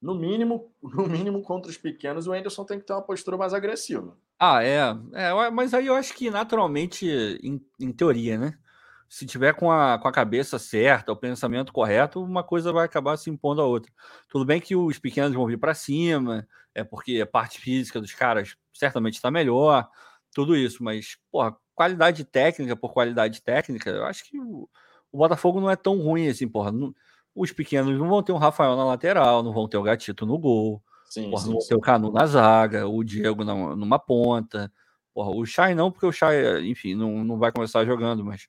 No 0.00 0.14
mínimo, 0.14 0.72
no 0.82 1.06
mínimo 1.06 1.42
contra 1.42 1.70
os 1.70 1.76
pequenos, 1.76 2.26
o 2.26 2.32
Anderson 2.32 2.64
tem 2.64 2.80
que 2.80 2.86
ter 2.86 2.94
uma 2.94 3.02
postura 3.02 3.36
mais 3.36 3.52
agressiva. 3.52 4.16
Ah, 4.38 4.64
é. 4.64 4.96
é 5.12 5.50
mas 5.50 5.74
aí 5.74 5.88
eu 5.88 5.94
acho 5.94 6.14
que 6.14 6.30
naturalmente, 6.30 7.06
em, 7.42 7.60
em 7.78 7.92
teoria, 7.92 8.38
né? 8.38 8.58
Se 9.06 9.26
tiver 9.26 9.52
com 9.52 9.70
a, 9.70 9.98
com 9.98 10.08
a 10.08 10.12
cabeça 10.12 10.58
certa, 10.58 11.12
o 11.12 11.16
pensamento 11.16 11.70
correto, 11.70 12.24
uma 12.24 12.42
coisa 12.42 12.72
vai 12.72 12.86
acabar 12.86 13.18
se 13.18 13.28
impondo 13.28 13.60
a 13.60 13.66
outra. 13.66 13.92
Tudo 14.30 14.46
bem 14.46 14.58
que 14.58 14.74
os 14.74 14.98
pequenos 14.98 15.34
vão 15.34 15.46
vir 15.46 15.58
para 15.58 15.74
cima, 15.74 16.48
é 16.74 16.82
porque 16.82 17.20
a 17.20 17.26
parte 17.26 17.60
física 17.60 18.00
dos 18.00 18.14
caras 18.14 18.56
certamente 18.72 19.16
está 19.16 19.30
melhor, 19.30 19.86
tudo 20.34 20.56
isso, 20.56 20.82
mas, 20.82 21.16
porra, 21.30 21.54
qualidade 21.74 22.24
técnica 22.24 22.76
por 22.76 22.92
qualidade 22.92 23.42
técnica, 23.42 23.90
eu 23.90 24.04
acho 24.04 24.24
que 24.24 24.38
o, 24.38 24.68
o 25.12 25.18
Botafogo 25.18 25.60
não 25.60 25.70
é 25.70 25.76
tão 25.76 25.98
ruim 25.98 26.28
assim, 26.28 26.48
porra. 26.48 26.72
Não, 26.72 26.94
os 27.34 27.52
pequenos 27.52 27.98
não 27.98 28.08
vão 28.08 28.22
ter 28.22 28.32
um 28.32 28.38
Rafael 28.38 28.76
na 28.76 28.84
lateral, 28.84 29.42
não 29.42 29.52
vão 29.52 29.68
ter 29.68 29.76
o 29.76 29.82
Gatito 29.82 30.24
no 30.24 30.38
gol, 30.38 30.82
sim, 31.10 31.30
porra, 31.30 31.42
sim, 31.42 31.48
não 31.48 31.58
vão 31.58 31.68
ter 31.68 31.74
o 31.74 31.80
Canu 31.80 32.12
na 32.12 32.26
zaga, 32.26 32.86
o 32.86 33.02
Diego 33.02 33.44
na, 33.44 33.54
numa 33.76 33.98
ponta. 33.98 34.72
Porra, 35.12 35.30
o 35.30 35.46
Chay 35.46 35.74
não, 35.74 35.90
porque 35.92 36.06
o 36.06 36.12
Chay, 36.12 36.68
enfim, 36.68 36.94
não, 36.94 37.24
não 37.24 37.38
vai 37.38 37.52
começar 37.52 37.84
jogando, 37.84 38.24
mas 38.24 38.48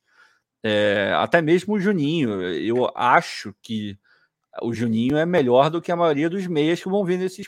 é, 0.63 1.13
até 1.15 1.41
mesmo 1.41 1.75
o 1.75 1.79
Juninho, 1.79 2.41
eu 2.41 2.91
acho 2.95 3.53
que 3.61 3.97
o 4.63 4.73
Juninho 4.73 5.15
é 5.17 5.25
melhor 5.25 5.69
do 5.69 5.81
que 5.81 5.91
a 5.91 5.95
maioria 5.95 6.29
dos 6.29 6.47
meias 6.47 6.81
que 6.81 6.89
vão 6.89 7.05
vir 7.05 7.19
nesses 7.19 7.47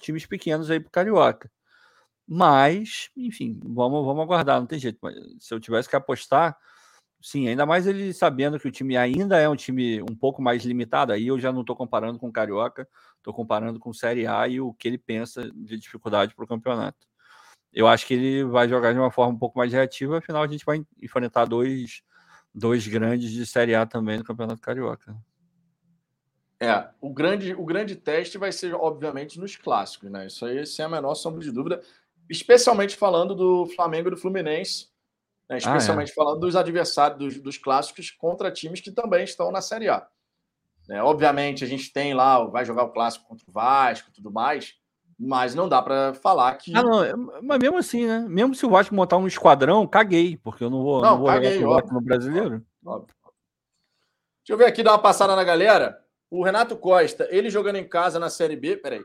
times 0.00 0.26
pequenos 0.26 0.70
aí 0.70 0.80
pro 0.80 0.90
Carioca. 0.90 1.50
Mas, 2.26 3.10
enfim, 3.16 3.60
vamos, 3.62 4.04
vamos 4.04 4.22
aguardar, 4.22 4.58
não 4.58 4.66
tem 4.66 4.78
jeito. 4.78 4.98
Se 5.38 5.52
eu 5.52 5.60
tivesse 5.60 5.88
que 5.88 5.96
apostar, 5.96 6.56
sim, 7.20 7.48
ainda 7.48 7.66
mais 7.66 7.86
ele 7.86 8.12
sabendo 8.12 8.58
que 8.58 8.66
o 8.66 8.72
time 8.72 8.96
ainda 8.96 9.38
é 9.38 9.48
um 9.48 9.56
time 9.56 10.00
um 10.02 10.14
pouco 10.14 10.40
mais 10.40 10.64
limitado, 10.64 11.12
aí 11.12 11.26
eu 11.26 11.38
já 11.38 11.52
não 11.52 11.60
estou 11.60 11.76
comparando 11.76 12.18
com 12.18 12.28
o 12.28 12.32
Carioca, 12.32 12.88
estou 13.18 13.34
comparando 13.34 13.78
com 13.78 13.92
Série 13.92 14.26
A 14.26 14.48
e 14.48 14.60
o 14.60 14.72
que 14.72 14.88
ele 14.88 14.98
pensa 14.98 15.50
de 15.50 15.78
dificuldade 15.78 16.34
para 16.34 16.44
o 16.44 16.48
campeonato. 16.48 17.06
Eu 17.72 17.88
acho 17.88 18.06
que 18.06 18.14
ele 18.14 18.44
vai 18.44 18.68
jogar 18.68 18.92
de 18.92 18.98
uma 18.98 19.10
forma 19.10 19.34
um 19.34 19.38
pouco 19.38 19.58
mais 19.58 19.72
reativa, 19.72 20.18
afinal 20.18 20.42
a 20.42 20.46
gente 20.46 20.64
vai 20.64 20.84
enfrentar 21.02 21.44
dois, 21.44 22.02
dois 22.54 22.86
grandes 22.86 23.30
de 23.30 23.44
Série 23.44 23.74
A 23.74 23.84
também 23.84 24.18
no 24.18 24.24
Campeonato 24.24 24.62
Carioca. 24.62 25.14
É, 26.60 26.88
o 27.00 27.12
grande, 27.12 27.52
o 27.52 27.64
grande 27.64 27.96
teste 27.96 28.38
vai 28.38 28.52
ser, 28.52 28.74
obviamente, 28.74 29.38
nos 29.40 29.56
clássicos, 29.56 30.10
né? 30.10 30.26
Isso 30.26 30.46
aí, 30.46 30.64
sem 30.64 30.84
a 30.84 30.88
menor 30.88 31.14
sombra 31.14 31.40
de 31.40 31.50
dúvida 31.50 31.82
especialmente 32.28 32.96
falando 32.96 33.34
do 33.34 33.66
Flamengo 33.66 34.08
e 34.08 34.10
do 34.10 34.16
Fluminense, 34.16 34.88
né? 35.48 35.58
especialmente 35.58 36.08
ah, 36.10 36.12
é. 36.12 36.14
falando 36.14 36.40
dos 36.40 36.56
adversários 36.56 37.18
dos, 37.18 37.40
dos, 37.40 37.58
clássicos 37.58 38.10
contra 38.10 38.50
times 38.50 38.80
que 38.80 38.90
também 38.90 39.24
estão 39.24 39.50
na 39.50 39.60
Série 39.60 39.88
A. 39.88 40.06
Né? 40.88 41.02
Obviamente, 41.02 41.64
a 41.64 41.66
gente 41.66 41.92
tem 41.92 42.14
lá, 42.14 42.44
vai 42.44 42.64
jogar 42.64 42.84
o 42.84 42.92
clássico 42.92 43.26
contra 43.26 43.44
o 43.48 43.52
Vasco 43.52 44.10
e 44.10 44.12
tudo 44.12 44.30
mais, 44.30 44.74
mas 45.18 45.54
não 45.54 45.68
dá 45.68 45.80
para 45.80 46.14
falar 46.14 46.54
que. 46.56 46.74
Ah, 46.76 46.82
não, 46.82 47.04
é, 47.04 47.14
mas 47.42 47.58
mesmo 47.58 47.78
assim, 47.78 48.06
né? 48.06 48.24
Mesmo 48.28 48.54
se 48.54 48.66
o 48.66 48.70
Vasco 48.70 48.94
montar 48.94 49.16
um 49.16 49.26
esquadrão, 49.26 49.86
caguei, 49.86 50.36
porque 50.36 50.64
eu 50.64 50.70
não 50.70 50.82
vou, 50.82 51.00
não, 51.00 51.10
não 51.12 51.18
vou 51.18 51.26
caguei, 51.28 51.60
jogar 51.60 51.82
com 51.82 51.90
o 51.90 51.94
no 51.94 52.00
brasileiro. 52.00 52.64
Óbvio. 52.84 53.14
Deixa 54.44 54.52
eu 54.52 54.58
ver 54.58 54.66
aqui, 54.66 54.82
dar 54.82 54.92
uma 54.92 54.98
passada 54.98 55.34
na 55.34 55.44
galera. 55.44 55.98
O 56.30 56.42
Renato 56.42 56.76
Costa, 56.76 57.26
ele 57.30 57.48
jogando 57.48 57.76
em 57.76 57.88
casa 57.88 58.18
na 58.18 58.28
Série 58.28 58.56
B. 58.56 58.76
Peraí. 58.76 59.02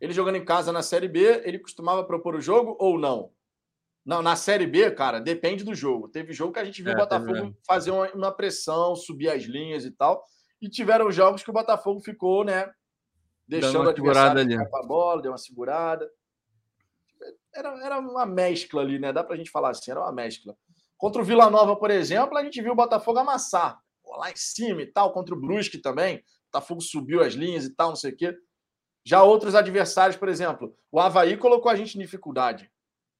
Ele 0.00 0.12
jogando 0.12 0.36
em 0.36 0.44
casa 0.44 0.72
na 0.72 0.82
Série 0.82 1.08
B, 1.08 1.42
ele 1.44 1.58
costumava 1.58 2.04
propor 2.04 2.34
o 2.34 2.40
jogo 2.40 2.76
ou 2.78 2.98
não? 2.98 3.32
Não, 4.08 4.22
na 4.22 4.36
Série 4.36 4.66
B, 4.66 4.90
cara, 4.92 5.20
depende 5.20 5.64
do 5.64 5.74
jogo. 5.74 6.08
Teve 6.08 6.32
jogo 6.32 6.52
que 6.52 6.58
a 6.58 6.64
gente 6.64 6.82
viu 6.82 6.92
é, 6.92 6.94
o 6.94 6.98
Botafogo 6.98 7.54
fazer 7.66 7.90
uma, 7.90 8.10
uma, 8.12 8.32
pressão, 8.32 8.96
subir 8.96 9.28
as 9.28 9.42
linhas 9.42 9.84
e 9.84 9.90
tal. 9.90 10.24
E 10.62 10.68
tiveram 10.68 11.10
jogos 11.10 11.42
que 11.42 11.50
o 11.50 11.52
Botafogo 11.52 12.00
ficou, 12.00 12.42
né? 12.42 12.72
Deixando 13.46 13.84
o 13.84 13.90
adversário 13.90 14.40
ali. 14.40 14.54
a 14.54 14.86
bola, 14.86 15.20
deu 15.20 15.32
uma 15.32 15.38
segurada. 15.38 16.10
Era, 17.54 17.84
era 17.84 17.98
uma 17.98 18.24
mescla 18.24 18.80
ali, 18.80 18.98
né? 18.98 19.12
Dá 19.12 19.22
pra 19.22 19.36
gente 19.36 19.50
falar 19.50 19.70
assim, 19.70 19.90
era 19.90 20.00
uma 20.00 20.12
mescla. 20.12 20.56
Contra 20.96 21.20
o 21.20 21.24
Vila 21.24 21.50
Nova, 21.50 21.76
por 21.76 21.90
exemplo, 21.90 22.38
a 22.38 22.42
gente 22.42 22.62
viu 22.62 22.72
o 22.72 22.76
Botafogo 22.76 23.18
amassar. 23.18 23.78
Lá 24.06 24.30
em 24.30 24.36
cima 24.36 24.80
e 24.80 24.86
tal, 24.86 25.12
contra 25.12 25.34
o 25.34 25.40
Brusque 25.40 25.76
também. 25.76 26.16
O 26.16 26.22
Botafogo 26.46 26.80
subiu 26.80 27.22
as 27.22 27.34
linhas 27.34 27.66
e 27.66 27.74
tal, 27.74 27.90
não 27.90 27.96
sei 27.96 28.12
o 28.12 28.16
quê. 28.16 28.34
Já 29.08 29.22
outros 29.22 29.54
adversários, 29.54 30.18
por 30.18 30.28
exemplo, 30.28 30.76
o 30.92 31.00
Havaí 31.00 31.34
colocou 31.38 31.72
a 31.72 31.74
gente 31.74 31.96
em 31.96 32.00
dificuldade. 32.02 32.70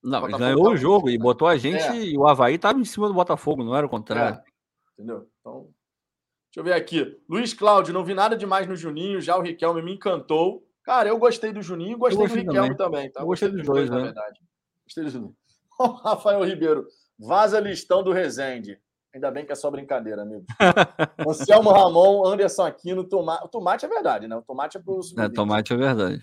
Não, 0.02 0.28
ele 0.28 0.36
ganhou 0.36 0.68
o 0.68 0.76
jogo 0.76 1.08
e 1.08 1.16
botou 1.16 1.48
a 1.48 1.56
gente 1.56 1.82
é. 1.82 1.96
e 1.96 2.18
o 2.18 2.28
Havaí 2.28 2.56
estava 2.56 2.78
em 2.78 2.84
cima 2.84 3.08
do 3.08 3.14
Botafogo, 3.14 3.64
não 3.64 3.74
era 3.74 3.86
o 3.86 3.88
contrário. 3.88 4.38
É. 4.38 4.44
Entendeu? 4.92 5.26
Então, 5.40 5.62
deixa 5.62 6.58
eu 6.58 6.64
ver 6.64 6.74
aqui. 6.74 7.18
Luiz 7.26 7.54
Cláudio, 7.54 7.94
não 7.94 8.04
vi 8.04 8.12
nada 8.12 8.36
demais 8.36 8.66
no 8.66 8.76
Juninho, 8.76 9.18
já 9.18 9.38
o 9.38 9.40
Riquelme 9.40 9.80
me 9.80 9.94
encantou. 9.94 10.62
Cara, 10.82 11.08
eu 11.08 11.18
gostei 11.18 11.54
do 11.54 11.62
Juninho 11.62 11.92
e 11.92 11.98
gostei, 11.98 12.18
gostei, 12.18 12.44
do 12.44 12.50
Riquelme 12.50 12.76
também. 12.76 13.00
também 13.00 13.12
tá? 13.12 13.22
Eu 13.22 13.26
gostei, 13.26 13.48
dos 13.48 13.64
dois, 13.64 13.88
dois 13.88 13.90
né? 13.90 13.96
na 13.96 14.02
verdade. 14.02 14.40
Gostei 14.84 15.04
do 15.04 15.10
Juninho. 15.10 15.36
Rafael 16.04 16.44
Ribeiro, 16.44 16.86
vaza 17.18 17.58
listão 17.60 18.02
do 18.02 18.12
Rezende. 18.12 18.78
Ainda 19.18 19.32
bem 19.32 19.44
que 19.44 19.50
é 19.50 19.56
só 19.56 19.68
brincadeira, 19.68 20.22
amigo. 20.22 20.44
Anselmo 21.28 21.70
Ramon, 21.72 22.24
Anderson 22.24 22.62
Aquino, 22.64 23.02
Tomate. 23.02 23.44
O 23.44 23.48
tomate 23.48 23.84
é 23.84 23.88
verdade, 23.88 24.28
né? 24.28 24.36
O 24.36 24.42
tomate 24.42 24.76
é 24.76 24.80
pro 24.80 25.00
É, 25.18 25.28
tomate 25.28 25.72
é 25.72 25.76
verdade. 25.76 26.22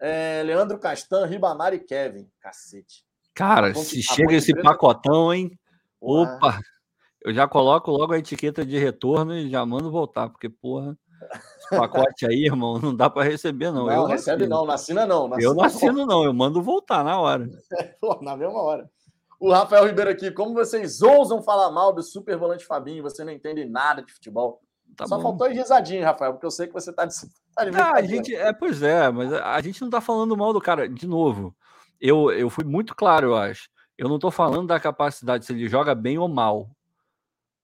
É, 0.00 0.42
Leandro 0.42 0.78
Castan, 0.78 1.26
Ribamar 1.26 1.74
e 1.74 1.78
Kevin. 1.78 2.26
Cacete. 2.40 3.04
Cara, 3.34 3.70
Ponte- 3.74 3.84
se 3.86 4.02
chega 4.02 4.32
esse 4.32 4.50
Preta- 4.52 4.66
pacotão, 4.70 5.32
hein? 5.32 5.50
Porra. 6.00 6.36
Opa! 6.36 6.60
Eu 7.22 7.34
já 7.34 7.46
coloco 7.46 7.90
logo 7.90 8.14
a 8.14 8.18
etiqueta 8.18 8.64
de 8.64 8.78
retorno 8.78 9.34
e 9.36 9.50
já 9.50 9.64
mando 9.66 9.90
voltar, 9.90 10.30
porque, 10.30 10.48
porra, 10.48 10.96
esse 11.58 11.68
pacote 11.68 12.24
aí, 12.24 12.46
irmão, 12.46 12.78
não 12.78 12.94
dá 12.96 13.10
para 13.10 13.24
receber, 13.28 13.70
não. 13.70 13.86
Não, 13.86 13.92
eu 13.92 14.04
recebe 14.06 14.46
não, 14.46 14.64
não 14.64 14.72
assina 14.72 15.04
não. 15.04 15.24
Eu 15.38 15.52
não 15.52 15.64
assina 15.64 15.90
assino, 15.90 16.06
não. 16.06 16.24
Eu 16.24 16.32
mando 16.32 16.62
voltar 16.62 17.04
na 17.04 17.20
hora. 17.20 17.46
Pô, 18.00 18.18
na 18.22 18.34
mesma 18.36 18.62
hora. 18.62 18.88
O 19.38 19.52
Rafael 19.52 19.86
Ribeiro 19.86 20.10
aqui, 20.10 20.30
como 20.30 20.54
vocês 20.54 21.02
ousam 21.02 21.42
falar 21.42 21.70
mal 21.70 21.92
do 21.92 22.02
super 22.02 22.36
volante 22.38 22.64
Fabinho? 22.64 23.02
Você 23.02 23.22
não 23.24 23.32
entende 23.32 23.64
nada 23.64 24.02
de 24.02 24.12
futebol. 24.12 24.62
Tá 24.96 25.06
Só 25.06 25.16
bom. 25.16 25.22
faltou 25.24 25.46
as 25.46 25.52
risadinhas, 25.54 26.04
Rafael, 26.06 26.32
porque 26.32 26.46
eu 26.46 26.50
sei 26.50 26.66
que 26.66 26.72
você 26.72 26.90
tá 26.92 27.04
de, 27.04 27.14
tá 27.54 27.64
de 27.64 27.76
Ah, 27.76 27.92
a 27.96 28.02
gente, 28.02 28.34
é, 28.34 28.52
pois 28.52 28.82
é, 28.82 29.10
mas 29.10 29.32
a 29.32 29.54
a 29.54 29.60
gente 29.60 29.80
não 29.82 29.90
tá 29.90 30.00
falando 30.00 30.36
mal 30.36 30.52
do 30.52 30.60
cara. 30.60 30.88
De 30.88 31.06
novo, 31.06 31.54
eu, 32.00 32.30
eu 32.32 32.48
fui 32.48 32.64
muito 32.64 32.94
claro, 32.94 33.28
eu 33.28 33.36
acho. 33.36 33.68
Eu 33.98 34.08
não 34.08 34.18
tô 34.18 34.30
falando 34.30 34.68
da 34.68 34.80
capacidade, 34.80 35.44
se 35.44 35.52
ele 35.52 35.68
joga 35.68 35.94
bem 35.94 36.18
ou 36.18 36.28
mal. 36.28 36.70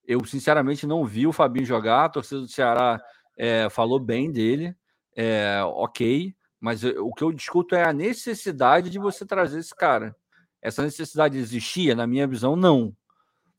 Eu, 0.06 0.22
sinceramente, 0.26 0.86
não 0.86 1.04
vi 1.04 1.26
o 1.26 1.32
Fabinho 1.32 1.64
jogar. 1.64 2.04
A 2.04 2.08
torcida 2.08 2.40
do 2.40 2.48
Ceará 2.48 3.00
é, 3.38 3.70
falou 3.70 3.98
bem 4.00 4.30
dele, 4.30 4.74
é, 5.16 5.60
ok. 5.64 6.34
Mas 6.60 6.82
eu- 6.84 7.06
o 7.06 7.14
que 7.14 7.22
eu 7.24 7.32
discuto 7.32 7.74
é 7.74 7.84
a 7.88 7.92
necessidade 7.92 8.90
de 8.90 8.98
você 8.98 9.24
trazer 9.24 9.58
esse 9.60 9.74
cara. 9.74 10.14
Essa 10.62 10.82
necessidade 10.82 11.36
existia, 11.36 11.94
na 11.94 12.06
minha 12.06 12.26
visão, 12.26 12.54
não. 12.54 12.94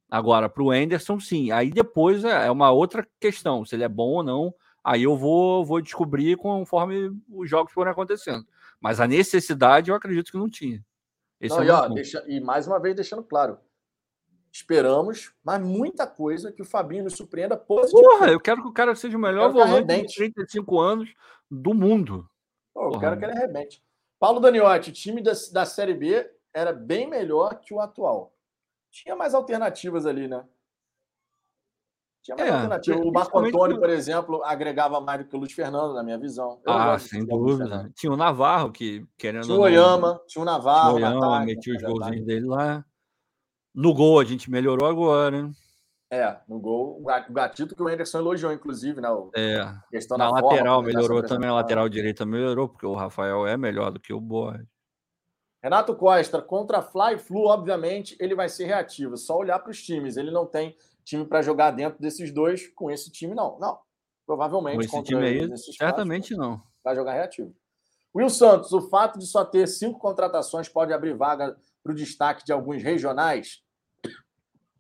Agora, 0.10 0.48
para 0.48 0.64
o 0.64 0.72
Anderson, 0.72 1.20
sim. 1.20 1.52
Aí 1.52 1.70
depois 1.70 2.24
é 2.24 2.48
é 2.48 2.52
uma 2.52 2.72
outra 2.72 3.06
questão, 3.20 3.66
se 3.66 3.76
ele 3.76 3.84
é 3.84 3.90
bom 3.90 4.10
ou 4.12 4.24
não. 4.24 4.54
Aí 4.84 5.04
eu 5.04 5.18
vou, 5.18 5.66
vou 5.66 5.82
descobrir 5.82 6.38
conforme 6.38 7.12
os 7.30 7.50
jogos 7.50 7.74
forem 7.74 7.92
acontecendo. 7.92 8.46
Mas 8.80 9.00
a 9.00 9.08
necessidade 9.08 9.90
eu 9.90 9.96
acredito 9.96 10.32
que 10.32 10.38
não 10.38 10.50
tinha. 10.50 10.84
Não, 11.42 11.62
é 11.62 11.66
e, 11.66 11.70
ó, 11.70 11.88
deixa- 11.90 12.24
e 12.28 12.40
mais 12.40 12.68
uma 12.68 12.80
vez 12.80 12.96
deixando 12.96 13.24
claro. 13.24 13.58
Esperamos, 14.52 15.34
mas 15.44 15.60
muita 15.62 16.06
coisa 16.06 16.52
que 16.52 16.62
o 16.62 16.66
Fabinho 16.66 17.06
nos 17.06 17.14
surpreenda 17.16 17.58
positivamente. 17.58 18.20
Porra, 18.20 18.32
eu 18.32 18.40
quero 18.40 18.62
que 18.62 18.68
o 18.68 18.74
cara 18.74 18.94
seja 18.94 19.18
o 19.18 19.20
melhor 19.20 19.52
volante 19.52 19.88
de 19.88 19.92
arrebente. 19.94 20.16
35 20.16 20.80
anos 20.80 21.10
do 21.50 21.74
mundo. 21.74 22.30
Pô, 22.74 22.94
eu 22.94 23.00
quero 23.00 23.18
que 23.18 23.26
ele 23.26 23.32
arrebente. 23.34 23.84
Paulo 24.20 24.40
Daniotti, 24.40 24.92
time 24.92 25.22
da, 25.24 25.32
da 25.52 25.66
Série 25.66 25.96
B 25.96 26.30
era 26.54 26.72
bem 26.72 27.10
melhor 27.10 27.56
que 27.60 27.74
o 27.74 27.80
atual. 27.80 28.34
Tinha 28.92 29.16
mais 29.16 29.34
alternativas 29.34 30.06
ali, 30.06 30.28
né? 30.28 30.46
Tinha 32.22 32.38
mais 32.38 32.50
É, 32.50 32.54
alternativas. 32.54 33.06
O 33.06 33.12
Marco 33.12 33.40
Antônio, 33.40 33.80
por 33.80 33.90
exemplo, 33.90 34.44
agregava 34.46 35.02
mais 35.02 35.20
do 35.22 35.26
que 35.28 35.36
o 35.36 35.40
Luiz 35.40 35.52
Fernando, 35.52 35.94
na 35.94 36.04
minha 36.04 36.18
visão. 36.18 36.62
Eu 36.64 36.72
Ah, 36.72 36.98
sem 37.00 37.26
dúvida. 37.26 37.92
Tinha 37.96 38.12
o 38.14 38.18
Navarro, 38.18 38.72
que 38.72 39.06
querendo 39.18 39.46
Tinha 39.46 39.56
o 39.56 39.58
não, 39.58 39.66
Oyama, 39.66 40.22
tinha 40.28 40.42
o 40.42 40.46
tinha 40.46 40.46
Navarro, 40.46 40.90
o 40.96 41.00
no 41.00 41.06
Oyama, 41.08 41.46
metia 41.46 41.76
os 41.76 41.82
golzinhos 41.82 42.26
dele 42.26 42.46
lá. 42.46 42.86
No 43.76 43.94
gol 43.94 44.20
a 44.20 44.24
gente 44.24 44.50
melhorou 44.50 44.88
agora. 44.88 45.50
É, 46.12 46.40
no 46.48 46.60
gol. 46.60 47.02
O 47.02 47.04
Ga- 47.04 47.26
o 47.28 47.34
Gatito 47.34 47.76
que 47.76 47.82
o 47.82 47.88
Anderson 47.88 48.20
elogiou, 48.20 48.54
inclusive, 48.54 49.02
né? 49.02 49.10
O- 49.10 49.32
É, 49.36 49.66
questão 49.90 50.16
na 50.16 50.30
forma 50.30 50.48
lateral 50.48 50.82
tá 50.84 50.88
se 50.90 50.96
melhorou 50.96 51.24
também, 51.24 51.50
a 51.50 51.54
lateral 51.56 51.90
direita 51.90 52.24
melhorou, 52.26 52.70
porque 52.70 52.86
o 52.86 52.94
Rafael 52.94 53.48
é 53.48 53.58
melhor 53.58 53.90
do 53.92 54.00
que 54.00 54.14
o 54.14 54.22
Borges. 54.22 54.68
Renato 55.64 55.96
Costa, 55.96 56.42
contra 56.42 56.82
Fly 56.82 57.18
Flu, 57.18 57.46
obviamente, 57.46 58.18
ele 58.20 58.36
vai 58.36 58.50
ser 58.50 58.66
reativo. 58.66 59.16
Só 59.16 59.38
olhar 59.38 59.58
para 59.60 59.72
os 59.72 59.82
times. 59.82 60.18
Ele 60.18 60.30
não 60.30 60.46
tem 60.46 60.76
time 61.06 61.26
para 61.26 61.42
jogar 61.42 61.72
dentro 61.72 62.02
desses 62.02 62.34
dois 62.34 62.68
com 62.76 62.92
esse 62.92 63.10
time, 63.10 63.34
não. 63.34 63.58
Não. 63.58 63.80
Provavelmente 64.26 64.76
Com 64.76 64.82
esse 64.82 64.92
contra 64.92 65.16
time 65.16 65.26
aí, 65.26 65.58
certamente 65.58 66.36
não. 66.36 66.58
quatro, 66.58 66.68
vai 66.84 66.96
jogar 66.96 67.14
reativo. 67.14 67.56
Will 68.14 68.30
Santos, 68.30 68.74
o 68.74 68.82
fato 68.90 69.18
de 69.18 69.26
só 69.26 69.46
ter 69.46 69.66
cinco 69.68 70.00
contratações 70.00 70.68
pode 70.68 70.92
abrir 70.92 71.16
vaga 71.16 71.56
para 71.82 71.92
o 71.94 71.96
destaque 71.96 72.44
de 72.44 72.52
alguns 72.52 72.84
regionais? 72.84 73.64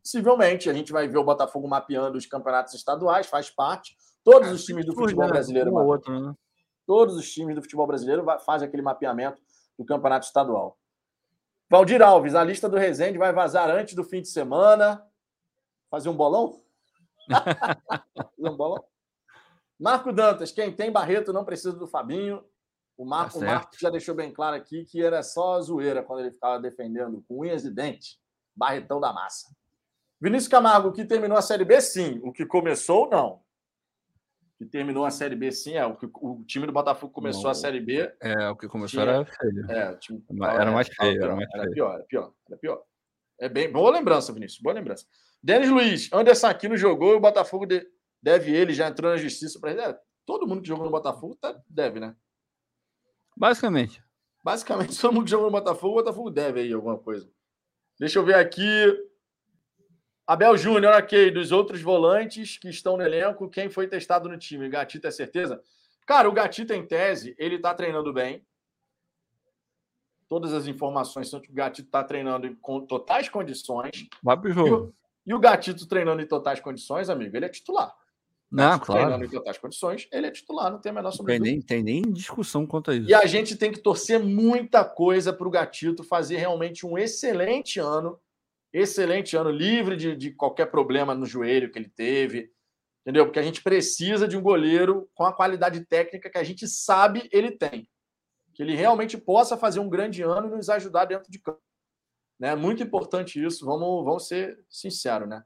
Possivelmente. 0.01 0.69
A 0.69 0.73
gente 0.73 0.91
vai 0.91 1.07
ver 1.07 1.17
o 1.17 1.23
Botafogo 1.23 1.67
mapeando 1.67 2.17
os 2.17 2.25
campeonatos 2.25 2.73
estaduais, 2.73 3.27
faz 3.27 3.49
parte. 3.49 3.95
Todos 4.21 4.51
os 4.51 4.65
times 4.65 4.85
do 4.85 4.93
futebol 4.93 5.29
brasileiro, 5.29 5.73
outro, 5.73 6.19
né? 6.19 6.33
Todos 6.85 7.15
os 7.15 7.31
times 7.31 7.55
do 7.55 7.61
futebol 7.61 7.87
brasileiro 7.87 8.25
fazem 8.45 8.67
aquele 8.67 8.83
mapeamento 8.83 9.41
do 9.77 9.85
campeonato 9.85 10.25
estadual. 10.25 10.77
Valdir 11.69 12.01
Alves, 12.01 12.35
a 12.35 12.43
lista 12.43 12.69
do 12.69 12.77
Resende 12.77 13.17
vai 13.17 13.33
vazar 13.33 13.69
antes 13.69 13.95
do 13.95 14.03
fim 14.03 14.21
de 14.21 14.27
semana. 14.27 15.05
Fazer 15.89 16.09
um 16.09 16.15
bolão? 16.15 16.61
Fazer 18.15 18.49
um 18.49 18.55
bolão? 18.55 18.83
Marco 19.79 20.13
Dantas, 20.13 20.51
quem 20.51 20.71
tem 20.71 20.91
Barreto 20.91 21.33
não 21.33 21.43
precisa 21.43 21.73
do 21.73 21.87
Fabinho. 21.87 22.43
O 22.95 23.05
Marco, 23.05 23.39
Tá 23.39 23.45
o. 23.45 23.47
Marco 23.47 23.75
já 23.79 23.89
deixou 23.89 24.15
bem 24.15 24.31
claro 24.31 24.55
aqui 24.55 24.85
que 24.85 25.03
era 25.03 25.21
só 25.23 25.59
zoeira 25.61 26.03
quando 26.03 26.21
ele 26.21 26.31
ficava 26.31 26.59
defendendo 26.59 27.23
com 27.27 27.41
unhas 27.41 27.65
e 27.65 27.71
dentes. 27.71 28.19
Barretão 28.55 28.99
da 28.99 29.11
massa. 29.11 29.49
Vinícius 30.21 30.47
Camargo, 30.47 30.93
que 30.93 31.03
terminou 31.03 31.37
a 31.37 31.41
Série 31.41 31.65
B, 31.65 31.81
sim. 31.81 32.21
O 32.23 32.31
que 32.31 32.45
começou, 32.45 33.09
não. 33.09 33.42
Que 34.63 34.69
terminou 34.69 35.05
a 35.05 35.11
Série 35.11 35.35
B, 35.35 35.51
sim. 35.51 35.73
É. 35.75 35.85
O, 35.85 35.95
que, 35.95 36.07
o 36.13 36.43
time 36.45 36.65
do 36.65 36.71
Botafogo 36.73 37.11
começou 37.13 37.43
Não. 37.43 37.51
a 37.51 37.55
Série 37.55 37.79
B. 37.79 38.11
É, 38.21 38.49
o 38.49 38.55
que 38.55 38.67
começou 38.67 39.01
Tinha- 39.01 39.15
era 39.15 39.25
feio. 39.25 39.71
É, 39.71 39.95
time, 39.97 40.23
Era 40.41 40.71
mais 40.71 40.87
feio, 40.87 41.11
era 41.11 41.19
pior, 41.27 41.35
mais 41.35 41.49
Era 41.53 41.63
feio. 41.63 41.73
pior, 41.73 41.93
era 41.95 42.03
pior, 42.05 42.33
era 42.49 42.57
pior. 42.57 42.83
É 43.39 43.49
bem 43.49 43.71
boa 43.71 43.91
lembrança, 43.91 44.31
Vinícius. 44.31 44.61
Boa 44.61 44.73
lembrança. 44.75 45.05
Denis 45.41 45.69
Luiz, 45.69 46.09
Anderson 46.13 46.47
Aquino 46.47 46.77
jogou 46.77 47.13
e 47.13 47.17
o 47.17 47.19
Botafogo 47.19 47.65
de- 47.65 47.85
deve 48.21 48.55
ele, 48.55 48.73
já 48.73 48.87
entrou 48.87 49.11
na 49.11 49.17
justiça 49.17 49.59
para 49.59 49.71
é, 49.71 49.99
Todo 50.25 50.47
mundo 50.47 50.61
que 50.61 50.67
jogou 50.69 50.85
no 50.85 50.91
Botafogo 50.91 51.35
tá- 51.35 51.61
deve, 51.67 51.99
né? 51.99 52.15
Basicamente. 53.35 54.01
Basicamente, 54.43 54.97
todo 55.01 55.13
mundo 55.13 55.25
que 55.25 55.31
jogou 55.31 55.47
no 55.47 55.51
Botafogo, 55.51 55.93
o 55.93 55.95
Botafogo 56.03 56.29
deve 56.29 56.61
aí 56.61 56.71
alguma 56.73 56.97
coisa. 56.97 57.29
Deixa 57.99 58.19
eu 58.19 58.25
ver 58.25 58.35
aqui. 58.35 58.63
Abel 60.25 60.55
Júnior, 60.57 60.93
ok. 60.95 61.31
Dos 61.31 61.51
outros 61.51 61.81
volantes 61.81 62.57
que 62.57 62.69
estão 62.69 62.95
no 62.97 63.03
elenco, 63.03 63.49
quem 63.49 63.69
foi 63.69 63.87
testado 63.87 64.29
no 64.29 64.37
time? 64.37 64.69
Gatito 64.69 65.05
é 65.07 65.11
certeza? 65.11 65.61
Cara, 66.05 66.29
o 66.29 66.31
Gatito, 66.33 66.73
em 66.73 66.85
tese, 66.85 67.35
ele 67.37 67.59
tá 67.59 67.73
treinando 67.73 68.11
bem. 68.13 68.45
Todas 70.27 70.53
as 70.53 70.65
informações 70.67 71.29
são 71.29 71.39
que 71.39 71.51
o 71.51 71.53
Gatito 71.53 71.89
tá 71.89 72.03
treinando 72.03 72.47
em 72.47 72.55
con- 72.55 72.85
totais 72.85 73.29
condições. 73.29 74.07
Vai 74.21 74.37
pro 74.39 74.49
E 74.49 74.53
jogo. 74.53 74.75
o, 74.75 74.93
e 75.25 75.33
o 75.33 75.39
Gatito 75.39 75.85
treinando 75.87 76.21
em 76.21 76.25
totais 76.27 76.59
condições, 76.59 77.09
amigo, 77.09 77.35
ele 77.35 77.45
é 77.45 77.49
titular. 77.49 77.93
Não, 78.49 78.79
claro. 78.79 79.01
Treinando 79.01 79.25
em 79.25 79.29
totais 79.29 79.57
condições, 79.57 80.07
ele 80.11 80.27
é 80.27 80.31
titular, 80.31 80.71
não 80.71 80.79
tem 80.79 80.91
a 80.91 80.95
menor 80.95 81.09
Tem 81.09 81.17
sombra 81.17 81.33
de 81.35 81.39
nem, 81.39 81.61
tem 81.61 81.83
nem 81.83 82.01
discussão 82.03 82.65
quanto 82.67 82.91
a 82.91 82.95
isso. 82.95 83.09
e 83.09 83.13
a 83.13 83.25
gente 83.25 83.55
tem 83.55 83.71
que 83.71 83.79
torcer 83.79 84.19
muita 84.19 84.85
coisa 84.85 85.33
para 85.33 85.47
o 85.47 85.51
Gatito 85.51 86.03
fazer 86.03 86.37
realmente 86.37 86.85
um 86.85 86.97
excelente 86.97 87.79
ano. 87.79 88.19
Excelente 88.73 89.37
ano, 89.37 89.51
livre 89.51 89.95
de, 89.95 90.15
de 90.15 90.31
qualquer 90.31 90.65
problema 90.65 91.13
no 91.13 91.25
joelho 91.25 91.71
que 91.71 91.77
ele 91.77 91.89
teve. 91.89 92.51
Entendeu? 93.01 93.25
Porque 93.25 93.39
a 93.39 93.43
gente 93.43 93.61
precisa 93.61 94.27
de 94.27 94.35
um 94.35 94.41
goleiro 94.41 95.09
com 95.13 95.23
a 95.25 95.33
qualidade 95.33 95.85
técnica 95.85 96.29
que 96.29 96.37
a 96.37 96.43
gente 96.43 96.67
sabe 96.67 97.29
ele 97.31 97.51
tem. 97.51 97.87
Que 98.53 98.63
ele 98.63 98.75
realmente 98.75 99.17
possa 99.17 99.57
fazer 99.57 99.79
um 99.79 99.89
grande 99.89 100.23
ano 100.23 100.47
e 100.47 100.55
nos 100.55 100.69
ajudar 100.69 101.05
dentro 101.05 101.31
de 101.31 101.39
campo. 101.39 101.61
Né? 102.39 102.55
Muito 102.55 102.81
importante 102.81 103.43
isso, 103.43 103.65
vamos, 103.65 104.03
vamos 104.03 104.27
ser 104.27 104.59
sinceros, 104.69 105.29
né? 105.29 105.43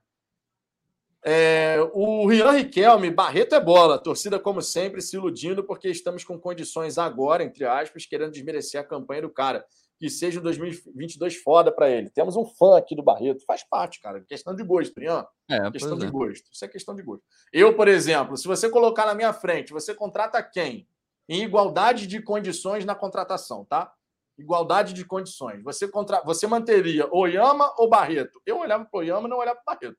É, 1.25 1.77
o 1.93 2.25
Rian 2.27 2.51
Riquelme, 2.51 3.11
Barreto 3.11 3.53
é 3.53 3.59
bola. 3.59 4.01
Torcida, 4.01 4.39
como 4.39 4.61
sempre, 4.61 5.01
se 5.01 5.17
iludindo 5.17 5.63
porque 5.63 5.89
estamos 5.89 6.23
com 6.23 6.39
condições 6.39 6.97
agora, 6.97 7.43
entre 7.43 7.65
aspas, 7.65 8.05
querendo 8.05 8.31
desmerecer 8.31 8.79
a 8.79 8.83
campanha 8.83 9.23
do 9.23 9.29
cara. 9.29 9.65
Que 9.99 10.09
seja 10.09 10.39
um 10.39 10.43
2022 10.43 11.37
foda 11.37 11.71
para 11.71 11.89
ele. 11.89 12.09
Temos 12.09 12.35
um 12.35 12.45
fã 12.45 12.77
aqui 12.77 12.95
do 12.95 13.01
Barreto. 13.01 13.43
Faz 13.45 13.63
parte, 13.67 13.99
cara. 13.99 14.21
Questão 14.21 14.55
de 14.55 14.63
gosto, 14.63 14.99
Rian. 14.99 15.25
É, 15.49 15.71
Questão 15.71 15.97
de 15.97 16.05
é. 16.05 16.11
gosto. 16.11 16.43
Isso 16.51 16.63
é 16.63 16.67
questão 16.67 16.95
de 16.95 17.01
gosto. 17.01 17.23
Eu, 17.51 17.75
por 17.75 17.87
exemplo, 17.87 18.37
se 18.37 18.47
você 18.47 18.69
colocar 18.69 19.05
na 19.05 19.15
minha 19.15 19.33
frente, 19.33 19.73
você 19.73 19.95
contrata 19.95 20.41
quem? 20.43 20.87
Em 21.27 21.43
igualdade 21.43 22.05
de 22.05 22.21
condições 22.21 22.85
na 22.85 22.93
contratação, 22.95 23.65
tá? 23.65 23.91
Igualdade 24.37 24.93
de 24.93 25.03
condições. 25.03 25.63
Você, 25.63 25.87
contra... 25.87 26.21
você 26.23 26.45
manteria 26.45 27.07
Oyama 27.11 27.73
ou 27.77 27.89
Barreto? 27.89 28.39
Eu 28.45 28.59
olhava 28.59 28.85
para 28.85 28.99
Oyama 28.99 29.27
e 29.27 29.31
não 29.31 29.37
olhava 29.37 29.59
para 29.65 29.75
Barreto. 29.75 29.97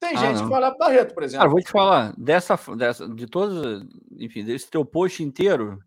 Tem 0.00 0.14
Ah, 0.14 0.16
gente 0.16 0.36
não. 0.36 0.44
que 0.44 0.50
vai 0.50 0.58
olhar 0.60 0.70
para 0.72 0.86
Barreto, 0.86 1.14
por 1.14 1.22
exemplo. 1.22 1.40
Cara, 1.40 1.50
vou 1.50 1.60
te 1.60 1.70
falar, 1.70 2.14
dessa, 2.18 2.56
dessa, 2.76 3.08
de 3.08 3.26
todos, 3.26 3.84
enfim, 4.18 4.44
desse 4.44 4.68
teu 4.70 4.84
post 4.84 5.22
inteiro, 5.22 5.78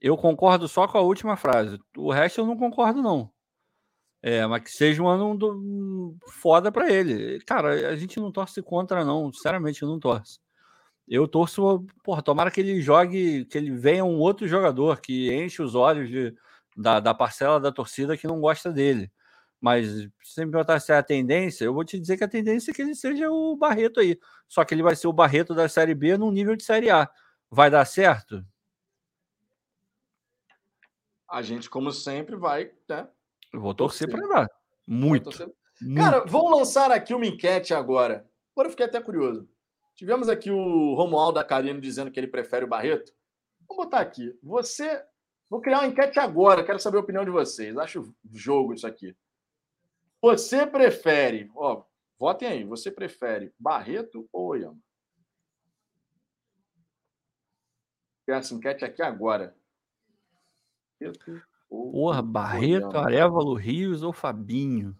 eu 0.00 0.16
concordo 0.16 0.68
só 0.68 0.86
com 0.88 0.98
a 0.98 1.00
última 1.02 1.36
frase. 1.36 1.78
O 1.96 2.10
resto 2.12 2.40
eu 2.40 2.46
não 2.46 2.56
concordo, 2.56 3.02
não. 3.02 3.30
É, 4.22 4.46
mas 4.46 4.62
que 4.64 4.70
seja 4.70 5.02
um 5.02 5.08
ano 5.08 5.36
do- 5.36 6.16
foda 6.42 6.72
pra 6.72 6.90
ele. 6.90 7.40
Cara, 7.44 7.90
a 7.90 7.96
gente 7.96 8.18
não 8.18 8.32
torce 8.32 8.62
contra, 8.62 9.04
não. 9.04 9.32
Sinceramente, 9.32 9.82
não 9.82 10.00
torce. 10.00 10.38
Eu 11.08 11.28
torço, 11.28 11.86
porra, 12.04 12.22
tomara 12.22 12.50
que 12.50 12.60
ele 12.60 12.80
jogue, 12.82 13.44
que 13.46 13.58
ele 13.58 13.70
venha 13.72 14.04
um 14.04 14.18
outro 14.18 14.48
jogador 14.48 15.00
que 15.00 15.32
enche 15.34 15.62
os 15.62 15.74
olhos 15.76 16.08
de, 16.08 16.34
da, 16.76 16.98
da 17.00 17.14
parcela 17.14 17.60
da 17.60 17.70
torcida 17.72 18.16
que 18.16 18.26
não 18.26 18.40
gosta 18.40 18.72
dele. 18.72 19.10
Mas 19.60 19.86
se 20.22 20.44
me 20.44 20.50
perguntar 20.50 20.80
se 20.80 20.92
é 20.92 20.96
a 20.98 21.02
tendência, 21.02 21.64
eu 21.64 21.74
vou 21.74 21.84
te 21.84 21.98
dizer 21.98 22.16
que 22.16 22.24
a 22.24 22.28
tendência 22.28 22.70
é 22.72 22.74
que 22.74 22.82
ele 22.82 22.94
seja 22.94 23.30
o 23.30 23.56
Barreto 23.56 24.00
aí. 24.00 24.18
Só 24.48 24.64
que 24.64 24.74
ele 24.74 24.82
vai 24.82 24.96
ser 24.96 25.08
o 25.08 25.12
Barreto 25.12 25.54
da 25.54 25.68
Série 25.68 25.94
B 25.94 26.16
num 26.18 26.30
nível 26.32 26.56
de 26.56 26.64
Série 26.64 26.90
A. 26.90 27.08
Vai 27.50 27.70
dar 27.70 27.84
certo? 27.84 28.44
A 31.28 31.42
gente, 31.42 31.68
como 31.68 31.90
sempre, 31.90 32.36
vai, 32.36 32.72
né? 32.88 33.08
Eu 33.52 33.60
vou 33.60 33.74
torcer, 33.74 34.08
torcer. 34.08 34.28
para 34.28 34.40
dar. 34.42 34.50
Muito. 34.86 35.30
muito. 35.80 35.96
Cara, 35.96 36.24
vou 36.24 36.48
lançar 36.56 36.90
aqui 36.90 37.14
uma 37.14 37.26
enquete 37.26 37.74
agora. 37.74 38.28
Agora 38.52 38.68
eu 38.68 38.70
fiquei 38.70 38.86
até 38.86 39.00
curioso. 39.00 39.48
Tivemos 39.94 40.28
aqui 40.28 40.50
o 40.50 40.94
Romualdo 40.94 41.38
Acarino 41.38 41.80
dizendo 41.80 42.10
que 42.10 42.20
ele 42.20 42.28
prefere 42.28 42.64
o 42.64 42.68
Barreto. 42.68 43.12
Vamos 43.68 43.84
botar 43.84 44.00
aqui. 44.00 44.38
Você. 44.42 45.02
Vou 45.48 45.60
criar 45.60 45.78
uma 45.78 45.86
enquete 45.86 46.18
agora, 46.18 46.64
quero 46.64 46.78
saber 46.78 46.96
a 46.96 47.00
opinião 47.00 47.24
de 47.24 47.30
vocês. 47.30 47.76
Acho 47.76 48.12
jogo 48.32 48.74
isso 48.74 48.86
aqui. 48.86 49.16
Você 50.20 50.66
prefere, 50.66 51.48
ó, 51.54 51.84
votem 52.18 52.48
aí, 52.48 52.64
você 52.64 52.90
prefere 52.90 53.54
Barreto 53.58 54.28
ou 54.32 54.48
Oyama? 54.48 54.78
Essa 58.26 58.54
enquete 58.54 58.84
aqui 58.84 59.02
agora. 59.02 59.56
Barreto 61.00 61.42
Porra, 61.68 62.22
Barreto, 62.22 62.96
Arevalo, 62.96 63.54
Rios 63.54 64.02
ou 64.02 64.12
Fabinho? 64.12 64.96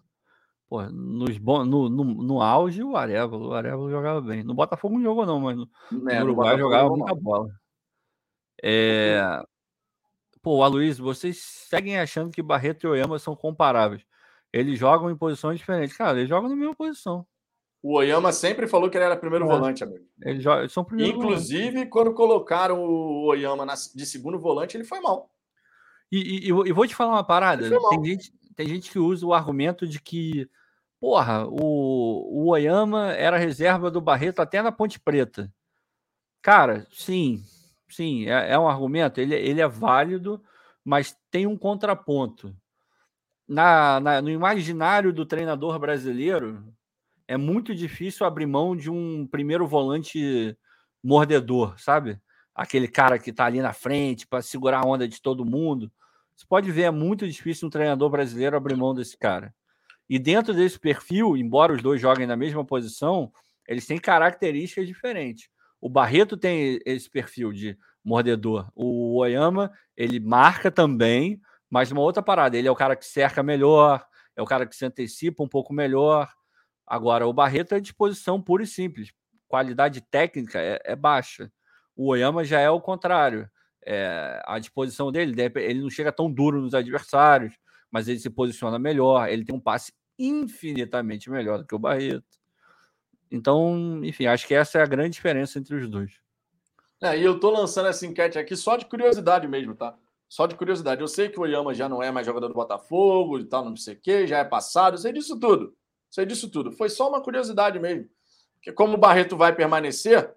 Porra, 0.69 0.89
nos, 0.89 1.39
no, 1.39 1.89
no, 1.89 2.03
no 2.03 2.41
auge, 2.41 2.83
o 2.83 2.97
Arevalo. 2.97 3.49
O 3.49 3.53
Arevalo 3.53 3.89
jogava 3.89 4.21
bem. 4.21 4.43
No 4.43 4.53
Botafogo 4.53 4.95
não 4.95 5.03
jogou, 5.03 5.25
não, 5.25 5.39
mas 5.39 5.55
no, 5.55 5.69
é, 6.09 6.19
no 6.19 6.25
Uruguai 6.25 6.57
jogava 6.57 6.89
muita 6.89 7.15
bola. 7.15 7.47
É... 8.61 9.21
Pô, 10.41 10.61
Aloysio, 10.61 11.03
vocês 11.03 11.37
seguem 11.37 11.97
achando 11.99 12.31
que 12.31 12.41
Barreto 12.41 12.85
e 12.85 12.87
Oyama 12.87 13.17
são 13.17 13.35
comparáveis. 13.35 14.03
Eles 14.51 14.77
jogam 14.77 15.09
em 15.09 15.17
posições 15.17 15.59
diferentes. 15.59 15.95
Cara, 15.95 16.17
eles 16.17 16.29
jogam 16.29 16.49
na 16.49 16.55
mesma 16.55 16.75
posição. 16.75 17.25
O 17.81 17.95
Oyama 17.95 18.33
sempre 18.33 18.67
falou 18.67 18.89
que 18.89 18.97
ele 18.97 19.05
era 19.05 19.15
primeiro 19.15 19.45
é. 19.45 19.47
volante, 19.47 19.83
amigo. 19.83 20.05
Eles, 20.21 20.43
são 20.71 20.83
primeiro 20.83 21.17
Inclusive, 21.17 21.71
volante. 21.71 21.89
quando 21.89 22.13
colocaram 22.13 22.83
o 22.83 23.27
Oyama 23.27 23.65
de 23.95 24.05
segundo 24.05 24.39
volante, 24.39 24.75
ele 24.75 24.83
foi 24.83 24.99
mal. 24.99 25.29
E, 26.11 26.47
e, 26.47 26.47
e 26.47 26.71
vou 26.71 26.87
te 26.87 26.95
falar 26.95 27.13
uma 27.13 27.23
parada. 27.23 27.69
Tem 27.89 28.05
gente, 28.05 28.33
tem 28.55 28.67
gente 28.67 28.91
que 28.91 28.99
usa 28.99 29.25
o 29.25 29.33
argumento 29.33 29.87
de 29.87 30.01
que, 30.01 30.49
porra, 30.99 31.45
o, 31.47 32.43
o 32.43 32.49
Oyama 32.49 33.11
era 33.13 33.37
reserva 33.37 33.91
do 33.91 34.01
Barreto 34.01 34.41
até 34.41 34.61
na 34.61 34.71
Ponte 34.71 34.99
Preta. 34.99 35.51
Cara, 36.41 36.87
sim, 36.91 37.43
sim, 37.89 38.27
é, 38.27 38.51
é 38.53 38.59
um 38.59 38.67
argumento. 38.67 39.19
Ele, 39.19 39.35
ele 39.35 39.61
é 39.61 39.67
válido, 39.67 40.41
mas 40.83 41.15
tem 41.29 41.45
um 41.45 41.57
contraponto 41.57 42.55
na, 43.47 43.99
na, 43.99 44.21
no 44.21 44.29
imaginário 44.29 45.13
do 45.13 45.25
treinador 45.25 45.79
brasileiro, 45.79 46.63
é 47.27 47.37
muito 47.37 47.73
difícil 47.73 48.25
abrir 48.25 48.45
mão 48.45 48.75
de 48.75 48.89
um 48.89 49.25
primeiro 49.25 49.65
volante 49.65 50.57
mordedor, 51.03 51.79
sabe? 51.79 52.19
Aquele 52.57 52.87
cara 52.87 53.19
que 53.19 53.31
tá 53.31 53.45
ali 53.45 53.61
na 53.61 53.71
frente 53.71 54.25
para 54.25 54.41
segurar 54.41 54.79
a 54.79 54.87
onda 54.87 55.07
de 55.07 55.21
todo 55.21 55.45
mundo. 55.45 55.91
Você 56.35 56.43
pode 56.49 56.71
ver, 56.71 56.83
é 56.83 56.91
muito 56.91 57.27
difícil 57.27 57.67
um 57.67 57.69
treinador 57.71 58.09
brasileiro 58.09 58.57
abrir 58.57 58.75
mão 58.75 58.95
desse 58.95 59.15
cara. 59.15 59.53
E 60.09 60.17
dentro 60.17 60.55
desse 60.55 60.79
perfil, 60.79 61.37
embora 61.37 61.73
os 61.73 61.83
dois 61.83 62.01
joguem 62.01 62.25
na 62.25 62.35
mesma 62.35 62.65
posição, 62.65 63.31
eles 63.67 63.85
têm 63.85 63.99
características 63.99 64.87
diferentes. 64.87 65.49
O 65.79 65.87
Barreto 65.87 66.35
tem 66.35 66.79
esse 66.83 67.07
perfil 67.07 67.53
de 67.53 67.77
mordedor. 68.03 68.71
O 68.73 69.17
Oyama, 69.19 69.71
ele 69.95 70.19
marca 70.19 70.71
também, 70.71 71.39
mas 71.69 71.91
uma 71.91 72.01
outra 72.01 72.23
parada, 72.23 72.57
ele 72.57 72.67
é 72.67 72.71
o 72.71 72.75
cara 72.75 72.95
que 72.95 73.05
cerca 73.05 73.43
melhor, 73.43 74.03
é 74.35 74.41
o 74.41 74.45
cara 74.45 74.65
que 74.65 74.75
se 74.75 74.85
antecipa 74.85 75.43
um 75.43 75.47
pouco 75.47 75.73
melhor. 75.73 76.33
Agora, 76.87 77.27
o 77.27 77.33
Barreto 77.33 77.75
é 77.75 77.79
disposição 77.79 78.41
pura 78.41 78.63
e 78.63 78.67
simples. 78.67 79.11
Qualidade 79.47 80.01
técnica 80.01 80.59
é, 80.59 80.81
é 80.83 80.95
baixa. 80.95 81.51
O 81.97 82.09
Oyama 82.09 82.45
já 82.45 82.59
é 82.59 82.69
o 82.69 82.79
contrário. 82.79 83.49
É, 83.83 84.41
a 84.45 84.59
disposição 84.59 85.11
dele, 85.11 85.33
ele 85.55 85.81
não 85.81 85.89
chega 85.89 86.11
tão 86.11 86.31
duro 86.31 86.61
nos 86.61 86.75
adversários, 86.75 87.55
mas 87.89 88.07
ele 88.07 88.19
se 88.19 88.29
posiciona 88.29 88.77
melhor, 88.77 89.27
ele 89.27 89.43
tem 89.43 89.55
um 89.55 89.59
passe 89.59 89.91
infinitamente 90.19 91.29
melhor 91.29 91.57
do 91.57 91.65
que 91.65 91.73
o 91.73 91.79
Barreto. 91.79 92.37
Então, 93.31 94.01
enfim, 94.03 94.27
acho 94.27 94.45
que 94.45 94.53
essa 94.53 94.77
é 94.77 94.83
a 94.83 94.85
grande 94.85 95.11
diferença 95.11 95.57
entre 95.57 95.75
os 95.75 95.89
dois. 95.89 96.11
É, 97.01 97.17
e 97.17 97.23
eu 97.23 97.39
tô 97.39 97.49
lançando 97.49 97.87
essa 97.87 98.05
enquete 98.05 98.37
aqui 98.37 98.55
só 98.55 98.77
de 98.77 98.85
curiosidade 98.85 99.47
mesmo, 99.47 99.75
tá? 99.75 99.95
Só 100.29 100.45
de 100.45 100.55
curiosidade, 100.55 101.01
eu 101.01 101.07
sei 101.07 101.29
que 101.29 101.39
o 101.39 101.43
Oyama 101.43 101.73
já 101.73 101.87
não 101.87 102.03
é 102.03 102.11
mais 102.11 102.25
jogador 102.25 102.47
do 102.47 102.53
Botafogo 102.53 103.39
e 103.39 103.45
tal, 103.45 103.63
não 103.63 103.75
sei 103.75 103.95
o 103.95 103.99
quê, 103.99 104.27
já 104.27 104.39
é 104.39 104.43
passado, 104.43 104.95
eu 104.95 104.97
sei 104.97 105.13
disso 105.13 105.39
tudo. 105.39 105.75
Sei 106.09 106.25
disso 106.25 106.49
tudo. 106.49 106.71
Foi 106.71 106.89
só 106.89 107.07
uma 107.07 107.21
curiosidade 107.21 107.79
mesmo. 107.79 108.09
Porque 108.55 108.71
como 108.71 108.95
o 108.95 108.99
Barreto 108.99 109.37
vai 109.37 109.55
permanecer, 109.55 110.33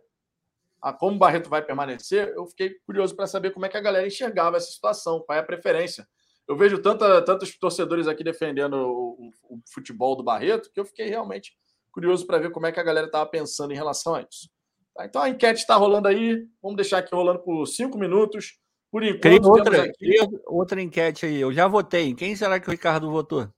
a 0.82 0.92
como 0.92 1.16
o 1.16 1.18
Barreto 1.18 1.48
vai 1.48 1.62
permanecer, 1.62 2.32
eu 2.34 2.46
fiquei 2.46 2.76
curioso 2.86 3.14
para 3.14 3.26
saber 3.26 3.52
como 3.52 3.66
é 3.66 3.68
que 3.68 3.76
a 3.76 3.80
galera 3.80 4.06
enxergava 4.06 4.56
essa 4.56 4.70
situação, 4.70 5.20
qual 5.20 5.36
é 5.36 5.40
a 5.40 5.44
preferência. 5.44 6.06
Eu 6.48 6.56
vejo 6.56 6.80
tanta, 6.82 7.22
tantos 7.22 7.56
torcedores 7.58 8.08
aqui 8.08 8.24
defendendo 8.24 8.74
o, 8.74 9.30
o, 9.48 9.56
o 9.56 9.60
futebol 9.72 10.16
do 10.16 10.24
Barreto 10.24 10.70
que 10.72 10.80
eu 10.80 10.84
fiquei 10.84 11.08
realmente 11.08 11.52
curioso 11.92 12.26
para 12.26 12.38
ver 12.38 12.50
como 12.50 12.66
é 12.66 12.72
que 12.72 12.80
a 12.80 12.84
galera 12.84 13.06
estava 13.06 13.28
pensando 13.28 13.72
em 13.72 13.76
relação 13.76 14.14
a 14.14 14.22
isso. 14.22 14.48
Tá, 14.94 15.04
então 15.04 15.22
a 15.22 15.28
enquete 15.28 15.60
está 15.60 15.76
rolando 15.76 16.08
aí, 16.08 16.46
vamos 16.62 16.76
deixar 16.76 16.98
aqui 16.98 17.14
rolando 17.14 17.40
por 17.40 17.66
cinco 17.66 17.98
minutos. 17.98 18.58
Por 18.90 19.04
enquanto, 19.04 19.46
outra, 19.46 19.84
aqui... 19.84 20.16
outra 20.46 20.82
enquete 20.82 21.24
aí. 21.26 21.40
Eu 21.40 21.52
já 21.52 21.68
votei. 21.68 22.12
Quem 22.12 22.34
será 22.34 22.58
que 22.58 22.66
o 22.66 22.72
Ricardo 22.72 23.08
votou? 23.10 23.48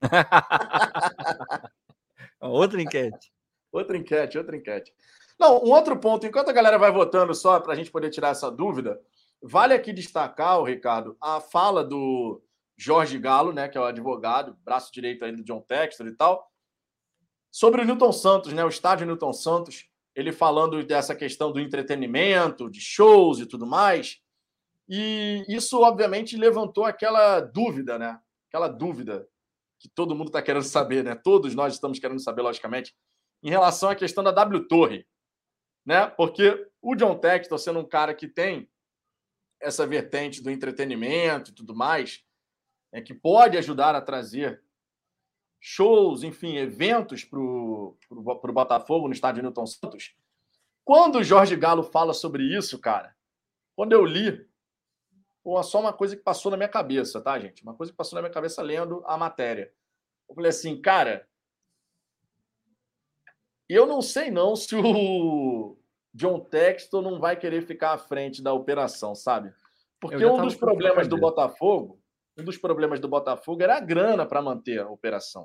outra 2.40 2.80
enquete. 2.80 3.32
Outra 3.72 3.96
enquete, 3.96 4.38
outra 4.38 4.56
enquete. 4.56 4.92
Não, 5.44 5.62
um 5.62 5.72
outro 5.72 5.94
ponto, 5.98 6.26
enquanto 6.26 6.48
a 6.48 6.54
galera 6.54 6.78
vai 6.78 6.90
votando 6.90 7.34
só 7.34 7.60
para 7.60 7.74
a 7.74 7.76
gente 7.76 7.90
poder 7.90 8.08
tirar 8.08 8.30
essa 8.30 8.50
dúvida, 8.50 8.98
vale 9.42 9.74
aqui 9.74 9.92
destacar, 9.92 10.58
o 10.58 10.64
Ricardo, 10.64 11.18
a 11.20 11.38
fala 11.38 11.84
do 11.84 12.42
Jorge 12.78 13.18
Galo, 13.18 13.52
né, 13.52 13.68
que 13.68 13.76
é 13.76 13.80
o 13.80 13.84
advogado, 13.84 14.56
braço 14.64 14.90
direito 14.90 15.22
aí 15.22 15.36
do 15.36 15.44
John 15.44 15.60
Textor 15.60 16.06
e 16.06 16.16
tal, 16.16 16.50
sobre 17.50 17.82
o 17.82 17.84
Newton 17.84 18.10
Santos, 18.10 18.54
né, 18.54 18.64
o 18.64 18.70
estádio 18.70 19.06
Newton 19.06 19.34
Santos, 19.34 19.86
ele 20.14 20.32
falando 20.32 20.82
dessa 20.82 21.14
questão 21.14 21.52
do 21.52 21.60
entretenimento, 21.60 22.70
de 22.70 22.80
shows 22.80 23.38
e 23.38 23.44
tudo 23.44 23.66
mais. 23.66 24.22
E 24.88 25.44
isso, 25.46 25.78
obviamente, 25.82 26.38
levantou 26.38 26.86
aquela 26.86 27.40
dúvida, 27.40 27.98
né? 27.98 28.18
Aquela 28.48 28.68
dúvida 28.68 29.28
que 29.78 29.90
todo 29.90 30.14
mundo 30.14 30.28
está 30.28 30.40
querendo 30.40 30.64
saber, 30.64 31.04
né? 31.04 31.14
Todos 31.14 31.54
nós 31.54 31.74
estamos 31.74 31.98
querendo 31.98 32.20
saber, 32.20 32.40
logicamente, 32.40 32.94
em 33.42 33.50
relação 33.50 33.90
à 33.90 33.94
questão 33.94 34.24
da 34.24 34.30
W 34.30 34.66
Torre, 34.68 35.06
né? 35.84 36.06
Porque 36.06 36.70
o 36.80 36.94
John 36.94 37.18
Textor, 37.18 37.58
sendo 37.58 37.80
um 37.80 37.88
cara 37.88 38.14
que 38.14 38.28
tem 38.28 38.68
essa 39.60 39.86
vertente 39.86 40.42
do 40.42 40.50
entretenimento 40.50 41.50
e 41.50 41.54
tudo 41.54 41.74
mais, 41.74 42.24
é 42.92 43.00
que 43.00 43.14
pode 43.14 43.56
ajudar 43.56 43.94
a 43.94 44.00
trazer 44.00 44.62
shows, 45.60 46.22
enfim, 46.22 46.56
eventos 46.56 47.24
para 47.24 47.38
o 47.40 47.96
Botafogo 48.52 49.08
no 49.08 49.14
estádio 49.14 49.42
Newton 49.42 49.66
Santos. 49.66 50.14
Quando 50.84 51.16
o 51.16 51.24
Jorge 51.24 51.56
Galo 51.56 51.82
fala 51.82 52.12
sobre 52.12 52.42
isso, 52.42 52.78
cara, 52.78 53.16
quando 53.74 53.92
eu 53.92 54.04
li, 54.04 54.46
Pô, 55.44 55.62
só 55.62 55.78
uma 55.78 55.92
coisa 55.92 56.16
que 56.16 56.22
passou 56.22 56.50
na 56.50 56.56
minha 56.56 56.68
cabeça, 56.70 57.20
tá, 57.20 57.38
gente? 57.38 57.62
Uma 57.62 57.74
coisa 57.74 57.92
que 57.92 57.96
passou 57.96 58.16
na 58.16 58.22
minha 58.22 58.32
cabeça 58.32 58.62
lendo 58.62 59.04
a 59.06 59.18
matéria. 59.18 59.70
Eu 60.26 60.34
falei 60.34 60.48
assim, 60.48 60.80
cara, 60.80 61.28
eu 63.74 63.86
não 63.86 64.00
sei 64.00 64.30
não 64.30 64.54
se 64.54 64.74
o 64.74 65.76
John 66.12 66.40
Textor 66.40 67.02
não 67.02 67.18
vai 67.18 67.36
querer 67.36 67.62
ficar 67.62 67.92
à 67.92 67.98
frente 67.98 68.42
da 68.42 68.52
operação, 68.52 69.14
sabe? 69.14 69.52
Porque 70.00 70.24
um 70.24 70.42
dos 70.42 70.54
problemas 70.54 71.08
do 71.08 71.16
Botafogo, 71.16 71.98
um 72.38 72.44
dos 72.44 72.56
problemas 72.56 73.00
do 73.00 73.08
Botafogo 73.08 73.62
era 73.62 73.76
a 73.76 73.80
grana 73.80 74.26
para 74.26 74.42
manter 74.42 74.80
a 74.80 74.88
operação. 74.88 75.44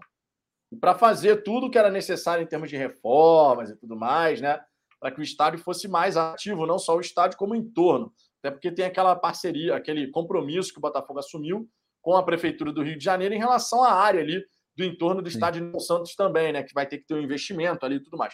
E 0.72 0.76
para 0.76 0.94
fazer 0.94 1.44
tudo 1.44 1.70
que 1.70 1.78
era 1.78 1.90
necessário 1.90 2.44
em 2.44 2.48
termos 2.48 2.70
de 2.70 2.78
reformas 2.78 3.70
e 3.72 3.76
tudo 3.76 3.96
mais, 3.96 4.42
né? 4.42 4.60
Para 5.00 5.12
que 5.12 5.20
o 5.20 5.24
estádio 5.24 5.60
fosse 5.60 5.88
mais 5.88 6.18
ativo, 6.18 6.68
não 6.68 6.78
só 6.78 6.96
o 6.96 7.02
estádio, 7.02 7.38
como 7.38 7.54
o 7.54 7.56
entorno. 7.56 8.14
Até 8.40 8.52
porque 8.52 8.72
tem 8.72 8.86
aquela 8.86 9.16
parceria, 9.16 9.76
aquele 9.76 10.12
compromisso 10.12 10.72
que 10.72 10.78
o 10.78 10.82
Botafogo 10.82 11.20
assumiu 11.20 11.68
com 12.02 12.16
a 12.16 12.24
Prefeitura 12.24 12.72
do 12.72 12.84
Rio 12.84 12.98
de 12.98 13.04
Janeiro 13.04 13.34
em 13.34 13.40
relação 13.40 13.84
à 13.84 13.94
área 13.94 14.22
ali 14.22 14.46
do 14.80 14.86
entorno 14.86 15.22
do 15.22 15.28
estádio 15.28 15.72
de 15.72 15.86
Santos 15.86 16.16
também, 16.16 16.54
né? 16.54 16.64
Que 16.64 16.74
vai 16.74 16.88
ter 16.88 17.00
que 17.00 17.06
ter 17.06 17.14
um 17.14 17.22
investimento 17.22 17.86
ali 17.86 17.98
e 17.98 18.00
tudo 18.00 18.18
mais. 18.18 18.34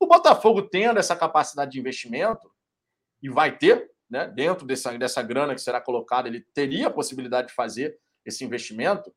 O 0.00 0.06
Botafogo 0.06 0.62
tendo 0.62 0.98
essa 0.98 1.14
capacidade 1.14 1.72
de 1.72 1.78
investimento, 1.78 2.50
e 3.22 3.28
vai 3.28 3.56
ter, 3.56 3.90
né? 4.10 4.26
Dentro 4.26 4.66
dessa, 4.66 4.96
dessa 4.98 5.22
grana 5.22 5.54
que 5.54 5.60
será 5.60 5.80
colocada, 5.80 6.28
ele 6.28 6.40
teria 6.52 6.88
a 6.88 6.90
possibilidade 6.90 7.48
de 7.48 7.54
fazer 7.54 7.96
esse 8.24 8.44
investimento. 8.44 9.14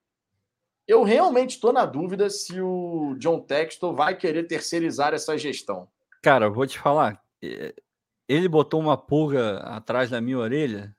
Eu 0.87 1.01
realmente 1.01 1.55
estou 1.55 1.73
na 1.73 1.85
dúvida 1.85 2.29
se 2.29 2.61
o 2.61 3.15
John 3.17 3.39
Textor 3.39 3.95
vai 3.95 4.15
querer 4.15 4.43
terceirizar 4.43 5.13
essa 5.13 5.35
gestão. 5.37 5.87
Cara, 6.21 6.45
eu 6.45 6.53
vou 6.53 6.67
te 6.67 6.77
falar. 6.77 7.19
Ele 8.27 8.47
botou 8.47 8.79
uma 8.79 8.95
pulga 8.95 9.57
atrás 9.59 10.09
da 10.09 10.21
minha 10.21 10.37
orelha. 10.37 10.95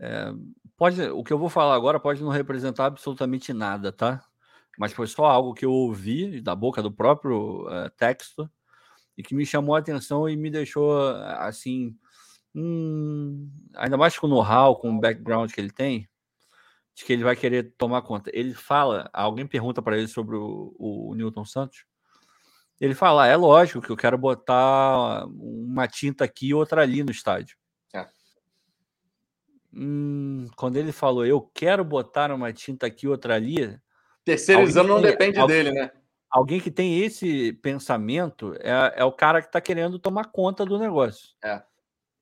É, 0.00 0.32
pode, 0.76 1.02
o 1.02 1.22
que 1.22 1.32
eu 1.32 1.38
vou 1.38 1.50
falar 1.50 1.74
agora 1.74 2.00
pode 2.00 2.22
não 2.22 2.30
representar 2.30 2.86
absolutamente 2.86 3.52
nada, 3.52 3.92
tá? 3.92 4.24
Mas 4.78 4.92
foi 4.92 5.06
só 5.06 5.24
algo 5.26 5.54
que 5.54 5.64
eu 5.64 5.72
ouvi 5.72 6.40
da 6.40 6.54
boca 6.54 6.82
do 6.82 6.92
próprio 6.92 7.66
uh, 7.66 7.90
texto 7.96 8.50
e 9.16 9.22
que 9.22 9.34
me 9.34 9.46
chamou 9.46 9.74
a 9.76 9.78
atenção 9.78 10.28
e 10.28 10.36
me 10.36 10.50
deixou 10.50 11.08
assim, 11.38 11.96
hum, 12.54 13.50
ainda 13.74 13.96
mais 13.96 14.18
com 14.18 14.26
o 14.26 14.30
know-how, 14.30 14.76
com 14.76 14.90
o 14.90 15.00
background 15.00 15.52
que 15.52 15.60
ele 15.60 15.70
tem, 15.70 16.08
de 16.94 17.04
que 17.04 17.12
ele 17.12 17.24
vai 17.24 17.36
querer 17.36 17.74
tomar 17.76 18.02
conta. 18.02 18.30
Ele 18.32 18.54
fala, 18.54 19.08
alguém 19.12 19.46
pergunta 19.46 19.82
para 19.82 19.96
ele 19.96 20.08
sobre 20.08 20.36
o, 20.36 20.74
o 20.78 21.14
Newton 21.14 21.44
Santos, 21.44 21.84
ele 22.80 22.94
fala: 22.94 23.26
é 23.26 23.36
lógico 23.36 23.80
que 23.80 23.90
eu 23.90 23.96
quero 23.96 24.18
botar 24.18 25.24
uma 25.26 25.86
tinta 25.86 26.24
aqui 26.24 26.48
e 26.48 26.54
outra 26.54 26.82
ali 26.82 27.02
no 27.02 27.10
estádio. 27.10 27.56
É. 27.94 28.08
Hum, 29.72 30.48
quando 30.56 30.76
ele 30.76 30.92
falou, 30.92 31.24
eu 31.24 31.40
quero 31.40 31.84
botar 31.84 32.32
uma 32.32 32.52
tinta 32.52 32.86
aqui 32.86 33.06
e 33.06 33.08
outra 33.08 33.34
ali. 33.34 33.78
Terceirizando 34.24 34.88
não 34.88 35.00
depende 35.00 35.38
alguém, 35.38 35.56
dele, 35.64 35.72
né? 35.72 35.90
Alguém 36.30 36.60
que 36.60 36.70
tem 36.70 37.00
esse 37.00 37.52
pensamento 37.54 38.54
é, 38.60 38.94
é 38.96 39.04
o 39.04 39.12
cara 39.12 39.40
que 39.40 39.48
está 39.48 39.60
querendo 39.60 39.98
tomar 39.98 40.26
conta 40.26 40.64
do 40.64 40.78
negócio. 40.78 41.30
É. 41.42 41.62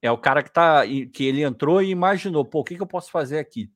É 0.03 0.11
o 0.11 0.19
cara 0.19 0.43
que 0.43 0.51
tá 0.51 0.83
que 0.85 1.25
ele 1.25 1.43
entrou 1.43 1.81
e 1.81 1.91
imaginou, 1.91 2.45
pô, 2.45 2.61
o 2.61 2.65
que, 2.65 2.75
que 2.75 2.83
eu 2.83 2.87
posso 2.87 3.11
fazer 3.11 3.39
aqui? 3.39 3.71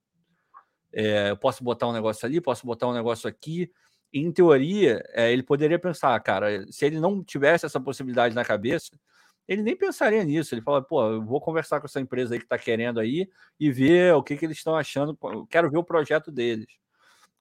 É, 0.92 1.30
eu 1.30 1.36
posso 1.36 1.62
botar 1.62 1.86
um 1.86 1.92
negócio 1.92 2.26
ali, 2.26 2.40
posso 2.40 2.66
botar 2.66 2.88
um 2.88 2.92
negócio 2.92 3.28
aqui 3.28 3.70
em 4.12 4.32
teoria, 4.32 5.04
é, 5.12 5.32
ele 5.32 5.42
poderia 5.42 5.78
pensar, 5.78 6.18
cara, 6.20 6.66
se 6.70 6.84
ele 6.86 6.98
não 6.98 7.22
tivesse 7.22 7.66
essa 7.66 7.78
possibilidade 7.78 8.34
na 8.34 8.44
cabeça, 8.44 8.98
ele 9.46 9.62
nem 9.62 9.76
pensaria 9.76 10.24
nisso. 10.24 10.54
Ele 10.54 10.62
fala, 10.62 10.82
pô, 10.82 11.12
eu 11.12 11.24
vou 11.24 11.40
conversar 11.40 11.80
com 11.80 11.86
essa 11.86 12.00
empresa 12.00 12.34
aí 12.34 12.38
que 12.38 12.46
está 12.46 12.58
querendo 12.58 12.98
aí 12.98 13.28
e 13.58 13.70
ver 13.70 14.14
o 14.14 14.22
que, 14.22 14.36
que 14.36 14.44
eles 14.44 14.56
estão 14.56 14.74
achando. 14.74 15.16
Eu 15.22 15.46
quero 15.46 15.70
ver 15.70 15.78
o 15.78 15.84
projeto 15.84 16.32
deles. 16.32 16.66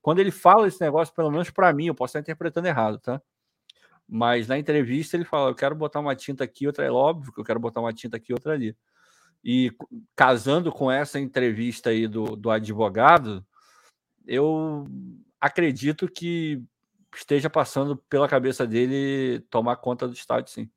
Quando 0.05 0.19
ele 0.19 0.29
fala 0.29 0.67
esse 0.67 0.79
negócio, 0.79 1.11
pelo 1.15 1.31
menos 1.31 1.49
para 1.49 1.73
mim, 1.73 1.87
eu 1.87 1.95
posso 1.95 2.11
estar 2.11 2.19
interpretando 2.19 2.67
errado, 2.67 2.99
tá? 2.99 3.19
Mas 4.07 4.47
na 4.47 4.55
entrevista 4.55 5.17
ele 5.17 5.25
fala, 5.25 5.49
eu 5.49 5.55
quero 5.55 5.73
botar 5.73 5.99
uma 5.99 6.15
tinta 6.15 6.43
aqui, 6.43 6.67
outra 6.67 6.85
é 6.85 6.91
óbvio 6.91 7.33
que 7.33 7.39
eu 7.39 7.43
quero 7.43 7.59
botar 7.59 7.81
uma 7.81 7.91
tinta 7.91 8.15
aqui, 8.15 8.31
outra 8.31 8.53
ali. 8.53 8.77
E 9.43 9.71
casando 10.15 10.71
com 10.71 10.91
essa 10.91 11.19
entrevista 11.19 11.89
aí 11.89 12.07
do, 12.07 12.35
do 12.35 12.51
advogado, 12.51 13.43
eu 14.27 14.85
acredito 15.41 16.07
que 16.07 16.61
esteja 17.15 17.49
passando 17.49 17.97
pela 18.07 18.29
cabeça 18.29 18.67
dele 18.67 19.39
tomar 19.49 19.77
conta 19.77 20.07
do 20.07 20.13
estádio, 20.13 20.51
sim. 20.51 20.69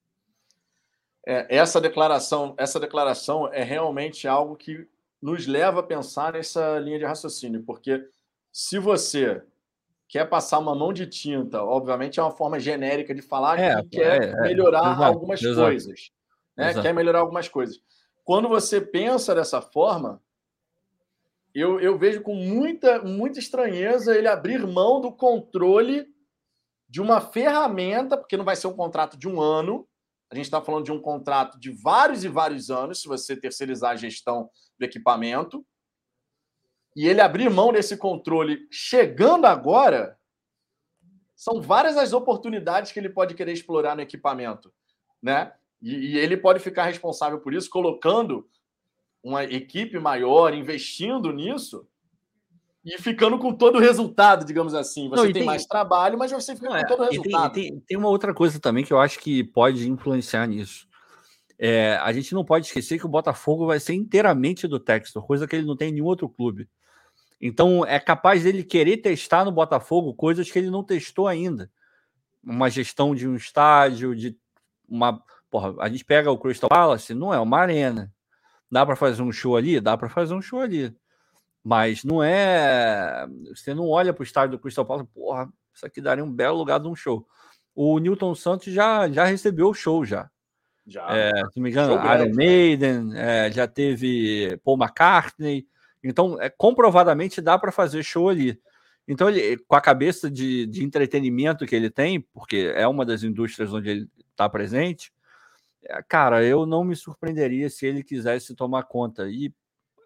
É, 1.27 1.55
essa 1.55 1.79
declaração, 1.83 2.55
essa 2.57 2.81
declaração 2.81 3.53
é 3.53 3.63
realmente 3.63 4.27
algo 4.27 4.57
que 4.57 4.89
nos 5.21 5.47
leva 5.47 5.81
a 5.81 5.83
pensar 5.83 6.33
nessa 6.33 6.79
linha 6.79 6.99
de 6.99 7.05
raciocínio, 7.05 7.63
porque 7.63 8.09
se 8.53 8.79
você 8.79 9.43
quer 10.09 10.25
passar 10.29 10.59
uma 10.59 10.75
mão 10.75 10.93
de 10.93 11.07
tinta, 11.07 11.63
obviamente 11.63 12.19
é 12.19 12.23
uma 12.23 12.31
forma 12.31 12.59
genérica 12.59 13.15
de 13.15 13.23
falar 13.23 13.59
é, 13.59 13.83
que 13.83 13.91
quer 13.91 14.23
é, 14.23 14.31
é. 14.31 14.41
melhorar 14.41 14.97
algumas 15.05 15.43
exato, 15.43 15.61
coisas, 15.61 16.11
né? 16.57 16.75
Quer 16.81 16.95
melhorar 16.95 17.21
algumas 17.21 17.49
coisas. 17.49 17.79
Quando 18.25 18.49
você 18.49 18.81
pensa 18.81 19.35
dessa 19.35 19.61
forma, 19.61 20.23
eu, 21.55 21.81
eu 21.81 21.99
vejo 21.99 22.23
com 22.23 22.35
muita, 22.35 23.03
muita 23.03 23.39
estranheza 23.39 24.17
ele 24.17 24.29
abrir 24.29 24.67
mão 24.67 25.01
do 25.01 25.13
controle 25.13 26.07
de 26.89 27.01
uma 27.01 27.21
ferramenta, 27.21 28.17
porque 28.17 28.37
não 28.37 28.45
vai 28.45 28.57
ser 28.57 28.67
um 28.67 28.77
contrato 28.77 29.19
de 29.19 29.29
um 29.29 29.41
ano, 29.41 29.87
a 30.31 30.35
gente 30.35 30.45
está 30.45 30.61
falando 30.61 30.85
de 30.85 30.93
um 30.93 31.01
contrato 31.01 31.59
de 31.59 31.71
vários 31.71 32.23
e 32.23 32.29
vários 32.29 32.71
anos, 32.71 33.01
se 33.01 33.09
você 33.09 33.35
terceirizar 33.35 33.93
a 33.93 33.97
gestão 33.97 34.51
do 34.79 34.85
equipamento. 34.85 35.65
E 36.99 37.07
ele 37.07 37.21
abrir 37.21 37.49
mão 37.49 37.73
desse 37.73 37.97
controle 37.97 38.67
chegando 38.73 39.45
agora, 39.45 40.19
são 41.33 41.63
várias 41.63 41.97
as 41.97 42.13
oportunidades 42.13 42.91
que 42.91 42.99
ele 42.99 43.09
pode 43.09 43.35
querer 43.37 43.53
explorar 43.53 43.95
no 43.95 44.03
equipamento, 44.03 44.73
né? 45.23 45.53
E, 45.81 45.95
e 45.95 46.19
ele 46.19 46.37
pode 46.37 46.59
ficar 46.59 46.87
responsável 46.87 47.39
por 47.39 47.55
isso, 47.55 47.71
colocando 47.71 48.49
uma 49.23 49.45
equipe 49.45 49.97
maior 50.01 50.53
investindo 50.53 51.33
nisso 51.33 51.87
e 52.85 52.99
ficando 52.99 53.39
com 53.39 53.55
todo 53.55 53.77
o 53.77 53.81
resultado, 53.81 54.45
digamos 54.45 54.75
assim. 54.75 55.09
Você 55.09 55.15
Não, 55.15 55.23
tem, 55.23 55.35
tem, 55.35 55.45
mais 55.45 55.67
trabalho, 55.67 56.19
mas 56.19 56.33
você 56.33 56.57
fica 56.57 56.67
com 56.67 56.77
é, 56.77 56.85
todo 56.85 57.05
o 57.05 57.05
resultado. 57.05 57.53
Tem, 57.53 57.71
tem, 57.71 57.81
tem, 57.81 57.97
uma 57.97 58.09
outra 58.09 58.35
coisa 58.35 58.59
também 58.59 58.83
que 58.85 58.93
eu 58.93 58.99
acho 58.99 59.21
que 59.21 59.45
pode 59.45 59.89
influenciar 59.89 60.49
nisso. 60.49 60.89
É, 61.57 61.97
a 62.03 62.13
gente 62.13 62.35
não 62.35 62.45
pode 62.45 62.67
esquecer 62.67 62.99
que 62.99 63.07
o 63.07 63.09
Botafogo 63.09 63.67
vai 63.67 63.79
ser 63.79 63.95
inteiramente 63.95 64.67
do 64.67 64.81
Textor, 64.81 65.25
coisa 65.25 65.47
que 65.47 65.55
ele 65.55 65.65
não 65.65 65.77
tem 65.77 65.91
em 65.91 65.93
nenhum 65.93 66.07
outro 66.07 66.29
clube. 66.29 66.69
Então 67.41 67.85
é 67.85 68.01
capaz 68.01 68.43
dele 68.43 68.65
querer 68.65 68.99
testar 68.99 69.45
no 69.45 69.53
Botafogo 69.53 70.15
coisas 70.15 70.51
que 70.51 70.59
ele 70.59 70.71
não 70.71 70.83
testou 70.83 71.29
ainda. 71.29 71.71
Uma 72.43 72.69
gestão 72.69 73.15
de 73.15 73.29
um 73.29 73.37
estádio, 73.37 74.15
de 74.15 74.37
uma. 74.89 75.23
Porra, 75.51 75.75
a 75.81 75.89
gente 75.89 76.05
pega 76.05 76.31
o 76.31 76.39
Crystal 76.39 76.69
Palace, 76.69 77.15
não 77.15 77.33
é 77.33 77.39
uma 77.39 77.59
arena. 77.59 78.13
Dá 78.71 78.85
para 78.85 78.97
fazer 78.97 79.23
um 79.23 79.33
show 79.33 79.57
ali? 79.57 79.81
Dá 79.81 79.97
para 79.97 80.09
fazer 80.09 80.35
um 80.35 80.43
show 80.43 80.61
ali. 80.61 80.95
Mas 81.63 82.05
não 82.05 82.23
é. 82.23 83.27
Você 83.55 83.73
não 83.73 83.89
olha 83.89 84.13
para 84.13 84.23
o 84.23 84.25
estádio 84.25 84.57
do 84.57 84.59
Crystal 84.59 84.85
Palace, 84.85 85.09
porra, 85.15 85.49
isso 85.73 85.87
aqui 85.87 86.01
daria 86.01 86.25
um 86.25 86.33
belo 86.33 86.59
lugar 86.59 86.81
de 86.81 86.89
um 86.89 86.95
show. 86.95 87.27
O 87.75 87.99
Newton 87.99 88.35
Santos 88.35 88.73
já, 88.73 89.09
já 89.09 89.25
recebeu 89.25 89.69
o 89.69 89.75
show 89.75 90.05
já. 90.05 90.29
Já. 90.87 91.07
É, 91.11 91.31
se 91.31 91.57
não 91.57 91.63
me 91.63 91.71
engano, 91.71 91.95
Iron 91.95 92.25
né? 92.25 92.33
Maiden, 92.35 93.11
é, 93.15 93.53
já 93.53 93.69
teve 93.69 94.59
Paul 94.65 94.79
McCartney. 94.79 95.69
Então, 96.03 96.41
é, 96.41 96.49
comprovadamente 96.49 97.41
dá 97.41 97.59
para 97.59 97.73
fazer 97.73 98.03
show 98.03 98.29
ali. 98.29 98.61
Então, 99.07 99.29
ele, 99.31 99.57
com 99.67 99.75
a 99.75 99.81
cabeça 99.81 100.31
de, 100.31 100.67
de 100.67 100.85
entretenimento 100.85 101.67
que 101.67 101.75
ele 101.75 101.91
tem, 101.91 102.21
porque 102.21 102.73
é 102.75 102.87
uma 102.87 103.05
das 103.07 103.23
indústrias 103.23 103.73
onde 103.73 103.89
ele 103.91 104.09
está 104.31 104.49
presente, 104.49 105.13
é, 105.85 106.03
cara, 106.03 106.45
eu 106.45 106.67
não 106.67 106.85
me 106.85 106.95
surpreenderia 106.97 107.71
se 107.71 107.87
ele 107.87 108.03
quisesse 108.03 108.55
tomar 108.55 108.85
conta. 108.85 109.29
E 109.29 109.53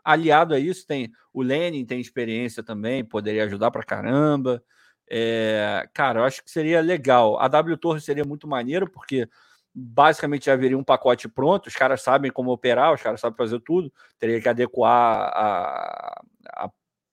aliado 0.04 0.54
a 0.54 0.58
isso, 0.58 0.86
tem 0.86 1.10
o 1.32 1.42
Lenin 1.42 1.84
tem 1.84 2.00
experiência 2.00 2.62
também, 2.62 3.04
poderia 3.04 3.44
ajudar 3.44 3.70
para 3.70 3.82
caramba. 3.82 4.62
É, 5.10 5.88
cara, 5.92 6.20
eu 6.20 6.24
acho 6.24 6.44
que 6.44 6.50
seria 6.50 6.80
legal. 6.80 7.38
A 7.40 7.48
W 7.48 7.76
Torre 7.76 8.00
seria 8.00 8.24
muito 8.24 8.46
maneiro, 8.46 8.90
porque 8.90 9.28
basicamente 9.74 10.46
já 10.46 10.52
haveria 10.52 10.76
um 10.76 10.84
pacote 10.84 11.28
pronto, 11.28 11.66
os 11.66 11.74
caras 11.74 12.02
sabem 12.02 12.30
como 12.30 12.52
operar, 12.52 12.92
os 12.92 13.02
caras 13.02 13.20
sabem 13.20 13.36
fazer 13.36 13.60
tudo, 13.60 13.92
teria 14.18 14.40
que 14.40 14.48
adequar 14.48 15.30
a, 15.34 16.22
a, 16.54 16.70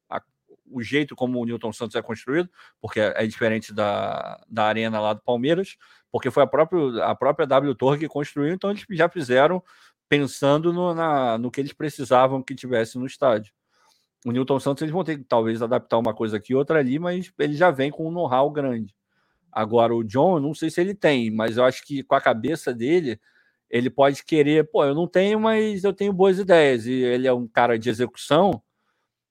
a, 0.10 0.22
o 0.69 0.81
jeito 0.81 1.15
como 1.15 1.40
o 1.40 1.45
Newton 1.45 1.72
Santos 1.72 1.95
é 1.95 2.02
construído, 2.02 2.49
porque 2.81 2.99
é 2.99 3.26
diferente 3.26 3.73
da, 3.73 4.44
da 4.49 4.65
arena 4.65 4.99
lá 4.99 5.14
do 5.14 5.22
Palmeiras, 5.22 5.77
porque 6.11 6.31
foi 6.31 6.44
a 6.44 6.48
própria, 6.48 7.06
a 7.06 7.15
própria 7.15 7.48
W 7.48 7.76
Torre 7.76 7.99
que 7.99 8.07
construiu, 8.07 8.53
então 8.53 8.72
eles 8.72 8.86
já 8.90 9.07
fizeram 9.07 9.64
pensando 10.10 10.73
no, 10.73 10.94
na, 10.94 11.38
no 11.38 11.52
que 11.52 11.61
eles 11.61 11.72
precisavam 11.72 12.41
que 12.41 12.56
tivesse 12.56 12.98
no 12.98 13.06
estádio. 13.06 13.53
O 14.26 14.31
Newton 14.31 14.60
Santos 14.60 14.81
eles 14.81 14.91
vão 14.91 15.03
ter 15.03 15.18
que 15.18 15.23
talvez 15.23 15.61
adaptar 15.61 15.98
uma 15.98 16.14
coisa 16.14 16.36
aqui, 16.38 16.53
outra 16.53 16.80
ali, 16.80 16.99
mas 16.99 17.31
ele 17.40 17.53
já 17.53 17.72
vem 17.72 17.90
com 17.90 18.07
um 18.07 18.11
know-how 18.11 18.52
grande. 18.52 18.94
Agora, 19.52 19.94
o 19.94 20.04
John, 20.04 20.40
não 20.40 20.54
sei 20.54 20.70
se 20.70 20.80
ele 20.80 20.94
tem, 20.94 21.32
mas 21.32 21.58
eu 21.58 21.64
acho 21.64 21.86
que 21.86 22.04
com 22.04 22.16
a 22.16 22.22
cabeça 22.22 22.74
dele, 22.74 23.20
ele 23.70 23.90
pode 23.90 24.24
querer, 24.24 24.70
pô, 24.70 24.84
eu 24.84 24.96
não 24.96 25.08
tenho, 25.08 25.40
mas 25.40 25.84
eu 25.84 25.94
tenho 25.94 26.14
boas 26.14 26.40
ideias. 26.40 26.86
E 26.86 26.94
ele 26.94 27.28
é 27.28 27.34
um 27.34 27.48
cara 27.48 27.78
de 27.78 27.90
execução, 27.90 28.62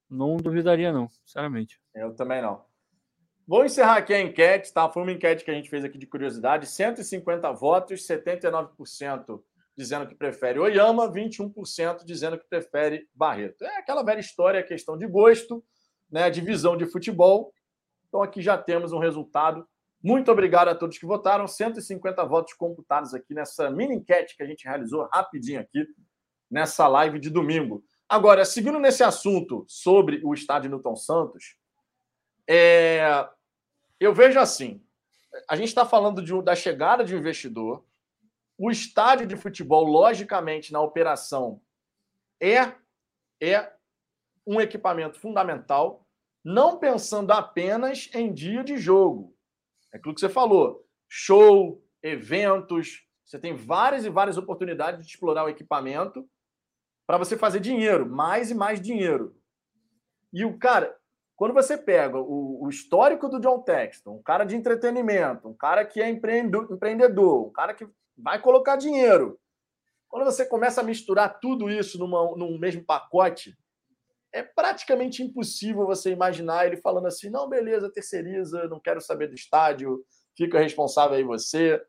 não 0.09 0.37
duvidaria, 0.37 0.93
não, 0.93 1.09
sinceramente. 1.25 1.81
Eu 1.95 2.15
também 2.15 2.43
não. 2.43 2.63
Vou 3.47 3.65
encerrar 3.65 3.97
aqui 3.97 4.13
a 4.13 4.21
enquete, 4.21 4.73
tá? 4.73 4.89
Foi 4.91 5.03
uma 5.03 5.13
enquete 5.13 5.45
que 5.45 5.51
a 5.51 5.55
gente 5.55 5.71
fez 5.71 5.85
aqui 5.85 5.97
de 5.97 6.07
curiosidade: 6.07 6.67
150 6.67 7.51
votos, 7.53 8.07
79% 8.07 9.41
dizendo 9.79 10.09
que 10.09 10.15
prefere 10.17 10.59
Oyama, 10.59 11.09
21% 11.09 12.05
dizendo 12.05 12.37
que 12.37 12.49
prefere 12.49 13.09
Barreto. 13.15 13.65
É 13.65 13.79
aquela 13.79 14.03
velha 14.03 14.19
história, 14.19 14.61
questão 14.61 14.99
de 14.99 15.07
gosto, 15.07 15.65
né, 16.11 16.29
de 16.29 16.41
visão 16.41 16.77
de 16.77 16.85
futebol. 16.85 17.55
Então 18.09 18.21
aqui 18.21 18.43
já 18.43 18.59
temos 18.59 18.93
um 18.93 18.99
resultado. 18.99 19.65
Muito 20.03 20.31
obrigado 20.31 20.69
a 20.69 20.75
todos 20.75 20.99
que 20.99 21.07
votaram. 21.07 21.47
150 21.47 22.25
votos 22.25 22.55
computados 22.55 23.15
aqui 23.15 23.35
nessa 23.35 23.71
mini 23.71 23.97
enquete 23.97 24.37
que 24.37 24.43
a 24.43 24.47
gente 24.47 24.65
realizou 24.65 25.09
rapidinho 25.13 25.61
aqui 25.61 25.87
nessa 26.51 26.87
live 26.87 27.19
de 27.19 27.31
domingo. 27.31 27.85
Agora, 28.09 28.45
seguindo 28.45 28.79
nesse 28.79 29.03
assunto 29.03 29.65
sobre 29.69 30.21
o 30.25 30.33
estádio 30.33 30.71
Newton 30.71 30.97
Santos, 30.97 31.57
é, 32.49 33.29
eu 34.01 34.15
vejo 34.15 34.39
assim: 34.39 34.83
a 35.49 35.57
gente 35.57 35.69
está 35.69 35.85
falando 35.85 36.23
de, 36.23 36.43
da 36.43 36.55
chegada 36.55 37.05
de 37.05 37.15
um 37.15 37.19
investidor. 37.19 37.85
O 38.57 38.71
estádio 38.71 39.27
de 39.27 39.37
futebol, 39.37 39.85
logicamente, 39.85 40.73
na 40.73 40.81
operação, 40.81 41.61
é, 42.41 42.73
é 43.41 43.73
um 44.47 44.61
equipamento 44.61 45.21
fundamental, 45.21 46.07
não 46.43 46.79
pensando 46.79 47.31
apenas 47.31 48.11
em 48.15 48.33
dia 48.33 48.65
de 48.65 48.77
jogo. 48.77 49.37
É 49.93 49.99
aquilo 49.99 50.15
que 50.15 50.21
você 50.21 50.29
falou: 50.29 50.85
show, 51.09 51.83
eventos. 52.03 53.07
Você 53.25 53.39
tem 53.39 53.55
várias 53.55 54.05
e 54.07 54.11
várias 54.11 54.39
oportunidades 54.39 55.05
de 55.05 55.13
explorar 55.13 55.45
o 55.45 55.51
equipamento 55.51 56.27
para 57.07 57.19
você 57.19 57.37
fazer 57.37 57.61
dinheiro, 57.61 58.09
mais 58.09 58.51
e 58.51 58.55
mais 58.55 58.81
dinheiro. 58.81 59.37
E 60.33 60.45
o 60.45 60.59
cara, 60.59 60.97
Quando 61.37 61.55
você 61.55 61.79
pega 61.79 62.19
o, 62.19 62.65
o, 62.65 62.69
histórico 62.69 63.29
do 63.29 63.39
John 63.39 63.63
Texton, 63.63 64.17
um 64.17 64.23
cara 64.23 64.45
de 64.45 64.57
entretenimento, 64.57 65.49
um 65.49 65.55
cara 65.55 65.85
que 65.85 66.03
é 66.03 66.09
empreendedor, 66.09 67.47
um 67.47 67.53
cara 67.53 67.73
que 67.75 67.87
vai 68.17 68.43
colocar 68.43 68.75
dinheiro, 68.75 69.39
quando 70.09 70.25
você 70.25 70.45
começa 70.45 70.81
a 70.81 70.85
misturar 70.85 71.39
tudo 71.39 71.71
isso 71.71 71.97
numa, 71.97 72.35
num 72.37 72.59
mesmo 72.59 72.83
pacote, 72.85 73.57
é 74.33 74.43
praticamente 74.43 75.23
impossível 75.23 75.87
você 75.87 76.11
imaginar 76.11 76.67
ele 76.67 76.77
falando 76.77 77.07
assim: 77.07 77.31
não, 77.31 77.49
beleza, 77.49 77.91
terceiriza, 77.91 78.69
não 78.69 78.81
quero 78.81 79.01
saber 79.01 79.29
do 79.29 79.35
estádio, 79.35 80.05
fica 80.37 80.59
responsável 80.59 81.17
aí 81.17 81.25
você. 81.25 81.83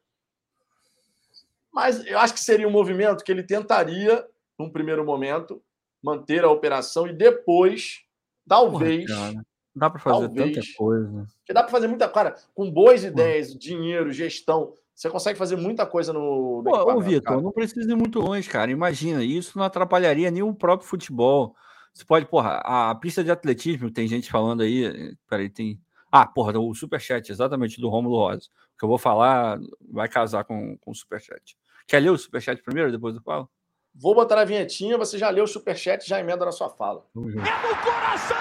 Mas 1.72 2.06
eu 2.06 2.18
acho 2.20 2.34
que 2.34 2.40
seria 2.40 2.68
um 2.68 2.72
movimento 2.72 3.24
que 3.24 3.32
ele 3.32 3.44
tentaria, 3.44 4.26
num 4.58 4.72
primeiro 4.72 5.06
momento, 5.06 5.62
manter 6.02 6.44
a 6.44 6.50
operação 6.50 7.08
e 7.08 7.14
depois 7.14 8.04
Talvez. 8.50 9.06
Porra, 9.06 9.46
dá 9.76 9.90
para 9.92 10.00
fazer 10.00 10.28
talvez, 10.28 10.56
tanta 10.56 10.68
coisa. 10.76 11.28
Que 11.46 11.54
dá 11.54 11.62
para 11.62 11.72
fazer 11.72 11.88
muita. 11.88 12.10
Cara, 12.10 12.36
com 12.56 12.72
boas 12.72 13.04
ideias, 13.04 13.54
dinheiro, 13.56 14.12
gestão, 14.12 14.74
você 14.96 15.08
consegue 15.08 15.38
fazer 15.38 15.56
muita 15.56 15.86
coisa 15.86 16.12
no. 16.12 16.64
no 16.64 16.72
Pô, 16.72 16.94
ô, 16.94 17.00
Vitor, 17.00 17.40
não 17.42 17.52
precisa 17.52 17.90
ir 17.92 17.96
muito 17.96 18.20
longe, 18.20 18.50
cara. 18.50 18.72
Imagina, 18.72 19.24
isso 19.24 19.56
não 19.56 19.64
atrapalharia 19.64 20.32
nem 20.32 20.42
o 20.42 20.54
próprio 20.54 20.90
futebol. 20.90 21.56
Você 21.94 22.06
pode, 22.06 22.26
porra, 22.26 22.62
a, 22.64 22.96
pista 22.96 23.24
de 23.24 23.32
atletismo, 23.32 23.92
tem 23.92 24.08
gente 24.08 24.30
falando 24.30 24.62
aí. 24.62 25.16
Peraí, 25.28 25.50
tem. 25.50 25.80
Ah, 26.12 26.26
porra, 26.26 26.58
o 26.60 26.74
superchat, 26.74 27.32
exatamente, 27.32 27.80
do 27.80 27.90
Romulo 27.90 28.18
Rosa. 28.18 28.48
O 28.76 28.80
que 28.80 28.86
eu 28.86 28.90
vou 28.90 28.98
falar 28.98 29.60
vai 29.92 30.08
casar 30.08 30.44
com, 30.44 30.78
com 30.78 30.92
o 30.92 30.96
superchat. 30.96 31.58
Quer 31.88 32.00
ler 32.00 32.10
o 32.10 32.18
superchat 32.18 32.62
primeiro, 32.64 32.92
depois 32.92 33.14
do 33.14 33.22
Paulo? 33.22 33.50
Vou 33.94 34.16
botar 34.16 34.40
a 34.40 34.46
vinhetinha, 34.46 34.98
você 34.98 35.18
já 35.18 35.30
leu 35.30 35.44
o 35.44 35.48
superchat 35.48 36.08
já 36.08 36.20
emenda 36.20 36.46
na 36.46 36.52
sua 36.52 36.70
fala. 36.70 37.06
É 37.16 37.20
no 37.20 37.76
coração 37.84 38.40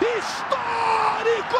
histórico! 0.00 1.56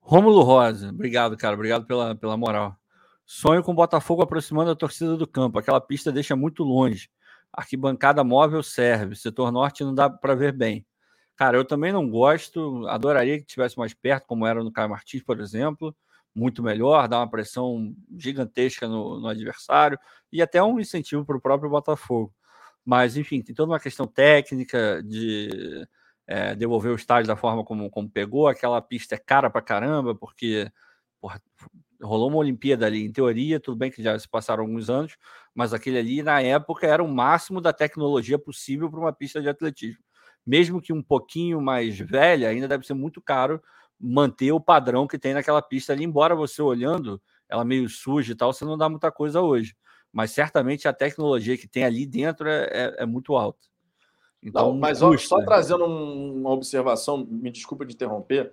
Rômulo 0.00 0.42
Rosa, 0.42 0.88
obrigado, 0.90 1.36
cara. 1.36 1.54
Obrigado 1.54 1.84
pela, 1.84 2.14
pela 2.14 2.36
moral. 2.36 2.76
Sonho 3.24 3.62
com 3.62 3.72
o 3.72 3.74
Botafogo 3.74 4.22
aproximando 4.22 4.70
a 4.70 4.76
torcida 4.76 5.16
do 5.16 5.26
campo. 5.26 5.58
Aquela 5.58 5.80
pista 5.80 6.12
deixa 6.12 6.36
muito 6.36 6.62
longe. 6.62 7.10
Arquibancada 7.56 8.22
móvel 8.22 8.62
serve. 8.62 9.16
Setor 9.16 9.50
norte 9.50 9.82
não 9.84 9.94
dá 9.94 10.10
para 10.10 10.34
ver 10.34 10.52
bem. 10.52 10.86
Cara, 11.36 11.56
eu 11.56 11.64
também 11.64 11.92
não 11.92 12.08
gosto. 12.08 12.86
Adoraria 12.88 13.38
que 13.38 13.46
tivesse 13.46 13.78
mais 13.78 13.94
perto, 13.94 14.26
como 14.26 14.46
era 14.46 14.62
no 14.62 14.72
Caio 14.72 14.90
Martins, 14.90 15.22
por 15.22 15.40
exemplo 15.40 15.96
muito 16.36 16.62
melhor, 16.62 17.08
dá 17.08 17.18
uma 17.18 17.30
pressão 17.30 17.94
gigantesca 18.18 18.86
no, 18.86 19.18
no 19.18 19.26
adversário 19.28 19.98
e 20.30 20.42
até 20.42 20.62
um 20.62 20.78
incentivo 20.78 21.24
para 21.24 21.36
o 21.36 21.40
próprio 21.40 21.70
Botafogo. 21.70 22.32
Mas, 22.84 23.16
enfim, 23.16 23.42
tem 23.42 23.54
toda 23.54 23.72
uma 23.72 23.80
questão 23.80 24.06
técnica 24.06 25.02
de 25.02 25.88
é, 26.26 26.54
devolver 26.54 26.92
o 26.92 26.96
estádio 26.96 27.26
da 27.26 27.36
forma 27.36 27.64
como, 27.64 27.90
como 27.90 28.10
pegou. 28.10 28.48
Aquela 28.48 28.82
pista 28.82 29.14
é 29.14 29.18
cara 29.18 29.48
para 29.50 29.62
caramba, 29.62 30.14
porque 30.14 30.70
porra, 31.20 31.40
rolou 32.02 32.28
uma 32.28 32.38
Olimpíada 32.38 32.86
ali, 32.86 33.04
em 33.04 33.12
teoria, 33.12 33.60
tudo 33.60 33.76
bem 33.76 33.90
que 33.90 34.02
já 34.02 34.18
se 34.18 34.28
passaram 34.28 34.62
alguns 34.62 34.90
anos, 34.90 35.16
mas 35.54 35.72
aquele 35.72 35.98
ali, 35.98 36.22
na 36.22 36.40
época, 36.40 36.86
era 36.86 37.02
o 37.02 37.08
máximo 37.08 37.60
da 37.60 37.72
tecnologia 37.72 38.38
possível 38.38 38.90
para 38.90 39.00
uma 39.00 39.12
pista 39.12 39.40
de 39.40 39.48
atletismo. 39.48 40.02
Mesmo 40.46 40.80
que 40.80 40.92
um 40.92 41.02
pouquinho 41.02 41.60
mais 41.60 41.98
velha, 41.98 42.48
ainda 42.48 42.68
deve 42.68 42.86
ser 42.86 42.94
muito 42.94 43.20
caro 43.20 43.60
manter 43.98 44.52
o 44.52 44.60
padrão 44.60 45.06
que 45.06 45.18
tem 45.18 45.34
naquela 45.34 45.62
pista 45.62 45.92
ali, 45.92 46.04
embora 46.04 46.34
você 46.34 46.60
olhando 46.62 47.20
ela 47.48 47.64
meio 47.64 47.88
suja 47.88 48.32
e 48.32 48.36
tal, 48.36 48.52
você 48.52 48.64
não 48.64 48.76
dá 48.76 48.88
muita 48.88 49.10
coisa 49.10 49.40
hoje. 49.40 49.76
Mas 50.12 50.30
certamente 50.30 50.88
a 50.88 50.92
tecnologia 50.92 51.56
que 51.56 51.68
tem 51.68 51.84
ali 51.84 52.06
dentro 52.06 52.48
é, 52.48 52.64
é, 52.64 52.94
é 53.02 53.06
muito 53.06 53.36
alta. 53.36 53.66
Então, 54.42 54.72
não, 54.72 54.78
mas 54.78 55.00
custa. 55.00 55.28
só 55.28 55.44
trazendo 55.44 55.84
uma 55.84 56.50
observação, 56.50 57.26
me 57.28 57.50
desculpa 57.50 57.84
de 57.84 57.94
interromper. 57.94 58.52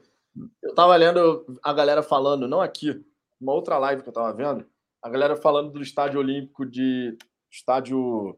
Eu 0.62 0.70
estava 0.70 0.96
lendo 0.96 1.46
a 1.62 1.72
galera 1.72 2.02
falando, 2.02 2.48
não 2.48 2.62
aqui, 2.62 3.04
uma 3.44 3.54
outra 3.54 3.78
live 3.78 4.02
que 4.02 4.08
eu 4.08 4.12
estava 4.12 4.34
vendo, 4.34 4.66
a 5.02 5.10
galera 5.10 5.36
falando 5.36 5.72
do 5.72 5.82
estádio 5.82 6.20
olímpico 6.20 6.66
de. 6.66 7.18
Estádio 7.52 8.36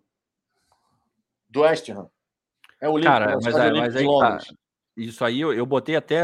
do 1.48 1.62
West 1.62 1.88
Ham. 1.90 2.10
É 2.82 2.90
olímpico, 2.90 3.14
Cara, 3.14 3.28
né? 3.28 3.38
mas, 3.42 3.56
é, 3.56 3.72
mas 3.72 3.96
aí, 3.96 4.06
tá. 4.06 4.38
Isso 4.98 5.24
aí 5.24 5.40
eu, 5.40 5.54
eu 5.54 5.66
botei 5.66 5.96
até 5.96 6.22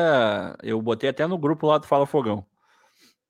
eu 0.62 0.82
botei 0.82 1.10
até 1.10 1.26
no 1.26 1.38
grupo 1.38 1.68
lá 1.68 1.78
do 1.78 1.88
Fala 1.88 2.06
Fogão. 2.06 2.46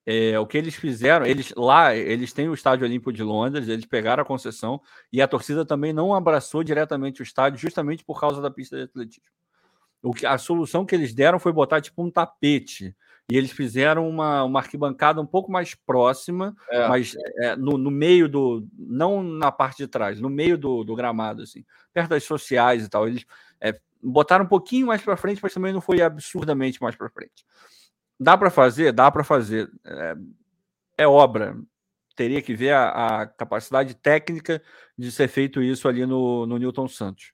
É, 0.04 0.36
o 0.36 0.46
que 0.46 0.58
eles 0.58 0.74
fizeram, 0.74 1.24
eles 1.24 1.54
lá, 1.56 1.94
eles 1.94 2.32
têm 2.32 2.48
o 2.48 2.54
Estádio 2.54 2.84
Olímpico 2.84 3.12
de 3.12 3.22
Londres, 3.22 3.68
eles 3.68 3.84
pegaram 3.84 4.22
a 4.22 4.26
concessão 4.26 4.80
e 5.12 5.22
a 5.22 5.28
torcida 5.28 5.64
também 5.64 5.92
não 5.92 6.12
abraçou 6.12 6.64
diretamente 6.64 7.20
o 7.20 7.22
estádio, 7.22 7.60
justamente 7.60 8.04
por 8.04 8.18
causa 8.18 8.42
da 8.42 8.50
pista 8.50 8.76
de 8.76 8.82
atletismo. 8.82 9.30
O 10.02 10.12
que, 10.12 10.26
a 10.26 10.36
solução 10.38 10.84
que 10.84 10.92
eles 10.92 11.14
deram 11.14 11.38
foi 11.38 11.52
botar 11.52 11.80
tipo 11.80 12.02
um 12.02 12.10
tapete 12.10 12.96
e 13.30 13.36
eles 13.36 13.50
fizeram 13.50 14.08
uma, 14.08 14.44
uma 14.44 14.60
arquibancada 14.60 15.20
um 15.20 15.26
pouco 15.26 15.50
mais 15.50 15.74
próxima, 15.74 16.54
é. 16.68 16.88
mas 16.88 17.14
é, 17.38 17.56
no, 17.56 17.78
no, 17.78 17.90
meio 17.90 18.28
do. 18.28 18.66
não 18.76 19.22
na 19.22 19.50
parte 19.50 19.78
de 19.78 19.86
trás, 19.86 20.20
no 20.20 20.28
meio 20.28 20.58
do, 20.58 20.84
do 20.84 20.94
gramado, 20.94 21.42
assim, 21.42 21.64
perto 21.92 22.10
das 22.10 22.24
sociais 22.24 22.84
e 22.84 22.88
tal. 22.88 23.06
Eles 23.06 23.24
é, 23.60 23.78
botaram 24.02 24.44
um 24.44 24.48
pouquinho 24.48 24.88
mais 24.88 25.02
para 25.02 25.16
frente, 25.16 25.40
mas 25.42 25.54
também 25.54 25.72
não 25.72 25.80
foi 25.80 26.02
absurdamente 26.02 26.82
mais 26.82 26.96
para 26.96 27.08
frente. 27.08 27.44
Dá 28.18 28.36
para 28.36 28.50
fazer? 28.50 28.92
Dá 28.92 29.10
para 29.10 29.24
fazer. 29.24 29.70
É, 29.84 30.14
é, 30.98 31.06
obra. 31.06 31.56
Teria 32.14 32.42
que 32.42 32.54
ver 32.54 32.72
a, 32.72 33.22
a, 33.22 33.26
capacidade 33.26 33.94
técnica 33.94 34.62
de 34.98 35.10
ser 35.10 35.28
feito 35.28 35.62
isso 35.62 35.88
ali 35.88 36.04
no, 36.04 36.44
no 36.44 36.58
Newton 36.58 36.86
Santos. 36.86 37.32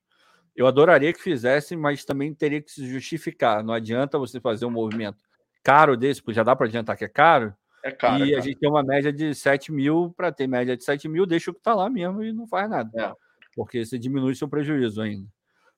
Eu 0.54 0.68
adoraria 0.68 1.12
que 1.12 1.20
fizesse, 1.20 1.74
mas 1.74 2.04
também 2.04 2.32
teria 2.32 2.62
que 2.62 2.70
se 2.70 2.86
justificar. 2.86 3.64
Não 3.64 3.74
adianta 3.74 4.18
você 4.18 4.40
fazer 4.40 4.64
um 4.66 4.70
movimento 4.70 5.27
caro 5.62 5.96
desse, 5.96 6.22
porque 6.22 6.34
já 6.34 6.42
dá 6.42 6.54
para 6.54 6.66
adiantar 6.66 6.96
que 6.96 7.04
é 7.04 7.08
caro. 7.08 7.54
É 7.82 7.90
caro. 7.90 8.24
E 8.24 8.34
é 8.34 8.38
a 8.38 8.40
gente 8.40 8.58
tem 8.58 8.68
uma 8.68 8.82
média 8.82 9.12
de 9.12 9.34
7 9.34 9.72
mil, 9.72 10.12
para 10.16 10.32
ter 10.32 10.46
média 10.46 10.76
de 10.76 10.84
7 10.84 11.08
mil, 11.08 11.26
deixa 11.26 11.50
o 11.50 11.54
que 11.54 11.60
está 11.60 11.74
lá 11.74 11.88
mesmo 11.88 12.22
e 12.22 12.32
não 12.32 12.46
faz 12.46 12.68
nada. 12.68 12.90
É. 12.96 13.12
Porque 13.54 13.84
você 13.84 13.98
diminui 13.98 14.34
seu 14.34 14.48
prejuízo 14.48 15.00
ainda. 15.00 15.26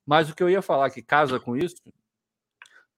Mas 0.07 0.31
o 0.31 0.35
que 0.35 0.43
eu 0.43 0.51
ia 0.51 0.62
falar 0.62 0.90
que 0.90 1.02
casa 1.02 1.39
com 1.39 1.57
isso, 1.57 1.77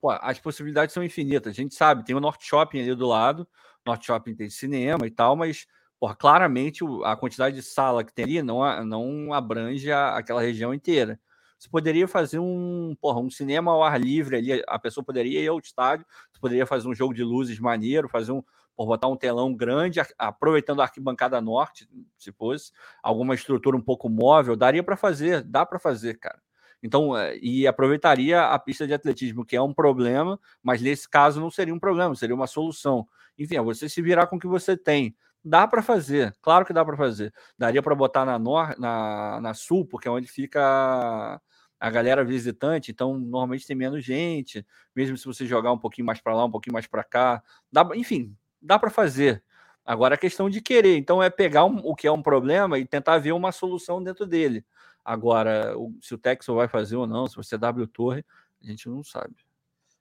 pô, 0.01 0.11
as 0.11 0.39
possibilidades 0.39 0.95
são 0.95 1.03
infinitas. 1.03 1.51
A 1.51 1.55
gente 1.55 1.75
sabe, 1.75 2.05
tem 2.05 2.17
o 2.17 2.21
Norte 2.21 2.47
Shopping 2.47 2.81
ali 2.81 2.95
do 2.95 3.07
lado, 3.07 3.43
o 3.85 3.91
Norte 3.91 4.07
Shopping 4.07 4.35
tem 4.35 4.49
cinema 4.49 5.07
e 5.07 5.11
tal, 5.11 5.37
mas 5.37 5.67
porra, 6.01 6.17
claramente 6.17 6.83
a 7.05 7.15
quantidade 7.15 7.55
de 7.55 7.63
sala 7.63 8.03
que 8.03 8.13
tem 8.13 8.25
ali 8.25 8.43
não, 8.43 8.85
não 8.85 9.33
abrange 9.33 9.93
a, 9.93 10.17
aquela 10.17 10.41
região 10.41 10.75
inteira. 10.75 11.21
Você 11.63 11.69
poderia 11.69 12.09
fazer 12.09 12.41
um, 12.41 12.93
porra, 13.01 13.21
um 13.21 13.31
cinema 13.31 13.71
ao 13.71 13.85
ar 13.85 14.01
livre 14.01 14.35
ali, 14.35 14.65
a 14.67 14.81
pessoa 14.81 15.05
poderia 15.05 15.41
ir 15.41 15.47
ao 15.47 15.61
estádio, 15.61 16.05
você 16.33 16.41
poderia 16.41 16.67
fazer 16.67 16.89
um 16.89 16.95
jogo 16.95 17.15
de 17.15 17.23
luzes 17.23 17.61
maneiro, 17.61 18.09
fazer 18.09 18.33
um, 18.33 18.43
por 18.77 18.85
botar 18.85 19.07
um 19.07 19.17
telão 19.17 19.55
grande, 19.55 20.01
aproveitando 20.19 20.81
a 20.81 20.87
arquibancada 20.87 21.41
norte, 21.41 21.89
se 22.19 22.33
fosse, 22.33 22.73
alguma 23.01 23.37
estrutura 23.37 23.77
um 23.77 23.81
pouco 23.81 24.09
móvel, 24.09 24.57
daria 24.57 24.83
para 24.83 24.97
fazer, 24.97 25.41
dá 25.45 25.65
para 25.65 25.79
fazer, 25.79 26.19
cara. 26.19 26.43
Então, 26.83 27.17
eh, 27.17 27.39
e 27.41 27.65
aproveitaria 27.65 28.43
a 28.43 28.59
pista 28.59 28.85
de 28.85 28.93
atletismo, 28.93 29.45
que 29.45 29.55
é 29.55 29.63
um 29.63 29.73
problema, 29.73 30.41
mas 30.61 30.83
nesse 30.83 31.09
caso 31.09 31.41
não 31.41 31.49
seria 31.49 31.73
um 31.73 31.79
problema, 31.79 32.13
seria 32.17 32.35
uma 32.35 32.49
solução. 32.49 33.07
Enfim, 33.39 33.55
é 33.55 33.63
você 33.63 33.89
se 33.89 34.03
virar 34.03 34.27
com 34.27 34.35
o 34.35 34.41
que 34.41 34.49
você 34.49 34.77
tem. 34.77 35.15
Dá 35.45 35.69
para 35.69 35.81
fazer, 35.81 36.35
claro 36.43 36.67
que 36.67 36.73
dá 36.73 36.85
para 36.85 36.97
fazer. 36.97 37.33
Daria 37.57 37.81
para 37.83 37.95
botar 37.95 38.25
na, 38.25 38.37
nor, 38.37 38.77
na, 38.81 39.41
na 39.41 39.55
sul, 39.55 39.87
porque 39.87 40.09
é 40.09 40.11
onde 40.11 40.27
fica 40.27 41.41
a 41.83 41.91
galera 41.91 42.25
visitante, 42.25 42.93
então 42.93 43.19
normalmente 43.19 43.67
tem 43.67 43.75
menos 43.75 44.05
gente, 44.05 44.65
mesmo 44.95 45.17
se 45.17 45.27
você 45.27 45.45
jogar 45.45 45.73
um 45.73 45.79
pouquinho 45.79 46.07
mais 46.07 46.21
para 46.21 46.33
lá, 46.33 46.45
um 46.45 46.51
pouquinho 46.51 46.75
mais 46.75 46.87
para 46.87 47.03
cá, 47.03 47.43
dá, 47.73 47.85
enfim, 47.97 48.37
dá 48.61 48.79
para 48.79 48.89
fazer. 48.89 49.43
Agora 49.85 50.15
a 50.15 50.19
questão 50.19 50.49
de 50.49 50.61
querer, 50.61 50.97
então 50.97 51.21
é 51.21 51.29
pegar 51.29 51.65
um, 51.65 51.79
o 51.79 51.97
que 51.97 52.07
é 52.07 52.13
um 52.13 52.23
problema 52.23 52.79
e 52.79 52.87
tentar 52.87 53.19
ver 53.19 53.33
uma 53.33 53.51
solução 53.51 54.01
dentro 54.01 54.25
dele. 54.25 54.65
Agora, 55.05 55.77
o, 55.77 55.93
se 56.01 56.15
o 56.15 56.19
Texel 56.19 56.55
vai 56.55 56.69
fazer 56.69 56.95
ou 56.95 57.05
não, 57.05 57.27
se 57.27 57.35
você 57.35 57.57
é 57.57 57.59
W 57.59 57.89
Torre, 57.89 58.25
a 58.63 58.67
gente 58.67 58.89
não 58.89 59.03
sabe. 59.03 59.35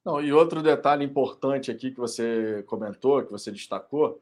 Não, 0.06 0.22
e 0.22 0.32
outro 0.32 0.62
detalhe 0.62 1.04
importante 1.04 1.72
aqui 1.72 1.90
que 1.90 1.98
você 1.98 2.62
comentou, 2.68 3.24
que 3.24 3.32
você 3.32 3.52
destacou, 3.52 4.22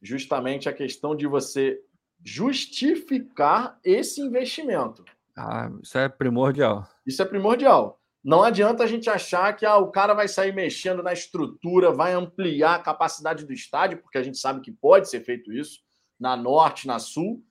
justamente 0.00 0.68
a 0.68 0.72
questão 0.72 1.16
de 1.16 1.26
você 1.26 1.82
justificar 2.24 3.80
esse 3.82 4.20
investimento. 4.20 5.04
Ah, 5.36 5.68
isso 5.82 5.98
é 5.98 6.08
primordial. 6.08 6.86
Isso 7.06 7.22
é 7.22 7.24
primordial. 7.24 8.00
Não 8.24 8.42
adianta 8.42 8.84
a 8.84 8.86
gente 8.86 9.10
achar 9.10 9.52
que 9.56 9.66
ah, 9.66 9.78
o 9.78 9.90
cara 9.90 10.14
vai 10.14 10.28
sair 10.28 10.54
mexendo 10.54 11.02
na 11.02 11.12
estrutura, 11.12 11.92
vai 11.92 12.12
ampliar 12.12 12.76
a 12.76 12.82
capacidade 12.82 13.44
do 13.44 13.52
estádio, 13.52 14.00
porque 14.00 14.16
a 14.16 14.22
gente 14.22 14.38
sabe 14.38 14.60
que 14.60 14.70
pode 14.70 15.10
ser 15.10 15.20
feito 15.20 15.52
isso 15.52 15.80
na 16.20 16.36
norte, 16.36 16.86
na 16.86 17.00
sul, 17.00 17.42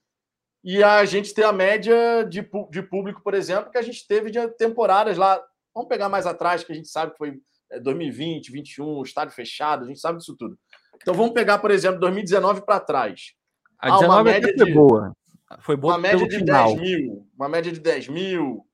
e 0.63 0.81
a 0.81 1.03
gente 1.03 1.33
ter 1.33 1.43
a 1.43 1.51
média 1.51 2.23
de, 2.23 2.47
de 2.69 2.81
público, 2.81 3.21
por 3.21 3.33
exemplo, 3.33 3.69
que 3.69 3.77
a 3.77 3.81
gente 3.81 4.07
teve 4.07 4.29
de 4.29 4.47
temporadas 4.51 5.17
lá. 5.17 5.43
Vamos 5.73 5.89
pegar 5.89 6.07
mais 6.07 6.25
atrás, 6.25 6.63
que 6.63 6.71
a 6.71 6.75
gente 6.75 6.87
sabe 6.87 7.11
que 7.11 7.17
foi 7.17 7.41
2020, 7.81 8.51
2021, 8.51 9.03
estádio 9.03 9.35
fechado, 9.35 9.83
a 9.83 9.87
gente 9.87 9.99
sabe 9.99 10.19
disso 10.19 10.35
tudo. 10.37 10.57
Então 11.01 11.13
vamos 11.13 11.33
pegar, 11.33 11.57
por 11.57 11.71
exemplo, 11.71 11.99
2019 11.99 12.61
para 12.61 12.79
trás. 12.79 13.33
A 13.79 13.87
19 13.89 14.05
ah, 14.05 14.15
uma 14.15 14.23
média 14.23 14.53
foi 14.55 14.65
de, 14.65 14.73
boa. 14.73 15.17
Foi 15.59 15.75
boa 15.75 15.93
uma 15.93 15.99
média 15.99 16.27
de 16.27 16.37
final. 16.37 16.75
10 16.75 16.81
mil, 16.81 17.27
uma 17.35 17.49
média 17.49 17.71
de 17.71 17.79
10 17.79 18.07
mil, 18.09 18.65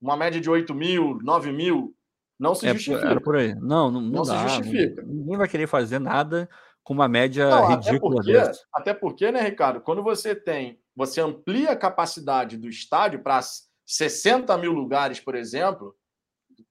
uma 0.00 0.16
média 0.16 0.40
de 0.40 0.48
8 0.50 0.74
mil, 0.74 1.18
9 1.22 1.52
mil. 1.52 1.94
Não 2.38 2.54
se 2.54 2.66
É, 2.66 2.72
justifica. 2.74 3.06
era 3.08 3.20
por 3.20 3.36
aí. 3.36 3.54
Não, 3.54 3.90
não, 3.90 4.00
não, 4.00 4.10
Não 4.10 4.24
se 4.24 4.30
dá, 4.32 4.42
não- 4.42 4.48
justifica. 4.48 5.02
ninguém 5.02 5.36
vai 5.38 5.48
querer 5.48 5.66
fazer 5.66 5.98
nada 5.98 6.48
com 6.84 6.92
uma 6.94 7.08
média 7.08 7.48
Não, 7.48 7.64
até 7.64 7.74
ridícula 7.90 8.16
porque, 8.16 8.32
dessa. 8.32 8.64
até 8.72 8.94
porque, 8.94 9.32
né, 9.32 9.40
Ricardo, 9.40 9.80
quando 9.80 10.02
você 10.02 10.34
tem, 10.34 10.78
você 10.94 11.20
amplia 11.20 11.70
a 11.72 11.76
capacidade 11.76 12.56
do 12.58 12.68
estádio 12.68 13.22
para 13.22 13.40
60 13.86 14.56
mil 14.58 14.72
lugares, 14.72 15.18
por 15.18 15.34
exemplo, 15.34 15.94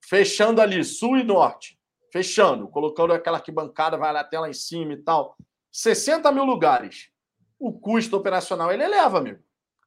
fechando 0.04 0.62
ali 0.62 0.84
sul 0.84 1.18
e 1.18 1.24
norte, 1.24 1.78
fechando, 2.14 2.68
colocando 2.68 3.14
aquela 3.14 3.38
arquibancada, 3.38 3.98
vai 3.98 4.16
até 4.16 4.40
lá 4.40 4.48
em 4.50 4.54
cima 4.54 4.94
e 4.94 4.98
tal. 4.98 5.36
60 5.72 6.32
mil 6.32 6.46
lugares. 6.46 7.10
O 7.60 7.74
custo 7.74 8.16
operacional 8.16 8.72
ele 8.72 8.84
eleva, 8.84 9.18
amigo. 9.18 9.40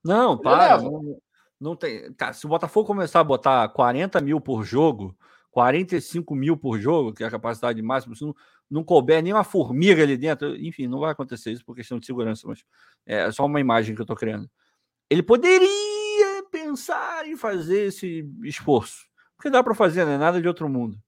Não, 0.05 0.33
Ele 0.35 0.43
para. 0.43 0.77
leva. 0.77 0.83
Não, 0.91 1.19
não 1.61 1.77
tem. 1.77 2.13
Cara, 2.15 2.33
se 2.33 2.47
o 2.47 2.49
Botafogo 2.49 2.87
começar 2.87 3.21
a 3.21 3.25
botar 3.25 3.69
40 3.69 4.21
mil 4.21 4.41
por 4.41 4.65
jogo, 4.65 5.17
45 5.51 6.35
mil 6.35 6.57
por 6.57 6.79
jogo, 6.79 7.13
que 7.13 7.25
é 7.25 7.27
a 7.27 7.31
capacidade 7.31 7.81
máxima, 7.83 8.15
se 8.15 8.25
não, 8.25 8.35
não 8.71 8.85
couber 8.85 9.23
nem 9.23 9.33
uma 9.33 9.45
formiga 9.45 10.03
ali 10.03 10.17
dentro, 10.17 10.57
enfim, 10.57 10.87
não 10.87 11.01
vai 11.01 11.11
acontecer 11.11 11.53
isso 11.53 11.65
por 11.65 11.75
questão 11.75 11.99
de 11.99 12.07
segurança, 12.07 12.47
mas 12.47 12.65
é 13.07 13.31
só 13.33 13.45
uma 13.47 13.61
imagem 13.61 13.95
que 13.95 14.01
eu 14.01 14.07
tô 14.07 14.15
criando. 14.15 14.49
Ele 15.11 15.23
poderia 15.23 16.43
pensar 16.51 17.27
em 17.27 17.37
fazer 17.37 17.87
esse 17.87 18.29
esforço, 18.45 19.07
porque 19.37 19.51
dá 19.51 19.63
para 19.63 19.75
fazer, 19.75 20.05
não 20.05 20.13
é 20.13 20.19
nada 20.19 20.41
de 20.41 20.49
outro 20.49 20.69
mundo. 20.69 20.99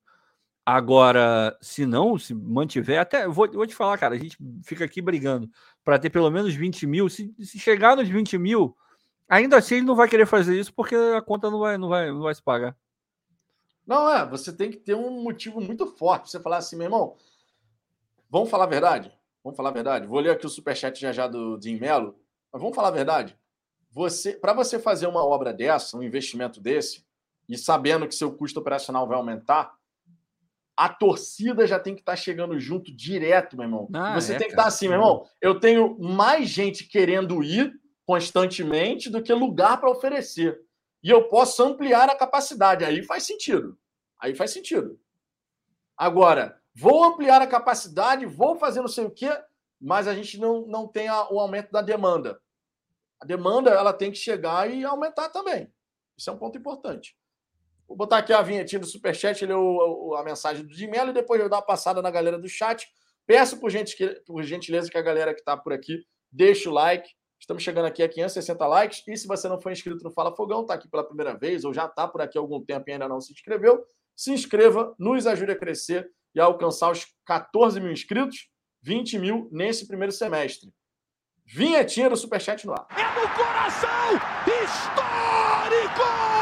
Agora, 0.64 1.56
se 1.60 1.86
não, 1.86 2.18
se 2.18 2.34
mantiver, 2.34 3.00
até 3.00 3.26
vou, 3.26 3.50
vou 3.50 3.66
te 3.66 3.74
falar, 3.74 3.98
cara, 3.98 4.14
a 4.14 4.18
gente 4.18 4.36
fica 4.64 4.84
aqui 4.84 5.00
brigando 5.00 5.48
para 5.82 5.98
ter 5.98 6.10
pelo 6.10 6.30
menos 6.30 6.54
20 6.54 6.86
mil. 6.86 7.08
Se, 7.08 7.34
se 7.40 7.58
chegar 7.58 7.96
nos 7.96 8.08
20 8.08 8.38
mil, 8.38 8.76
ainda 9.30 9.56
assim 9.56 9.76
ele 9.76 9.86
não 9.86 9.94
vai 9.94 10.08
querer 10.08 10.26
fazer 10.26 10.58
isso 10.58 10.74
porque 10.74 10.94
a 10.94 11.22
conta 11.22 11.50
não 11.50 11.60
vai, 11.60 11.78
não 11.78 11.88
vai, 11.88 12.10
não 12.10 12.22
vai 12.22 12.34
se 12.34 12.42
pagar. 12.42 12.76
Não, 13.86 14.12
é, 14.12 14.26
você 14.26 14.52
tem 14.52 14.70
que 14.70 14.76
ter 14.76 14.94
um 14.94 15.22
motivo 15.22 15.60
muito 15.60 15.86
forte 15.86 16.22
pra 16.22 16.30
você 16.30 16.40
falar 16.40 16.58
assim, 16.58 16.76
meu 16.76 16.86
irmão, 16.86 17.16
vamos 18.28 18.50
falar 18.50 18.64
a 18.64 18.68
verdade? 18.68 19.12
Vamos 19.42 19.56
falar 19.56 19.70
a 19.70 19.72
verdade? 19.72 20.06
Vou 20.06 20.20
ler 20.20 20.30
aqui 20.30 20.46
o 20.46 20.50
superchat 20.50 21.00
já 21.00 21.12
já 21.12 21.26
do 21.26 21.56
Dinho 21.56 21.80
Melo, 21.80 22.18
mas 22.52 22.60
vamos 22.60 22.76
falar 22.76 22.88
a 22.88 22.92
verdade? 22.92 23.36
Você, 23.90 24.34
para 24.34 24.52
você 24.52 24.78
fazer 24.78 25.06
uma 25.06 25.24
obra 25.24 25.52
dessa, 25.52 25.96
um 25.96 26.02
investimento 26.02 26.60
desse, 26.60 27.04
e 27.48 27.58
sabendo 27.58 28.06
que 28.06 28.14
seu 28.14 28.32
custo 28.32 28.60
operacional 28.60 29.08
vai 29.08 29.16
aumentar, 29.16 29.74
a 30.76 30.88
torcida 30.88 31.66
já 31.66 31.78
tem 31.78 31.94
que 31.94 32.00
estar 32.00 32.16
chegando 32.16 32.58
junto 32.58 32.94
direto, 32.94 33.56
meu 33.56 33.64
irmão. 33.64 33.88
Ah, 33.92 34.14
você 34.14 34.34
é, 34.34 34.38
tem 34.38 34.46
que 34.46 34.52
estar 34.52 34.66
assim, 34.66 34.86
meu 34.86 34.98
irmão. 34.98 35.26
Eu 35.40 35.58
tenho 35.58 35.98
mais 35.98 36.48
gente 36.48 36.84
querendo 36.84 37.42
ir 37.42 37.79
constantemente 38.10 39.08
do 39.08 39.22
que 39.22 39.32
lugar 39.32 39.78
para 39.78 39.88
oferecer. 39.88 40.60
E 41.00 41.08
eu 41.08 41.28
posso 41.28 41.62
ampliar 41.62 42.10
a 42.10 42.16
capacidade. 42.16 42.84
Aí 42.84 43.04
faz 43.04 43.22
sentido. 43.22 43.78
Aí 44.18 44.34
faz 44.34 44.50
sentido. 44.50 44.98
Agora, 45.96 46.60
vou 46.74 47.04
ampliar 47.04 47.40
a 47.40 47.46
capacidade, 47.46 48.26
vou 48.26 48.56
fazer 48.58 48.80
não 48.80 48.88
sei 48.88 49.04
o 49.04 49.12
quê, 49.12 49.30
mas 49.80 50.08
a 50.08 50.14
gente 50.14 50.40
não, 50.40 50.66
não 50.66 50.88
tem 50.88 51.06
a- 51.06 51.28
o 51.30 51.38
aumento 51.38 51.70
da 51.70 51.80
demanda. 51.82 52.40
A 53.20 53.24
demanda 53.24 53.70
ela 53.70 53.92
tem 53.92 54.10
que 54.10 54.18
chegar 54.18 54.68
e 54.68 54.84
aumentar 54.84 55.28
também. 55.28 55.72
Isso 56.18 56.30
é 56.30 56.32
um 56.32 56.38
ponto 56.38 56.58
importante. 56.58 57.16
Vou 57.86 57.96
botar 57.96 58.18
aqui 58.18 58.32
a 58.32 58.42
vinhetinha 58.42 58.80
do 58.80 58.86
Superchat, 58.86 59.46
ler 59.46 59.54
o- 59.54 60.16
a 60.16 60.24
mensagem 60.24 60.66
do 60.66 60.74
Dimelo 60.74 61.10
e 61.10 61.14
depois 61.14 61.40
eu 61.40 61.48
dar 61.48 61.58
uma 61.58 61.62
passada 61.62 62.02
na 62.02 62.10
galera 62.10 62.40
do 62.40 62.48
chat. 62.48 62.88
Peço 63.24 63.60
por, 63.60 63.70
gente, 63.70 63.96
por 64.26 64.42
gentileza 64.42 64.90
que 64.90 64.98
a 64.98 65.02
galera 65.02 65.32
que 65.32 65.40
está 65.42 65.56
por 65.56 65.72
aqui 65.72 66.04
deixe 66.32 66.68
o 66.68 66.72
like. 66.72 67.08
Estamos 67.40 67.62
chegando 67.62 67.86
aqui 67.86 68.02
a 68.02 68.08
560 68.08 68.66
likes. 68.66 69.02
E 69.08 69.16
se 69.16 69.26
você 69.26 69.48
não 69.48 69.60
for 69.60 69.72
inscrito 69.72 70.04
no 70.04 70.10
Fala 70.10 70.34
Fogão, 70.36 70.60
está 70.60 70.74
aqui 70.74 70.88
pela 70.88 71.02
primeira 71.02 71.36
vez 71.36 71.64
ou 71.64 71.72
já 71.72 71.86
está 71.86 72.06
por 72.06 72.20
aqui 72.20 72.36
há 72.36 72.40
algum 72.40 72.62
tempo 72.62 72.84
e 72.88 72.92
ainda 72.92 73.08
não 73.08 73.20
se 73.20 73.32
inscreveu, 73.32 73.82
se 74.14 74.30
inscreva, 74.32 74.94
nos 74.98 75.26
ajude 75.26 75.52
a 75.52 75.56
crescer 75.56 76.10
e 76.34 76.40
a 76.40 76.44
alcançar 76.44 76.92
os 76.92 77.06
14 77.26 77.80
mil 77.80 77.90
inscritos, 77.90 78.48
20 78.82 79.18
mil 79.18 79.48
nesse 79.50 79.86
primeiro 79.86 80.12
semestre. 80.12 80.70
Vinhetinha 81.46 82.10
do 82.10 82.16
Superchat 82.16 82.64
no 82.66 82.72
ar. 82.72 82.86
É 82.90 83.20
no 83.20 83.28
coração 83.34 83.90
histórico! 84.46 86.39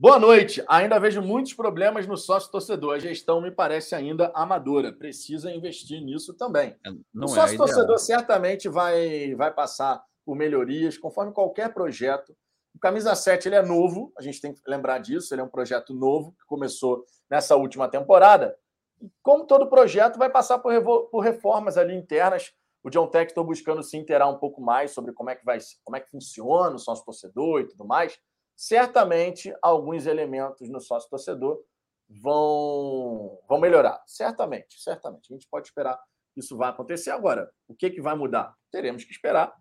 Boa 0.00 0.18
noite. 0.18 0.64
Ainda 0.66 0.98
vejo 0.98 1.20
muitos 1.20 1.52
problemas 1.52 2.06
no 2.06 2.16
sócio 2.16 2.50
torcedor. 2.50 2.94
A 2.94 2.98
gestão 2.98 3.38
me 3.38 3.50
parece 3.50 3.94
ainda 3.94 4.32
amadora. 4.34 4.90
Precisa 4.90 5.52
investir 5.52 6.00
nisso 6.00 6.32
também. 6.32 6.74
Não 7.12 7.28
o 7.28 7.30
é 7.30 7.34
sócio 7.34 7.58
torcedor 7.58 7.98
certamente 7.98 8.66
vai, 8.66 9.34
vai 9.34 9.52
passar 9.52 10.02
por 10.24 10.34
melhorias, 10.34 10.96
conforme 10.96 11.34
qualquer 11.34 11.74
projeto. 11.74 12.34
O 12.74 12.78
Camisa 12.78 13.14
7 13.14 13.46
ele 13.46 13.56
é 13.56 13.62
novo, 13.62 14.10
a 14.16 14.22
gente 14.22 14.40
tem 14.40 14.54
que 14.54 14.62
lembrar 14.66 15.00
disso. 15.00 15.34
Ele 15.34 15.42
é 15.42 15.44
um 15.44 15.50
projeto 15.50 15.92
novo 15.92 16.32
que 16.32 16.46
começou 16.46 17.04
nessa 17.30 17.54
última 17.56 17.86
temporada. 17.86 18.56
E, 19.02 19.10
como 19.22 19.44
todo 19.44 19.68
projeto, 19.68 20.18
vai 20.18 20.30
passar 20.30 20.60
por, 20.60 20.72
por 21.10 21.20
reformas 21.20 21.76
ali 21.76 21.94
internas. 21.94 22.54
O 22.82 22.88
John 22.88 23.06
Tech 23.06 23.30
estou 23.30 23.44
buscando 23.44 23.82
se 23.82 23.98
inteirar 23.98 24.28
um 24.28 24.38
pouco 24.38 24.62
mais 24.62 24.92
sobre 24.92 25.12
como 25.12 25.28
é 25.28 25.34
que 25.34 25.44
vai, 25.44 25.58
como 25.84 25.98
é 25.98 26.00
que 26.00 26.08
funciona 26.08 26.74
o 26.74 26.78
sócio 26.78 27.04
torcedor 27.04 27.60
e 27.60 27.68
tudo 27.68 27.84
mais. 27.84 28.18
Certamente 28.60 29.56
alguns 29.62 30.04
elementos 30.04 30.68
no 30.68 30.82
sócio 30.82 31.08
torcedor 31.08 31.64
vão, 32.06 33.40
vão 33.48 33.58
melhorar. 33.58 34.02
Certamente, 34.06 34.78
certamente. 34.78 35.32
A 35.32 35.34
gente 35.34 35.48
pode 35.50 35.68
esperar 35.68 35.98
que 36.34 36.40
isso 36.40 36.58
vai 36.58 36.68
acontecer. 36.68 37.10
Agora, 37.10 37.50
o 37.66 37.74
que, 37.74 37.88
que 37.88 38.02
vai 38.02 38.14
mudar? 38.14 38.54
Teremos 38.70 39.02
que 39.02 39.12
esperar. 39.12 39.56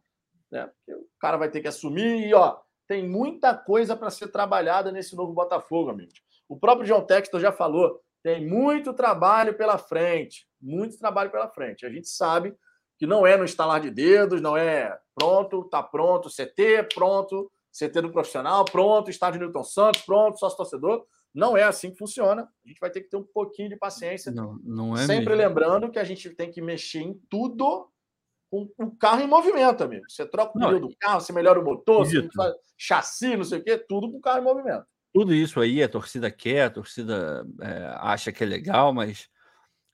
Né? 0.52 0.68
Porque 0.68 1.02
o 1.02 1.08
cara 1.18 1.38
vai 1.38 1.50
ter 1.50 1.62
que 1.62 1.70
assumir 1.70 2.28
e, 2.28 2.34
ó, 2.34 2.60
tem 2.90 3.08
muita 3.08 3.56
coisa 3.56 3.96
para 3.96 4.10
ser 4.10 4.34
trabalhada 4.34 4.92
nesse 4.92 5.16
novo 5.16 5.32
Botafogo, 5.32 5.92
amigos. 5.92 6.22
O 6.50 6.60
próprio 6.60 6.86
John 6.86 7.06
Textor 7.06 7.40
já 7.40 7.54
falou, 7.54 8.02
tem 8.22 8.46
muito 8.46 8.94
trabalho 8.94 9.56
pela 9.56 9.78
frente. 9.78 10.46
Muito 10.62 11.00
trabalho 11.00 11.32
pela 11.32 11.48
frente. 11.48 11.86
A 11.86 11.90
gente 11.90 12.10
sabe 12.10 12.54
que 12.98 13.08
não 13.08 13.26
é 13.26 13.38
no 13.38 13.46
estalar 13.46 13.80
de 13.80 13.92
dedos, 13.92 14.42
não 14.42 14.58
é 14.58 15.00
pronto, 15.16 15.64
tá 15.70 15.82
pronto, 15.82 16.28
CT, 16.28 16.90
pronto, 16.94 17.50
CT 17.72 18.02
do 18.02 18.12
profissional, 18.12 18.66
pronto, 18.66 19.10
estádio 19.10 19.40
Newton 19.40 19.64
Santos, 19.64 20.02
pronto, 20.02 20.40
sócio 20.40 20.58
torcedor. 20.58 21.06
Não 21.34 21.56
é 21.56 21.64
assim 21.64 21.92
que 21.92 21.98
funciona. 21.98 22.50
A 22.66 22.68
gente 22.68 22.80
vai 22.80 22.90
ter 22.90 23.02
que 23.02 23.10
ter 23.10 23.18
um 23.18 23.24
pouquinho 23.24 23.70
de 23.70 23.76
paciência. 23.76 24.32
Não, 24.32 24.60
não 24.64 24.98
é 24.98 25.06
Sempre 25.06 25.36
mesmo. 25.36 25.48
lembrando 25.48 25.92
que 25.92 26.00
a 26.00 26.04
gente 26.04 26.30
tem 26.32 26.52
que 26.52 26.62
mexer 26.62 27.02
em 27.02 27.14
tudo 27.30 27.90
com 28.50 28.68
o 28.80 28.96
carro 28.96 29.22
em 29.22 29.28
movimento, 29.28 29.84
amigo. 29.84 30.04
Você 30.10 30.26
troca 30.26 30.58
o 30.58 30.60
pneu 30.60 30.80
do 30.80 30.96
carro, 31.00 31.22
você 31.22 31.32
melhora 31.32 31.60
o 31.60 31.64
motor, 31.64 32.06
você 32.06 32.28
faz 32.36 32.56
chassi, 32.76 33.38
não 33.38 33.44
sei 33.44 33.60
o 33.60 33.64
quê, 33.64 33.78
tudo 33.78 34.12
com 34.12 34.18
o 34.18 34.22
carro 34.22 34.40
em 34.40 34.44
movimento. 34.44 34.86
Tudo 35.14 35.34
isso 35.34 35.60
aí 35.60 35.84
a 35.84 35.90
torcida 35.90 36.32
quer, 36.32 36.64
a 36.64 36.70
torcida 36.70 37.46
é, 37.62 37.94
acha 37.98 38.32
que 38.32 38.44
é 38.44 38.48
legal, 38.48 38.92
mas 38.92 39.30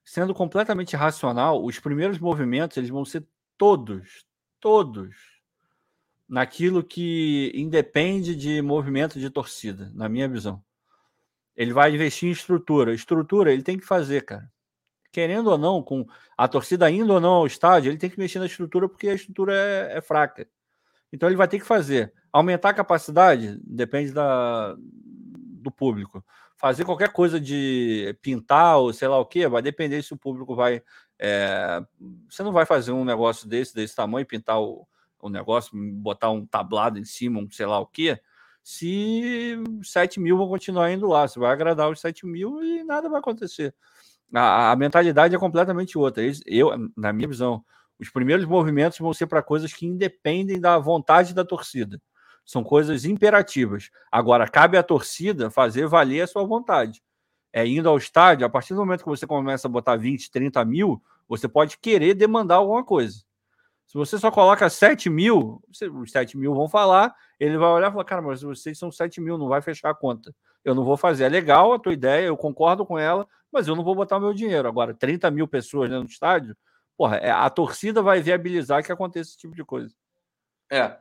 sendo 0.05 0.33
completamente 0.33 0.95
racional, 0.95 1.63
os 1.63 1.79
primeiros 1.79 2.19
movimentos 2.19 2.77
eles 2.77 2.89
vão 2.89 3.03
ser 3.03 3.25
todos, 3.57 4.25
todos 4.61 5.34
naquilo 6.27 6.83
que 6.83 7.51
independe 7.55 8.35
de 8.35 8.61
movimento 8.61 9.19
de 9.19 9.29
torcida, 9.29 9.91
na 9.93 10.09
minha 10.09 10.27
visão. 10.27 10.63
Ele 11.55 11.71
vai 11.71 11.93
investir 11.93 12.27
em 12.27 12.31
estrutura. 12.31 12.93
Estrutura 12.93 13.53
ele 13.53 13.63
tem 13.63 13.77
que 13.77 13.85
fazer, 13.85 14.25
cara. 14.25 14.51
Querendo 15.11 15.49
ou 15.49 15.57
não, 15.57 15.81
com 15.81 16.05
a 16.37 16.47
torcida 16.47 16.91
indo 16.91 17.13
ou 17.13 17.21
não 17.21 17.31
ao 17.31 17.47
estádio, 17.47 17.89
ele 17.89 17.97
tem 17.97 18.09
que 18.09 18.19
mexer 18.19 18.39
na 18.39 18.47
estrutura 18.47 18.89
porque 18.89 19.07
a 19.07 19.13
estrutura 19.13 19.53
é, 19.53 19.97
é 19.97 20.01
fraca. 20.01 20.47
Então 21.13 21.29
ele 21.29 21.37
vai 21.37 21.47
ter 21.47 21.59
que 21.59 21.65
fazer. 21.65 22.13
Aumentar 22.33 22.69
a 22.69 22.73
capacidade 22.73 23.57
depende 23.63 24.11
da, 24.11 24.75
do 24.77 25.71
público. 25.71 26.25
Fazer 26.57 26.83
qualquer 26.83 27.13
coisa 27.13 27.39
de 27.39 28.17
pintar 28.21 28.79
ou 28.79 28.91
sei 28.91 29.07
lá 29.07 29.17
o 29.17 29.25
que, 29.25 29.47
vai 29.47 29.61
depender 29.61 30.01
se 30.01 30.13
o 30.13 30.17
público 30.17 30.55
vai. 30.55 30.81
é, 31.17 31.81
você 32.29 32.43
não 32.43 32.51
vai 32.51 32.65
fazer 32.65 32.91
um 32.91 33.05
negócio 33.05 33.47
desse, 33.47 33.73
desse 33.73 33.95
tamanho, 33.95 34.25
pintar 34.25 34.59
o, 34.59 34.85
o 35.27 35.29
negócio, 35.29 35.71
botar 35.95 36.29
um 36.31 36.45
tablado 36.45 36.99
em 36.99 37.05
cima, 37.05 37.39
um 37.39 37.49
sei 37.51 37.65
lá 37.65 37.79
o 37.79 37.85
que, 37.87 38.19
se 38.63 39.57
7 39.83 40.19
mil 40.19 40.37
vão 40.37 40.47
continuar 40.47 40.91
indo 40.91 41.07
lá. 41.07 41.27
Você 41.27 41.39
vai 41.39 41.51
agradar 41.51 41.89
os 41.89 41.99
7 41.99 42.25
mil 42.25 42.63
e 42.63 42.83
nada 42.83 43.09
vai 43.09 43.19
acontecer. 43.19 43.73
A, 44.33 44.71
a 44.71 44.75
mentalidade 44.75 45.35
é 45.35 45.39
completamente 45.39 45.97
outra. 45.97 46.23
Eles- 46.23 46.41
Eu, 46.45 46.71
na 46.97 47.13
minha 47.13 47.27
visão, 47.27 47.63
os 47.99 48.09
primeiros 48.09 48.45
movimentos 48.45 48.97
vão 48.99 49.13
ser 49.13 49.27
para 49.27 49.41
coisas 49.43 49.73
que 49.73 49.85
independem 49.85 50.59
da 50.59 50.77
vontade 50.77 51.33
da 51.33 51.45
torcida. 51.45 52.01
São 52.45 52.63
coisas 52.63 53.05
imperativas. 53.05 53.89
Agora, 54.11 54.47
cabe 54.47 54.77
à 54.77 54.83
torcida 54.83 55.49
fazer 55.49 55.87
valer 55.87 56.21
a 56.21 56.27
sua 56.27 56.43
vontade. 56.45 57.01
É 57.53 57.65
indo 57.65 57.87
ao 57.89 57.97
estádio, 57.97 58.45
a 58.45 58.49
partir 58.49 58.73
do 58.73 58.81
momento 58.81 59.03
que 59.03 59.09
você 59.09 59.25
começa 59.25 59.67
a 59.67 59.71
botar 59.71 59.95
20, 59.95 60.29
30 60.29 60.63
mil, 60.65 61.01
você 61.27 61.47
pode 61.47 61.77
querer 61.77 62.13
demandar 62.13 62.55
alguma 62.55 62.83
coisa. 62.83 63.23
Se 63.85 63.93
você 63.93 64.17
só 64.17 64.31
coloca 64.31 64.69
7 64.69 65.09
mil, 65.09 65.61
os 65.69 66.11
7 66.11 66.37
mil 66.37 66.53
vão 66.53 66.67
falar, 66.67 67.15
ele 67.39 67.57
vai 67.57 67.69
olhar 67.69 67.89
e 67.89 67.91
falar, 67.91 68.03
cara, 68.03 68.21
mas 68.21 68.41
vocês 68.41 68.77
são 68.77 68.91
7 68.91 69.21
mil, 69.21 69.37
não 69.37 69.47
vai 69.47 69.61
fechar 69.61 69.91
a 69.91 69.95
conta. 69.95 70.33
Eu 70.63 70.73
não 70.73 70.83
vou 70.83 70.97
fazer. 70.97 71.25
É 71.25 71.29
legal 71.29 71.73
a 71.73 71.79
tua 71.79 71.93
ideia, 71.93 72.25
eu 72.25 72.35
concordo 72.35 72.85
com 72.85 72.97
ela, 72.97 73.27
mas 73.51 73.67
eu 73.67 73.75
não 73.75 73.83
vou 73.83 73.95
botar 73.95 74.17
o 74.17 74.19
meu 74.19 74.33
dinheiro. 74.33 74.67
Agora, 74.67 74.93
30 74.93 75.29
mil 75.29 75.47
pessoas 75.47 75.89
dentro 75.89 76.05
do 76.05 76.11
estádio, 76.11 76.57
porra, 76.97 77.17
é, 77.17 77.29
a 77.29 77.49
torcida 77.49 78.01
vai 78.01 78.21
viabilizar 78.21 78.83
que 78.83 78.91
aconteça 78.91 79.29
esse 79.29 79.37
tipo 79.37 79.55
de 79.55 79.63
coisa. 79.63 79.93
É. 80.71 80.97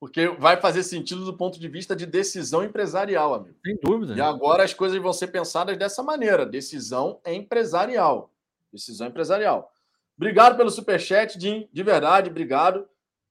Porque 0.00 0.28
vai 0.28 0.60
fazer 0.60 0.84
sentido 0.84 1.24
do 1.24 1.36
ponto 1.36 1.58
de 1.58 1.68
vista 1.68 1.96
de 1.96 2.06
decisão 2.06 2.62
empresarial, 2.62 3.34
amigo. 3.34 3.58
Sem 3.64 3.76
dúvida. 3.82 4.14
E 4.14 4.20
agora 4.20 4.62
as 4.62 4.72
coisas 4.72 4.96
vão 5.02 5.12
ser 5.12 5.26
pensadas 5.26 5.76
dessa 5.76 6.04
maneira: 6.04 6.46
decisão 6.46 7.20
empresarial. 7.26 8.32
Decisão 8.72 9.08
empresarial. 9.08 9.72
Obrigado 10.18 10.56
pelo 10.56 10.68
superchat, 10.68 11.40
Jim. 11.40 11.68
De 11.72 11.82
verdade, 11.84 12.28
obrigado. 12.28 12.88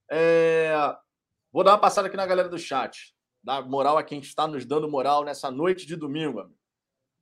É... 0.09 0.73
Vou 1.51 1.63
dar 1.63 1.71
uma 1.73 1.77
passada 1.77 2.07
aqui 2.07 2.15
na 2.15 2.25
galera 2.25 2.47
do 2.47 2.57
chat. 2.57 3.13
Dar 3.43 3.61
moral 3.61 3.97
a 3.97 4.03
quem 4.03 4.19
está 4.19 4.47
nos 4.47 4.65
dando 4.65 4.89
moral 4.89 5.25
nessa 5.25 5.51
noite 5.51 5.85
de 5.85 5.97
domingo. 5.97 6.39
Amigo. 6.39 6.57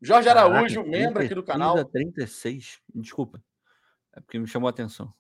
Jorge 0.02 0.30
Araújo, 0.30 0.84
Caraca, 0.84 0.92
membro 0.92 1.24
aqui 1.24 1.34
do 1.34 1.44
canal. 1.44 1.84
36. 1.84 2.80
Desculpa. 2.94 3.42
É 4.14 4.20
porque 4.20 4.38
me 4.38 4.46
chamou 4.48 4.68
a 4.68 4.70
atenção. 4.70 5.12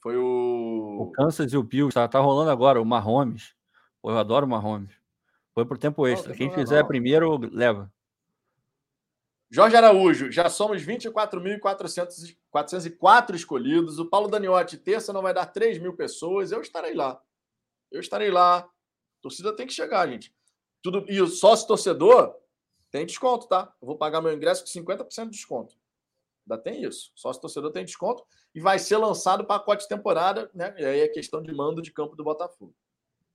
Foi 0.00 0.16
o. 0.16 0.98
O 1.00 1.10
Kansas 1.10 1.52
e 1.52 1.56
o 1.56 1.62
Bills. 1.64 1.92
Tá, 1.92 2.06
tá 2.06 2.20
rolando 2.20 2.50
agora, 2.50 2.80
o 2.80 2.84
Mahomes. 2.84 3.54
Pô, 4.00 4.10
eu 4.10 4.18
adoro 4.18 4.46
o 4.46 4.48
Mahomes. 4.48 4.94
Foi 5.52 5.64
pro 5.66 5.78
tempo 5.78 6.06
extra. 6.06 6.30
Não, 6.30 6.36
Quem 6.36 6.52
fizer 6.52 6.80
não. 6.80 6.86
primeiro, 6.86 7.38
leva. 7.52 7.92
Jorge 9.50 9.76
Araújo, 9.76 10.30
já 10.30 10.48
somos 10.48 10.80
24.404 12.52 13.34
escolhidos. 13.34 13.98
O 13.98 14.06
Paulo 14.06 14.28
Daniotti, 14.28 14.76
terça 14.76 15.12
não 15.12 15.22
vai 15.22 15.32
dar 15.32 15.46
3 15.46 15.78
mil 15.78 15.94
pessoas. 15.94 16.52
Eu 16.52 16.60
estarei 16.60 16.94
lá. 16.94 17.20
Eu 17.90 18.00
estarei 18.00 18.30
lá. 18.30 18.68
Torcida 19.20 19.54
tem 19.54 19.66
que 19.66 19.72
chegar, 19.72 20.06
gente. 20.08 20.34
Tudo... 20.82 21.04
E 21.08 21.20
o 21.20 21.26
sócio 21.26 21.66
torcedor 21.66 22.34
tem 22.90 23.06
desconto, 23.06 23.48
tá? 23.48 23.74
Eu 23.80 23.86
vou 23.86 23.96
pagar 23.96 24.20
meu 24.20 24.32
ingresso 24.32 24.62
com 24.64 24.70
50% 24.70 25.24
de 25.24 25.30
desconto. 25.30 25.74
Ainda 26.48 26.62
tem 26.62 26.82
isso. 26.84 27.12
Sócio 27.14 27.40
torcedor 27.40 27.70
tem 27.70 27.84
desconto 27.84 28.24
e 28.54 28.60
vai 28.60 28.78
ser 28.78 28.96
lançado 28.96 29.42
o 29.42 29.46
pacote 29.46 29.88
temporada, 29.88 30.50
né? 30.52 30.74
E 30.76 30.84
aí 30.84 31.00
é 31.00 31.08
questão 31.08 31.40
de 31.42 31.52
mando 31.54 31.80
de 31.80 31.92
campo 31.92 32.16
do 32.16 32.24
Botafogo. 32.24 32.74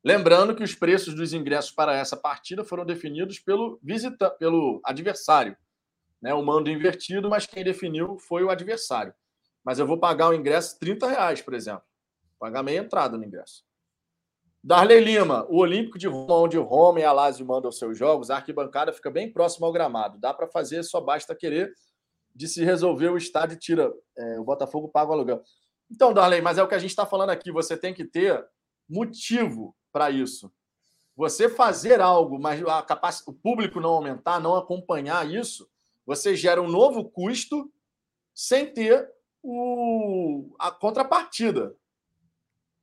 Lembrando 0.04 0.56
que 0.56 0.64
os 0.64 0.76
preços 0.76 1.16
dos 1.16 1.34
ingressos 1.34 1.72
para 1.72 1.96
essa 1.96 2.16
partida 2.16 2.64
foram 2.64 2.86
definidos 2.86 3.40
pelo 3.40 3.80
visita, 3.82 4.30
pelo 4.30 4.80
adversário. 4.84 5.58
Né? 6.22 6.34
O 6.34 6.44
mando 6.44 6.70
invertido, 6.70 7.30
mas 7.30 7.46
quem 7.46 7.64
definiu 7.64 8.18
foi 8.20 8.44
o 8.44 8.50
adversário. 8.50 9.14
Mas 9.64 9.80
eu 9.80 9.88
vou 9.88 10.00
pagar 10.00 10.30
o 10.30 10.34
ingresso 10.34 10.80
30 10.80 11.08
reais, 11.08 11.42
por 11.42 11.54
exemplo. 11.54 11.84
Pagar 12.40 12.64
meia 12.64 12.80
entrada 12.80 13.18
no 13.18 13.24
ingresso. 13.24 13.64
Darley 14.64 15.00
Lima, 15.00 15.46
o 15.50 15.60
Olímpico 15.60 15.98
de 15.98 16.08
Roma, 16.08 16.36
onde 16.36 16.58
Roma 16.58 17.00
e 17.00 17.04
a 17.04 17.12
Lazio 17.12 17.46
mandam 17.46 17.72
seus 17.72 17.98
jogos, 17.98 18.30
a 18.30 18.36
arquibancada 18.36 18.92
fica 18.92 19.10
bem 19.10 19.32
próxima 19.32 19.66
ao 19.68 19.74
gramado. 19.74 20.20
Dá 20.20 20.34
para 20.34 20.48
fazer, 20.48 20.84
só 20.84 21.00
basta 21.00 21.36
querer 21.36 21.74
de 22.36 22.48
se 22.48 22.64
resolver 22.64 23.10
o 23.10 23.18
estádio 23.18 23.58
tira 23.58 23.92
é, 24.16 24.40
o 24.40 24.44
Botafogo 24.44 24.90
paga 24.90 25.12
o 25.12 25.14
aluguel. 25.14 25.42
Então, 25.90 26.14
Darley, 26.14 26.42
mas 26.42 26.58
é 26.58 26.64
o 26.64 26.68
que 26.68 26.76
a 26.76 26.80
gente 26.80 26.90
está 26.90 27.06
falando 27.06 27.30
aqui. 27.30 27.52
Você 27.52 27.78
tem 27.78 27.94
que 27.94 28.06
ter 28.06 28.46
motivo 28.90 29.76
para 29.92 30.12
isso. 30.12 30.52
Você 31.16 31.50
fazer 31.50 32.00
algo, 32.00 32.40
mas 32.40 32.62
a 32.64 32.82
capac... 32.84 33.22
o 33.26 33.34
público 33.34 33.80
não 33.80 33.92
aumentar, 33.92 34.40
não 34.40 34.56
acompanhar 34.56 35.28
isso, 35.30 35.68
você 36.08 36.38
gera 36.38 36.62
um 36.62 36.70
novo 36.70 37.10
custo 37.10 37.70
sem 38.34 38.74
ter 38.74 39.12
o... 39.44 40.56
a 40.58 40.72
contrapartida. 40.72 41.76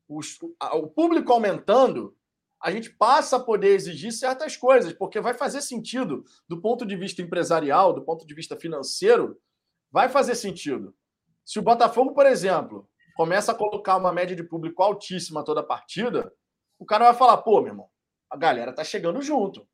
O... 0.07 0.21
o 0.75 0.87
público 0.89 1.33
aumentando, 1.33 2.15
a 2.63 2.71
gente 2.71 2.91
passa 2.91 3.37
a 3.37 3.41
poder 3.41 3.75
exigir 3.75 4.13
certas 4.13 4.59
coisas, 4.59 4.93
porque 4.93 5.21
vai 5.21 5.33
fazer 5.33 5.63
sentido 5.63 6.23
do 6.47 6.61
ponto 6.61 6.85
de 6.85 6.97
vista 6.97 7.23
empresarial, 7.23 7.95
do 7.95 8.05
ponto 8.05 8.27
de 8.27 8.35
vista 8.35 8.57
financeiro, 8.57 9.41
vai 9.91 10.11
fazer 10.11 10.35
sentido. 10.35 10.95
Se 11.47 11.59
o 11.59 11.63
Botafogo, 11.63 12.13
por 12.13 12.27
exemplo, 12.27 12.87
começa 13.17 13.53
a 13.53 13.55
colocar 13.55 13.97
uma 13.97 14.13
média 14.13 14.37
de 14.37 14.43
público 14.43 14.83
altíssima 14.83 15.43
toda 15.43 15.61
a 15.61 15.67
partida, 15.67 16.31
o 16.79 16.85
cara 16.85 17.07
vai 17.07 17.15
falar: 17.15 17.39
pô, 17.39 17.61
meu 17.61 17.73
irmão, 17.73 17.89
a 18.31 18.37
galera 18.37 18.73
tá 18.73 18.85
chegando 18.85 19.23
junto. 19.23 19.67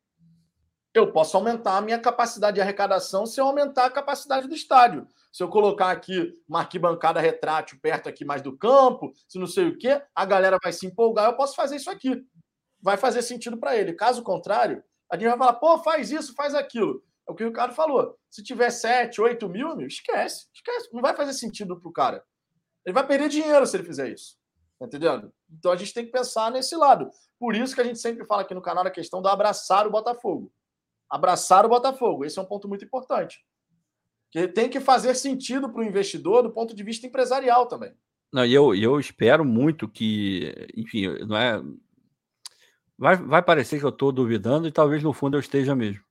Eu 0.92 1.12
posso 1.12 1.36
aumentar 1.36 1.76
a 1.76 1.80
minha 1.80 1.98
capacidade 1.98 2.56
de 2.56 2.60
arrecadação 2.60 3.24
se 3.24 3.40
eu 3.40 3.46
aumentar 3.46 3.86
a 3.86 3.90
capacidade 3.90 4.48
do 4.48 4.54
estádio. 4.54 5.06
Se 5.32 5.42
eu 5.42 5.48
colocar 5.48 5.90
aqui 5.90 6.36
uma 6.48 6.60
arquibancada 6.60 7.20
retrátil 7.20 7.78
perto 7.80 8.08
aqui 8.08 8.24
mais 8.24 8.42
do 8.42 8.56
campo, 8.56 9.12
se 9.28 9.38
não 9.38 9.46
sei 9.46 9.68
o 9.68 9.78
quê, 9.78 10.02
a 10.12 10.24
galera 10.24 10.58
vai 10.62 10.72
se 10.72 10.86
empolgar, 10.86 11.26
eu 11.26 11.36
posso 11.36 11.54
fazer 11.54 11.76
isso 11.76 11.88
aqui. 11.88 12.24
Vai 12.82 12.96
fazer 12.96 13.22
sentido 13.22 13.56
para 13.56 13.76
ele. 13.76 13.92
Caso 13.92 14.22
contrário, 14.24 14.82
a 15.10 15.16
gente 15.16 15.28
vai 15.28 15.38
falar, 15.38 15.52
pô, 15.54 15.78
faz 15.78 16.10
isso, 16.10 16.34
faz 16.34 16.54
aquilo. 16.54 17.04
É 17.28 17.30
o 17.30 17.34
que 17.36 17.44
o 17.44 17.48
Ricardo 17.48 17.72
falou. 17.74 18.18
Se 18.28 18.42
tiver 18.42 18.70
7, 18.70 19.20
8 19.20 19.48
mil, 19.48 19.76
meu, 19.76 19.86
esquece. 19.86 20.48
Esquece. 20.52 20.88
Não 20.92 21.00
vai 21.00 21.14
fazer 21.14 21.34
sentido 21.34 21.78
para 21.78 21.88
o 21.88 21.92
cara. 21.92 22.24
Ele 22.84 22.94
vai 22.94 23.06
perder 23.06 23.28
dinheiro 23.28 23.64
se 23.64 23.76
ele 23.76 23.84
fizer 23.84 24.08
isso. 24.08 24.36
Tá 24.80 24.86
entendendo? 24.86 25.32
Então 25.48 25.70
a 25.70 25.76
gente 25.76 25.94
tem 25.94 26.04
que 26.04 26.10
pensar 26.10 26.50
nesse 26.50 26.74
lado. 26.74 27.08
Por 27.38 27.54
isso 27.54 27.74
que 27.74 27.80
a 27.80 27.84
gente 27.84 28.00
sempre 28.00 28.26
fala 28.26 28.42
aqui 28.42 28.54
no 28.54 28.62
canal 28.62 28.84
a 28.84 28.90
questão 28.90 29.22
do 29.22 29.28
abraçar 29.28 29.86
o 29.86 29.90
Botafogo. 29.90 30.50
Abraçar 31.10 31.66
o 31.66 31.68
Botafogo. 31.68 32.24
Esse 32.24 32.38
é 32.38 32.42
um 32.42 32.46
ponto 32.46 32.68
muito 32.68 32.84
importante. 32.84 33.44
Que 34.30 34.46
tem 34.46 34.68
que 34.68 34.80
fazer 34.80 35.14
sentido 35.14 35.68
para 35.68 35.80
o 35.80 35.84
investidor 35.84 36.42
do 36.42 36.52
ponto 36.52 36.74
de 36.74 36.82
vista 36.84 37.06
empresarial 37.06 37.66
também. 37.66 37.92
Não, 38.32 38.46
e 38.46 38.54
eu, 38.54 38.74
eu 38.74 39.00
espero 39.00 39.44
muito 39.44 39.88
que, 39.88 40.54
enfim, 40.76 41.08
não 41.26 41.36
é. 41.36 41.60
Vai, 42.96 43.16
vai 43.16 43.42
parecer 43.42 43.80
que 43.80 43.84
eu 43.84 43.90
estou 43.90 44.12
duvidando 44.12 44.68
e 44.68 44.72
talvez 44.72 45.02
no 45.02 45.12
fundo 45.12 45.36
eu 45.36 45.40
esteja 45.40 45.74
mesmo. 45.74 46.04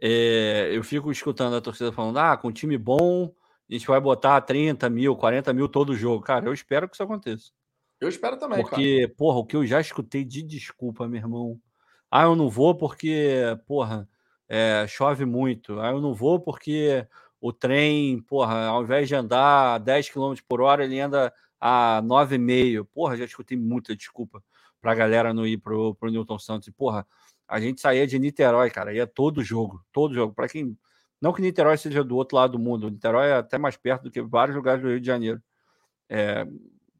É, 0.00 0.70
eu 0.72 0.84
fico 0.84 1.10
escutando 1.10 1.56
a 1.56 1.60
torcida 1.60 1.90
falando: 1.90 2.18
ah, 2.18 2.36
com 2.36 2.48
um 2.48 2.52
time 2.52 2.78
bom, 2.78 3.34
a 3.68 3.72
gente 3.72 3.86
vai 3.86 4.00
botar 4.00 4.40
30 4.40 4.88
mil, 4.90 5.16
40 5.16 5.52
mil 5.52 5.68
todo 5.68 5.96
jogo. 5.96 6.22
Cara, 6.22 6.46
eu 6.46 6.52
espero 6.52 6.88
que 6.88 6.94
isso 6.94 7.02
aconteça. 7.02 7.50
Eu 8.00 8.08
espero 8.08 8.36
também, 8.36 8.60
Porque, 8.60 9.02
cara. 9.02 9.14
porra, 9.16 9.38
o 9.38 9.46
que 9.46 9.56
eu 9.56 9.66
já 9.66 9.80
escutei 9.80 10.24
de 10.24 10.42
desculpa, 10.42 11.08
meu 11.08 11.18
irmão. 11.18 11.60
Ah, 12.16 12.22
eu 12.22 12.36
não 12.36 12.48
vou 12.48 12.76
porque, 12.76 13.58
porra, 13.66 14.08
é, 14.48 14.86
chove 14.86 15.24
muito. 15.24 15.80
Ah, 15.80 15.90
eu 15.90 16.00
não 16.00 16.14
vou 16.14 16.38
porque 16.38 17.04
o 17.40 17.52
trem, 17.52 18.22
porra, 18.22 18.66
ao 18.66 18.84
invés 18.84 19.08
de 19.08 19.16
andar 19.16 19.78
10 19.80 20.10
km 20.10 20.34
por 20.46 20.60
hora, 20.60 20.84
ele 20.84 21.00
anda 21.00 21.34
a 21.60 22.00
9,5. 22.04 22.86
Porra, 22.94 23.16
já 23.16 23.24
escutei 23.24 23.58
muita 23.58 23.96
desculpa 23.96 24.40
pra 24.80 24.94
galera 24.94 25.34
não 25.34 25.44
ir 25.44 25.58
pro, 25.58 25.96
pro 25.96 26.08
Newton 26.08 26.38
Santos. 26.38 26.70
Porra, 26.70 27.04
a 27.48 27.60
gente 27.60 27.80
saía 27.80 28.06
de 28.06 28.16
Niterói, 28.16 28.70
cara, 28.70 28.94
ia 28.94 29.08
todo 29.08 29.42
jogo, 29.42 29.84
todo 29.92 30.14
jogo. 30.14 30.32
Para 30.32 30.48
quem. 30.48 30.78
Não 31.20 31.32
que 31.32 31.42
Niterói 31.42 31.76
seja 31.76 32.04
do 32.04 32.14
outro 32.14 32.36
lado 32.36 32.52
do 32.52 32.60
mundo, 32.60 32.88
Niterói 32.90 33.30
é 33.30 33.34
até 33.38 33.58
mais 33.58 33.76
perto 33.76 34.04
do 34.04 34.10
que 34.12 34.22
vários 34.22 34.56
lugares 34.56 34.80
do 34.80 34.88
Rio 34.88 35.00
de 35.00 35.06
Janeiro. 35.06 35.42
É, 36.08 36.44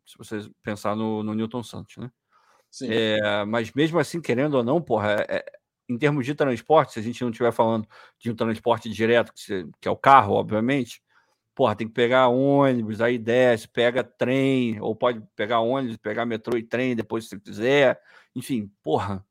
se 0.05 0.19
vocês 0.19 0.51
pensar 0.61 0.97
no, 0.97 1.23
no 1.23 1.35
Newton 1.35 1.63
Santos, 1.63 1.99
né? 1.99 2.11
É, 2.83 3.45
mas 3.45 3.73
mesmo 3.73 3.99
assim, 3.99 4.21
querendo 4.21 4.55
ou 4.55 4.65
não, 4.65 4.81
porra, 4.81 5.25
é, 5.29 5.37
é, 5.37 5.45
em 5.89 5.99
termos 5.99 6.25
de 6.25 6.35
transporte, 6.35 6.95
se 6.95 6.99
a 6.99 7.03
gente 7.03 7.23
não 7.23 7.31
estiver 7.31 7.53
falando 7.53 7.87
de 8.19 8.31
um 8.31 8.35
transporte 8.35 8.89
direto, 8.89 9.33
que, 9.33 9.41
se, 9.41 9.67
que 9.81 9.89
é 9.89 9.91
o 9.91 9.97
carro, 9.97 10.35
obviamente, 10.35 11.03
porra, 11.55 11.77
tem 11.77 11.87
que 11.87 11.95
pegar 11.95 12.29
ônibus, 12.29 13.01
aí 13.01 13.19
desce, 13.19 13.69
pega 13.69 14.03
trem, 14.03 14.81
ou 14.81 14.95
pode 14.95 15.23
pegar 15.37 15.61
ônibus, 15.61 15.97
pegar 15.97 16.27
metrô 16.27 16.59
e 16.59 16.63
trem 16.63 16.97
depois 16.97 17.29
se 17.29 17.39
quiser. 17.39 18.01
Enfim, 18.35 18.71
porra, 18.83 19.25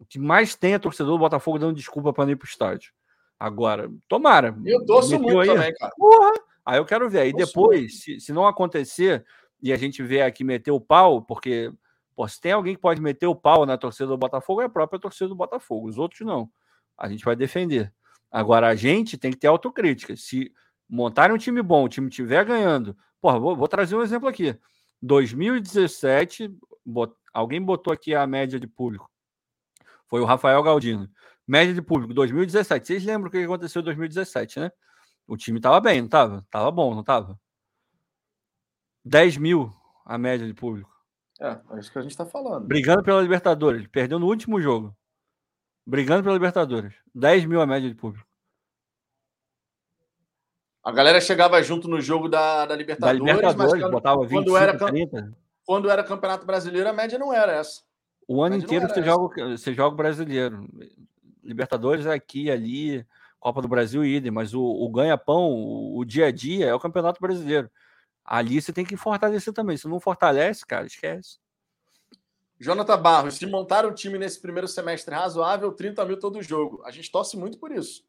o 0.00 0.04
que 0.04 0.18
mais 0.18 0.54
tem 0.54 0.74
é 0.74 0.78
torcedor 0.78 1.12
do 1.12 1.18
Botafogo 1.18 1.58
dando 1.58 1.76
desculpa 1.76 2.12
para 2.12 2.24
não 2.24 2.32
ir 2.32 2.36
pro 2.36 2.48
estádio. 2.48 2.92
Agora, 3.38 3.90
tomara. 4.06 4.56
Eu 4.64 4.84
torço 4.84 5.18
muito 5.18 5.40
aí, 5.40 5.48
também, 5.48 5.74
cara. 5.74 5.92
Porra! 5.96 6.32
Aí 6.64 6.78
eu 6.78 6.84
quero 6.84 7.08
ver. 7.08 7.20
Aí 7.20 7.32
depois, 7.32 8.00
se, 8.00 8.20
se, 8.20 8.32
não 8.32 8.46
acontecer 8.46 9.24
e 9.62 9.72
a 9.72 9.76
gente 9.76 10.02
vê 10.02 10.22
aqui 10.22 10.44
meter 10.44 10.70
o 10.70 10.80
pau, 10.80 11.22
porque 11.22 11.72
pô, 12.20 12.28
se 12.28 12.38
tem 12.38 12.52
alguém 12.52 12.74
que 12.74 12.80
pode 12.82 13.00
meter 13.00 13.26
o 13.26 13.34
pau 13.34 13.64
na 13.64 13.78
torcida 13.78 14.08
do 14.08 14.18
Botafogo, 14.18 14.60
é 14.60 14.66
a 14.66 14.68
própria 14.68 15.00
torcida 15.00 15.26
do 15.28 15.34
Botafogo. 15.34 15.88
Os 15.88 15.96
outros 15.96 16.20
não. 16.20 16.50
A 16.98 17.08
gente 17.08 17.24
vai 17.24 17.34
defender. 17.34 17.90
Agora, 18.30 18.68
a 18.68 18.74
gente 18.74 19.16
tem 19.16 19.30
que 19.30 19.38
ter 19.38 19.46
autocrítica. 19.46 20.14
Se 20.18 20.52
montarem 20.86 21.34
um 21.34 21.38
time 21.38 21.62
bom, 21.62 21.84
o 21.84 21.88
time 21.88 22.10
estiver 22.10 22.44
ganhando. 22.44 22.94
Porra, 23.22 23.38
vou, 23.38 23.56
vou 23.56 23.66
trazer 23.66 23.96
um 23.96 24.02
exemplo 24.02 24.28
aqui. 24.28 24.54
2017, 25.00 26.54
bot, 26.84 27.14
alguém 27.32 27.62
botou 27.62 27.90
aqui 27.90 28.14
a 28.14 28.26
média 28.26 28.60
de 28.60 28.66
público. 28.66 29.10
Foi 30.06 30.20
o 30.20 30.26
Rafael 30.26 30.62
Galdino. 30.62 31.08
Média 31.48 31.72
de 31.72 31.80
público, 31.80 32.12
2017. 32.12 32.86
Vocês 32.86 33.02
lembram 33.02 33.28
o 33.28 33.30
que 33.30 33.38
aconteceu 33.38 33.80
em 33.80 33.84
2017, 33.86 34.60
né? 34.60 34.70
O 35.26 35.38
time 35.38 35.58
tava 35.58 35.80
bem, 35.80 36.02
não 36.02 36.08
tava? 36.08 36.46
Tava 36.50 36.70
bom, 36.70 36.94
não 36.94 37.02
tava? 37.02 37.40
10 39.06 39.38
mil 39.38 39.74
a 40.04 40.18
média 40.18 40.46
de 40.46 40.52
público. 40.52 40.99
É, 41.40 41.58
é 41.74 41.80
isso 41.80 41.90
que 41.90 41.98
a 41.98 42.02
gente 42.02 42.16
tá 42.16 42.26
falando. 42.26 42.66
Brigando 42.66 43.02
pela 43.02 43.22
Libertadores. 43.22 43.86
Perdeu 43.86 44.18
no 44.18 44.26
último 44.26 44.60
jogo. 44.60 44.94
Brigando 45.86 46.22
pela 46.22 46.34
Libertadores. 46.34 46.94
10 47.14 47.46
mil 47.46 47.60
a 47.60 47.66
média 47.66 47.88
de 47.88 47.94
público. 47.94 48.26
A 50.82 50.92
galera 50.92 51.20
chegava 51.20 51.62
junto 51.62 51.88
no 51.88 52.00
jogo 52.00 52.28
da, 52.28 52.64
da 52.66 52.74
Libertadores, 52.74 53.18
da 53.18 53.24
Libertadores 53.24 53.72
mas 53.72 53.82
quando, 53.82 53.92
botava 53.92 54.20
25, 54.20 54.44
quando, 54.44 54.56
era, 54.56 54.78
30. 54.78 55.36
quando 55.64 55.90
era 55.90 56.04
Campeonato 56.04 56.46
Brasileiro, 56.46 56.88
a 56.88 56.92
média 56.92 57.18
não 57.18 57.32
era 57.32 57.52
essa. 57.52 57.82
O 58.26 58.42
ano 58.42 58.56
inteiro 58.56 58.88
você 58.88 59.02
joga, 59.02 59.56
você 59.56 59.74
joga 59.74 59.96
brasileiro. 59.96 60.68
Libertadores 61.42 62.06
é 62.06 62.14
aqui, 62.14 62.50
ali, 62.50 63.04
Copa 63.40 63.60
do 63.60 63.68
Brasil 63.68 64.04
idem, 64.04 64.30
mas 64.30 64.54
o, 64.54 64.62
o 64.62 64.88
ganha-pão, 64.90 65.50
o, 65.50 65.98
o, 65.98 66.04
dia 66.04 66.26
a 66.26 66.30
dia 66.30 66.66
é 66.66 66.74
o 66.74 66.78
Campeonato 66.78 67.20
Brasileiro. 67.20 67.70
Ali 68.30 68.62
você 68.62 68.72
tem 68.72 68.84
que 68.84 68.96
fortalecer 68.96 69.52
também. 69.52 69.76
Se 69.76 69.88
não 69.88 69.98
fortalece, 69.98 70.64
cara, 70.64 70.86
esquece. 70.86 71.40
Jonathan 72.60 73.02
Barros, 73.02 73.34
se 73.34 73.44
montar 73.44 73.84
um 73.84 73.92
time 73.92 74.18
nesse 74.18 74.40
primeiro 74.40 74.68
semestre 74.68 75.12
razoável, 75.12 75.72
30 75.72 76.04
mil 76.04 76.16
todo 76.16 76.40
jogo. 76.40 76.80
A 76.84 76.92
gente 76.92 77.10
torce 77.10 77.36
muito 77.36 77.58
por 77.58 77.72
isso. 77.72 78.04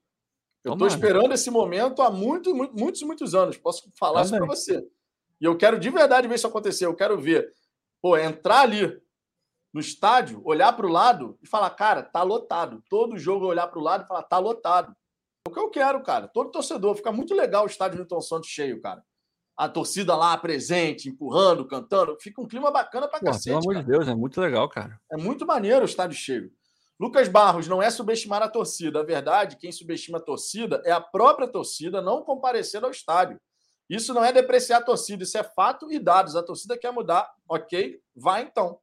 Eu 0.63 0.73
estou 0.73 0.87
esperando 0.87 1.33
esse 1.33 1.49
momento 1.49 2.03
há 2.03 2.11
muito, 2.11 2.53
muito, 2.53 2.77
muitos, 2.77 3.01
muitos 3.01 3.33
anos. 3.33 3.57
Posso 3.57 3.91
falar 3.95 4.21
isso 4.21 4.37
para 4.37 4.45
você. 4.45 4.87
E 5.39 5.45
eu 5.45 5.57
quero 5.57 5.79
de 5.79 5.89
verdade 5.89 6.27
ver 6.27 6.35
isso 6.35 6.45
acontecer. 6.45 6.85
Eu 6.85 6.95
quero 6.95 7.19
ver, 7.19 7.51
pô, 7.99 8.15
entrar 8.15 8.59
ali 8.59 9.01
no 9.73 9.81
estádio, 9.81 10.39
olhar 10.45 10.71
para 10.73 10.85
o 10.85 10.91
lado 10.91 11.35
e 11.41 11.47
falar, 11.47 11.71
cara, 11.71 12.03
tá 12.03 12.21
lotado. 12.21 12.83
Todo 12.87 13.17
jogo 13.17 13.47
olhar 13.47 13.65
para 13.65 13.79
o 13.79 13.83
lado 13.83 14.03
e 14.03 14.07
falar, 14.07 14.21
tá 14.21 14.37
lotado. 14.37 14.95
É 15.47 15.49
o 15.49 15.51
que 15.51 15.59
eu 15.59 15.71
quero, 15.71 16.03
cara. 16.03 16.27
Todo 16.27 16.51
torcedor. 16.51 16.95
Fica 16.95 17.11
muito 17.11 17.33
legal 17.33 17.63
o 17.63 17.67
estádio 17.67 17.97
Newton 17.97 18.21
Santos 18.21 18.49
cheio, 18.49 18.79
cara. 18.79 19.03
A 19.61 19.69
torcida 19.69 20.15
lá 20.15 20.35
presente, 20.35 21.07
empurrando, 21.07 21.67
cantando. 21.67 22.17
Fica 22.19 22.41
um 22.41 22.47
clima 22.47 22.71
bacana 22.71 23.07
pra 23.07 23.19
Pô, 23.19 23.27
cacete. 23.27 23.49
Pelo 23.49 23.59
amor 23.59 23.75
de 23.75 23.83
Deus, 23.83 24.07
é 24.07 24.15
muito 24.15 24.41
legal, 24.41 24.67
cara. 24.67 24.99
É 25.11 25.15
muito 25.15 25.45
maneiro 25.45 25.83
o 25.83 25.85
estádio 25.85 26.17
cheio. 26.17 26.51
Lucas 26.99 27.27
Barros, 27.27 27.67
não 27.67 27.79
é 27.79 27.91
subestimar 27.91 28.41
a 28.41 28.49
torcida. 28.49 29.01
A 29.01 29.03
verdade, 29.03 29.57
quem 29.57 29.71
subestima 29.71 30.17
a 30.17 30.21
torcida 30.21 30.81
é 30.83 30.91
a 30.91 30.99
própria 30.99 31.47
torcida 31.47 32.01
não 32.01 32.23
comparecendo 32.23 32.87
ao 32.87 32.91
estádio. 32.91 33.39
Isso 33.87 34.15
não 34.15 34.25
é 34.25 34.33
depreciar 34.33 34.79
a 34.79 34.83
torcida, 34.83 35.21
isso 35.21 35.37
é 35.37 35.43
fato 35.43 35.91
e 35.91 35.99
dados. 35.99 36.35
A 36.35 36.41
torcida 36.41 36.75
quer 36.75 36.91
mudar, 36.91 37.31
ok? 37.47 37.99
Vai 38.15 38.41
então 38.41 38.79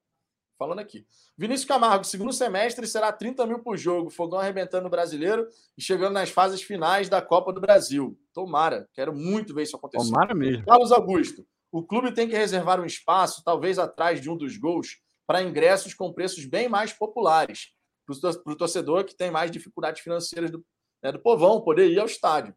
falando 0.58 0.80
aqui. 0.80 1.06
Vinícius 1.36 1.68
Camargo, 1.68 2.04
segundo 2.04 2.32
semestre 2.32 2.86
será 2.86 3.12
30 3.12 3.46
mil 3.46 3.60
por 3.60 3.76
jogo, 3.76 4.10
fogão 4.10 4.40
arrebentando 4.40 4.88
o 4.88 4.90
brasileiro 4.90 5.46
e 5.76 5.82
chegando 5.82 6.14
nas 6.14 6.30
fases 6.30 6.60
finais 6.60 7.08
da 7.08 7.22
Copa 7.22 7.52
do 7.52 7.60
Brasil. 7.60 8.18
Tomara, 8.34 8.88
quero 8.92 9.14
muito 9.14 9.54
ver 9.54 9.62
isso 9.62 9.76
acontecer. 9.76 10.10
Tomara 10.10 10.34
mesmo. 10.34 10.66
Carlos 10.66 10.90
Augusto, 10.90 11.46
o 11.70 11.82
clube 11.82 12.12
tem 12.12 12.28
que 12.28 12.36
reservar 12.36 12.80
um 12.80 12.84
espaço, 12.84 13.42
talvez 13.44 13.78
atrás 13.78 14.20
de 14.20 14.28
um 14.28 14.36
dos 14.36 14.56
gols, 14.56 14.98
para 15.26 15.42
ingressos 15.42 15.94
com 15.94 16.12
preços 16.12 16.44
bem 16.44 16.68
mais 16.68 16.92
populares, 16.92 17.68
para 18.04 18.52
o 18.52 18.56
torcedor 18.56 19.04
que 19.04 19.14
tem 19.14 19.30
mais 19.30 19.50
dificuldades 19.50 20.02
financeiras 20.02 20.50
do, 20.50 20.64
né, 21.02 21.12
do 21.12 21.20
povão 21.20 21.60
poder 21.60 21.88
ir 21.88 22.00
ao 22.00 22.06
estádio. 22.06 22.54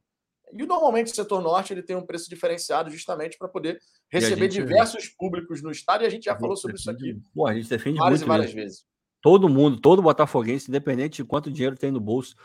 E 0.54 0.66
normalmente 0.66 1.12
o 1.12 1.16
setor 1.16 1.42
norte 1.42 1.74
ele 1.74 1.84
tem 1.84 1.96
um 1.96 2.06
preço 2.06 2.30
diferenciado 2.30 2.90
justamente 2.90 3.38
para 3.38 3.48
poder 3.48 3.80
receber 4.10 4.52
gente, 4.52 4.62
diversos 4.62 5.08
públicos 5.08 5.62
no 5.62 5.72
estádio, 5.72 6.06
e 6.06 6.08
a 6.08 6.10
gente 6.10 6.26
já 6.26 6.38
falou 6.38 6.56
sobre 6.56 6.78
defende, 6.78 7.04
isso 7.04 7.14
aqui. 7.14 7.24
Pô, 7.34 7.48
a 7.48 7.54
gente 7.54 7.70
defende 7.70 7.98
várias 7.98 8.20
muito 8.20 8.28
e 8.28 8.30
várias 8.30 8.54
mesmo. 8.54 8.62
vezes. 8.62 8.86
Todo 9.22 9.48
mundo, 9.48 9.80
todo 9.80 10.02
botafoguense, 10.02 10.70
independente 10.70 11.18
de 11.18 11.24
quanto 11.24 11.52
dinheiro 11.52 11.78
tem 11.78 11.92
no 11.92 12.00
bolso, 12.00 12.36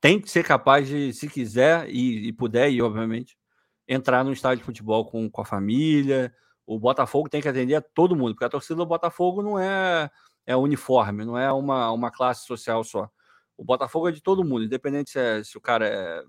tem 0.00 0.20
que 0.20 0.30
ser 0.30 0.44
capaz 0.44 0.88
de, 0.88 1.12
se 1.12 1.28
quiser 1.28 1.88
e, 1.90 2.28
e 2.28 2.32
puder, 2.32 2.70
e 2.70 2.80
obviamente, 2.80 3.36
entrar 3.86 4.24
no 4.24 4.32
estádio 4.32 4.58
de 4.58 4.64
futebol 4.64 5.04
com, 5.04 5.28
com 5.28 5.40
a 5.40 5.44
família. 5.44 6.32
O 6.64 6.78
Botafogo 6.78 7.28
tem 7.28 7.42
que 7.42 7.48
atender 7.48 7.74
a 7.74 7.82
todo 7.82 8.16
mundo, 8.16 8.32
porque 8.34 8.44
a 8.44 8.50
torcida 8.50 8.76
do 8.76 8.86
Botafogo 8.86 9.42
não 9.42 9.58
é, 9.58 10.08
é 10.46 10.56
uniforme, 10.56 11.24
não 11.24 11.36
é 11.36 11.52
uma, 11.52 11.90
uma 11.90 12.10
classe 12.10 12.46
social 12.46 12.82
só. 12.84 13.10
O 13.56 13.64
Botafogo 13.64 14.08
é 14.08 14.12
de 14.12 14.22
todo 14.22 14.44
mundo, 14.44 14.64
independente 14.64 15.10
se, 15.10 15.18
é, 15.18 15.44
se 15.44 15.58
o 15.58 15.60
cara 15.60 15.86
é 15.86 16.24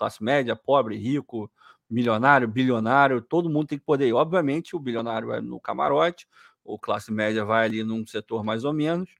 classe 0.00 0.24
média, 0.24 0.56
pobre, 0.56 0.96
rico, 0.96 1.50
milionário, 1.88 2.48
bilionário, 2.48 3.20
todo 3.20 3.50
mundo 3.50 3.66
tem 3.66 3.78
que 3.78 3.84
poder 3.84 4.08
ir. 4.08 4.14
Obviamente, 4.14 4.74
o 4.74 4.78
bilionário 4.78 5.28
vai 5.28 5.42
no 5.42 5.60
camarote, 5.60 6.26
o 6.64 6.78
classe 6.78 7.12
média 7.12 7.44
vai 7.44 7.66
ali 7.66 7.84
num 7.84 8.06
setor 8.06 8.42
mais 8.42 8.64
ou 8.64 8.72
menos, 8.72 9.10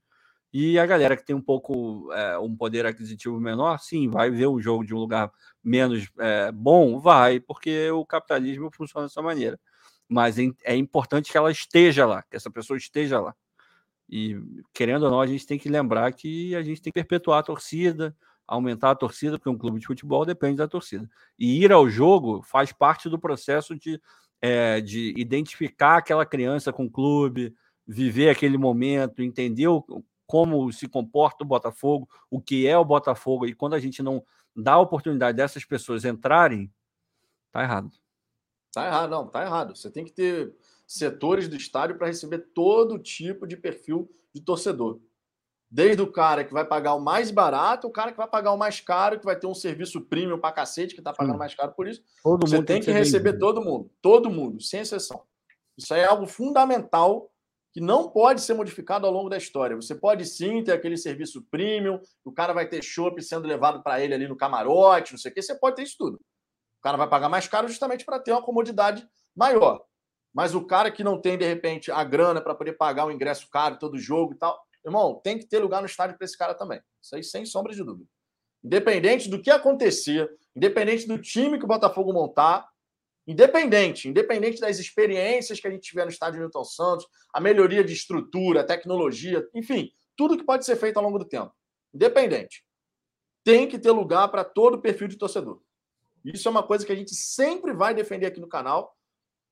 e 0.52 0.78
a 0.78 0.86
galera 0.86 1.16
que 1.16 1.24
tem 1.24 1.36
um 1.36 1.42
pouco 1.42 2.10
é, 2.14 2.38
um 2.38 2.56
poder 2.56 2.86
aquisitivo 2.86 3.38
menor, 3.38 3.78
sim, 3.78 4.08
vai 4.08 4.30
ver 4.30 4.46
o 4.46 4.60
jogo 4.60 4.84
de 4.84 4.94
um 4.94 4.98
lugar 4.98 5.30
menos 5.62 6.10
é, 6.18 6.50
bom, 6.50 6.98
vai, 6.98 7.38
porque 7.38 7.90
o 7.90 8.04
capitalismo 8.06 8.70
funciona 8.74 9.06
dessa 9.06 9.20
maneira. 9.20 9.60
Mas 10.08 10.38
é, 10.38 10.44
é 10.64 10.74
importante 10.74 11.30
que 11.30 11.36
ela 11.36 11.50
esteja 11.52 12.06
lá, 12.06 12.22
que 12.22 12.36
essa 12.36 12.50
pessoa 12.50 12.78
esteja 12.78 13.20
lá. 13.20 13.34
E 14.08 14.40
querendo 14.72 15.04
ou 15.04 15.10
não, 15.10 15.20
a 15.20 15.26
gente 15.26 15.46
tem 15.46 15.58
que 15.58 15.68
lembrar 15.68 16.10
que 16.12 16.54
a 16.56 16.62
gente 16.62 16.82
tem 16.82 16.90
que 16.92 16.98
perpetuar 16.98 17.40
a 17.40 17.42
torcida, 17.44 18.16
aumentar 18.50 18.90
a 18.90 18.96
torcida, 18.96 19.38
porque 19.38 19.48
um 19.48 19.56
clube 19.56 19.78
de 19.78 19.86
futebol 19.86 20.26
depende 20.26 20.56
da 20.56 20.66
torcida. 20.66 21.08
E 21.38 21.62
ir 21.62 21.70
ao 21.70 21.88
jogo 21.88 22.42
faz 22.42 22.72
parte 22.72 23.08
do 23.08 23.18
processo 23.18 23.78
de, 23.78 24.02
é, 24.42 24.80
de 24.80 25.14
identificar 25.16 25.98
aquela 25.98 26.26
criança 26.26 26.72
com 26.72 26.86
o 26.86 26.90
clube, 26.90 27.54
viver 27.86 28.28
aquele 28.28 28.58
momento, 28.58 29.22
entender 29.22 29.68
o, 29.68 29.84
como 30.26 30.72
se 30.72 30.88
comporta 30.88 31.44
o 31.44 31.46
Botafogo, 31.46 32.08
o 32.28 32.40
que 32.40 32.66
é 32.66 32.76
o 32.76 32.84
Botafogo, 32.84 33.46
e 33.46 33.54
quando 33.54 33.74
a 33.74 33.80
gente 33.80 34.02
não 34.02 34.24
dá 34.54 34.72
a 34.72 34.80
oportunidade 34.80 35.36
dessas 35.36 35.64
pessoas 35.64 36.04
entrarem, 36.04 36.68
tá 37.52 37.62
errado. 37.62 37.92
Tá 38.72 38.84
errado, 38.84 39.10
não, 39.10 39.28
tá 39.28 39.44
errado. 39.44 39.76
Você 39.76 39.88
tem 39.88 40.04
que 40.04 40.12
ter 40.12 40.52
setores 40.88 41.48
do 41.48 41.54
estádio 41.54 41.96
para 41.96 42.08
receber 42.08 42.50
todo 42.52 42.98
tipo 42.98 43.46
de 43.46 43.56
perfil 43.56 44.10
de 44.34 44.40
torcedor. 44.40 45.00
Desde 45.70 46.02
o 46.02 46.10
cara 46.10 46.44
que 46.44 46.52
vai 46.52 46.64
pagar 46.64 46.94
o 46.94 47.00
mais 47.00 47.30
barato, 47.30 47.86
o 47.86 47.92
cara 47.92 48.10
que 48.10 48.16
vai 48.16 48.26
pagar 48.26 48.50
o 48.52 48.56
mais 48.56 48.80
caro, 48.80 49.20
que 49.20 49.24
vai 49.24 49.38
ter 49.38 49.46
um 49.46 49.54
serviço 49.54 50.00
premium 50.00 50.38
para 50.38 50.52
cacete, 50.52 50.94
que 50.94 51.00
está 51.00 51.12
pagando 51.12 51.38
mais 51.38 51.54
caro 51.54 51.72
por 51.72 51.86
isso. 51.86 52.02
Todo 52.24 52.46
Você 52.46 52.56
tem, 52.56 52.64
tem 52.64 52.82
que 52.82 52.90
receber 52.90 53.32
vendido. 53.32 53.46
todo 53.46 53.62
mundo, 53.62 53.90
todo 54.02 54.28
mundo, 54.28 54.60
sem 54.60 54.80
exceção. 54.80 55.22
Isso 55.78 55.94
aí 55.94 56.00
é 56.00 56.06
algo 56.06 56.26
fundamental 56.26 57.30
que 57.72 57.80
não 57.80 58.10
pode 58.10 58.40
ser 58.40 58.54
modificado 58.54 59.06
ao 59.06 59.12
longo 59.12 59.28
da 59.28 59.36
história. 59.36 59.76
Você 59.76 59.94
pode 59.94 60.26
sim 60.26 60.62
ter 60.64 60.72
aquele 60.72 60.96
serviço 60.96 61.46
premium, 61.50 62.00
o 62.24 62.32
cara 62.32 62.52
vai 62.52 62.68
ter 62.68 62.82
chopp 62.82 63.22
sendo 63.22 63.46
levado 63.46 63.80
para 63.80 64.00
ele 64.00 64.12
ali 64.12 64.26
no 64.26 64.36
camarote, 64.36 65.12
não 65.12 65.18
sei 65.18 65.30
o 65.30 65.34
quê, 65.34 65.40
você 65.40 65.54
pode 65.54 65.76
ter 65.76 65.82
isso 65.84 65.94
tudo. 65.96 66.16
O 66.16 66.82
cara 66.82 66.96
vai 66.96 67.08
pagar 67.08 67.28
mais 67.28 67.46
caro 67.46 67.68
justamente 67.68 68.04
para 68.04 68.18
ter 68.18 68.32
uma 68.32 68.42
comodidade 68.42 69.06
maior. 69.36 69.84
Mas 70.34 70.54
o 70.54 70.64
cara 70.64 70.90
que 70.90 71.04
não 71.04 71.20
tem, 71.20 71.38
de 71.38 71.44
repente, 71.44 71.92
a 71.92 72.02
grana 72.02 72.40
para 72.40 72.54
poder 72.54 72.72
pagar 72.72 73.06
o 73.06 73.12
ingresso 73.12 73.48
caro 73.50 73.78
todo 73.78 73.98
jogo 73.98 74.34
e 74.34 74.38
tal, 74.38 74.60
Irmão, 74.84 75.20
tem 75.22 75.38
que 75.38 75.46
ter 75.46 75.58
lugar 75.58 75.80
no 75.80 75.86
estádio 75.86 76.16
para 76.16 76.24
esse 76.24 76.36
cara 76.36 76.54
também. 76.54 76.80
Isso 77.02 77.14
aí 77.14 77.22
sem 77.22 77.44
sombra 77.44 77.74
de 77.74 77.84
dúvida. 77.84 78.08
Independente 78.62 79.28
do 79.28 79.40
que 79.40 79.50
acontecer, 79.50 80.30
independente 80.54 81.06
do 81.06 81.18
time 81.18 81.58
que 81.58 81.64
o 81.64 81.68
Botafogo 81.68 82.12
montar, 82.12 82.66
independente, 83.26 84.08
independente 84.08 84.60
das 84.60 84.78
experiências 84.78 85.60
que 85.60 85.68
a 85.68 85.70
gente 85.70 85.82
tiver 85.82 86.04
no 86.04 86.10
estádio 86.10 86.40
Newton 86.40 86.64
Santos, 86.64 87.06
a 87.32 87.40
melhoria 87.40 87.84
de 87.84 87.92
estrutura, 87.92 88.66
tecnologia, 88.66 89.46
enfim, 89.54 89.90
tudo 90.16 90.36
que 90.36 90.44
pode 90.44 90.64
ser 90.64 90.76
feito 90.76 90.96
ao 90.96 91.02
longo 91.02 91.18
do 91.18 91.24
tempo. 91.24 91.52
Independente. 91.94 92.64
Tem 93.44 93.66
que 93.66 93.78
ter 93.78 93.90
lugar 93.90 94.28
para 94.28 94.44
todo 94.44 94.74
o 94.74 94.82
perfil 94.82 95.08
de 95.08 95.16
torcedor. 95.16 95.62
Isso 96.24 96.46
é 96.46 96.50
uma 96.50 96.62
coisa 96.62 96.84
que 96.84 96.92
a 96.92 96.96
gente 96.96 97.14
sempre 97.14 97.72
vai 97.72 97.94
defender 97.94 98.26
aqui 98.26 98.40
no 98.40 98.48
canal, 98.48 98.94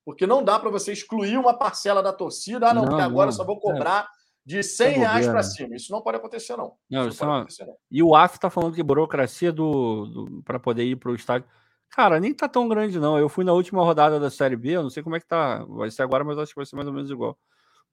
porque 0.05 0.27
não 0.27 0.43
dá 0.43 0.59
para 0.59 0.69
você 0.69 0.91
excluir 0.91 1.37
uma 1.37 1.57
parcela 1.57 2.03
da 2.03 2.13
torcida. 2.13 2.69
Ah, 2.69 2.73
não, 2.73 2.83
não 2.83 2.89
porque 2.89 3.01
agora 3.01 3.27
não. 3.27 3.31
só 3.31 3.43
vou 3.43 3.57
é. 3.57 3.59
cobrar 3.59 4.07
de 4.49 4.63
100 4.63 4.97
reais 4.97 5.27
para 5.27 5.43
cima. 5.43 5.75
Isso 5.75 5.91
não 5.91 6.01
pode 6.01 6.17
acontecer, 6.17 6.57
não. 6.57 6.73
não, 6.89 7.07
isso 7.07 7.23
não, 7.23 7.35
acontecer, 7.35 7.65
não. 7.67 7.75
E 7.91 8.01
o 8.01 8.15
AF 8.15 8.33
está 8.35 8.49
falando 8.49 8.73
que 8.73 8.81
burocracia 8.81 9.51
do, 9.51 10.07
do 10.07 10.43
para 10.43 10.59
poder 10.59 10.85
ir 10.85 10.95
para 10.95 11.11
o 11.11 11.15
estádio. 11.15 11.47
Cara, 11.91 12.19
nem 12.19 12.33
tá 12.33 12.49
tão 12.49 12.67
grande, 12.67 12.99
não. 12.99 13.15
Eu 13.19 13.29
fui 13.29 13.45
na 13.45 13.53
última 13.53 13.83
rodada 13.83 14.19
da 14.19 14.31
Série 14.31 14.55
B, 14.55 14.71
eu 14.71 14.81
não 14.81 14.89
sei 14.89 15.03
como 15.03 15.15
é 15.15 15.19
que 15.19 15.27
tá. 15.27 15.63
Vai 15.65 15.91
ser 15.91 16.01
agora, 16.01 16.23
mas 16.23 16.39
acho 16.39 16.51
que 16.51 16.55
vai 16.55 16.65
ser 16.65 16.75
mais 16.75 16.87
ou 16.87 16.93
menos 16.93 17.11
igual. 17.11 17.37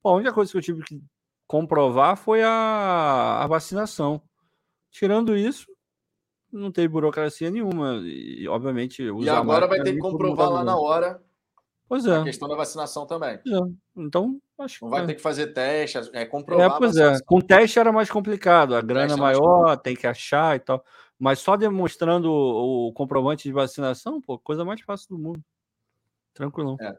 Bom, 0.03 0.15
a 0.15 0.16
única 0.16 0.33
coisa 0.33 0.51
que 0.51 0.57
eu 0.57 0.62
tive 0.62 0.83
que 0.83 0.99
comprovar 1.47 2.16
foi 2.16 2.43
a, 2.43 3.43
a 3.43 3.47
vacinação. 3.47 4.23
Tirando 4.91 5.37
isso, 5.37 5.66
não 6.51 6.73
teve 6.73 6.89
burocracia 6.89 7.51
nenhuma. 7.51 8.01
E, 8.03 8.49
obviamente, 8.49 9.03
E 9.03 9.28
agora 9.28 9.66
vai 9.66 9.83
ter 9.83 9.93
que 9.93 9.99
comprovar 9.99 10.49
lá 10.49 10.65
na 10.65 10.78
hora 10.78 11.23
Pois 11.89 12.05
é. 12.05 12.17
A 12.17 12.25
questão 12.25 12.49
da 12.49 12.57
vacinação 12.57 13.07
também. 13.07 13.35
É. 13.35 13.41
Então, 13.97 14.41
acho 14.59 14.85
Não 14.85 14.91
vai 14.91 15.05
é. 15.05 15.07
ter 15.07 15.15
que 15.15 15.23
fazer 15.23 15.49
teste, 15.49 15.99
é 16.13 16.25
comprovar. 16.25 16.71
É, 16.71 16.79
pois 16.79 16.97
é. 16.97 17.19
Com 17.25 17.41
teste 17.41 17.79
era 17.79 17.93
mais 17.93 18.11
complicado. 18.11 18.75
A 18.75 18.81
grana 18.81 19.15
é 19.15 19.17
maior, 19.17 19.77
tem 19.77 19.95
que 19.95 20.07
achar 20.07 20.57
e 20.57 20.59
tal. 20.59 20.85
Mas 21.19 21.39
só 21.39 21.57
demonstrando 21.57 22.31
o, 22.31 22.89
o 22.89 22.93
comprovante 22.93 23.45
de 23.45 23.53
vacinação, 23.53 24.21
pô, 24.21 24.39
coisa 24.39 24.65
mais 24.65 24.81
fácil 24.81 25.09
do 25.11 25.19
mundo. 25.19 25.41
Tranquilão. 26.35 26.77
É. 26.81 26.97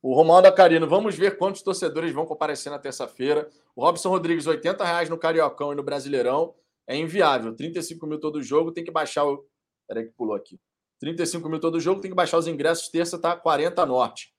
O 0.00 0.14
Romualdo 0.14 0.46
Acarino, 0.46 0.86
vamos 0.86 1.16
ver 1.16 1.38
quantos 1.38 1.62
torcedores 1.62 2.12
vão 2.12 2.26
comparecer 2.26 2.70
na 2.70 2.78
terça-feira. 2.78 3.48
O 3.74 3.82
Robson 3.82 4.10
Rodrigues, 4.10 4.46
80 4.46 4.84
reais 4.84 5.08
no 5.08 5.16
Cariocão 5.16 5.72
e 5.72 5.74
no 5.74 5.82
Brasileirão. 5.82 6.54
É 6.86 6.94
inviável. 6.94 7.56
35 7.56 8.06
mil 8.06 8.20
todo 8.20 8.42
jogo, 8.42 8.70
tem 8.70 8.84
que 8.84 8.90
baixar 8.90 9.24
o. 9.24 9.46
Peraí 9.88 10.04
que 10.04 10.12
pulou 10.12 10.36
aqui. 10.36 10.60
35 11.00 11.48
mil 11.48 11.60
todo 11.60 11.80
jogo, 11.80 12.00
tem 12.00 12.10
que 12.10 12.16
baixar 12.16 12.38
os 12.38 12.46
ingressos. 12.46 12.88
Terça 12.88 13.18
tá 13.18 13.36
40 13.36 13.84
norte. 13.86 14.34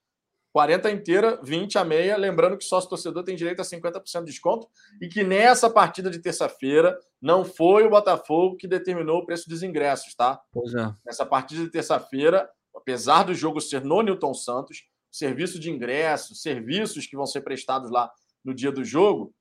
40 0.55 0.89
inteira, 0.89 1.37
20 1.43 1.77
a 1.77 1.83
meia. 1.83 2.15
Lembrando 2.15 2.57
que 2.57 2.63
sócio 2.63 2.89
torcedor 2.89 3.23
tem 3.23 3.35
direito 3.35 3.61
a 3.61 3.65
50% 3.65 4.19
de 4.19 4.31
desconto 4.31 4.67
e 5.01 5.09
que 5.09 5.21
nessa 5.21 5.69
partida 5.69 6.09
de 6.09 6.19
terça-feira 6.19 6.97
não 7.21 7.43
foi 7.43 7.85
o 7.85 7.89
Botafogo 7.89 8.55
que 8.55 8.65
determinou 8.65 9.17
o 9.19 9.25
preço 9.25 9.49
dos 9.49 9.63
ingressos, 9.63 10.15
tá? 10.15 10.41
Pois 10.53 10.73
é. 10.73 10.93
Nessa 11.05 11.25
partida 11.25 11.61
de 11.61 11.69
terça-feira, 11.69 12.49
apesar 12.73 13.23
do 13.23 13.33
jogo 13.33 13.59
ser 13.59 13.83
no 13.83 14.01
Newton 14.01 14.33
Santos, 14.33 14.85
serviço 15.11 15.59
de 15.59 15.69
ingressos, 15.69 16.41
serviços 16.41 17.05
que 17.05 17.17
vão 17.17 17.25
ser 17.25 17.41
prestados 17.41 17.91
lá 17.91 18.09
no 18.43 18.53
dia 18.53 18.71
do 18.71 18.83
jogo, 18.83 19.35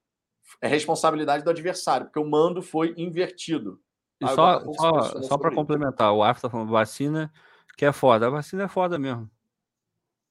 é 0.61 0.67
responsabilidade 0.67 1.45
do 1.45 1.51
adversário, 1.51 2.07
porque 2.07 2.19
o 2.19 2.29
mando 2.29 2.61
foi 2.61 2.93
invertido. 2.97 3.81
E 4.21 4.29
só, 4.29 4.61
só, 4.73 5.23
só 5.23 5.39
para 5.39 5.55
complementar, 5.55 6.13
o 6.13 6.23
Afta 6.23 6.49
tá 6.49 6.51
falando 6.51 6.71
vacina, 6.71 7.33
que 7.77 7.85
é 7.85 7.93
foda. 7.93 8.27
A 8.27 8.31
vacina 8.31 8.65
é 8.65 8.69
foda 8.69 8.99
mesmo. 8.99 9.31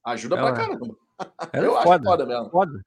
Ajuda 0.05 0.38
ela, 0.38 0.51
pra 0.53 0.65
caramba. 0.65 0.95
Eu 1.53 1.77
é 1.77 1.84
foda, 1.84 1.95
acho 1.95 2.03
foda 2.03 2.26
mesmo. 2.26 2.49
Foda. 2.49 2.85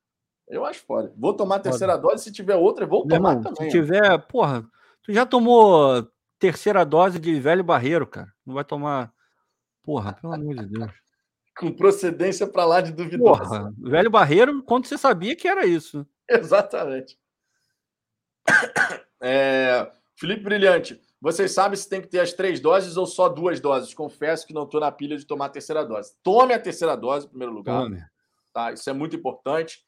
Eu 0.49 0.65
acho 0.65 0.81
foda. 0.85 1.13
Vou 1.17 1.35
tomar 1.35 1.57
a 1.57 1.61
terceira 1.61 1.95
foda. 1.95 2.09
dose, 2.09 2.25
se 2.25 2.33
tiver 2.33 2.57
outra, 2.57 2.87
vou 2.87 3.07
tomar 3.07 3.37
irmão, 3.37 3.43
também. 3.43 3.71
Se 3.71 3.77
tiver, 3.77 4.19
porra, 4.27 4.65
tu 5.03 5.13
já 5.13 5.27
tomou 5.27 6.07
terceira 6.39 6.85
dose 6.85 7.19
de 7.19 7.39
velho 7.41 7.65
barreiro, 7.65 8.07
cara. 8.07 8.33
Não 8.45 8.55
vai 8.55 8.65
tomar. 8.65 9.13
Porra, 9.83 10.15
pelo 10.15 10.35
amor 10.35 10.55
de 10.55 10.67
Deus. 10.67 10.91
Com 11.59 11.73
procedência 11.73 12.47
para 12.47 12.67
lá 12.67 12.81
de 12.83 12.93
duvidosa. 12.93 13.43
Porra, 13.43 13.73
velho 13.79 14.11
barreiro, 14.11 14.63
quando 14.63 14.87
você 14.87 14.99
sabia 14.99 15.35
que 15.35 15.49
era 15.49 15.65
isso. 15.65 16.07
Exatamente. 16.29 17.19
É, 19.19 19.91
Felipe 20.19 20.43
Brilhante, 20.43 21.01
vocês 21.21 21.53
sabem 21.53 21.77
se 21.77 21.89
tem 21.89 22.01
que 22.01 22.09
ter 22.09 22.21
as 22.21 22.33
três 22.33 22.59
doses 22.59 22.97
ou 22.97 23.07
só 23.07 23.29
duas 23.29 23.61
doses? 23.61 23.93
Confesso 23.95 24.47
que 24.47 24.55
não 24.55 24.65
estou 24.65 24.81
na 24.81 24.91
pilha 24.91 25.17
de 25.17 25.27
tomar 25.27 25.47
a 25.47 25.51
terceira 25.51 25.85
dose. 25.85 26.15
Tome 26.23 26.55
a 26.55 26.59
terceira 26.59 26.97
dose, 26.97 27.27
em 27.27 27.29
primeiro 27.29 27.53
lugar. 27.53 27.83
Tome. 27.83 28.03
Tá? 28.53 28.73
Isso 28.73 28.89
é 28.89 28.93
muito 28.93 29.15
importante. 29.15 29.85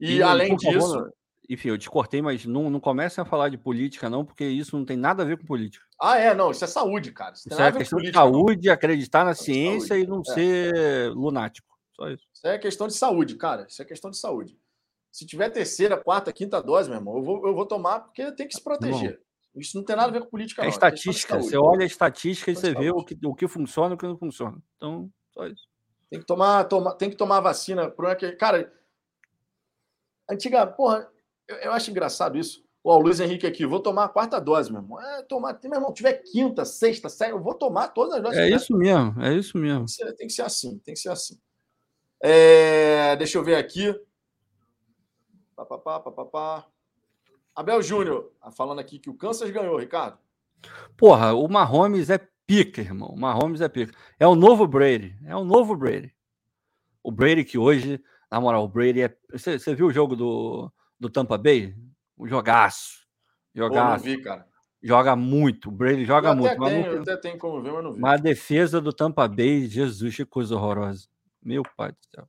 E, 0.00 0.16
e 0.16 0.22
além 0.22 0.56
disso. 0.56 0.92
Favor, 0.92 1.12
enfim, 1.48 1.68
eu 1.68 1.78
te 1.78 1.90
cortei, 1.90 2.22
mas 2.22 2.46
não, 2.46 2.70
não 2.70 2.78
comecem 2.78 3.20
a 3.20 3.24
falar 3.24 3.48
de 3.48 3.58
política, 3.58 4.08
não, 4.08 4.24
porque 4.24 4.44
isso 4.44 4.76
não 4.76 4.84
tem 4.84 4.96
nada 4.96 5.22
a 5.22 5.26
ver 5.26 5.36
com 5.36 5.44
política. 5.44 5.84
Ah, 6.00 6.16
é, 6.16 6.34
não, 6.34 6.50
isso 6.50 6.64
é 6.64 6.68
saúde, 6.68 7.10
cara. 7.12 7.34
Isso, 7.34 7.48
isso 7.48 7.60
é 7.60 7.72
questão 7.72 7.98
política, 7.98 8.20
de 8.20 8.24
saúde, 8.24 8.66
não. 8.68 8.74
acreditar 8.74 9.24
na 9.24 9.34
ciência 9.34 9.88
saúde. 9.88 10.04
e 10.04 10.06
não 10.06 10.20
é. 10.20 10.32
ser 10.32 11.10
lunático. 11.10 11.76
Só 11.94 12.08
isso. 12.08 12.26
Isso 12.32 12.46
é 12.46 12.58
questão 12.58 12.86
de 12.86 12.94
saúde, 12.94 13.34
cara. 13.36 13.66
Isso 13.68 13.82
é 13.82 13.84
questão 13.84 14.10
de 14.10 14.18
saúde. 14.18 14.58
Se 15.10 15.26
tiver 15.26 15.50
terceira, 15.50 15.96
quarta, 15.96 16.32
quinta 16.32 16.62
dose, 16.62 16.88
meu 16.88 16.98
irmão, 16.98 17.16
eu 17.16 17.22
vou, 17.22 17.46
eu 17.46 17.54
vou 17.54 17.66
tomar 17.66 18.00
porque 18.00 18.32
tem 18.32 18.46
que 18.46 18.54
se 18.54 18.62
proteger. 18.62 19.18
Bom, 19.18 19.31
isso 19.56 19.76
não 19.76 19.84
tem 19.84 19.94
nada 19.94 20.08
a 20.08 20.12
ver 20.12 20.20
com 20.20 20.30
política, 20.30 20.62
é 20.62 20.64
não. 20.64 20.70
É 20.70 20.72
estatística. 20.72 21.36
você 21.36 21.56
olha 21.56 21.82
a 21.82 21.86
estatística 21.86 22.50
e 22.50 22.56
você 22.56 22.72
vê 22.72 22.90
o 22.90 23.04
que, 23.04 23.18
o 23.24 23.34
que 23.34 23.46
funciona 23.46 23.92
e 23.92 23.94
o 23.94 23.98
que 23.98 24.06
não 24.06 24.16
funciona. 24.16 24.56
Então, 24.76 25.10
só 25.32 25.46
isso. 25.46 25.68
Tem 26.08 26.20
que 26.20 26.26
tomar, 26.26 26.64
toma, 26.64 26.94
tem 26.94 27.10
que 27.10 27.16
tomar 27.16 27.40
vacina. 27.40 27.92
Cara, 28.38 28.72
antiga, 30.30 30.66
porra, 30.66 31.10
eu, 31.46 31.56
eu, 31.56 31.72
acho 31.72 31.90
engraçado 31.90 32.38
isso. 32.38 32.64
Ó, 32.84 32.96
o 32.96 33.00
Luiz 33.00 33.20
Henrique 33.20 33.46
aqui, 33.46 33.64
vou 33.64 33.80
tomar 33.80 34.04
a 34.04 34.08
quarta 34.08 34.40
dose, 34.40 34.72
meu 34.72 34.80
irmão. 34.80 35.00
É, 35.00 35.22
tomar, 35.22 35.58
meu 35.62 35.74
irmão, 35.74 35.92
tiver 35.92 36.14
quinta, 36.14 36.64
sexta, 36.64 37.08
sétima, 37.08 37.38
eu 37.38 37.42
vou 37.42 37.54
tomar 37.54 37.88
todas 37.88 38.16
as 38.16 38.22
doses. 38.22 38.38
É 38.38 38.48
isso 38.48 38.76
mesmo, 38.76 39.22
é 39.22 39.34
isso 39.34 39.56
mesmo. 39.56 39.86
Tem 39.86 39.86
que, 39.86 39.92
ser, 39.92 40.12
tem 40.14 40.26
que 40.26 40.32
ser 40.32 40.42
assim, 40.42 40.78
tem 40.78 40.94
que 40.94 41.00
ser 41.00 41.10
assim. 41.10 41.38
É, 42.22 43.16
deixa 43.16 43.38
eu 43.38 43.44
ver 43.44 43.56
aqui. 43.56 43.94
Pá, 45.54 45.64
pá, 45.64 46.00
pá, 46.24 46.66
Abel 47.54 47.82
Júnior, 47.82 48.32
tá 48.40 48.50
falando 48.50 48.78
aqui 48.78 48.98
que 48.98 49.10
o 49.10 49.14
Kansas 49.14 49.50
ganhou, 49.50 49.78
Ricardo. 49.78 50.18
Porra, 50.96 51.34
o 51.34 51.48
Mahomes 51.48 52.08
é 52.08 52.18
pica, 52.46 52.80
irmão. 52.80 53.08
O 53.08 53.18
Mahomes 53.18 53.60
é 53.60 53.68
pica. 53.68 53.92
É 54.18 54.26
o 54.26 54.34
novo 54.34 54.66
Brady. 54.66 55.16
É 55.26 55.36
o 55.36 55.44
novo 55.44 55.76
Brady. 55.76 56.14
O 57.02 57.10
Brady 57.10 57.44
que 57.44 57.58
hoje, 57.58 58.02
na 58.30 58.40
moral, 58.40 58.64
o 58.64 58.68
Brady 58.68 59.02
é. 59.02 59.16
Você, 59.30 59.74
viu 59.74 59.86
o 59.86 59.92
jogo 59.92 60.16
do, 60.16 60.72
do 60.98 61.10
Tampa 61.10 61.36
Bay? 61.36 61.74
O 62.16 62.26
jogaço. 62.26 63.06
Jogaço. 63.54 64.04
Pô, 64.04 64.10
não 64.10 64.16
vi, 64.16 64.22
cara. 64.22 64.46
Joga 64.82 65.14
muito. 65.14 65.68
O 65.68 65.72
Brady 65.72 66.04
joga 66.04 66.30
eu 66.30 66.36
muito. 66.36 66.64
Tenho, 66.64 66.86
Eu 66.86 67.02
até 67.02 67.16
tenho 67.16 67.38
como 67.38 67.62
ver, 67.62 67.72
mas 67.72 67.84
não 67.84 67.92
vi. 67.92 68.00
Mas 68.00 68.20
a 68.20 68.22
defesa 68.22 68.80
do 68.80 68.92
Tampa 68.92 69.28
Bay, 69.28 69.66
Jesus, 69.66 70.16
que 70.16 70.24
coisa 70.24 70.54
horrorosa. 70.54 71.08
Meu 71.42 71.62
pai 71.76 71.92
do 71.92 71.98
céu. 72.14 72.28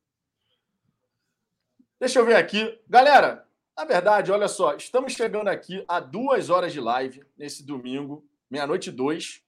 Deixa 2.00 2.20
eu 2.20 2.26
ver 2.26 2.36
aqui. 2.36 2.80
Galera, 2.88 3.43
na 3.76 3.86
verdade, 3.86 4.32
olha 4.32 4.48
só, 4.48 4.76
estamos 4.76 5.14
chegando 5.14 5.48
aqui 5.48 5.84
a 5.88 6.00
duas 6.00 6.50
horas 6.50 6.72
de 6.72 6.80
live 6.80 7.24
nesse 7.38 7.66
domingo, 7.66 8.26
meia-noite 8.50 8.90
e 8.90 8.94
dois. 8.94 9.41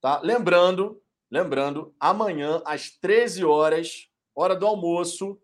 Tá? 0.00 0.20
Lembrando, 0.20 1.00
lembrando, 1.30 1.94
amanhã, 1.98 2.62
às 2.66 2.90
13 2.90 3.44
horas, 3.44 4.08
hora 4.34 4.54
do 4.54 4.66
almoço, 4.66 5.40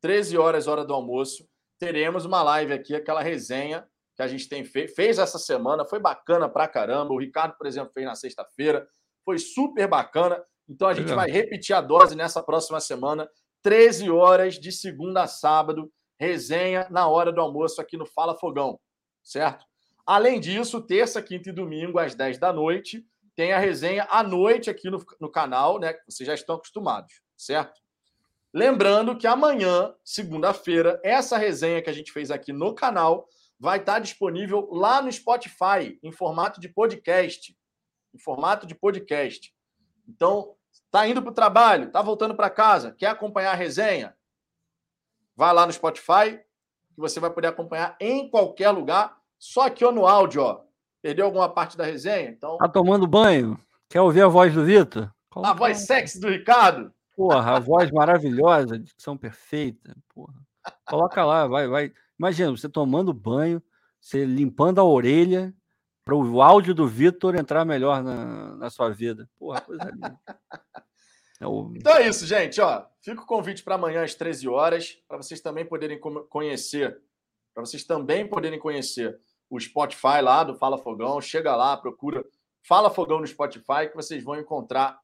13 0.00 0.36
horas, 0.36 0.66
hora 0.66 0.84
do 0.84 0.92
almoço, 0.92 1.48
teremos 1.78 2.24
uma 2.24 2.42
live 2.42 2.72
aqui, 2.72 2.94
aquela 2.94 3.22
resenha 3.22 3.88
que 4.14 4.22
a 4.22 4.28
gente 4.28 4.48
tem 4.48 4.64
feito, 4.64 4.94
fez 4.94 5.18
essa 5.18 5.38
semana, 5.38 5.86
foi 5.86 5.98
bacana 5.98 6.48
pra 6.48 6.68
caramba. 6.68 7.14
O 7.14 7.18
Ricardo, 7.18 7.56
por 7.56 7.66
exemplo, 7.66 7.92
fez 7.92 8.04
na 8.04 8.14
sexta-feira, 8.14 8.86
foi 9.24 9.38
super 9.38 9.88
bacana. 9.88 10.44
Então 10.68 10.88
a 10.88 10.94
gente 10.94 11.12
vai 11.12 11.30
repetir 11.30 11.74
a 11.74 11.80
dose 11.80 12.14
nessa 12.14 12.42
próxima 12.42 12.80
semana. 12.80 13.28
13 13.62 14.10
horas 14.10 14.58
de 14.58 14.70
segunda 14.70 15.22
a 15.22 15.26
sábado, 15.26 15.90
resenha 16.22 16.86
na 16.90 17.06
hora 17.08 17.32
do 17.32 17.40
almoço 17.40 17.80
aqui 17.80 17.96
no 17.96 18.06
Fala 18.06 18.38
Fogão, 18.38 18.78
certo? 19.22 19.64
Além 20.06 20.40
disso, 20.40 20.80
terça, 20.80 21.20
quinta 21.22 21.50
e 21.50 21.52
domingo, 21.52 21.98
às 21.98 22.14
10 22.14 22.38
da 22.38 22.52
noite, 22.52 23.04
tem 23.34 23.52
a 23.52 23.58
resenha 23.58 24.06
à 24.10 24.22
noite 24.22 24.70
aqui 24.70 24.90
no, 24.90 25.04
no 25.20 25.30
canal, 25.30 25.78
né? 25.78 25.94
Vocês 26.08 26.26
já 26.26 26.34
estão 26.34 26.56
acostumados, 26.56 27.20
certo? 27.36 27.80
Lembrando 28.52 29.16
que 29.16 29.26
amanhã, 29.26 29.94
segunda-feira, 30.04 31.00
essa 31.02 31.38
resenha 31.38 31.80
que 31.80 31.90
a 31.90 31.94
gente 31.94 32.12
fez 32.12 32.30
aqui 32.30 32.52
no 32.52 32.74
canal 32.74 33.26
vai 33.58 33.78
estar 33.78 33.98
disponível 33.98 34.68
lá 34.72 35.00
no 35.00 35.10
Spotify, 35.10 35.98
em 36.02 36.12
formato 36.12 36.60
de 36.60 36.68
podcast. 36.68 37.56
Em 38.14 38.18
formato 38.18 38.66
de 38.66 38.74
podcast. 38.74 39.54
Então, 40.06 40.54
Tá 40.92 41.08
indo 41.08 41.22
para 41.22 41.30
o 41.30 41.34
trabalho, 41.34 41.90
tá 41.90 42.02
voltando 42.02 42.34
para 42.34 42.50
casa, 42.50 42.92
quer 42.92 43.06
acompanhar 43.06 43.52
a 43.52 43.56
resenha? 43.56 44.14
Vai 45.36 45.52
lá 45.52 45.66
no 45.66 45.72
Spotify, 45.72 46.38
que 46.94 47.00
você 47.00 47.18
vai 47.18 47.30
poder 47.30 47.48
acompanhar 47.48 47.96
em 48.00 48.28
qualquer 48.28 48.70
lugar, 48.70 49.16
só 49.38 49.66
aqui 49.66 49.84
ó, 49.84 49.92
no 49.92 50.06
áudio, 50.06 50.42
ó. 50.42 50.60
Perdeu 51.00 51.26
alguma 51.26 51.48
parte 51.48 51.76
da 51.76 51.84
resenha? 51.84 52.30
Então. 52.30 52.58
Tá 52.58 52.68
tomando 52.68 53.06
banho? 53.06 53.58
Quer 53.88 54.00
ouvir 54.00 54.22
a 54.22 54.28
voz 54.28 54.54
do 54.54 54.64
Vitor? 54.64 55.12
A 55.34 55.52
voz 55.52 55.78
sexy 55.78 56.20
do 56.20 56.28
Ricardo? 56.28 56.92
Porra, 57.16 57.56
a 57.56 57.58
voz 57.58 57.90
maravilhosa, 57.90 58.78
dicção 58.78 59.16
perfeita. 59.16 59.96
Porra. 60.14 60.34
Coloca 60.86 61.24
lá, 61.24 61.46
vai, 61.46 61.66
vai. 61.66 61.92
Imagina, 62.18 62.50
você 62.50 62.68
tomando 62.68 63.12
banho, 63.12 63.60
você 64.00 64.24
limpando 64.24 64.80
a 64.80 64.84
orelha, 64.84 65.52
para 66.04 66.14
o 66.14 66.42
áudio 66.42 66.74
do 66.74 66.86
Vitor 66.86 67.34
entrar 67.34 67.64
melhor 67.64 68.02
na, 68.02 68.56
na 68.56 68.70
sua 68.70 68.90
vida. 68.90 69.28
Porra, 69.38 69.60
coisa 69.60 69.90
linda. 69.90 70.18
É. 71.42 71.78
Então 71.78 71.96
é 71.96 72.08
isso, 72.08 72.26
gente. 72.26 72.60
Ó, 72.60 72.84
fica 73.00 73.20
o 73.20 73.26
convite 73.26 73.62
para 73.62 73.74
amanhã 73.74 74.04
às 74.04 74.14
13 74.14 74.48
horas, 74.48 74.98
para 75.08 75.16
vocês 75.16 75.40
também 75.40 75.64
poderem 75.64 75.98
conhecer, 75.98 77.00
para 77.54 77.64
vocês 77.64 77.84
também 77.84 78.26
poderem 78.26 78.58
conhecer 78.58 79.18
o 79.50 79.58
Spotify 79.60 80.20
lá 80.22 80.44
do 80.44 80.54
Fala 80.54 80.78
Fogão. 80.78 81.20
Chega 81.20 81.54
lá, 81.54 81.76
procura 81.76 82.24
Fala 82.66 82.90
Fogão 82.90 83.20
no 83.20 83.26
Spotify, 83.26 83.88
que 83.90 83.96
vocês 83.96 84.22
vão 84.22 84.38
encontrar 84.38 84.98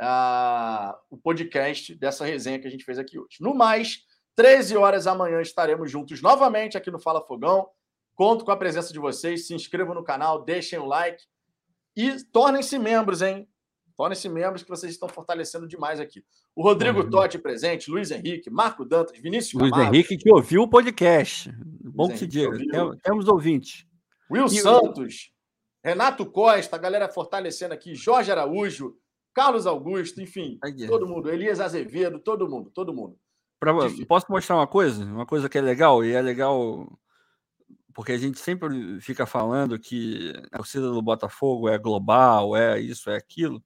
uh, 0.00 0.96
o 1.10 1.16
podcast 1.16 1.94
dessa 1.94 2.24
resenha 2.24 2.58
que 2.58 2.66
a 2.66 2.70
gente 2.70 2.84
fez 2.84 2.98
aqui 2.98 3.18
hoje. 3.18 3.36
No 3.40 3.54
mais, 3.54 4.04
13 4.34 4.76
horas 4.76 5.06
amanhã 5.06 5.40
estaremos 5.40 5.90
juntos 5.90 6.20
novamente 6.20 6.76
aqui 6.76 6.90
no 6.90 6.98
Fala 6.98 7.20
Fogão. 7.20 7.68
Conto 8.14 8.44
com 8.44 8.50
a 8.50 8.56
presença 8.56 8.92
de 8.92 8.98
vocês. 8.98 9.46
Se 9.46 9.54
inscrevam 9.54 9.94
no 9.94 10.04
canal, 10.04 10.42
deixem 10.44 10.78
o 10.78 10.86
like 10.86 11.24
e 11.96 12.22
tornem-se 12.24 12.78
membros, 12.78 13.22
hein? 13.22 13.48
Tornem-se 13.96 14.28
membros 14.28 14.62
que 14.62 14.68
vocês 14.68 14.92
estão 14.92 15.08
fortalecendo 15.08 15.68
demais 15.68 16.00
aqui. 16.00 16.24
O 16.54 16.62
Rodrigo 16.62 17.00
uhum. 17.00 17.10
Totti 17.10 17.38
presente, 17.38 17.90
Luiz 17.90 18.10
Henrique, 18.10 18.50
Marco 18.50 18.84
Dantas, 18.84 19.18
Vinícius 19.18 19.60
Luiz 19.60 19.70
Camargo. 19.70 19.94
Henrique 19.94 20.16
que 20.16 20.32
ouviu 20.32 20.62
o 20.62 20.68
podcast. 20.68 21.52
Bom 21.82 22.08
que 22.08 22.18
se 22.18 22.26
diga. 22.26 22.56
Temos 23.02 23.28
ouvintes. 23.28 23.86
Will 24.30 24.46
e 24.46 24.60
Santos, 24.60 25.30
o... 25.84 25.88
Renato 25.88 26.26
Costa, 26.26 26.76
a 26.76 26.78
galera 26.78 27.08
fortalecendo 27.08 27.74
aqui, 27.74 27.94
Jorge 27.94 28.32
Araújo, 28.32 28.96
Carlos 29.32 29.66
Augusto, 29.66 30.20
enfim, 30.20 30.58
todo 30.88 31.06
mundo. 31.06 31.30
Elias 31.30 31.60
Azevedo, 31.60 32.18
todo 32.18 32.48
mundo, 32.48 32.70
todo 32.70 32.94
mundo. 32.94 33.16
Pra, 33.60 33.72
posso 34.08 34.26
mostrar 34.30 34.56
uma 34.56 34.66
coisa? 34.66 35.04
Uma 35.04 35.26
coisa 35.26 35.48
que 35.48 35.58
é 35.58 35.60
legal, 35.60 36.04
e 36.04 36.12
é 36.12 36.20
legal 36.20 36.88
porque 37.94 38.10
a 38.10 38.18
gente 38.18 38.40
sempre 38.40 39.00
fica 39.00 39.24
falando 39.24 39.78
que 39.78 40.32
a 40.50 40.56
torcida 40.56 40.90
do 40.90 41.00
Botafogo 41.00 41.68
é 41.68 41.78
global, 41.78 42.56
é 42.56 42.78
isso, 42.80 43.08
é 43.08 43.16
aquilo. 43.16 43.62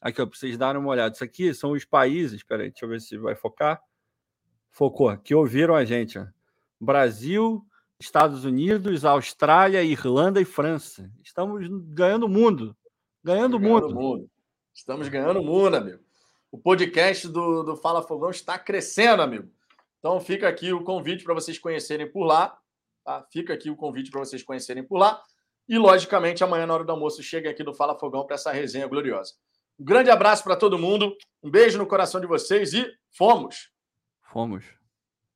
Aqui, 0.00 0.20
ó, 0.20 0.26
para 0.26 0.38
vocês 0.38 0.56
darem 0.56 0.80
uma 0.80 0.90
olhada. 0.90 1.14
Isso 1.14 1.24
aqui 1.24 1.52
são 1.54 1.72
os 1.72 1.84
países, 1.84 2.42
peraí, 2.42 2.70
deixa 2.70 2.84
eu 2.84 2.88
ver 2.88 3.00
se 3.00 3.16
vai 3.16 3.34
focar. 3.34 3.80
Focou, 4.70 5.16
que 5.18 5.34
ouviram 5.34 5.74
a 5.74 5.84
gente. 5.84 6.18
Ó. 6.18 6.26
Brasil, 6.78 7.64
Estados 7.98 8.44
Unidos, 8.44 9.04
Austrália, 9.04 9.82
Irlanda 9.82 10.40
e 10.40 10.44
França. 10.44 11.10
Estamos 11.24 11.66
ganhando 11.88 12.26
o 12.26 12.28
mundo. 12.28 12.76
Ganhando 13.24 13.56
o 13.56 13.60
mundo. 13.60 13.94
mundo. 13.94 14.30
Estamos 14.74 15.08
ganhando 15.08 15.40
o 15.40 15.44
mundo, 15.44 15.76
amigo. 15.76 16.00
O 16.52 16.58
podcast 16.58 17.26
do, 17.28 17.62
do 17.62 17.76
Fala 17.76 18.02
Fogão 18.02 18.30
está 18.30 18.58
crescendo, 18.58 19.22
amigo. 19.22 19.50
Então 19.98 20.20
fica 20.20 20.46
aqui 20.46 20.72
o 20.72 20.84
convite 20.84 21.24
para 21.24 21.34
vocês 21.34 21.58
conhecerem 21.58 22.10
por 22.10 22.24
lá. 22.24 22.58
Tá? 23.02 23.26
Fica 23.32 23.54
aqui 23.54 23.70
o 23.70 23.76
convite 23.76 24.10
para 24.10 24.20
vocês 24.20 24.42
conhecerem 24.42 24.84
por 24.84 24.98
lá. 24.98 25.22
E, 25.68 25.78
logicamente, 25.78 26.44
amanhã, 26.44 26.66
na 26.66 26.74
hora 26.74 26.84
do 26.84 26.92
almoço, 26.92 27.22
chega 27.22 27.50
aqui 27.50 27.64
no 27.64 27.74
Fala 27.74 27.98
Fogão 27.98 28.24
para 28.24 28.34
essa 28.34 28.52
resenha 28.52 28.86
gloriosa. 28.86 29.34
Um 29.78 29.84
grande 29.84 30.10
abraço 30.10 30.42
para 30.42 30.56
todo 30.56 30.78
mundo, 30.78 31.14
um 31.42 31.50
beijo 31.50 31.78
no 31.78 31.86
coração 31.86 32.20
de 32.20 32.26
vocês 32.26 32.72
e 32.72 32.90
fomos! 33.12 33.70
Fomos! 34.22 34.64